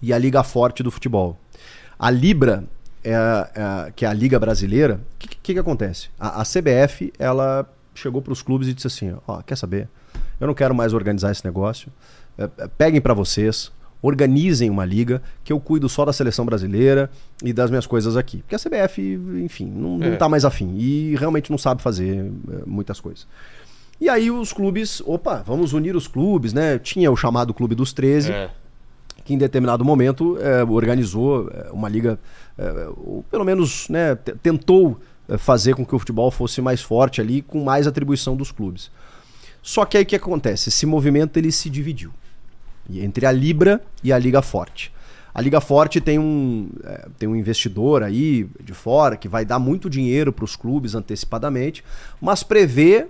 [0.04, 1.40] e a Liga Forte do futebol.
[1.98, 2.66] A Libra,
[3.04, 6.10] é, é, que é a Liga Brasileira, o que, que, que acontece?
[6.20, 7.66] A, a CBF, ela
[7.96, 9.88] chegou para os clubes e disse assim, ó, quer saber?
[10.40, 11.90] Eu não quero mais organizar esse negócio.
[12.38, 13.72] É, é, peguem para vocês,
[14.02, 17.10] organizem uma liga, que eu cuido só da seleção brasileira
[17.42, 18.40] e das minhas coisas aqui.
[18.40, 19.02] Porque a CBF,
[19.42, 20.16] enfim, não, não É.
[20.18, 23.26] tá mais afim e realmente não sabe fazer é, muitas coisas.
[24.02, 26.78] E aí os clubes, opa, vamos unir os clubes, né?
[26.80, 28.50] Tinha o chamado Clube dos 13, É,
[29.24, 32.20] que em determinado momento é, organizou é, uma liga,
[32.58, 35.00] é, ou pelo menos né, te- tentou
[35.38, 38.92] fazer com que o futebol fosse mais forte ali, com mais atribuição dos clubes.
[39.62, 40.68] Só que aí o que acontece?
[40.68, 42.12] Esse movimento ele se dividiu
[42.92, 44.92] entre a Libra e a Liga Forte.
[45.34, 49.58] A Liga Forte tem um, é, tem um investidor aí de fora que vai dar
[49.58, 51.84] muito dinheiro para os clubes antecipadamente,
[52.22, 53.08] mas prevê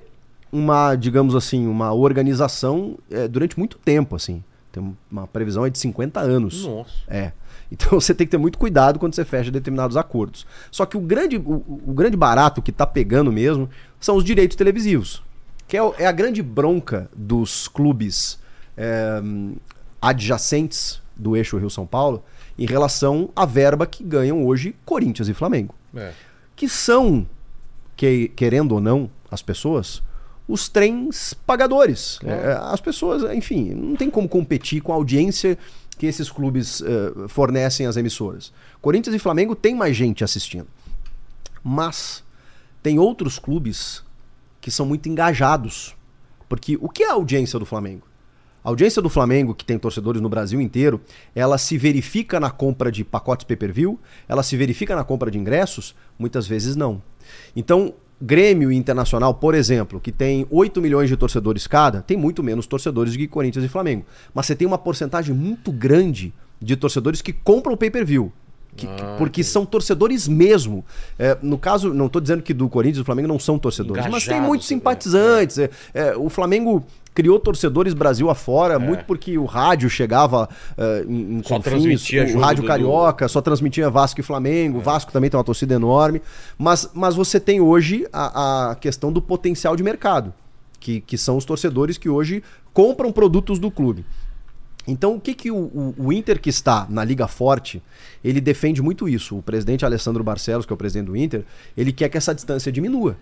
[0.51, 4.43] uma, digamos assim, uma organização é, durante muito tempo, assim.
[4.73, 6.65] Tem uma previsão aí de 50 anos.
[6.65, 6.91] Nossa.
[7.07, 7.31] É.
[7.71, 10.45] Então você tem que ter muito cuidado quando você fecha determinados acordos.
[10.71, 13.69] Só que o grande, o, o grande barato que tá pegando mesmo
[13.99, 15.21] são os direitos televisivos.
[15.67, 18.39] Que é, é a grande bronca dos clubes
[18.75, 19.21] é,
[20.01, 22.23] adjacentes do eixo Rio-São Paulo
[22.57, 26.11] em relação à verba que ganham hoje Corinthians e Flamengo É.
[26.55, 27.25] que são,
[27.95, 30.01] que, querendo ou não, as pessoas,
[30.53, 32.19] os trens pagadores.
[32.23, 35.57] É, as pessoas, enfim, não tem como competir com a audiência
[35.97, 38.53] que esses clubes eh, fornecem às emissoras.
[38.79, 40.67] Corinthians e Flamengo tem mais gente assistindo.
[41.63, 42.23] Mas
[42.83, 44.03] tem outros clubes
[44.61, 45.95] que são muito engajados.
[46.47, 48.05] Porque o que é a audiência do Flamengo?
[48.63, 51.01] A audiência do Flamengo, que tem torcedores no Brasil inteiro,
[51.33, 55.95] ela se verifica na compra de pacotes pay-per-view, ela se verifica na compra de ingressos?
[56.17, 57.01] Muitas vezes não.
[57.55, 57.93] Então,
[58.25, 62.65] Grêmio e Internacional, por exemplo, que tem 8 milhões de torcedores cada, tem muito menos
[62.65, 64.05] torcedores do que Corinthians e Flamengo.
[64.33, 68.31] Mas você tem uma porcentagem muito grande de torcedores que compram pay-per-view.
[68.75, 70.83] Que- que- Ah, porque são torcedores mesmo.
[71.19, 74.07] É, no caso, não estou dizendo que do Corinthians e do Flamengo não são torcedores,
[74.09, 74.75] mas tem muitos né?
[74.77, 75.57] simpatizantes.
[75.59, 76.83] É, é, o Flamengo
[77.13, 82.01] criou torcedores Brasil afora, muito porque o rádio chegava é, em, em Só confins,
[82.35, 84.79] o rádio do- carioca, só transmitia Vasco e Flamengo.
[84.79, 86.21] O Vasco também tem uma torcida enorme.
[86.57, 90.33] Mas, mas você tem hoje a, a questão do potencial de mercado,
[90.79, 94.05] que, que são os torcedores que hoje compram produtos do clube.
[94.85, 97.81] Então, o que, que o, o- o Inter que está na Liga Forte,
[98.21, 99.37] ele defende muito isso.
[99.37, 101.45] O presidente Alessandro Barcelos, que é o presidente do Inter,
[101.77, 103.15] ele quer que essa distância diminua.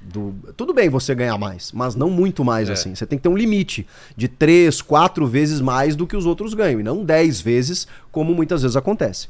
[0.00, 2.72] Do- tudo bem você ganhar mais, mas não muito mais É.
[2.72, 2.94] assim.
[2.94, 3.86] Você tem que ter um limite
[4.16, 8.34] de três, quatro vezes mais do que os outros ganham, e não dez vezes, como
[8.34, 9.28] muitas vezes acontece.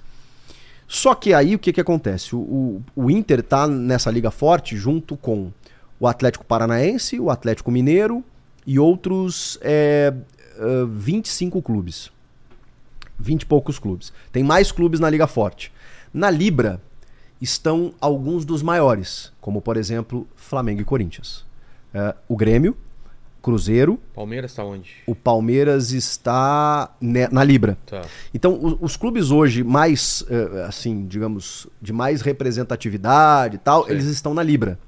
[0.89, 2.37] Só que aí o que, que acontece?
[2.37, 5.51] O, o, o Inter tá nessa liga forte junto com
[5.99, 8.23] o Atlético Paranaense, o Atlético Mineiro
[8.67, 10.13] e outros é,
[10.59, 12.11] ah, 25 clubes.
[13.19, 14.13] 20 e poucos clubes.
[14.31, 15.73] Tem mais clubes na Liga Forte.
[16.13, 16.81] Na Libra
[17.41, 21.45] estão alguns dos maiores, como por exemplo Flamengo e Corinthians.
[21.95, 22.77] É, o Grêmio,
[23.43, 24.91] Cruzeiro, Palmeiras tá onde?
[25.07, 27.79] o Palmeiras está ne- na Libra.
[27.87, 28.03] Tá.
[28.35, 33.93] Então, o- os clubes hoje mais, eh, assim, digamos, de mais representatividade e tal, Sim.
[33.93, 34.79] eles estão na Libra.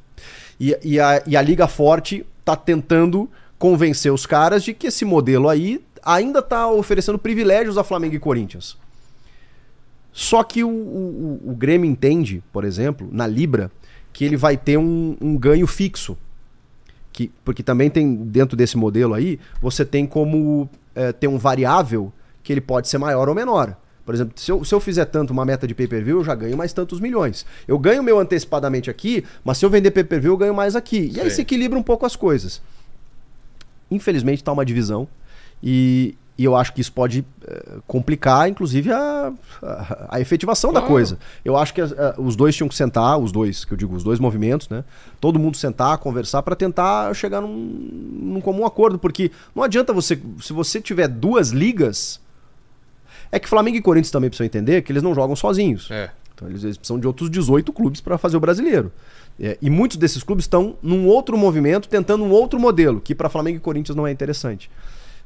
[0.59, 5.05] E, e a, e a Liga Forte está tentando convencer os caras de que esse
[5.05, 8.77] modelo aí ainda está oferecendo privilégios a Flamengo e Corinthians.
[10.19, 13.71] Só que o, o, o Grêmio entende, por exemplo, na Libra,
[14.13, 16.19] que ele vai ter um, um ganho fixo.
[17.13, 22.13] Que, porque também tem, dentro desse modelo aí, você tem como eh, ter um variável
[22.43, 23.77] que ele pode ser maior ou menor.
[24.05, 26.57] Por exemplo, se eu, se eu fizer tanto uma meta de pay-per-view, eu já ganho
[26.57, 27.47] mais tantos milhões.
[27.69, 31.13] Eu ganho meu antecipadamente aqui, mas se eu vender pay-per-view, eu ganho mais aqui.
[31.15, 31.31] E aí Sei.
[31.31, 32.61] se equilibra um pouco as coisas.
[33.89, 35.07] Infelizmente tá uma divisão
[35.63, 40.79] e, e eu acho que isso pode eh, complicar, inclusive, a, a, a efetivação da
[40.81, 40.95] Claro.
[40.95, 41.19] coisa.
[41.45, 44.05] Eu acho que a- os dois tinham que sentar, os dois, que eu digo, os
[44.05, 44.85] dois movimentos, né?
[45.21, 47.49] Todo mundo sentar, conversar para tentar chegar num,
[48.35, 52.21] num comum acordo, porque não adianta você, se você tiver duas ligas,
[53.33, 55.91] é que Flamengo e Corinthians também precisam entender que eles não jogam sozinhos.
[55.91, 56.11] É.
[56.35, 58.93] Então eles, eles precisam de outros 18 clubes para fazer o brasileiro.
[59.41, 63.29] É, e muitos desses clubes estão num outro movimento, tentando um outro modelo, que para
[63.29, 64.71] Flamengo e Corinthians não é interessante.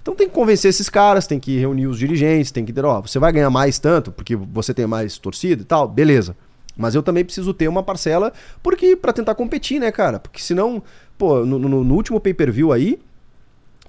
[0.03, 3.01] Então tem que convencer esses caras, tem que reunir os dirigentes, tem que dizer, ó,
[3.01, 6.37] você vai ganhar mais tanto, porque você tem mais torcida e tal, beleza.
[6.77, 10.19] Mas eu também preciso ter uma parcela, porque para tentar competir, né, cara?
[10.19, 10.83] Porque senão,
[11.16, 12.99] pô, no, no- no último pay-per-view aí,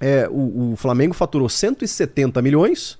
[0.00, 2.98] é, o, o Flamengo faturou 170 milhões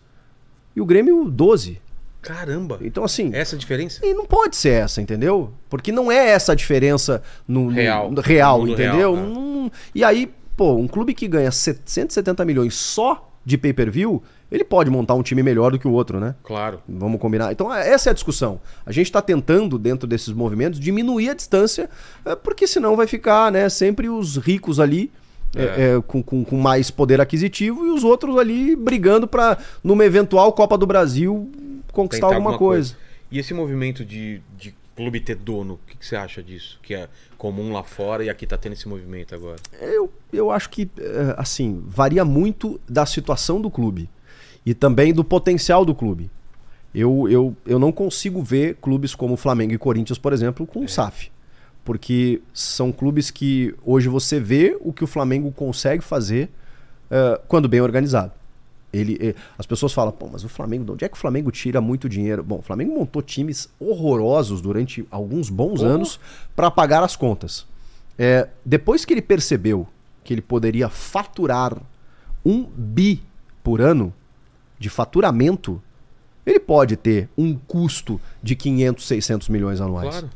[0.75, 1.81] e o Grêmio 12.
[2.23, 2.79] Caramba.
[2.81, 4.05] Então, assim, Essa a diferença?
[4.05, 5.53] e não pode ser essa, entendeu?
[5.69, 8.11] Porque não é essa a diferença no, Real.
[8.11, 9.15] no real, entendeu?
[9.15, 9.23] real, né?
[9.23, 14.89] Não- e aí, pô, um clube que ganha 170 milhões só de pay-per-view, ele pode
[14.91, 16.35] montar um time melhor do que o outro, né?
[16.43, 16.81] Claro.
[16.89, 17.53] Vamos combinar.
[17.53, 18.59] Então, é- essa é a discussão.
[18.87, 21.91] A gente está tentando, dentro desses movimentos, diminuir a distância,
[22.25, 25.11] é, porque senão vai ficar né, sempre os ricos ali.
[25.57, 30.05] é, é, com, com- com mais poder aquisitivo e os outros ali brigando para, numa
[30.05, 31.49] eventual Copa do Brasil,
[31.93, 32.97] conquistar Tentar alguma, coisa.
[33.31, 36.79] E esse movimento de, de clube ter dono, o que, que você acha disso?
[36.83, 39.57] Que é comum lá fora e aqui tá tendo esse movimento agora.
[39.81, 44.09] Eu, eu acho que, eh, assim, varia muito da situação do clube
[44.65, 46.31] e também do potencial do clube.
[46.95, 50.89] Eu, eu, eu não consigo ver clubes como Flamengo e Corinthians, por exemplo, com o
[50.89, 51.31] SAF.
[51.85, 56.49] Porque são clubes que hoje você vê o que o Flamengo consegue fazer
[57.11, 58.33] eh, quando bem organizado.
[58.95, 61.51] Ele, eh, as pessoas falam, pô, mas o Flamengo, de onde é que o Flamengo
[61.51, 62.43] tira muito dinheiro?
[62.43, 66.21] Bom, o Flamengo montou times horrorosos durante alguns bons anos
[66.55, 67.67] para pagar as contas.
[68.19, 69.87] É, depois que ele percebeu
[70.23, 71.77] que ele poderia faturar
[72.45, 73.23] um bi
[73.63, 74.13] por ano
[74.79, 75.83] de faturamento,
[76.47, 80.11] ele pode ter um custo de 500, 600 milhões anuais.
[80.11, 80.31] Claro.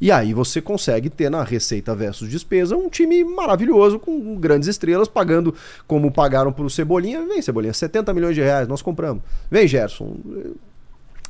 [0.00, 5.08] E aí você consegue ter na receita versus despesa um time maravilhoso com grandes estrelas
[5.08, 5.54] pagando
[5.86, 7.26] como pagaram pro Cebolinha.
[7.26, 9.22] Vem Cebolinha, 70 milhões de reais, nós compramos.
[9.50, 10.16] Vem Gerson.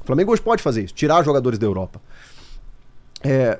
[0.01, 2.01] O Flamengo hoje pode fazer isso, tirar jogadores da Europa.
[3.23, 3.59] É,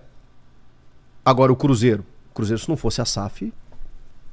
[1.29, 2.07] Agora o Cruzeiro.
[2.31, 3.53] O Cruzeiro se não fosse a SAF,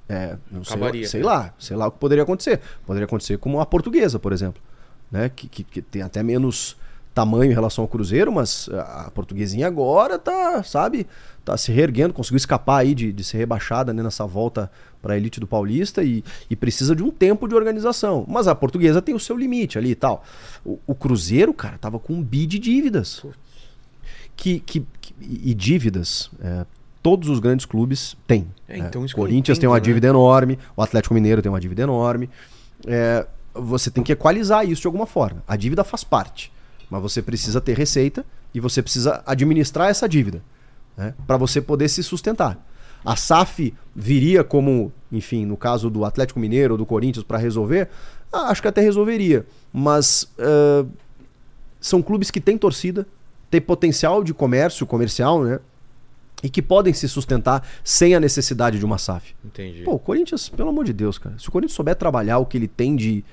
[0.08, 1.26] é, não sei, Acabaria, sei né?
[1.26, 2.62] lá, sei lá o que poderia acontecer.
[2.86, 4.62] Poderia acontecer como a portuguesa, por exemplo,
[5.12, 5.28] né?
[5.28, 6.78] Que, que, que tem até menos
[7.16, 11.08] tamanho em relação ao Cruzeiro, mas a portuguesinha agora tá, sabe,
[11.46, 14.70] tá se reerguendo, conseguiu escapar aí de, de ser rebaixada né, nessa volta
[15.02, 18.26] para a elite do Paulista e, e precisa de um tempo de organização.
[18.28, 20.24] Mas a portuguesa tem o seu limite ali e tal.
[20.66, 23.24] O, o Cruzeiro, cara, tava com um bi de dívidas.
[24.36, 26.66] Que, que, que- e dívidas, é,
[27.02, 28.48] todos os grandes clubes têm.
[28.68, 28.88] É, né?
[28.90, 29.94] então eu Corinthians não tem uma entendo, né?
[29.94, 32.30] dívida enorme, o Atlético Mineiro tem uma dívida enorme.
[32.86, 35.42] É, você tem que equalizar isso de alguma forma.
[35.48, 36.52] A dívida faz parte,
[36.96, 40.42] mas você precisa ter receita e você precisa administrar essa dívida
[40.96, 42.58] né, para você poder se sustentar.
[43.04, 47.90] A SAF viria como, enfim, no caso do Atlético Mineiro ou do Corinthians para resolver?
[48.32, 50.86] Ah, acho que até resolveria, mas ah,
[51.82, 53.06] são clubes que têm torcida,
[53.52, 55.60] têm potencial de comércio comercial, né?
[56.42, 59.36] E que podem se sustentar sem a necessidade de uma SAF.
[59.44, 59.84] Entendi.
[59.84, 61.36] Pô, o Corinthians, pelo amor de Deus, cara.
[61.38, 63.26] Se o Corinthians souber trabalhar o que ele tem de.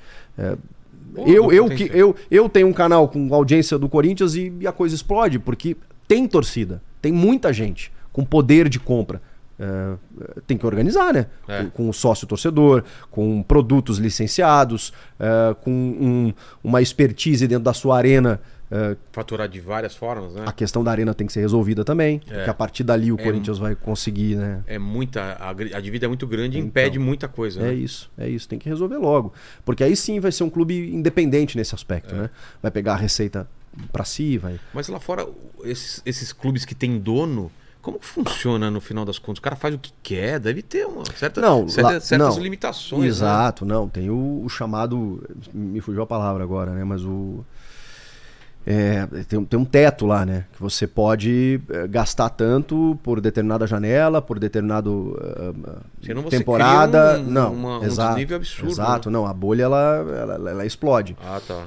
[1.27, 4.73] Eu, eu, que, eu, eu tenho um canal com audiência do Corinthians e, e a
[4.73, 5.77] coisa explode, porque
[6.09, 9.21] tem torcida, tem muita gente com poder de compra.
[9.59, 11.27] É, é, tem que organizar, né?
[11.47, 11.65] É.
[11.65, 16.33] Com, com o sócio torcedor, com produtos licenciados, é, com um-
[16.65, 18.41] uma expertise dentro da sua arena.
[18.75, 20.45] É, Faturar de várias formas, né?
[20.47, 22.37] a questão da arena tem que ser resolvida também, É.
[22.37, 23.23] porque a partir dali o É.
[23.23, 24.63] Corinthians vai conseguir, né?
[24.67, 25.37] É muita.
[25.39, 26.69] A, dívida é muito grande e Então.
[26.69, 27.61] impede muita coisa.
[27.61, 27.75] É né?
[27.75, 28.49] isso, é isso.
[28.49, 29.33] Tem que resolver logo.
[29.65, 32.31] Porque aí sim vai ser um clube independente nesse aspecto, né?
[32.63, 33.47] Vai pegar a receita
[33.93, 34.59] pra si, vai.
[34.73, 35.29] Mas lá fora,
[35.65, 39.39] esses, esses clubes que têm dono, como que funciona no final das contas?
[39.39, 42.43] O cara faz o que quer, deve ter uma certa, Não, certa- lá- certas não.
[42.43, 43.03] limitações.
[43.03, 43.07] né?
[43.09, 43.89] Exato, não.
[43.89, 45.23] Tem o, o chamado.
[45.53, 46.85] Me fugiu a palavra agora, né?
[46.85, 47.45] Mas o.
[48.67, 50.45] é, tem, um- tem um teto lá, né?
[50.53, 57.19] Que você pode é, gastar tanto por determinada janela, por determinado ah, você temporada.
[57.19, 59.27] um- não, uma- um exato, desnível absurdo, Exato, não.
[59.27, 60.05] A bolha ela,
[60.37, 61.17] ela, ela explode.
[61.25, 61.67] Ah, tá.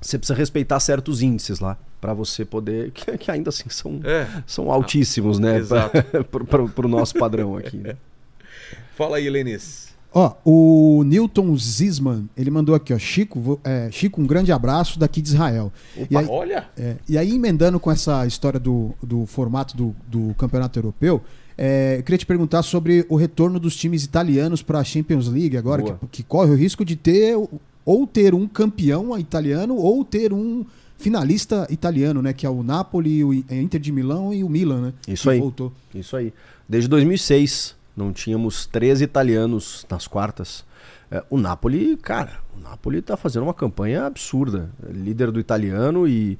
[0.00, 4.26] Você precisa respeitar certos índices lá para você poder, que, que ainda assim são, É.
[4.46, 5.56] são altíssimos, né?
[5.56, 5.96] Exato.
[6.74, 7.78] Para o nosso padrão aqui.
[7.78, 7.96] Né?
[8.96, 9.93] Fala aí, Lenis.
[10.16, 12.98] Ó, o Newton Zisman, ele mandou aqui, ó.
[12.98, 15.72] Chico, é, Chico, um grande abraço daqui de Israel.
[16.08, 20.32] E aí, Olha, é, e aí, emendando com essa história do, do formato do, do
[20.34, 21.20] campeonato europeu,
[21.58, 25.56] é, eu queria te perguntar sobre o retorno dos times italianos para a Champions League
[25.56, 27.36] agora, que, que corre o risco de ter
[27.84, 30.64] ou ter um campeão italiano ou ter um
[30.96, 32.32] finalista italiano, né?
[32.32, 34.92] Que é o Napoli, o é, Inter de Milão e o Milan, né?
[35.08, 35.40] Isso aí.
[35.40, 35.72] Voltou.
[35.92, 36.32] Isso aí.
[36.68, 40.64] Desde 2006, não tínhamos 13 italianos nas quartas.
[41.10, 44.70] É, o Napoli, cara, o Napoli tá fazendo uma campanha absurda.
[44.88, 46.38] Líder do italiano e,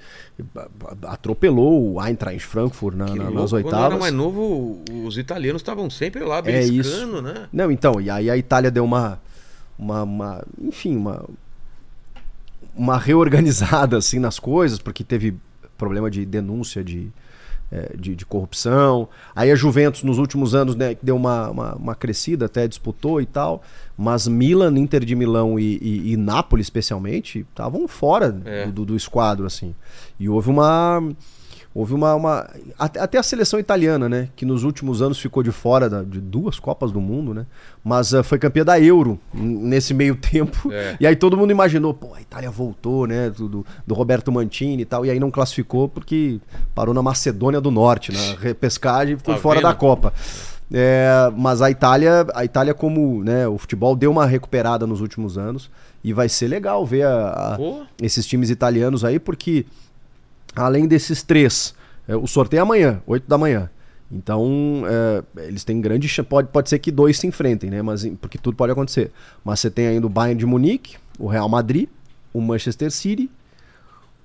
[1.07, 3.99] atropelou o Eintracht Frankfurt na- na- nas Quando eu era oitavas.
[4.01, 6.73] mais novo, os italianos estavam sempre lá É isso.
[6.73, 7.49] beliscando, né?
[7.53, 9.21] Não, então, e aí a Itália deu uma,
[9.79, 11.25] uma, uma- enfim, uma,
[12.75, 15.37] uma reorganizada assim nas coisas, porque teve
[15.77, 17.11] problema de denúncia de,
[17.97, 19.09] de, de corrupção.
[19.35, 23.27] Aí a Juventus nos últimos anos né, deu uma, uma, uma crescida, até disputou e
[23.27, 23.63] tal,
[23.97, 28.67] mas Milan, Inter de Milão e, e, e Nápoles especialmente estavam fora É.
[28.67, 29.75] do, do esquadro assim.
[30.19, 31.03] E houve uma
[31.75, 32.15] Houve uma.
[32.15, 32.49] uma-
[32.79, 34.29] até, a seleção italiana, né?
[34.37, 37.47] Que nos últimos anos ficou de fora da- de duas Copas do Mundo, né?
[37.83, 40.71] Mas ah, foi campeã da Euro nesse meio tempo.
[40.73, 40.97] É.
[41.01, 43.29] E aí todo mundo imaginou, pô, a Itália voltou, né?
[43.29, 43.49] Do,
[43.85, 45.05] do, Roberto Mantini e tal.
[45.05, 46.41] E aí não classificou porque
[46.77, 49.65] parou na Macedônia do Norte, na repescagem e ficou Tá fora vendo?
[49.69, 50.13] da Copa.
[50.73, 55.37] É, mas a Itália, a Itália, como né, o futebol deu uma recuperada nos últimos
[55.37, 55.71] anos.
[56.03, 57.59] E vai ser legal ver a- a-
[58.01, 59.67] esses times italianos aí, porque
[60.55, 61.75] além desses três,
[62.07, 63.71] é, o sorteio é amanhã, 8 da manhã.
[64.11, 66.29] Então, é, eles têm grande chance.
[66.29, 67.83] Pode, pode ser que dois se enfrentem, né?
[67.83, 69.11] Mas, porque tudo pode acontecer.
[69.45, 71.89] Mas você tem ainda o Bayern de Munique, o Real Madrid,
[72.33, 73.31] o Manchester City,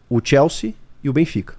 [0.10, 0.73] o Chelsea
[1.03, 1.56] e o Benfica.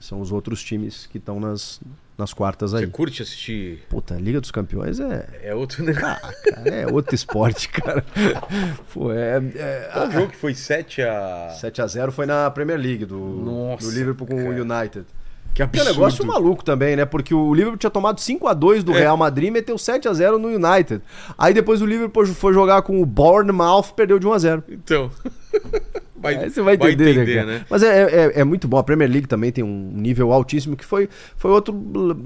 [0.00, 1.80] São os outros times que estão nas,
[2.18, 2.90] nas quartas Você aí.
[2.90, 3.84] curte assistir?
[3.88, 6.06] Puta, a Liga dos Campeões é, É outro negócio.
[6.06, 8.04] ah, cara, é outro esporte, cara.
[8.92, 11.56] Pô, é, é, Qual jogo que foi 7 a.
[11.62, 14.48] 7x0 foi na Premier League do, Nossa, do Liverpool com cara.
[14.48, 15.06] o United.
[15.66, 17.04] Que Que é um negócio maluco também, né?
[17.04, 21.02] Porque o Liverpool tinha tomado 5x2 do Real Madrid e meteu 7x0 no United.
[21.36, 24.62] Aí depois o Liverpool foi jogar com o Bournemouth perdeu de 1x0.
[24.68, 25.10] Então.
[26.20, 27.46] Vai, Aí você vai entender, né, cara?
[27.46, 27.66] né?
[27.70, 28.76] Mas é, é, é muito bom.
[28.76, 31.72] A Premier League também tem um nível altíssimo que foi, foi outro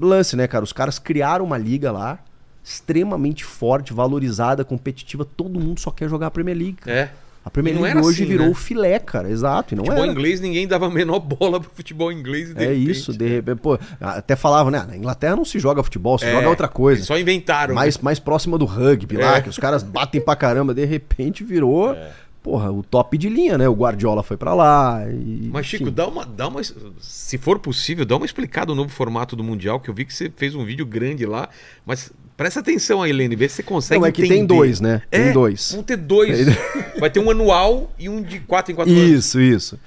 [0.01, 0.63] lance, né, cara?
[0.63, 2.17] Os caras criaram uma liga lá
[2.63, 5.23] extremamente forte, valorizada, competitiva.
[5.23, 6.77] Todo mundo só quer jogar a Premier League.
[6.77, 6.97] cara.
[6.97, 7.11] É.
[7.45, 8.51] A Premier League hoje assim, virou né?
[8.51, 9.29] o filé, cara.
[9.29, 9.73] Exato.
[9.73, 10.11] E não Futebol era.
[10.13, 12.51] inglês, ninguém dava a menor bola pro futebol inglês.
[12.51, 14.85] E de É repente- isso, de repente, pô, até falavam, né?
[14.87, 17.03] Na Inglaterra não se joga futebol, se É, joga outra coisa.
[17.03, 17.75] Só inventaram.
[17.75, 19.41] Mais, mais próxima do rugby lá, É.
[19.41, 21.95] que os caras batem pra caramba, de repente virou,
[22.41, 23.67] porra, o top de linha, né?
[23.67, 25.49] O Guardiola foi pra lá e...
[25.51, 25.93] Mas, Chico, enfim.
[25.93, 26.61] dá uma, dá uma.
[26.99, 30.13] Se for possível, dá uma explicada no novo formato do Mundial, que eu vi que
[30.13, 31.49] você fez um vídeo grande lá.
[31.85, 33.99] Mas presta atenção aí, Helene, vê se você consegue.
[34.01, 34.35] Não, é que entender.
[34.35, 35.01] tem dois, né?
[35.09, 35.71] Tem É, dois.
[35.73, 36.37] Vão ter dois.
[37.03, 39.09] Vai ter um anual e um de 4 em 4 anos.
[39.09, 39.77] Isso, isso.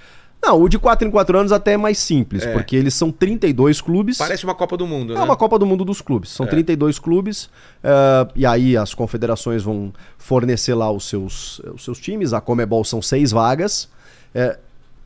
[0.45, 2.53] Não, o de 4 em 4 anos até é mais simples, É.
[2.53, 4.19] porque eles são 32 clubes.
[4.19, 5.23] Parece uma Copa do Mundo, É né?
[5.23, 6.29] uma Copa do Mundo dos clubes.
[6.29, 6.49] São É.
[6.51, 7.49] 32 clubes.
[7.83, 12.35] eh, e aí as confederações vão fornecer lá os seus, os seus times.
[12.35, 13.89] A Comebol são seis vagas.
[14.35, 14.59] eh,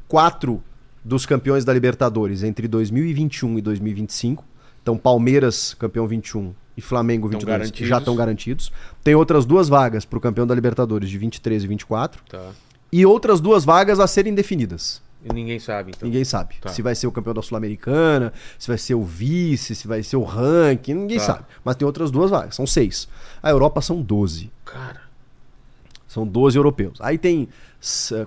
[0.08, 0.60] quatro
[1.04, 4.44] dos campeões da Libertadores entre 2021 e 2025.
[4.82, 7.88] Então, Palmeiras, campeão 21, e Flamengo Tão 22 garantidos.
[7.88, 8.72] já estão garantidos.
[9.04, 12.22] Tem outras duas vagas para o campeão da Libertadores de 23 e 24.
[12.28, 12.50] Tá.
[12.92, 15.02] E outras duas vagas a serem definidas.
[15.22, 16.06] E ninguém sabe, então.
[16.06, 16.54] Ninguém sabe.
[16.60, 16.70] Tá.
[16.70, 20.16] Se vai ser o campeão da Sul-Americana, se vai ser o vice, se vai ser
[20.16, 21.24] o ranking, ninguém Tá.
[21.24, 21.44] sabe.
[21.62, 23.06] Mas tem outras duas vagas, são seis.
[23.42, 24.50] A Europa são 12.
[24.64, 25.02] Cara.
[26.08, 26.98] São 12 europeus.
[27.00, 27.48] Aí tem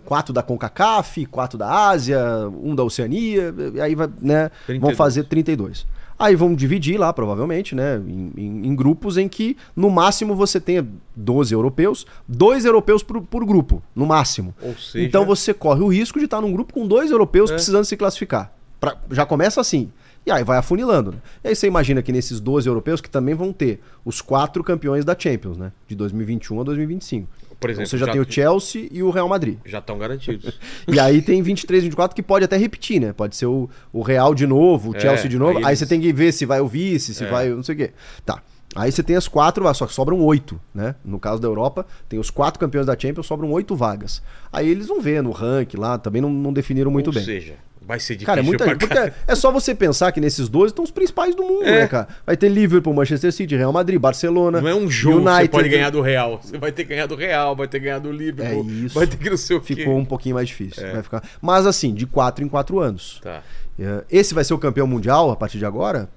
[0.05, 2.19] quatro da CONCACAF, quatro da Ásia,
[2.63, 4.81] um da Oceania, e aí vai, né, 32.
[4.81, 5.85] vão fazer 32.
[6.23, 10.59] Aí vão dividir lá, provavelmente, né, em, em- em grupos em que no máximo você
[10.59, 14.53] tenha 12 europeus, dois europeus por, por grupo, no máximo.
[14.61, 15.05] Ou seja.
[15.05, 17.55] Então você corre o risco de estar num grupo com dois europeus É.
[17.55, 18.53] precisando se classificar.
[18.79, 19.89] Pra- já começa assim.
[20.25, 21.11] E aí vai afunilando.
[21.11, 21.17] Né?
[21.43, 25.03] E aí você imagina que nesses 12 europeus que também vão ter os quatro campeões
[25.03, 25.73] da Champions, né?
[25.85, 27.27] De 2021 a 2025.
[27.63, 29.57] Por exemplo, então você já, já tem o Chelsea e o Real Madrid.
[29.65, 30.59] Já estão garantidos.
[30.87, 33.13] E aí tem 23, 24 que pode até repetir, né?
[33.13, 35.57] Pode ser o, o Real de novo, o É, Chelsea de novo.
[35.57, 37.27] aí Aí, eles- você tem que ver se vai o vice, se É.
[37.29, 37.91] vai não sei o quê.
[38.25, 38.41] Tá.
[38.75, 40.95] Aí você tem as quatro, ah, só que sobram oito, né?
[41.05, 44.21] No caso da Europa, tem os quatro campeões da Champions, sobram oito vagas.
[44.51, 47.23] Aí eles vão ver no ranking lá, também não, não definiram muito Ou bem.
[47.23, 47.53] seja,
[47.85, 48.87] vai ser difícil Cara, é muita gente.
[48.87, 49.13] Caralho.
[49.27, 51.79] é só você pensar que nesses 12 estão os principais do mundo, É.
[51.81, 52.07] né, cara?
[52.25, 54.61] Vai ter Liverpool, Manchester City, Real Madrid, Barcelona.
[54.61, 55.49] Não é um jogo que você United.
[55.49, 56.39] pode ganhar do Real.
[56.41, 58.65] Você vai ter ganhado do Real, vai ter ganhado do Liverpool.
[58.67, 58.95] É isso.
[58.95, 59.75] Vai ter que não sei o quê.
[59.75, 60.85] Ficou um pouquinho mais difícil.
[60.85, 60.93] É.
[60.93, 61.23] Vai ficar...
[61.41, 63.19] Mas assim, de quatro em quatro anos.
[63.23, 63.41] Tá.
[63.79, 66.07] É, Esse vai ser o campeão mundial a partir de agora?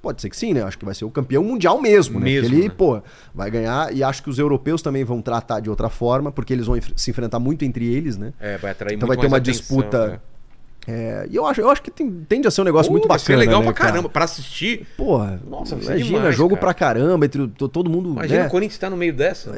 [0.00, 0.62] Pode ser que sim, né?
[0.62, 2.26] Acho que vai ser o campeão mundial mesmo, né?
[2.26, 2.74] Mesmo, ele, né?
[2.76, 3.00] pô,
[3.34, 3.90] vai ganhar.
[3.96, 7.10] E acho que os europeus também vão tratar de outra forma, porque eles vão se
[7.10, 8.34] enfrentar muito entre eles, né?
[8.38, 10.06] É, vai atrair Então vai ter uma atenção, disputa.
[10.08, 10.20] né?
[10.86, 13.08] É, e eu acho, eu acho que tem- tende a ser um negócio Pô, muito
[13.08, 13.24] bacana.
[13.24, 13.90] ser legal né, pra cara?
[13.90, 14.08] caramba.
[14.10, 14.86] Pra assistir.
[14.96, 16.60] Porra, Nossa, imagina, demais, jogo cara.
[16.60, 18.10] pra caramba, entre o- to- todo mundo.
[18.10, 18.46] Imagina né?
[18.46, 19.52] o Corinthians tá no meio dessa.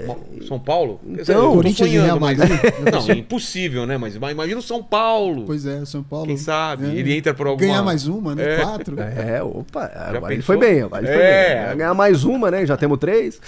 [0.46, 1.00] São Paulo.
[1.06, 2.58] Então, eu tô Corinthians sonhando, Real mas- Madrid.
[2.92, 3.96] Não, é impossível, né?
[3.98, 5.44] Mas imagina o São Paulo.
[5.46, 6.26] Pois é, São Paulo.
[6.26, 6.86] Quem sabe?
[6.86, 6.94] É.
[6.94, 7.66] Ele entra por alguma...
[7.66, 8.54] Ganhar mais uma, né?
[8.54, 8.56] É.
[8.62, 8.96] Quatro.
[9.00, 11.66] É, opa, agora ele foi bem, agora ele foi É.
[11.68, 11.76] bem.
[11.78, 12.64] Ganhar mais uma, né?
[12.64, 13.40] Já temos três.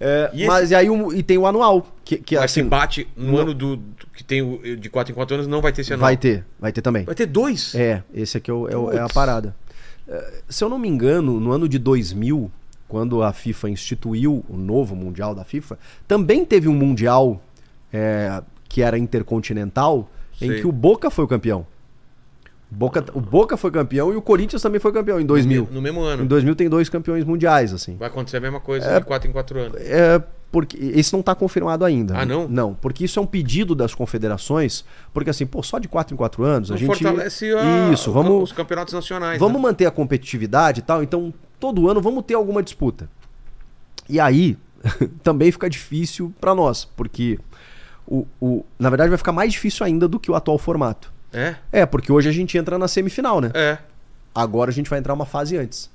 [0.00, 2.68] É, E mas e aí o- e tem o anual, que, que Mas se assim,
[2.68, 5.60] bate no não- ano do, do- que tem o de 4 em 4 anos, não
[5.60, 6.06] vai ter esse anual.
[6.08, 7.04] vai ter, vai ter também.
[7.04, 7.74] Vai ter dois.
[7.74, 9.54] É, esse aqui é, o- é o- é a parada.
[10.08, 12.50] É, Se eu não me engano, no ano de 2000,
[12.88, 15.78] quando a FIFA instituiu o novo Mundial da FIFA,
[16.08, 17.42] também teve um Mundial
[17.92, 20.08] é, que era intercontinental,
[20.40, 20.60] em Sei.
[20.60, 21.66] que o Boca foi o campeão.
[22.70, 25.68] Boca, o Boca foi campeão e o Corinthians também foi campeão em 2000.
[25.70, 26.24] No mesmo ano.
[26.24, 27.96] Em 2000 tem dois campeões mundiais, assim.
[27.96, 29.80] Vai acontecer a mesma coisa de 4 em 4 anos.
[29.80, 32.18] É, porque esse não está confirmado ainda.
[32.18, 32.48] Ah, não?
[32.48, 36.16] Não, porque isso é um pedido das confederações, porque assim, pô, só de 4 em
[36.16, 39.38] 4 anos a Não gente fortalece a- Isso, vamos os campeonatos nacionais.
[39.38, 39.62] Vamos né?
[39.62, 43.08] manter a competitividade e tal, então todo ano vamos ter alguma disputa.
[44.08, 44.56] E aí
[45.22, 47.38] também fica difícil para nós, porque
[48.06, 51.12] o, o, na verdade vai ficar mais difícil ainda do que o atual formato.
[51.32, 51.56] É?
[51.72, 53.50] É, porque hoje a gente entra na semifinal, né?
[53.52, 53.78] É.
[54.34, 55.90] Agora a gente vai entrar uma fase antes.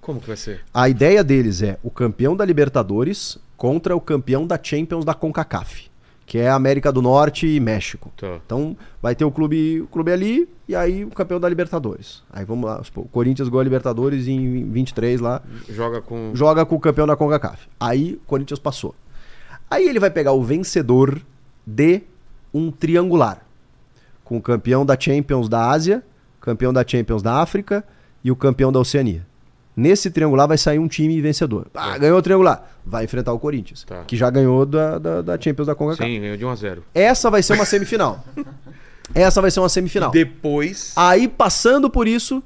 [0.00, 0.60] Como que vai ser?
[0.72, 5.90] A ideia deles é o campeão da Libertadores contra o campeão da Champions da CONCACAF,
[6.24, 8.12] que é a América do Norte e México.
[8.16, 8.38] Tá.
[8.44, 12.22] Então vai ter o clube, o clube ali e aí o campeão da Libertadores.
[12.30, 16.32] Aí vamos lá, o Corinthians ganhou a Libertadores em 23 lá, Joga com.
[16.34, 17.68] joga com o campeão da CONCACAF.
[17.78, 18.94] Aí o Corinthians passou.
[19.70, 21.20] Aí ele vai pegar o vencedor
[21.66, 22.02] de
[22.54, 23.42] um triangular,
[24.24, 26.02] com o campeão da Champions da Ásia,
[26.40, 27.84] campeão da Champions da África
[28.22, 29.26] e o campeão da Oceania.
[29.76, 31.66] Nesse triangular vai sair um time vencedor.
[31.74, 32.66] Ah, ganhou o triangular.
[32.84, 34.04] Vai enfrentar o Corinthians, Tá.
[34.06, 36.10] que já ganhou da, da, da Champions da CONCACAF.
[36.10, 38.24] Sim, ganhou de 1 a 0 Essa vai ser uma semifinal.
[39.14, 40.10] Essa vai ser uma semifinal.
[40.10, 40.92] Depois.
[40.96, 42.42] Aí, passando por isso,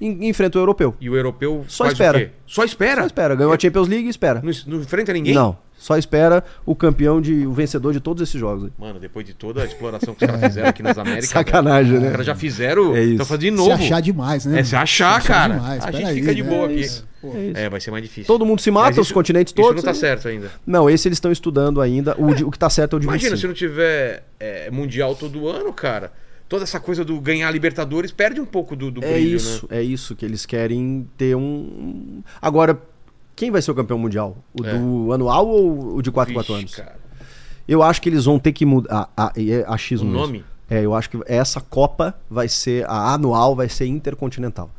[0.00, 0.94] en- enfrenta o europeu.
[1.00, 2.18] E o europeu Só faz espera.
[2.18, 2.30] o quê?
[2.46, 3.00] Só espera?
[3.00, 3.34] Só espera.
[3.34, 4.42] Ganhou a Champions League e espera.
[4.42, 5.34] Não, não enfrenta ninguém?
[5.34, 5.56] Não.
[5.80, 7.46] Só espera o campeão de.
[7.46, 8.64] o vencedor de todos esses jogos.
[8.64, 8.70] aí.
[8.78, 11.30] Mano, depois de toda a exploração que os caras fizeram aqui nas Américas.
[11.30, 12.06] Sacanagem, velho, né?
[12.08, 12.94] Os caras já fizeram.
[12.94, 13.12] É isso.
[13.12, 13.82] Estão fazendo de Se novo.
[13.82, 14.60] achar demais, né?
[14.60, 15.54] É se achar, cara.
[15.54, 15.82] demais.
[15.84, 16.48] a gente aí, fica de né?
[16.50, 16.80] boa É aqui.
[16.80, 17.08] isso.
[17.54, 18.26] É, vai ser mais difícil.
[18.26, 19.82] Todo mundo se mata, os isso- continentes Isso todos.
[19.82, 20.50] não tá e- certo ainda.
[20.66, 22.14] Não, esse eles estão estudando ainda.
[22.18, 23.40] O, de- o que tá certo é o de Imagina 25.
[23.40, 26.12] se não tiver é, mundial todo ano, cara.
[26.48, 29.78] Toda essa coisa do ganhar Libertadores perde um pouco do, do É brilho, isso, né?
[29.78, 32.22] é isso que eles querem ter um.
[32.42, 32.76] Agora,
[33.40, 34.36] quem vai ser o campeão mundial?
[34.52, 34.76] O É.
[34.78, 36.74] do anual ou o de 4 4 Vixe, anos?
[36.76, 37.00] cara.
[37.66, 39.08] Eu acho que eles vão ter que mudar.
[39.16, 40.10] A, a, é O mesmo.
[40.10, 40.44] nome?
[40.68, 42.84] É, eu acho que essa Copa vai ser.
[42.88, 44.70] A anual vai ser intercontinental.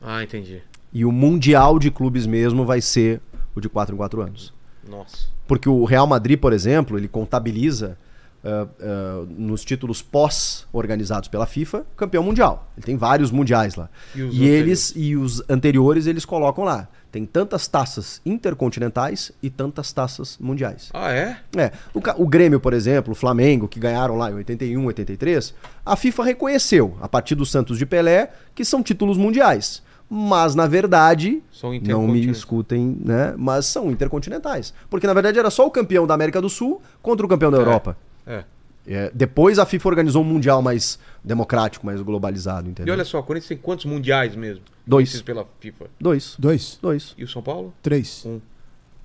[0.00, 0.62] Ah, entendi.
[0.92, 3.20] E o Mundial de Clubes mesmo vai ser
[3.54, 4.52] o de 4 em 4 anos.
[4.88, 5.26] Nossa.
[5.48, 7.98] Porque o Real Madrid, por exemplo, ele contabiliza
[8.44, 12.70] ah, ah, nos títulos pós-organizados pela FIFA, campeão mundial.
[12.76, 13.88] Ele tem vários mundiais lá.
[14.14, 16.88] E E, eles e os anteriores eles colocam lá.
[17.14, 20.90] Tem tantas taças intercontinentais e tantas taças mundiais.
[20.92, 21.36] Ah, é?
[21.56, 25.54] É, o, o Grêmio, por exemplo, o Flamengo, que ganharam lá em 81, 83,
[25.86, 29.80] a FIFA reconheceu, a partir dos Santos de Pelé, que são títulos mundiais.
[30.10, 33.32] Mas, na verdade, São não me escutem, né?
[33.38, 34.74] Mas são intercontinentais.
[34.90, 37.58] Porque, na verdade, era só o campeão da América do Sul contra o campeão da
[37.58, 37.60] É.
[37.60, 37.96] Europa.
[38.26, 38.42] É.
[38.86, 42.92] É, depois a FIFA organizou um mundial mais democrático, mais globalizado, E entendeu?
[42.94, 44.62] olha só, o Corinthians tem quantos mundiais mesmo?
[44.86, 45.22] Dois.
[45.22, 45.86] Pela FIFA.
[45.98, 46.34] Dois.
[46.38, 47.14] Dois, Dois.
[47.16, 47.72] E o São Paulo?
[47.82, 48.24] três.
[48.26, 48.40] Um.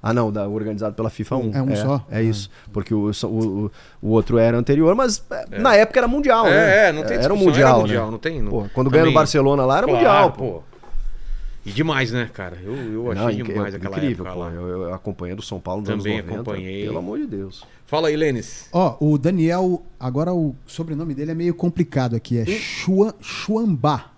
[0.01, 1.51] Ah, não, da, organizado pela FIFA um.
[1.53, 2.05] É um só?
[2.09, 2.49] É isso.
[2.71, 6.51] Porque o, o, o- o outro era anterior, mas é, na época era mundial, né?
[6.85, 8.11] É, é, não tem Era um discussão, mundial, era mundial, né?
[8.11, 8.41] não tem.
[8.41, 8.49] Não...
[8.51, 10.37] Pô, quando ganha no Também- Barcelona lá era Claro, mundial, pô.
[10.37, 10.63] pô.
[11.65, 12.57] E demais, né, cara?
[12.63, 14.39] Eu, eu achei Não, demais é aquela incrível, época pô.
[14.45, 14.51] lá.
[14.53, 16.41] Eu, eu acompanhando o São Paulo nos Também anos 90.
[16.51, 16.83] acompanhei.
[16.85, 17.63] Pelo amor de Deus.
[17.85, 18.67] Fala aí, Lênis.
[18.71, 24.11] Ó, o Daniel, agora o sobrenome dele é meio complicado aqui, é Chuan, Chuambá.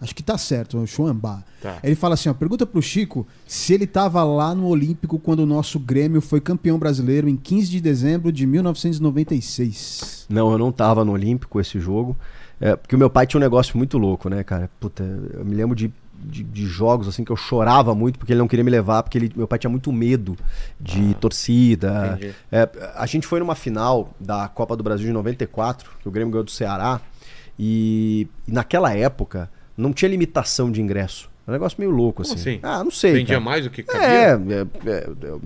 [0.00, 1.42] Acho que tá certo, é o Chuambá.
[1.62, 1.78] Tá.
[1.82, 5.46] Ele fala assim, ó, pergunta pro Chico se ele tava lá no Olímpico quando o
[5.46, 10.26] nosso Grêmio foi campeão brasileiro em 15 de dezembro de 1996.
[10.28, 12.16] Não, eu não tava no Olímpico esse jogo.
[12.60, 14.70] É, porque o meu pai tinha um negócio muito louco, né, cara?
[14.78, 18.38] Puta, eu me lembro de, de, de jogos assim que eu chorava muito porque ele
[18.38, 20.36] não queria me levar, porque ele- meu pai tinha muito medo
[20.80, 22.14] de torcida.
[22.16, 22.34] entendi.
[22.50, 26.30] É, a gente foi numa final da Copa do Brasil de 94, que o Grêmio
[26.32, 27.00] ganhou do Ceará,
[27.58, 31.30] e, e naquela época não tinha limitação de ingresso.
[31.46, 32.34] É um negócio meio louco, assim.
[32.34, 32.60] assim?
[32.62, 33.12] Ah, não sei.
[33.12, 33.40] Vendia cara.
[33.44, 34.00] mais do que cabia?
[34.08, 35.36] É, é, é, é,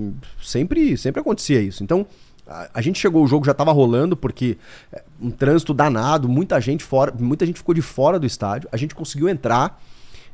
[0.40, 1.82] sempre, sempre acontecia isso.
[1.82, 2.06] Então,
[2.47, 4.56] a, a gente chegou, o jogo já tava rolando, porque
[4.92, 8.68] é, um trânsito danado, muita gente fora, muita gente ficou de fora do estádio.
[8.70, 9.82] A gente conseguiu entrar.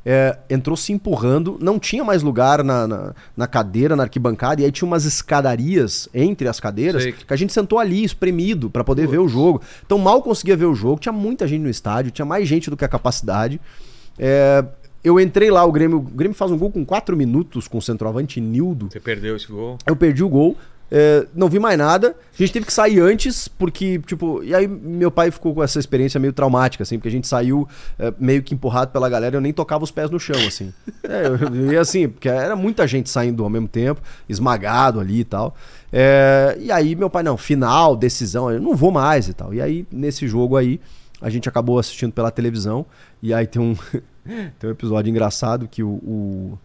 [0.05, 4.65] É, entrou se empurrando, não tinha mais lugar na, na, na cadeira, na arquibancada, e
[4.65, 7.11] aí tinha umas escadarias entre as cadeiras Sei.
[7.13, 9.61] que a gente sentou ali, espremido, pra poder ver o jogo.
[9.83, 12.77] Então mal conseguia ver o jogo, tinha muita gente no estádio, tinha mais gente do
[12.77, 13.59] que a capacidade.
[14.19, 14.63] É,
[15.03, 17.81] eu entrei lá, o Grêmio, o Grêmio faz um gol com 4 minutos com o
[17.81, 18.89] centroavante Nildo.
[18.91, 19.77] Você perdeu esse gol.
[19.87, 20.55] Eu perdi o gol,
[20.91, 22.15] é, não vi mais nada.
[22.33, 24.43] A gente teve que sair antes, porque, tipo.
[24.43, 27.67] E aí meu pai ficou com essa experiência meio traumática, assim, porque a gente saiu
[27.97, 30.73] é, meio que empurrado pela galera, eu nem tocava os pés no chão, assim.
[31.07, 35.23] É, eu, ia assim, porque era muita gente saindo ao mesmo tempo, esmagado ali e
[35.23, 35.55] tal.
[35.93, 39.53] É, e aí meu pai, não, final, decisão, eu não vou mais e tal.
[39.53, 40.79] E aí, nesse jogo aí,
[41.21, 42.87] a gente acabou assistindo pela televisão,
[43.21, 43.75] e aí tem um,
[44.59, 46.59] tem um episódio engraçado que o, o,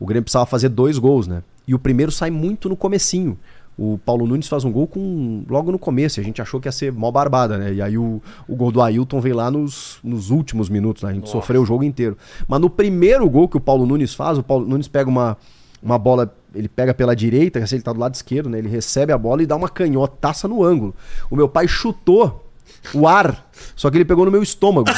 [0.00, 1.42] o Grêmio precisava fazer dois gols, né?
[1.66, 3.38] E o primeiro sai muito no comecinho.
[3.76, 6.20] O Paulo Nunes faz um gol com logo no começo.
[6.20, 7.72] A gente achou que ia ser mó barbada, né?
[7.72, 11.10] E aí o, o gol do Ailton veio lá nos, nos últimos minutos, né?
[11.10, 11.32] A gente Nossa.
[11.32, 12.16] sofreu o jogo inteiro.
[12.46, 15.38] Mas no primeiro gol que o Paulo Nunes faz, o Paulo Nunes pega uma,
[15.82, 18.58] uma bola, ele pega pela direita, assim, ele tá do lado esquerdo, né?
[18.58, 20.94] Ele recebe a bola e dá uma canhotaça no ângulo.
[21.30, 22.50] O meu pai chutou
[22.94, 24.90] o ar, só que ele pegou no meu estômago.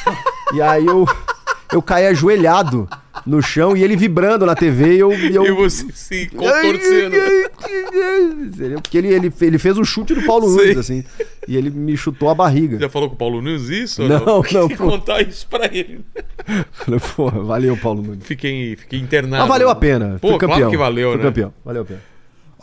[0.54, 1.06] e aí eu,
[1.70, 2.88] eu caí ajoelhado
[3.26, 5.12] no chão e ele vibrando na TV e eu.
[5.12, 5.44] E eu...
[5.46, 7.16] E você se contorcendo.
[8.82, 10.56] Porque ele, ele, ele fez o chute do Paulo Sei.
[10.72, 11.04] Nunes, assim.
[11.46, 12.78] E ele me chutou a barriga.
[12.78, 14.02] Já falou com o Paulo Nunes isso?
[14.02, 14.90] ou Não, não, que pô.
[14.90, 16.00] contar isso pra ele.
[16.72, 18.24] Falei, porra, valeu, Paulo Nunes.
[18.24, 19.42] Fiquei, fiquei internado.
[19.42, 20.18] Mas valeu a pena.
[20.20, 20.56] Pô, Fui campeão.
[20.58, 21.24] claro que valeu, Fui né?
[21.24, 21.54] campeão.
[21.64, 22.00] Valeu a pena.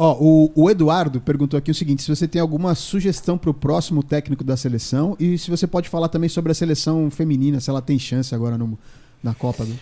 [0.02, 4.02] Ó, o, o Eduardo perguntou aqui o seguinte: se você tem alguma sugestão pro próximo
[4.02, 7.82] técnico da seleção e se você pode falar também sobre a seleção feminina, se ela
[7.82, 8.80] tem chance agora no-
[9.22, 9.66] na Copa.
[9.66, 9.74] Do...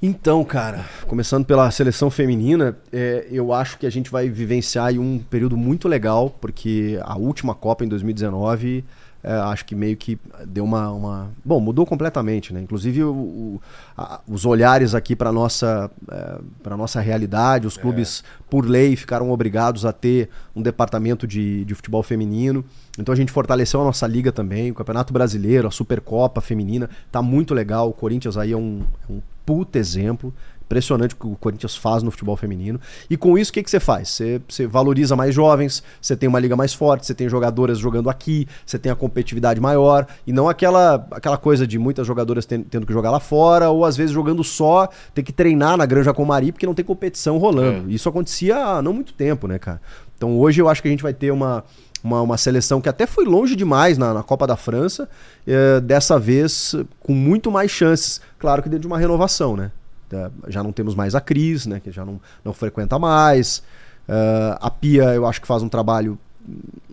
[0.00, 5.18] Então, cara, começando pela seleção feminina, é, eu acho que a gente vai vivenciar um
[5.18, 8.84] período muito legal, porque a última Copa em 2019,
[9.28, 12.60] é, acho que meio que deu uma, uma- Bom, mudou completamente, né?
[12.60, 13.60] Inclusive o- o-
[13.96, 19.30] a- os olhares aqui para nossa é, para nossa realidade, os clubes por lei ficaram
[19.32, 22.64] obrigados a ter um departamento de, de futebol feminino.
[22.98, 27.20] Então a gente fortaleceu a nossa liga também, o Campeonato Brasileiro, a Supercopa feminina, tá
[27.20, 27.88] muito legal.
[27.90, 30.32] O Corinthians aí é um, é um puta exemplo.
[30.66, 32.80] Impressionante o que o Corinthians faz no futebol feminino.
[33.08, 34.08] E com isso, o que, que você faz?
[34.10, 38.10] Você, você valoriza mais jovens, você tem uma liga mais forte, você tem jogadoras jogando
[38.10, 42.62] aqui, você tem a competitividade maior, e não aquela, aquela coisa de muitas jogadoras ten-
[42.64, 46.12] tendo que jogar lá fora, ou às vezes jogando só, ter que treinar na Granja
[46.12, 47.88] Comari porque não tem competição rolando.
[47.90, 49.80] Isso acontecia há não muito tempo, né, cara?
[50.16, 51.62] Então hoje eu acho que a gente vai ter uma,
[52.02, 55.08] uma, uma seleção que até foi longe demais na, na Copa da França,
[55.46, 58.20] eh, dessa vez com muito mais chances.
[58.38, 59.70] Claro que dentro de uma renovação, né?
[60.12, 61.80] Eh, Já não temos mais a Cris, né?
[61.80, 63.62] Que já não, não frequenta mais.
[64.08, 66.18] Eh, a Pia, eu acho que faz um trabalho,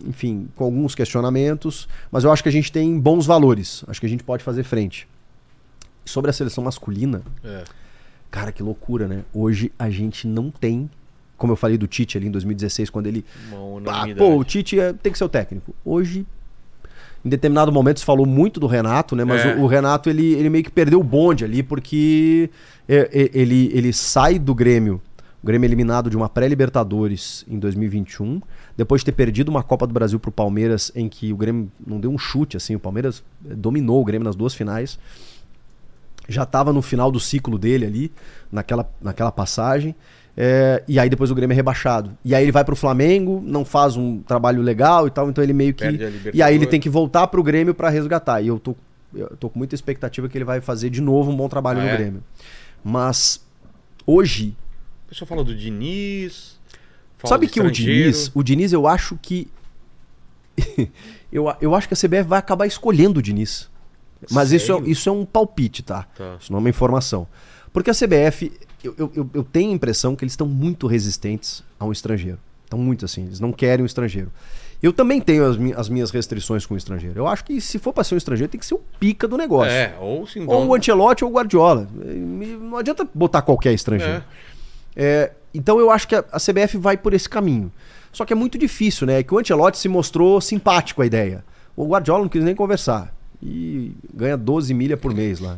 [0.04, 3.84] enfim, com alguns questionamentos, mas eu acho que a gente tem bons valores.
[3.86, 5.06] Acho que a gente pode fazer frente.
[6.04, 7.64] Sobre a seleção masculina, É.
[8.30, 9.24] cara, que loucura, né?
[9.32, 10.90] Hoje a gente não tem,
[11.38, 13.24] como eu falei do Tite ali em 2016, quando ele
[14.18, 15.74] pô, o Tite é- tem que ser o técnico.
[15.84, 16.26] Hoje,
[17.24, 19.24] em determinado momento, se falou muito do Renato, né?
[19.24, 19.54] Mas É.
[19.54, 22.50] o, o Renato, ele, ele meio que perdeu o bonde ali, porque
[22.86, 25.00] é, é, ele, ele sai do Grêmio.
[25.42, 28.40] O Grêmio eliminado de uma pré-Libertadores em 2021,
[28.76, 31.98] depois de ter perdido uma Copa do Brasil pro Palmeiras, em que o Grêmio não
[31.98, 34.98] deu um chute, assim, o Palmeiras eh, dominou o Grêmio nas duas finais.
[36.28, 38.12] Já estava no final do ciclo dele ali,
[38.50, 39.94] naquela, naquela passagem.
[40.36, 42.16] É, e aí depois o Grêmio é rebaixado.
[42.24, 45.52] E aí ele vai pro Flamengo, não faz um trabalho legal e tal, então ele
[45.52, 45.84] meio que.
[46.32, 48.40] E aí ele tem que voltar pro Grêmio para resgatar.
[48.42, 48.74] E eu tô,
[49.14, 51.84] eu tô com muita expectativa que ele vai fazer de novo um bom trabalho Ah,
[51.84, 51.96] no é?
[51.96, 52.24] Grêmio.
[52.82, 53.44] Mas
[54.06, 54.56] hoje.
[55.06, 56.58] O pessoal fala do Diniz.
[57.18, 57.70] fala sabe do que o.
[57.70, 59.48] Diniz, o Diniz eu acho que.
[61.32, 63.70] eu, eu acho que a CBF vai acabar escolhendo o Diniz.
[64.30, 66.06] Mas isso é, isso é um palpite, tá?
[66.16, 66.36] Tá.
[66.40, 67.26] Isso não é uma informação.
[67.72, 68.52] Porque a CBF,
[68.84, 72.38] eu, eu, eu- tenho a impressão que eles estão muito resistentes a um estrangeiro.
[72.64, 74.30] Estão muito assim, eles não querem um estrangeiro.
[74.82, 77.18] Eu também tenho as, mi- as minhas restrições com o estrangeiro.
[77.18, 79.36] Eu acho que se for para ser um estrangeiro, tem que ser o pica do
[79.36, 79.72] negócio.
[79.72, 80.44] É, ou sim.
[80.46, 81.88] Ou o Ancelotti ou o Guardiola.
[81.94, 84.22] Não adianta botar qualquer estrangeiro.
[84.96, 87.72] É, então eu acho que a, a CBF vai por esse caminho.
[88.12, 89.20] Só que é muito difícil, né?
[89.20, 91.44] É que o Ancelotti se mostrou simpático à ideia.
[91.74, 93.12] O Guardiola não quis nem conversar.
[93.42, 95.56] E ganha 12 milha por mês lá.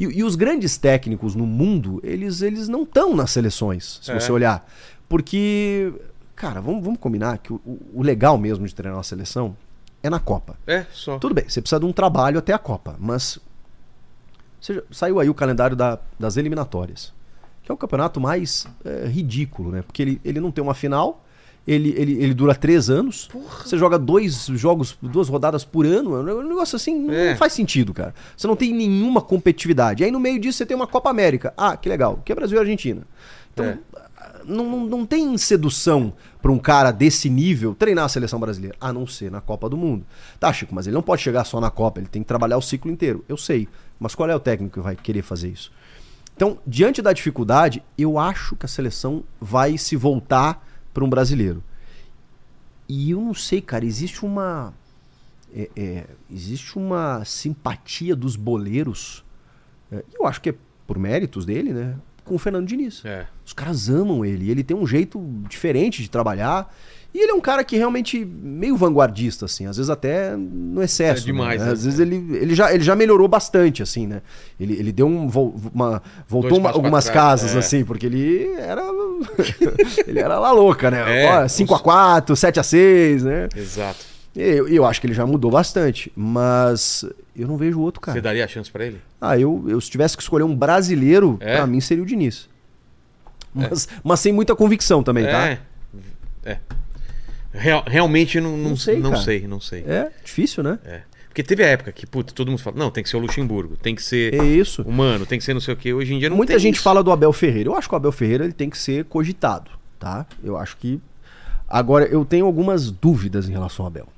[0.00, 4.18] E, e os grandes técnicos no mundo, eles, eles não estão nas seleções, se É.
[4.18, 4.66] você olhar.
[5.08, 5.92] Porque,
[6.34, 7.60] cara, vamos, vamos combinar que o,
[7.92, 9.54] o- legal mesmo de treinar uma seleção
[10.02, 10.56] é na Copa.
[10.66, 11.18] É, só.
[11.18, 13.38] Tudo bem, você precisa de um trabalho até a Copa, mas
[14.90, 17.12] saiu aí o calendário da- das eliminatórias,
[17.62, 19.82] que é o campeonato mais é, ridículo, né?
[19.82, 21.24] Porque ele, ele não tem uma final,
[21.66, 23.28] ele, ele, ele dura três anos.
[23.64, 26.28] Você joga dois jogos, duas rodadas por ano.
[26.28, 27.30] É um negócio assim, não, É.
[27.30, 28.14] não faz sentido, cara.
[28.36, 30.02] Você não tem nenhuma competitividade.
[30.02, 31.52] Aí no meio disso você tem uma Copa América.
[31.56, 32.20] Ah, que legal.
[32.24, 33.02] Que é Brasil e Argentina.
[33.52, 33.78] Então, É.
[34.44, 38.92] não, não, não tem sedução pra um cara desse nível treinar a seleção brasileira, a
[38.92, 40.06] não ser na Copa do Mundo.
[40.38, 42.62] Tá, Chico, mas ele não pode chegar só na Copa, ele tem que trabalhar o
[42.62, 43.22] ciclo inteiro.
[43.28, 43.68] Eu sei.
[43.98, 45.70] Mas qual é o técnico que vai querer fazer isso?
[46.34, 51.62] Então, diante da dificuldade, eu acho que a seleção vai se voltar para um brasileiro.
[52.88, 54.74] E eu não sei, cara, existe uma.
[55.54, 59.24] é, é, existe uma simpatia dos boleiros.
[59.92, 60.54] é, eu acho que é
[60.86, 61.96] por méritos dele, né?
[62.24, 63.04] Com o Fernando Diniz.
[63.04, 63.26] É.
[63.46, 64.50] Os caras amam ele.
[64.50, 66.74] Ele tem um jeito diferente de trabalhar.
[67.12, 71.22] E ele é um cara que realmente meio vanguardista, assim, às vezes até no excesso.
[71.22, 71.66] É demais, né?
[71.66, 71.72] né?
[71.72, 74.22] Às vezes ele, ele, já, ele já melhorou bastante, assim, né?
[74.60, 75.28] Ele, ele deu um.
[75.74, 77.58] Uma, voltou uma- algumas trás, casas, é.
[77.58, 78.82] assim, porque ele era.
[80.06, 81.24] ele era lá louca, né?
[81.24, 81.32] É.
[81.32, 83.48] Ó, 5x4, 7x6, né?
[83.56, 83.98] Exato.
[84.36, 87.04] E Eu, eu acho que ele já mudou bastante, mas
[87.36, 88.16] eu não vejo outro cara.
[88.16, 89.00] Você daria a chance pra ele?
[89.20, 91.56] Ah, eu, eu se tivesse que escolher um brasileiro, É?
[91.56, 92.48] pra mim seria o Diniz.
[93.52, 95.58] Mas, mas sem muita convicção também, tá?
[96.44, 96.58] É.
[97.52, 97.58] É.
[97.58, 99.22] Real- realmente não, não, Não sei, não cara.
[99.22, 99.84] sei, não sei.
[99.86, 100.78] É, difícil, né?
[100.84, 101.02] É.
[101.28, 103.76] Porque teve a época que, puta, todo mundo fala, não, tem que ser o Luxemburgo,
[103.76, 104.82] tem que ser É isso.
[104.82, 105.92] humano, tem que ser não sei o que.
[105.92, 106.82] Hoje em dia não Muita gente isso.
[106.82, 107.68] fala do Abel Ferreira.
[107.68, 110.26] Eu acho que o Abel Ferreira ele tem que ser cogitado, tá?
[110.42, 111.00] Eu acho que.
[111.68, 114.08] Agora, eu tenho algumas dúvidas em relação ao Abel.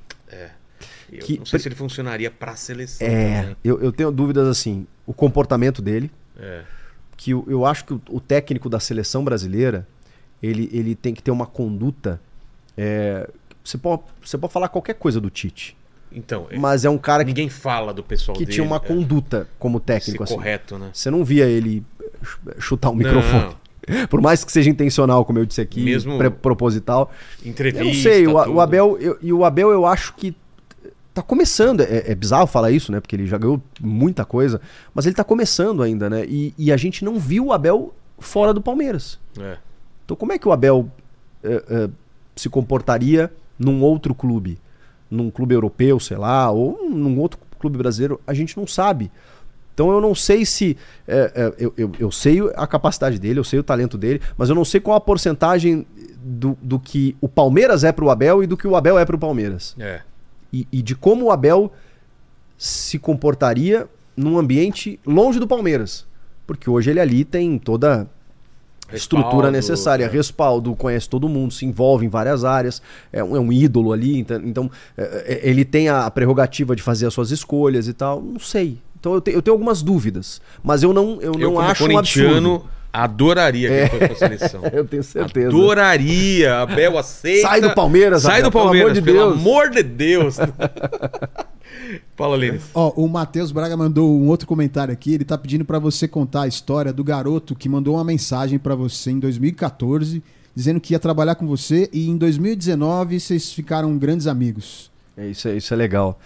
[1.13, 3.07] Eu que- não sei se ele funcionaria pra seleção.
[3.07, 3.57] É, também.
[3.63, 4.87] eu, eu tenho dúvidas assim.
[5.07, 6.63] O comportamento dele, É.
[7.19, 9.87] que eu, eu acho que o, o técnico da seleção brasileira
[10.43, 12.19] ele, ele tem que ter uma conduta.
[12.77, 13.29] É,
[13.63, 15.77] você, pode, você pode falar qualquer coisa do Tite,
[16.11, 18.53] Então, é, mas é um cara que, ninguém fala do pessoal que dele.
[18.55, 20.23] tinha uma é, conduta como técnico.
[20.25, 20.35] Assim.
[20.35, 20.91] correto, né?
[20.93, 21.85] Você não via ele
[22.23, 22.99] ch- chutar o Não.
[22.99, 23.57] microfone.
[24.09, 27.11] Por mais que seja intencional, como eu disse aqui, Mesmo- proposital.
[27.45, 27.83] Entrevista.
[27.83, 30.37] Eu não sei, o, o Abel, eu- e o Abel eu acho que
[31.13, 31.81] tá começando.
[31.81, 33.01] É, é bizarro falar isso, né?
[33.01, 34.61] Porque ele já ganhou muita coisa,
[34.95, 36.25] mas ele tá começando ainda, né?
[36.27, 39.19] E, e a gente não viu o Abel fora do Palmeiras.
[39.41, 39.57] É.
[40.05, 40.89] Então como é que o Abel
[41.43, 41.91] é, é,
[42.35, 44.59] se comportaria num outro clube?
[45.11, 48.21] Num clube europeu, sei lá, ou num outro clube brasileiro?
[48.27, 49.11] A gente não sabe.
[49.75, 50.77] Então eu não sei se.
[51.07, 54.49] é, é, eu, eu, eu sei a capacidade dele, eu sei o talento dele, mas
[54.49, 55.87] eu não sei qual a porcentagem
[56.23, 59.19] do, do que o Palmeiras é pro Abel e do que o Abel é pro
[59.19, 59.75] Palmeiras.
[59.79, 60.03] É.
[60.53, 61.73] E, e de como o Abel
[62.59, 66.07] se comportaria num ambiente longe do Palmeiras.
[66.47, 68.09] Porque hoje ele ali tem toda
[68.93, 70.09] a estrutura Respaldo, necessária, é.
[70.09, 74.19] respaldo, conhece todo mundo, se envolve em várias áreas, é um, é um ídolo ali,
[74.19, 75.03] então, então, é,
[75.43, 78.21] é, ele tem a prerrogativa de fazer as suas escolhas e tal.
[78.23, 78.79] Não sei.
[79.01, 81.99] Então eu, te- eu tenho algumas dúvidas, mas eu não, eu Eu, não acho um
[81.99, 82.65] absurdo.
[82.93, 84.61] adoraria que ele fosse pra seleção.
[84.73, 85.49] Eu tenho certeza.
[85.49, 86.59] Adoraria.
[86.61, 87.49] Abel aceita.
[87.49, 89.33] Sai do Palmeiras, Sai Abel, do pelo amor Palmeiras, de pelo Deus.
[89.41, 90.37] amor de Deus.
[92.17, 92.63] Fala, Lênis.
[92.75, 95.15] Ó, o Matheus Braga mandou um outro comentário aqui.
[95.15, 98.75] Ele tá pedindo pra você contar a história do garoto que mandou uma mensagem pra
[98.75, 100.23] você em 2014,
[100.55, 104.91] dizendo que ia trabalhar com você e em 2019 vocês ficaram grandes amigos.
[105.17, 106.19] É, isso, é, isso é legal.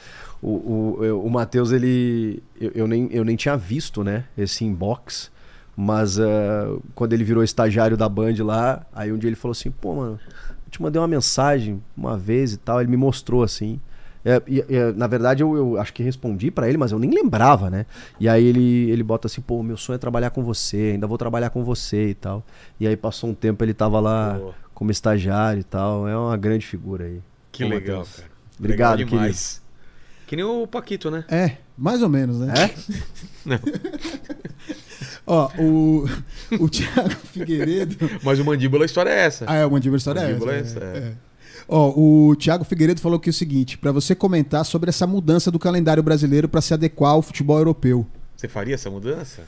[0.42, 2.42] O, o, o Matheus, ele.
[2.60, 4.24] Eu, eu nem, eu nem tinha visto, né?
[4.36, 5.30] Esse inbox.
[5.76, 9.70] Mas ah, quando ele virou estagiário da Band lá, aí um dia ele falou assim:
[9.70, 10.18] pô, mano,
[10.66, 12.80] eu te mandei uma mensagem uma vez e tal.
[12.80, 13.80] Ele me mostrou assim.
[14.28, 17.08] É, e- e, na verdade, eu, eu acho que respondi pra ele, mas eu nem
[17.10, 17.86] lembrava, né?
[18.18, 21.16] E aí ele, ele bota assim: pô, meu sonho é trabalhar com você, ainda vou
[21.16, 22.44] trabalhar com você e tal.
[22.80, 24.54] E aí passou um tempo, ele tava lá Boa.
[24.74, 26.08] como estagiário e tal.
[26.08, 27.20] É uma grande figura aí.
[27.52, 28.28] Que Ô, legal, cara.
[28.58, 29.62] Obrigado, legal demais.
[30.26, 31.24] Que nem o Paquito, né?
[31.28, 32.52] É, mais ou menos, né?
[32.52, 32.74] É?
[33.46, 33.60] Não.
[35.24, 36.04] Ó, o,
[36.60, 37.96] o Thiago Figueiredo.
[38.22, 39.44] Mas o Mandíbula, a história é essa.
[39.48, 40.78] Ah, é, o Mandíbula História é Mandíbula essa.
[40.78, 41.06] é essa, é, é.
[41.08, 41.12] é.
[41.68, 45.58] Ó, o Thiago Figueiredo falou aqui o seguinte: pra você comentar sobre essa mudança do
[45.58, 48.06] calendário brasileiro pra se adequar ao futebol europeu.
[48.36, 49.42] Você faria essa mudança?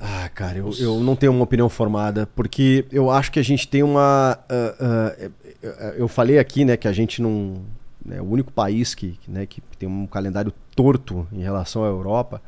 [0.00, 3.68] Ah, cara, eu, eu não tenho uma opinião formada, porque eu acho que a gente
[3.68, 4.36] tem uma.
[4.48, 5.30] eh,
[5.62, 7.62] eh, eu falei aqui, né, que a gente não.
[8.10, 11.86] É o único país que, que, né, que tem um calendário torto em relação à
[11.86, 12.42] Europa,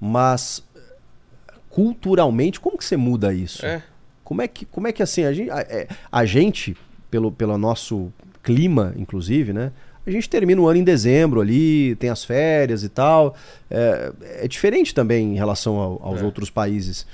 [0.00, 0.64] mas
[1.70, 3.64] culturalmente, como que você muda isso?
[3.64, 3.82] É.
[4.24, 6.76] Como é que, como é que assim, a gente, a, é, a gente,
[7.10, 8.12] pelo, pelo nosso
[8.42, 9.72] clima, inclusive, né?
[10.06, 13.34] A gente termina o ano em dezembro ali, tem as férias e tal.
[13.68, 14.12] É,
[14.44, 16.24] é diferente também em relação ao- aos É.
[16.24, 17.04] outros países.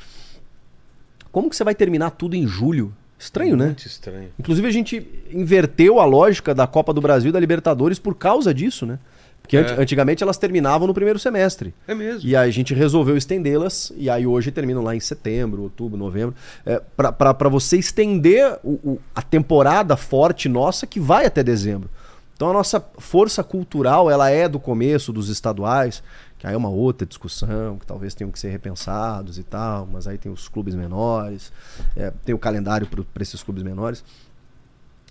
[1.30, 2.92] Como que você vai terminar tudo em julho?
[3.18, 3.66] Estranho, né?
[3.66, 4.28] Muito estranho.
[4.38, 8.52] Inclusive a gente inverteu a lógica da Copa do Brasil e da Libertadores por causa
[8.52, 8.98] disso, né?
[9.42, 9.80] Porque É.
[9.80, 11.74] antigamente elas terminavam no primeiro semestre.
[11.86, 12.26] É mesmo.
[12.28, 16.34] E aí a gente resolveu estendê-las, e aí hoje terminam lá em setembro, outubro, novembro.
[16.64, 21.90] É, pra você estender o- o- a temporada forte nossa que vai até dezembro.
[22.34, 26.02] Então a nossa força cultural, ela é do começo dos estaduais,
[26.38, 30.06] que aí é uma outra discussão, que talvez tenham que ser repensados e tal, mas
[30.08, 31.52] aí tem os clubes menores,
[31.96, 34.02] é, tem o calendário para esses clubes menores.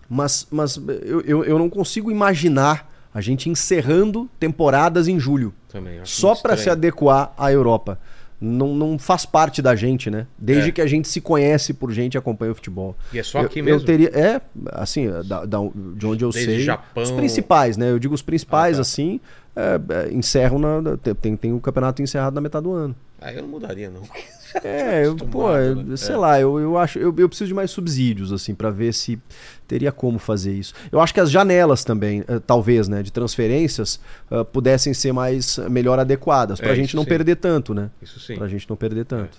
[0.09, 5.99] Mas, mas eu, eu, eu não consigo imaginar a gente encerrando temporadas em julho Também,
[6.03, 7.99] só para se adequar à Europa.
[8.43, 10.25] Não, não faz parte da gente, né?
[10.35, 10.71] Desde É.
[10.71, 12.95] que a gente se conhece por gente e acompanha o futebol.
[13.13, 13.85] E é só Eu- aqui eu, mesmo?
[13.85, 14.41] teria, é,
[14.71, 15.59] assim, da- da-
[15.95, 16.59] de onde eu Desde sei.
[16.63, 17.91] Japão- Os principais, né?
[17.91, 18.81] Eu digo os principais, Ah, tá.
[18.81, 19.19] assim,
[19.55, 20.97] é, é, encerram na.
[21.21, 22.95] Tem, tem, o campeonato encerrado na metade do ano.
[23.19, 24.01] Ah, eu não mudaria, não.
[24.65, 25.95] É, eu, pô, né?
[25.95, 26.17] sei É.
[26.17, 29.17] lá, eu, eu acho, eu, eu preciso de mais subsídios, assim, para ver se
[29.65, 30.73] teria como fazer isso.
[30.91, 33.97] Eu acho que as janelas também, eh, talvez, né, de transferências,
[34.29, 37.07] eh, pudessem ser mais, melhor adequadas, pra É, gente não sim.
[37.09, 37.89] perder tanto, né?
[38.01, 38.35] Isso sim.
[38.35, 39.37] Pra gente não perder tanto.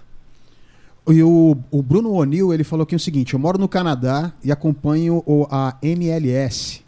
[1.11, 4.51] E o, o Bruno O'Neill, ele falou aqui o seguinte: eu moro no Canadá e
[4.51, 6.82] acompanho o- a MLS.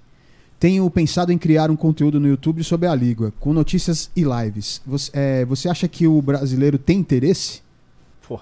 [0.59, 4.81] Tenho pensado em criar um conteúdo no YouTube sobre a Liga, com notícias e lives.
[4.87, 7.63] Você, é, você acha que o brasileiro tem interesse?
[8.27, 8.41] Pô,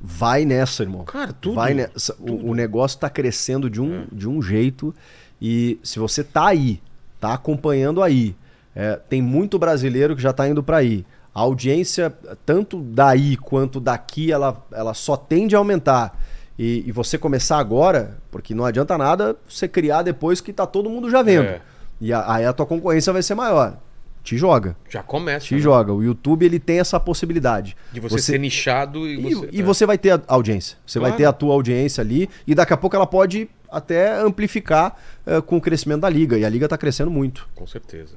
[0.00, 1.04] vai nessa, irmão.
[1.04, 1.56] Cara, tudo.
[1.56, 2.16] Vai nessa.
[2.18, 4.94] O, o negócio tá crescendo de um, de um jeito
[5.40, 6.80] e se você tá aí,
[7.20, 8.34] tá acompanhando aí,
[8.74, 11.04] é, tem muito brasileiro que já tá indo para aí.
[11.34, 12.10] A audiência,
[12.46, 16.18] tanto daí quanto daqui, ela, ela só tende a aumentar.
[16.58, 20.88] E, e você começar agora, porque não adianta nada você criar depois que tá todo
[20.88, 21.44] mundo já vendo.
[21.48, 21.60] É.
[22.00, 23.76] E a- aí a tua concorrência vai ser maior.
[24.24, 24.74] Te joga.
[24.88, 25.46] Já começa.
[25.46, 25.60] Te né?
[25.60, 25.92] joga.
[25.92, 27.76] O YouTube ele tem essa possibilidade.
[27.92, 29.48] De você, ser nichado e E, você.
[29.52, 30.76] e você vai ter a audiência.
[30.84, 31.18] Você vai Claro.
[31.18, 35.58] ter a tua audiência ali e daqui a pouco ela pode até amplificar eh, com
[35.58, 36.36] o crescimento da liga.
[36.38, 37.48] E a liga tá crescendo muito.
[37.54, 38.14] Com certeza.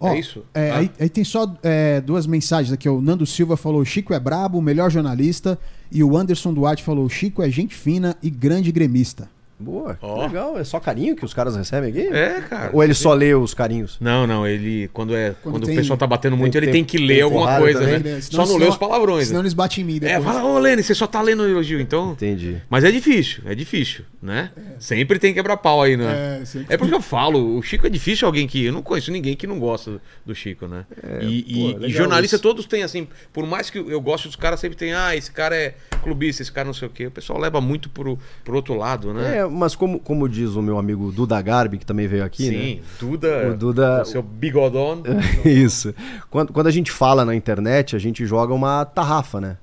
[0.00, 0.44] É isso?
[0.52, 0.76] é, Ah.
[0.78, 2.88] aí, aí tem só é, duas mensagens aqui.
[2.88, 5.58] O Nando Silva falou: Chico é brabo, melhor jornalista.
[5.90, 9.28] E o Anderson Duarte falou: Chico é gente fina e grande gremista.
[9.58, 10.26] Boa, que Ó.
[10.26, 10.58] legal.
[10.58, 12.06] É só carinho que os caras recebem aqui?
[12.14, 12.70] É, cara.
[12.74, 13.96] Ou ele só lê os carinhos?
[14.00, 14.88] Não, não, ele.
[14.92, 17.06] Quando, é, quando, tem- o pessoal tá batendo muito, tem- ele tem- tem que tem
[17.06, 18.20] ler alguma porrada coisa, também, né?
[18.20, 19.28] Senão- Só não lê os palavrões.
[19.28, 19.44] Senão né?
[19.46, 20.24] eles batem em mim É, depois.
[20.24, 22.12] fala, ô Lene, você só tá lendo elogio, então.
[22.12, 22.60] Entendi.
[22.68, 24.50] Mas é difícil, é difícil, né?
[24.78, 26.40] Sempre tem quebrar pau aí, né?
[26.42, 26.74] É, sempre.
[26.74, 28.62] É porque eu falo, o Chico é difícil alguém que.
[28.66, 30.84] Eu não conheço ninguém que não gosta do Chico, né?
[31.22, 32.42] e, pô, e- e jornalistas isso.
[32.42, 35.56] todos têm, assim, por mais que eu goste dos caras, sempre tem, ah, esse cara
[35.56, 37.06] é clubista, esse cara não sei o quê.
[37.06, 39.38] O pessoal leva muito pro, pro outro lado, né?
[39.38, 42.58] É, mas como, como diz o meu amigo Duda Garbi, que também veio aqui, né?
[42.58, 43.50] Sim, Duda.
[43.52, 45.02] O Duda- com seu bigodão.
[45.44, 45.94] Isso.
[46.30, 49.56] Quando, quando a gente fala na internet, a gente joga uma tarrafa, né?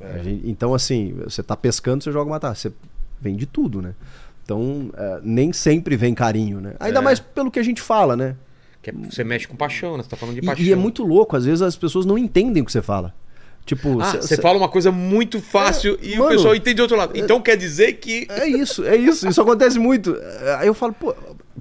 [0.00, 0.22] É.
[0.22, 2.60] Gente- então, assim, você tá pescando, você joga uma tarrafa.
[2.60, 2.72] Você
[3.20, 3.94] vem de tudo, né?
[4.44, 6.74] Então, é, nem sempre vem carinho, né?
[6.80, 7.02] Ainda É.
[7.02, 8.34] mais pelo que a gente fala, né?
[8.82, 10.02] Que é- você mexe com paixão, né?
[10.02, 10.64] Você tá falando de E, paixão.
[10.64, 13.14] e é muito louco, às vezes as pessoas não entendem o que você fala.
[13.66, 16.74] Tipo, Ah, cê- você cê- fala uma coisa muito fácil e o mano, pessoal entende
[16.76, 17.12] de outro lado.
[17.16, 18.26] Então quer dizer que.
[18.30, 19.28] É isso, é isso.
[19.28, 20.16] Isso acontece muito.
[20.58, 21.14] Aí eu falo, pô,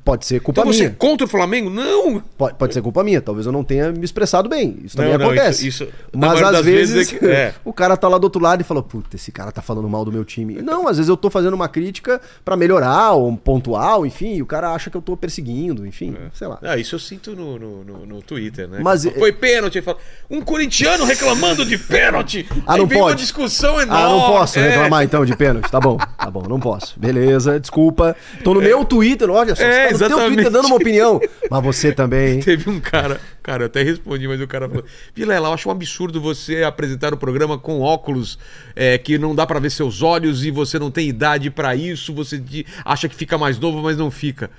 [0.09, 0.95] pode ser culpa Então você é minha.
[0.97, 1.69] contra o Flamengo?
[1.69, 2.21] Não!
[2.37, 3.21] Pode, pode ser culpa minha.
[3.21, 4.77] Talvez eu não tenha me expressado bem.
[4.83, 5.67] Isso também Não, não, acontece.
[5.67, 7.53] isso- isso- Mas às vezes, é que- é.
[7.63, 10.03] o cara tá lá do outro lado e fala: Puta, esse cara tá falando mal
[10.03, 10.61] do meu time.
[10.61, 14.35] Não, às vezes eu tô fazendo uma crítica pra melhorar ou pontual, enfim.
[14.35, 16.57] E o cara acha que eu tô perseguindo, enfim, sei lá.
[16.63, 18.79] Ah, isso eu sinto no, no, no- no Twitter, né?
[18.81, 19.77] Mas- Foi pênalti.
[19.77, 19.97] ele fala,
[20.29, 22.47] Um corintiano reclamando de pênalti.
[22.65, 23.21] Ah, Aí não vem uma pode.
[23.21, 24.03] discussão enorme.
[24.03, 24.69] Ah, não posso É.
[24.69, 25.69] reclamar então de pênalti.
[25.71, 26.99] Tá bom, tá bom, não posso.
[26.99, 28.15] Beleza, desculpa.
[28.43, 29.63] Tô no meu Twitter, olha só.
[29.63, 30.35] É, você tá no teu exatamente.
[30.35, 31.19] Twitter dando uma opinião.
[31.49, 32.39] Mas você também.
[32.39, 35.71] Teve um cara, cara, eu até respondi, mas o cara falou: Vilela, eu acho um
[35.71, 38.37] absurdo você apresentar o programa com óculos
[38.75, 42.13] é, que não dá pra ver seus olhos e você não tem idade pra isso,
[42.13, 42.41] você
[42.85, 44.49] acha que fica mais novo, mas não fica.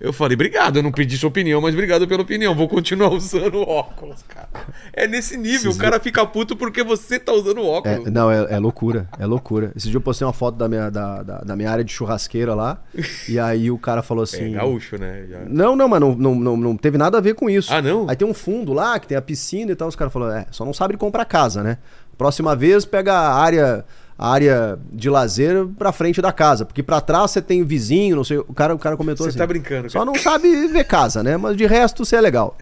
[0.00, 2.54] Eu falei, obrigado, eu não pedi sua opinião, mas obrigado pela opinião.
[2.54, 4.48] Vou continuar usando óculos, cara.
[4.94, 8.06] É nesse nível, o cara fica puto porque você tá usando óculos.
[8.06, 9.72] É, não, é, é loucura, é loucura.
[9.76, 12.54] Esse dia eu postei uma foto da minha, da, da, da minha área de churrasqueira
[12.54, 12.80] lá,
[13.28, 14.52] e aí o cara falou É, assim.
[14.52, 15.26] gaúcho, né?
[15.28, 17.70] Já- Não, não, mas não, não, não, não teve nada a ver com isso.
[17.72, 18.08] Ah, não?
[18.08, 19.86] Aí tem um fundo lá que tem a piscina e tal.
[19.88, 21.76] Os caras falaram, é, só não sabe comprar casa, né?
[22.16, 23.84] Próxima vez pega a área,
[24.22, 26.66] a área de lazer pra frente da casa.
[26.66, 28.36] Porque pra trás você tem vizinho, não sei.
[28.36, 29.38] O cara, o cara comentou Você assim.
[29.38, 30.10] tá brincando, Só cara.
[30.10, 31.38] não sabe ver casa, né?
[31.38, 32.54] Mas de resto você é legal.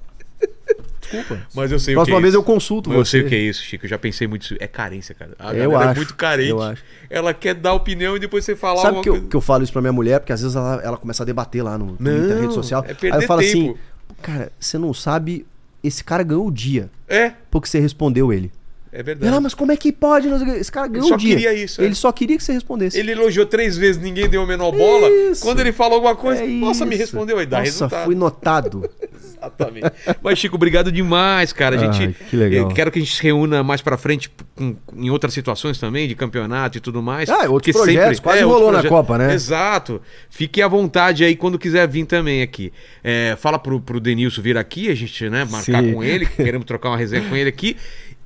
[1.00, 1.42] Desculpa.
[1.54, 2.38] Mas eu sei Próxima o que é vez isso.
[2.40, 3.10] eu consulto Mas eu você.
[3.10, 3.86] sei o que é isso, Chico.
[3.86, 4.54] Eu já pensei muito.
[4.60, 5.32] É carência, cara.
[5.38, 6.50] A Eu é acho, muito carente.
[6.50, 6.82] eu acho.
[7.10, 9.72] Ela quer dar opinião e depois você falar Sabe que eu, que eu falo isso
[9.72, 10.20] pra minha mulher?
[10.20, 12.84] Porque às vezes ela, ela começa a debater lá no Twitter, Não, rede social.
[12.86, 13.78] é perder Aí eu falo assim, tempo.
[14.22, 15.44] cara, você não sabe,
[15.82, 18.52] esse cara ganhou o dia É, porque você respondeu ele.
[18.92, 19.30] É verdade.
[19.30, 20.28] ela, mas como é que pode?
[20.58, 21.34] Esse cara ganhou só o dia.
[21.34, 21.84] queria isso, é.
[21.84, 22.98] Ele só queria que você respondesse.
[22.98, 25.08] Ele elogiou três vezes, ninguém deu a menor bola.
[25.08, 25.42] Isso.
[25.42, 28.04] Quando ele fala alguma coisa, É nossa, me respondeu aí, dá Nossa, resultado.
[28.06, 28.88] fui notado.
[29.38, 29.92] Exatamente.
[30.20, 31.76] Mas, Chico, obrigado demais, cara.
[31.76, 32.68] A gente, Ai, que legal.
[32.68, 36.08] eu quero que a gente se reúna mais pra frente com- em outras situações também,
[36.08, 37.28] de campeonato e tudo mais.
[37.30, 39.32] Ah, outros projetos, quase outros rolou na Copa, né?
[39.32, 40.00] Exato.
[40.28, 42.72] Fique à vontade aí quando quiser vir também aqui.
[43.04, 45.92] É, fala pro, pro Denilson vir aqui, a gente né, marcar Sim.
[45.92, 47.76] com ele, que queremos trocar uma resenha com ele aqui.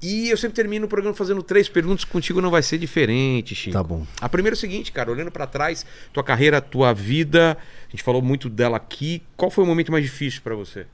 [0.02, 3.72] E eu sempre termino o programa fazendo três perguntas, contigo não vai ser diferente, Chico.
[3.72, 4.04] Tá bom.
[4.20, 7.56] A primeira é o seguinte, cara, olhando pra trás, tua carreira, tua vida,
[7.86, 9.22] a gente falou muito dela aqui.
[9.36, 10.86] Qual foi o momento mais difícil pra você?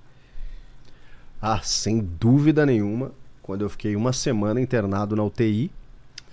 [1.41, 3.13] Ah, sem dúvida nenhuma,
[3.43, 5.71] quando eu fiquei uma semana internado na UTI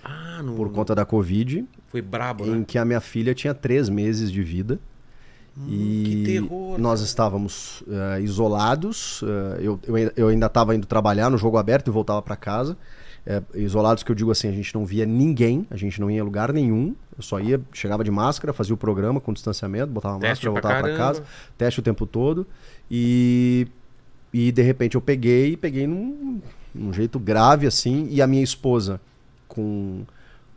[0.04, 0.54] Ah, no...
[0.56, 2.64] por conta da Covid, foi brabo, em né?
[2.66, 4.78] que a minha filha tinha três meses de vida.
[5.68, 7.06] E que terror, nós cara.
[7.08, 9.22] estávamos eh, isolados.
[9.24, 12.36] eh, eu, eu, ainda- eu ainda estava indo trabalhar no jogo aberto e voltava para
[12.36, 12.76] casa.
[13.26, 16.18] Eh, isolados que eu digo assim, a gente não via ninguém, a gente não ia
[16.18, 16.94] em lugar nenhum.
[17.16, 20.80] Eu só ia, chegava de máscara, fazia o programa com distanciamento, botava Teste máscara, voltava
[20.88, 21.24] para casa,
[21.56, 22.46] teste o tempo todo.
[22.90, 23.66] E,
[24.32, 26.40] e de repente eu peguei, peguei num,
[26.74, 29.00] num jeito grave assim, e a minha esposa
[29.48, 30.02] com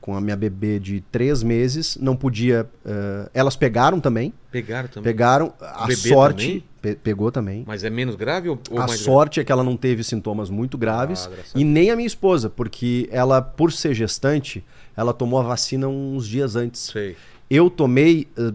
[0.10, 2.68] com a minha bebê de três meses, não podia.
[2.84, 4.34] eh, elas pegaram também.
[4.52, 5.04] Pegaram também.
[5.04, 5.54] Pegaram.
[5.62, 6.46] A sorte.
[6.48, 6.64] também?
[6.82, 7.64] pe- pegou também.
[7.68, 10.78] Mas é menos grave ou, ou a sorte é que ela não teve sintomas muito
[10.80, 11.28] graves.
[11.28, 14.64] Ah, graças a e nem a minha esposa, porque ela, por ser gestante,
[14.98, 16.90] ela tomou a vacina uns dias antes.
[16.92, 17.10] grave?
[17.10, 17.18] Sei.
[17.50, 18.52] Eu tomei eh,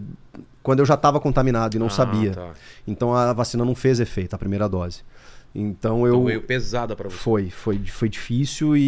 [0.61, 2.31] quando eu já estava contaminado e não Ah, sabia.
[2.31, 2.51] tá.
[2.85, 5.03] Então a vacina não fez efeito, a primeira dose.
[5.53, 6.15] Então eu.
[6.15, 7.15] Então veio pesada pra você.
[7.15, 8.81] Foi, foi, foi difícil e,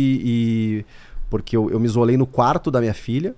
[0.81, 0.85] e-
[1.29, 3.35] porque eu, eu me isolei no quarto da minha filha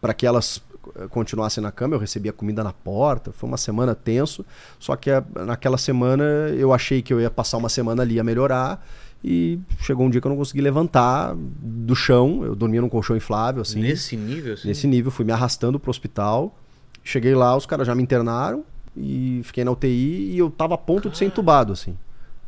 [0.00, 0.62] para que elas
[0.96, 1.94] eh, continuassem na cama.
[1.94, 3.32] Eu recebia comida na porta.
[3.32, 4.44] Foi uma semana tenso.
[4.78, 6.24] Só que eh, naquela semana
[6.56, 8.84] eu achei que eu ia passar uma semana ali a melhorar
[9.22, 12.44] e chegou um dia que eu não consegui levantar do chão.
[12.44, 13.80] Eu dormia num colchão inflável assim.
[13.80, 14.68] Nesse nível, assim?
[14.68, 16.56] Nesse nível, fui me arrastando pro hospital.
[17.04, 18.64] Cheguei lá, os caras já me internaram
[18.96, 21.96] e fiquei na UTI e eu tava a ponto de ser entubado, assim.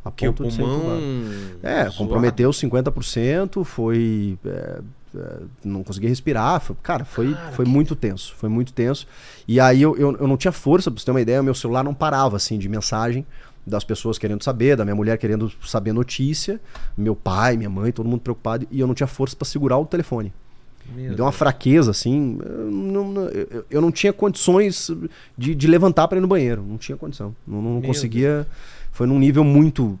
[0.05, 0.91] A Que o ponto ser pulmão...
[1.63, 1.95] É, zoado.
[1.97, 4.37] comprometeu 50%, foi.
[4.45, 4.79] é,
[5.15, 6.59] é, não consegui respirar.
[6.59, 8.33] foi- cara, foi, Cara, foi que- muito tenso.
[8.35, 9.07] Foi muito tenso.
[9.47, 11.83] E aí eu, eu, eu não tinha força, pra você ter uma ideia, meu celular
[11.83, 13.25] não parava, assim, de mensagem
[13.65, 16.59] das pessoas querendo saber, da minha mulher querendo saber notícia,
[16.97, 19.85] meu pai, minha mãe, todo mundo preocupado, e eu não tinha força pra segurar o
[19.85, 20.33] telefone.
[20.93, 21.35] Meu Me deu uma Deus.
[21.37, 22.37] fraqueza, assim.
[22.43, 23.13] Eu não,
[23.69, 24.91] eu, não tinha condições
[25.37, 26.61] de, de levantar para ir no banheiro.
[26.61, 27.33] Não tinha condição.
[27.47, 28.45] Não, não conseguia.
[28.93, 29.99] Foi num nível muito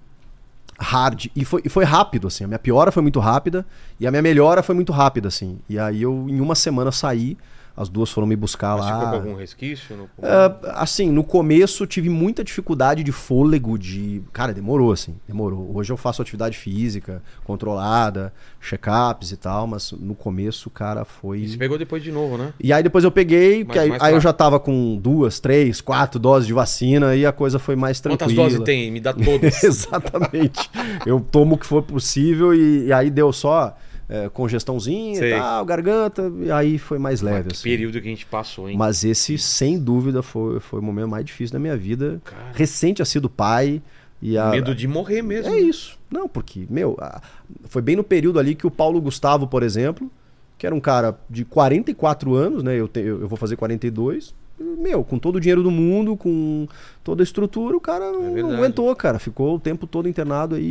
[0.79, 1.25] hard.
[1.35, 2.43] E foi, e foi rápido, assim.
[2.43, 3.65] A minha piora foi muito rápida
[3.99, 5.59] e a minha melhora foi muito rápida, assim.
[5.67, 7.35] E aí eu, em uma semana, saí.
[7.75, 8.93] As duas foram me buscar Mas lá.
[8.93, 9.97] ficou com algum resquício?
[9.97, 10.09] No?
[10.21, 14.21] É, assim, no começo tive muita dificuldade de fôlego, de.
[14.31, 15.71] Cara, demorou, assim, demorou.
[15.75, 21.39] Hoje eu faço atividade física, controlada, check-ups e tal, mas no começo, cara, foi.
[21.39, 22.53] E você pegou depois de novo, né?
[22.59, 25.81] E aí depois eu peguei, porque aí, mais aí eu já tava com duas, três,
[25.81, 28.29] quatro doses de vacina e a coisa foi mais tranquila.
[28.29, 28.91] Quantas doses tem?
[28.91, 29.61] Me dá todas.
[29.63, 30.69] Exatamente.
[31.07, 33.75] Eu tomo o que for possível e, e aí deu só
[34.09, 35.33] é, congestãozinha Sei.
[35.33, 37.49] e tal, garganta, e aí foi mais leve.
[37.49, 37.63] que assim.
[37.63, 38.77] período que a gente passou, hein?
[38.77, 42.21] Mas esse, sem dúvida, foi, foi o momento mais difícil da minha vida.
[42.23, 42.51] Cara.
[42.53, 43.81] Recente a sido pai.
[44.21, 45.53] E a, Medo de morrer mesmo.
[45.53, 45.97] É isso.
[46.09, 47.21] Não, porque, meu, a-
[47.65, 50.09] foi bem no período ali que o Paulo Gustavo, por exemplo,
[50.57, 52.79] que era um cara de 44 anos, né?
[52.79, 54.33] Eu, te- eu vou fazer 42.
[54.77, 56.67] Meu, com todo o dinheiro do mundo, com
[57.03, 58.55] toda a estrutura, o cara não, não É verdade.
[58.55, 59.19] aguentou, cara.
[59.19, 60.63] Ficou o tempo todo internado aí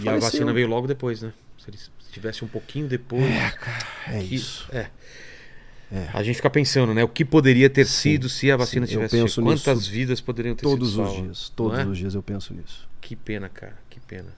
[0.02, 1.32] E a vacina veio logo depois, né?
[1.58, 1.76] Se ele
[2.20, 3.24] tivesse um pouquinho depois.
[4.08, 4.66] É que- isso.
[4.72, 4.88] É.
[6.12, 7.04] A gente fica pensando, né?
[7.04, 9.46] O que poderia ter sido se a vacina sim, eu tivesse penso chegado?
[9.46, 11.24] Quantas nisso vidas poderiam ter Todos sido os salvas?
[11.24, 11.48] dias.
[11.54, 11.84] Todos é?
[11.86, 12.88] os dias eu penso nisso.
[13.00, 13.76] Que pena, cara.
[13.88, 14.28] Que pena.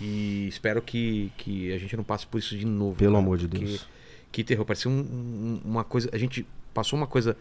[0.00, 2.96] E espero que, que a gente não passe por isso de novo.
[2.96, 3.86] Pelo cara, amor de Deus.
[4.32, 4.64] Que terror.
[4.64, 6.08] Parecia um- um- uma coisa.
[6.12, 7.36] A gente passou uma coisa.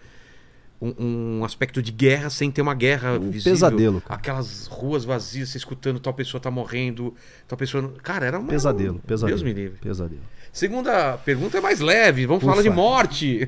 [0.81, 3.51] Um, um aspecto de guerra sem ter uma guerra Um visível.
[3.51, 4.17] pesadelo, cara.
[4.17, 7.13] Aquelas ruas vazias, você escutando tal pessoa tá morrendo,
[7.47, 7.93] tal pessoa.
[8.01, 9.37] Cara, era uma, Pesadelo, pesadelo.
[9.37, 9.77] Deus me livre.
[9.79, 10.21] Pesadelo.
[10.53, 12.25] Segunda pergunta é mais leve.
[12.25, 12.51] Vamos Ufa.
[12.53, 13.45] falar de morte.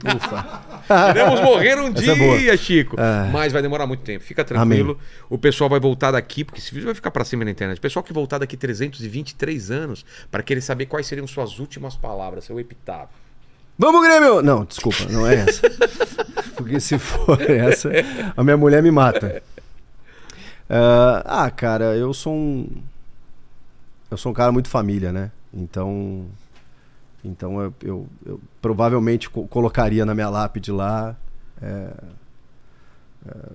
[1.13, 2.95] Queremos morrer um Essa é dia, Chico.
[2.99, 3.29] É.
[3.31, 4.23] Mas vai demorar muito tempo.
[4.23, 4.99] Fica tranquilo.
[5.29, 7.77] O pessoal vai voltar daqui, porque esse vídeo vai ficar pra cima na internet.
[7.77, 12.43] O pessoal que voltar daqui 323 anos para querer saber quais seriam suas últimas palavras,
[12.45, 13.15] seu epitáfio.
[13.77, 14.41] Vamos, Grêmio!
[14.41, 15.61] Não, desculpa, não é essa.
[16.55, 17.89] Porque se for essa,
[18.37, 19.41] a minha mulher me mata.
[20.69, 22.67] Ah, ah, cara, eu sou um.
[24.09, 25.31] Eu sou um cara muito família, né?
[25.53, 26.27] Então.
[27.23, 31.15] Então eu, eu, eu provavelmente co- colocaria na minha lápide lá.
[31.61, 31.93] é,
[33.27, 33.49] é,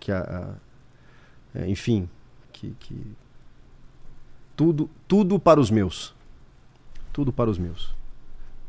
[0.00, 2.08] que a, a- é, enfim,
[2.52, 3.06] que, que
[4.56, 6.14] tudo, tudo para os meus.
[7.12, 7.94] Tudo para os meus.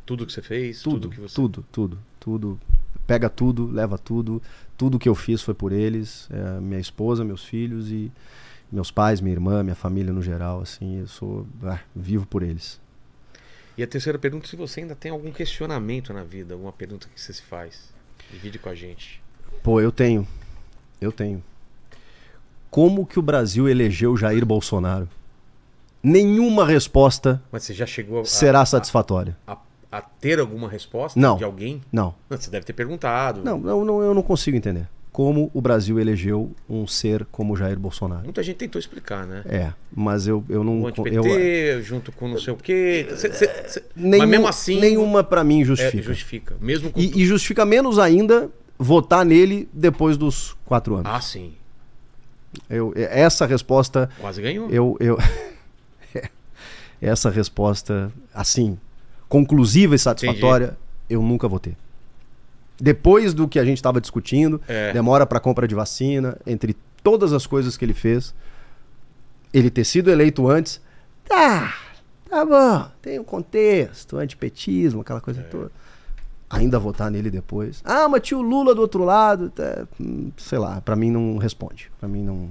[0.10, 1.36] Tudo que você fez, tudo, Tudo, que você.
[1.36, 2.60] tudo, tudo, tudo.
[3.06, 4.42] pega tudo, leva tudo.
[4.76, 8.12] Tudo que eu fiz foi por eles, é, minha esposa, meus filhos e
[8.72, 12.82] meus pais, minha irmã, minha família no geral, assim, eu sou ah, vivo por eles.
[13.78, 17.22] E a terceira pergunta, se você ainda tem algum questionamento na vida, alguma pergunta que
[17.22, 17.94] você se faz.
[18.32, 19.22] Divide com a gente.
[19.62, 20.28] Pô, eu tenho.
[21.00, 21.44] Eu tenho.
[22.72, 25.08] Como que o Brasil elegeu Jair Bolsonaro?
[26.02, 29.38] Nenhuma resposta Mas você já chegou a, será a, satisfatória.
[29.46, 29.58] a, a
[30.20, 31.38] ter alguma resposta Não.
[31.38, 31.82] de alguém?
[31.92, 32.14] Não.
[32.30, 33.44] Você deve ter perguntado.
[33.44, 34.88] Não, não, não, eu não consigo entender.
[35.12, 38.24] Como o Brasil elegeu um ser como Jair Bolsonaro?
[38.24, 39.42] Muita gente tentou explicar, né?
[39.46, 40.82] É, mas eu, eu não.
[40.82, 43.08] O eu, anti-PT, junto com não sei o quê.
[43.18, 44.80] Cê- cê- cê- nenhum- mas mesmo assim.
[44.80, 46.04] Nenhuma pra mim é, justifica.
[46.04, 46.56] justifica.
[46.62, 46.92] Mesmo.
[46.96, 51.12] E, e justifica menos ainda votar nele depois dos quatro anos.
[51.12, 51.54] Ah, sim.
[52.70, 54.70] Eu, essa resposta, Quase ganhou.
[54.70, 55.18] eu, eu
[57.02, 58.78] essa resposta, assim,
[59.30, 60.78] conclusiva e satisfatória,
[61.10, 61.78] eu nunca vou ter.
[62.82, 64.92] Depois do que a gente estava discutindo, É.
[64.92, 68.34] demora para compra de vacina, entre todas as coisas que ele fez,
[69.54, 70.82] ele ter sido eleito antes,
[71.28, 71.74] tá,
[72.30, 75.72] tá bom, tem um contexto, antipetismo, aquela coisa toda.
[76.50, 77.82] Ainda votar nele depois.
[77.86, 81.38] Ah, mas tinha o Lula do outro lado, tá, hum, sei lá, pra mim não
[81.38, 81.92] responde.
[82.00, 82.50] Pra mim não.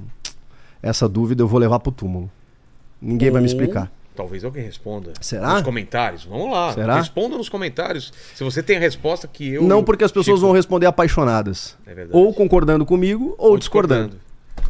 [0.80, 2.30] Essa dúvida eu vou levar pro túmulo.
[3.02, 3.90] Ninguém vai me explicar.
[4.18, 5.12] Talvez alguém responda.
[5.20, 5.54] Será?
[5.54, 6.24] Nos comentários.
[6.24, 6.72] Vamos lá.
[6.72, 6.96] Será?
[6.96, 8.12] Responda nos comentários.
[8.34, 9.62] Se você tem a resposta que eu.
[9.62, 11.78] Não porque as pessoas Chico, vão responder apaixonadas.
[11.86, 12.18] É verdade.
[12.18, 14.18] Ou concordando comigo ou, discordando.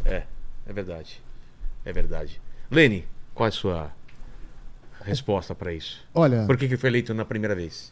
[0.05, 0.21] É,
[0.67, 1.19] é verdade.
[1.83, 2.39] É verdade.
[2.69, 3.91] Lene, qual é a sua
[5.03, 5.99] resposta pra isso?
[6.13, 7.91] Olha, Por que, que foi eleito na primeira vez?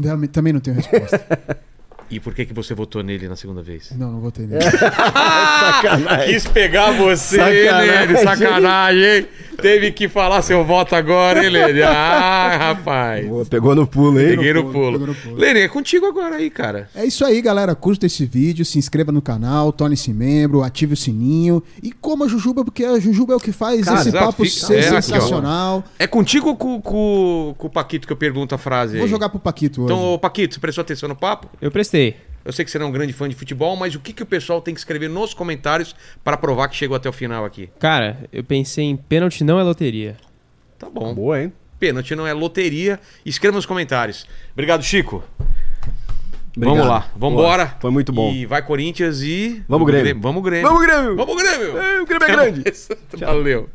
[0.00, 1.26] realmente também não tenho resposta.
[2.10, 3.90] E por que, que você votou nele na segunda vez?
[3.96, 4.62] não, não votei nele.
[4.70, 6.26] Sacanagem.
[6.34, 8.06] Quis pegar você, Sacanagem.
[8.06, 9.26] Lene, sacanagem, hein?
[9.60, 11.82] Teve que falar seu voto agora, hein, Lene?
[11.82, 13.26] Ah, rapaz.
[13.26, 14.36] Boa, Pegou no pulo, hein?
[14.36, 15.06] Peguei no pulo, pulo.
[15.06, 15.36] no pulo.
[15.36, 16.88] Lene, é contigo agora aí, cara.
[16.94, 17.74] É isso aí, galera.
[17.74, 22.28] Curta esse vídeo, se inscreva no canal, torne-se membro, ative o sininho e coma a
[22.28, 25.02] Jujuba, porque a Jujuba é o que faz Cara, esse papo fica- ser é, aqui,
[25.02, 25.82] sensacional.
[25.98, 28.98] É contigo ou com, com, com o Paquito que eu pergunto a frase aí?
[29.00, 29.92] Vou jogar pro Paquito hoje.
[29.92, 31.48] Então, ô, Paquito, você prestou atenção no papo?
[31.60, 31.95] Eu prestei.
[32.44, 34.22] Eu sei que você não é um grande fã de futebol, mas o que, que
[34.22, 37.68] o pessoal tem que escrever nos comentários para provar que chegou até o final aqui?
[37.80, 40.16] Cara, eu pensei em pênalti não é loteria.
[40.78, 41.12] Tá bom.
[41.12, 41.52] Boa, hein?
[41.80, 43.00] Pênalti não é loteria.
[43.24, 44.26] Escreva nos comentários.
[44.52, 45.24] Obrigado, Chico.
[46.56, 46.76] Obrigado.
[46.76, 47.76] Vamos lá, vamos embora.
[47.80, 48.32] Foi muito bom.
[48.32, 49.62] E vai Corinthians e.
[49.68, 50.18] Vamos, Grêmio.
[50.22, 50.68] Vamos Grêmio.
[50.68, 51.16] Vamos, Grêmio!
[51.16, 51.78] Vamos Grêmio.
[51.78, 52.64] É, o Grêmio é grande.
[53.18, 53.68] Valeu.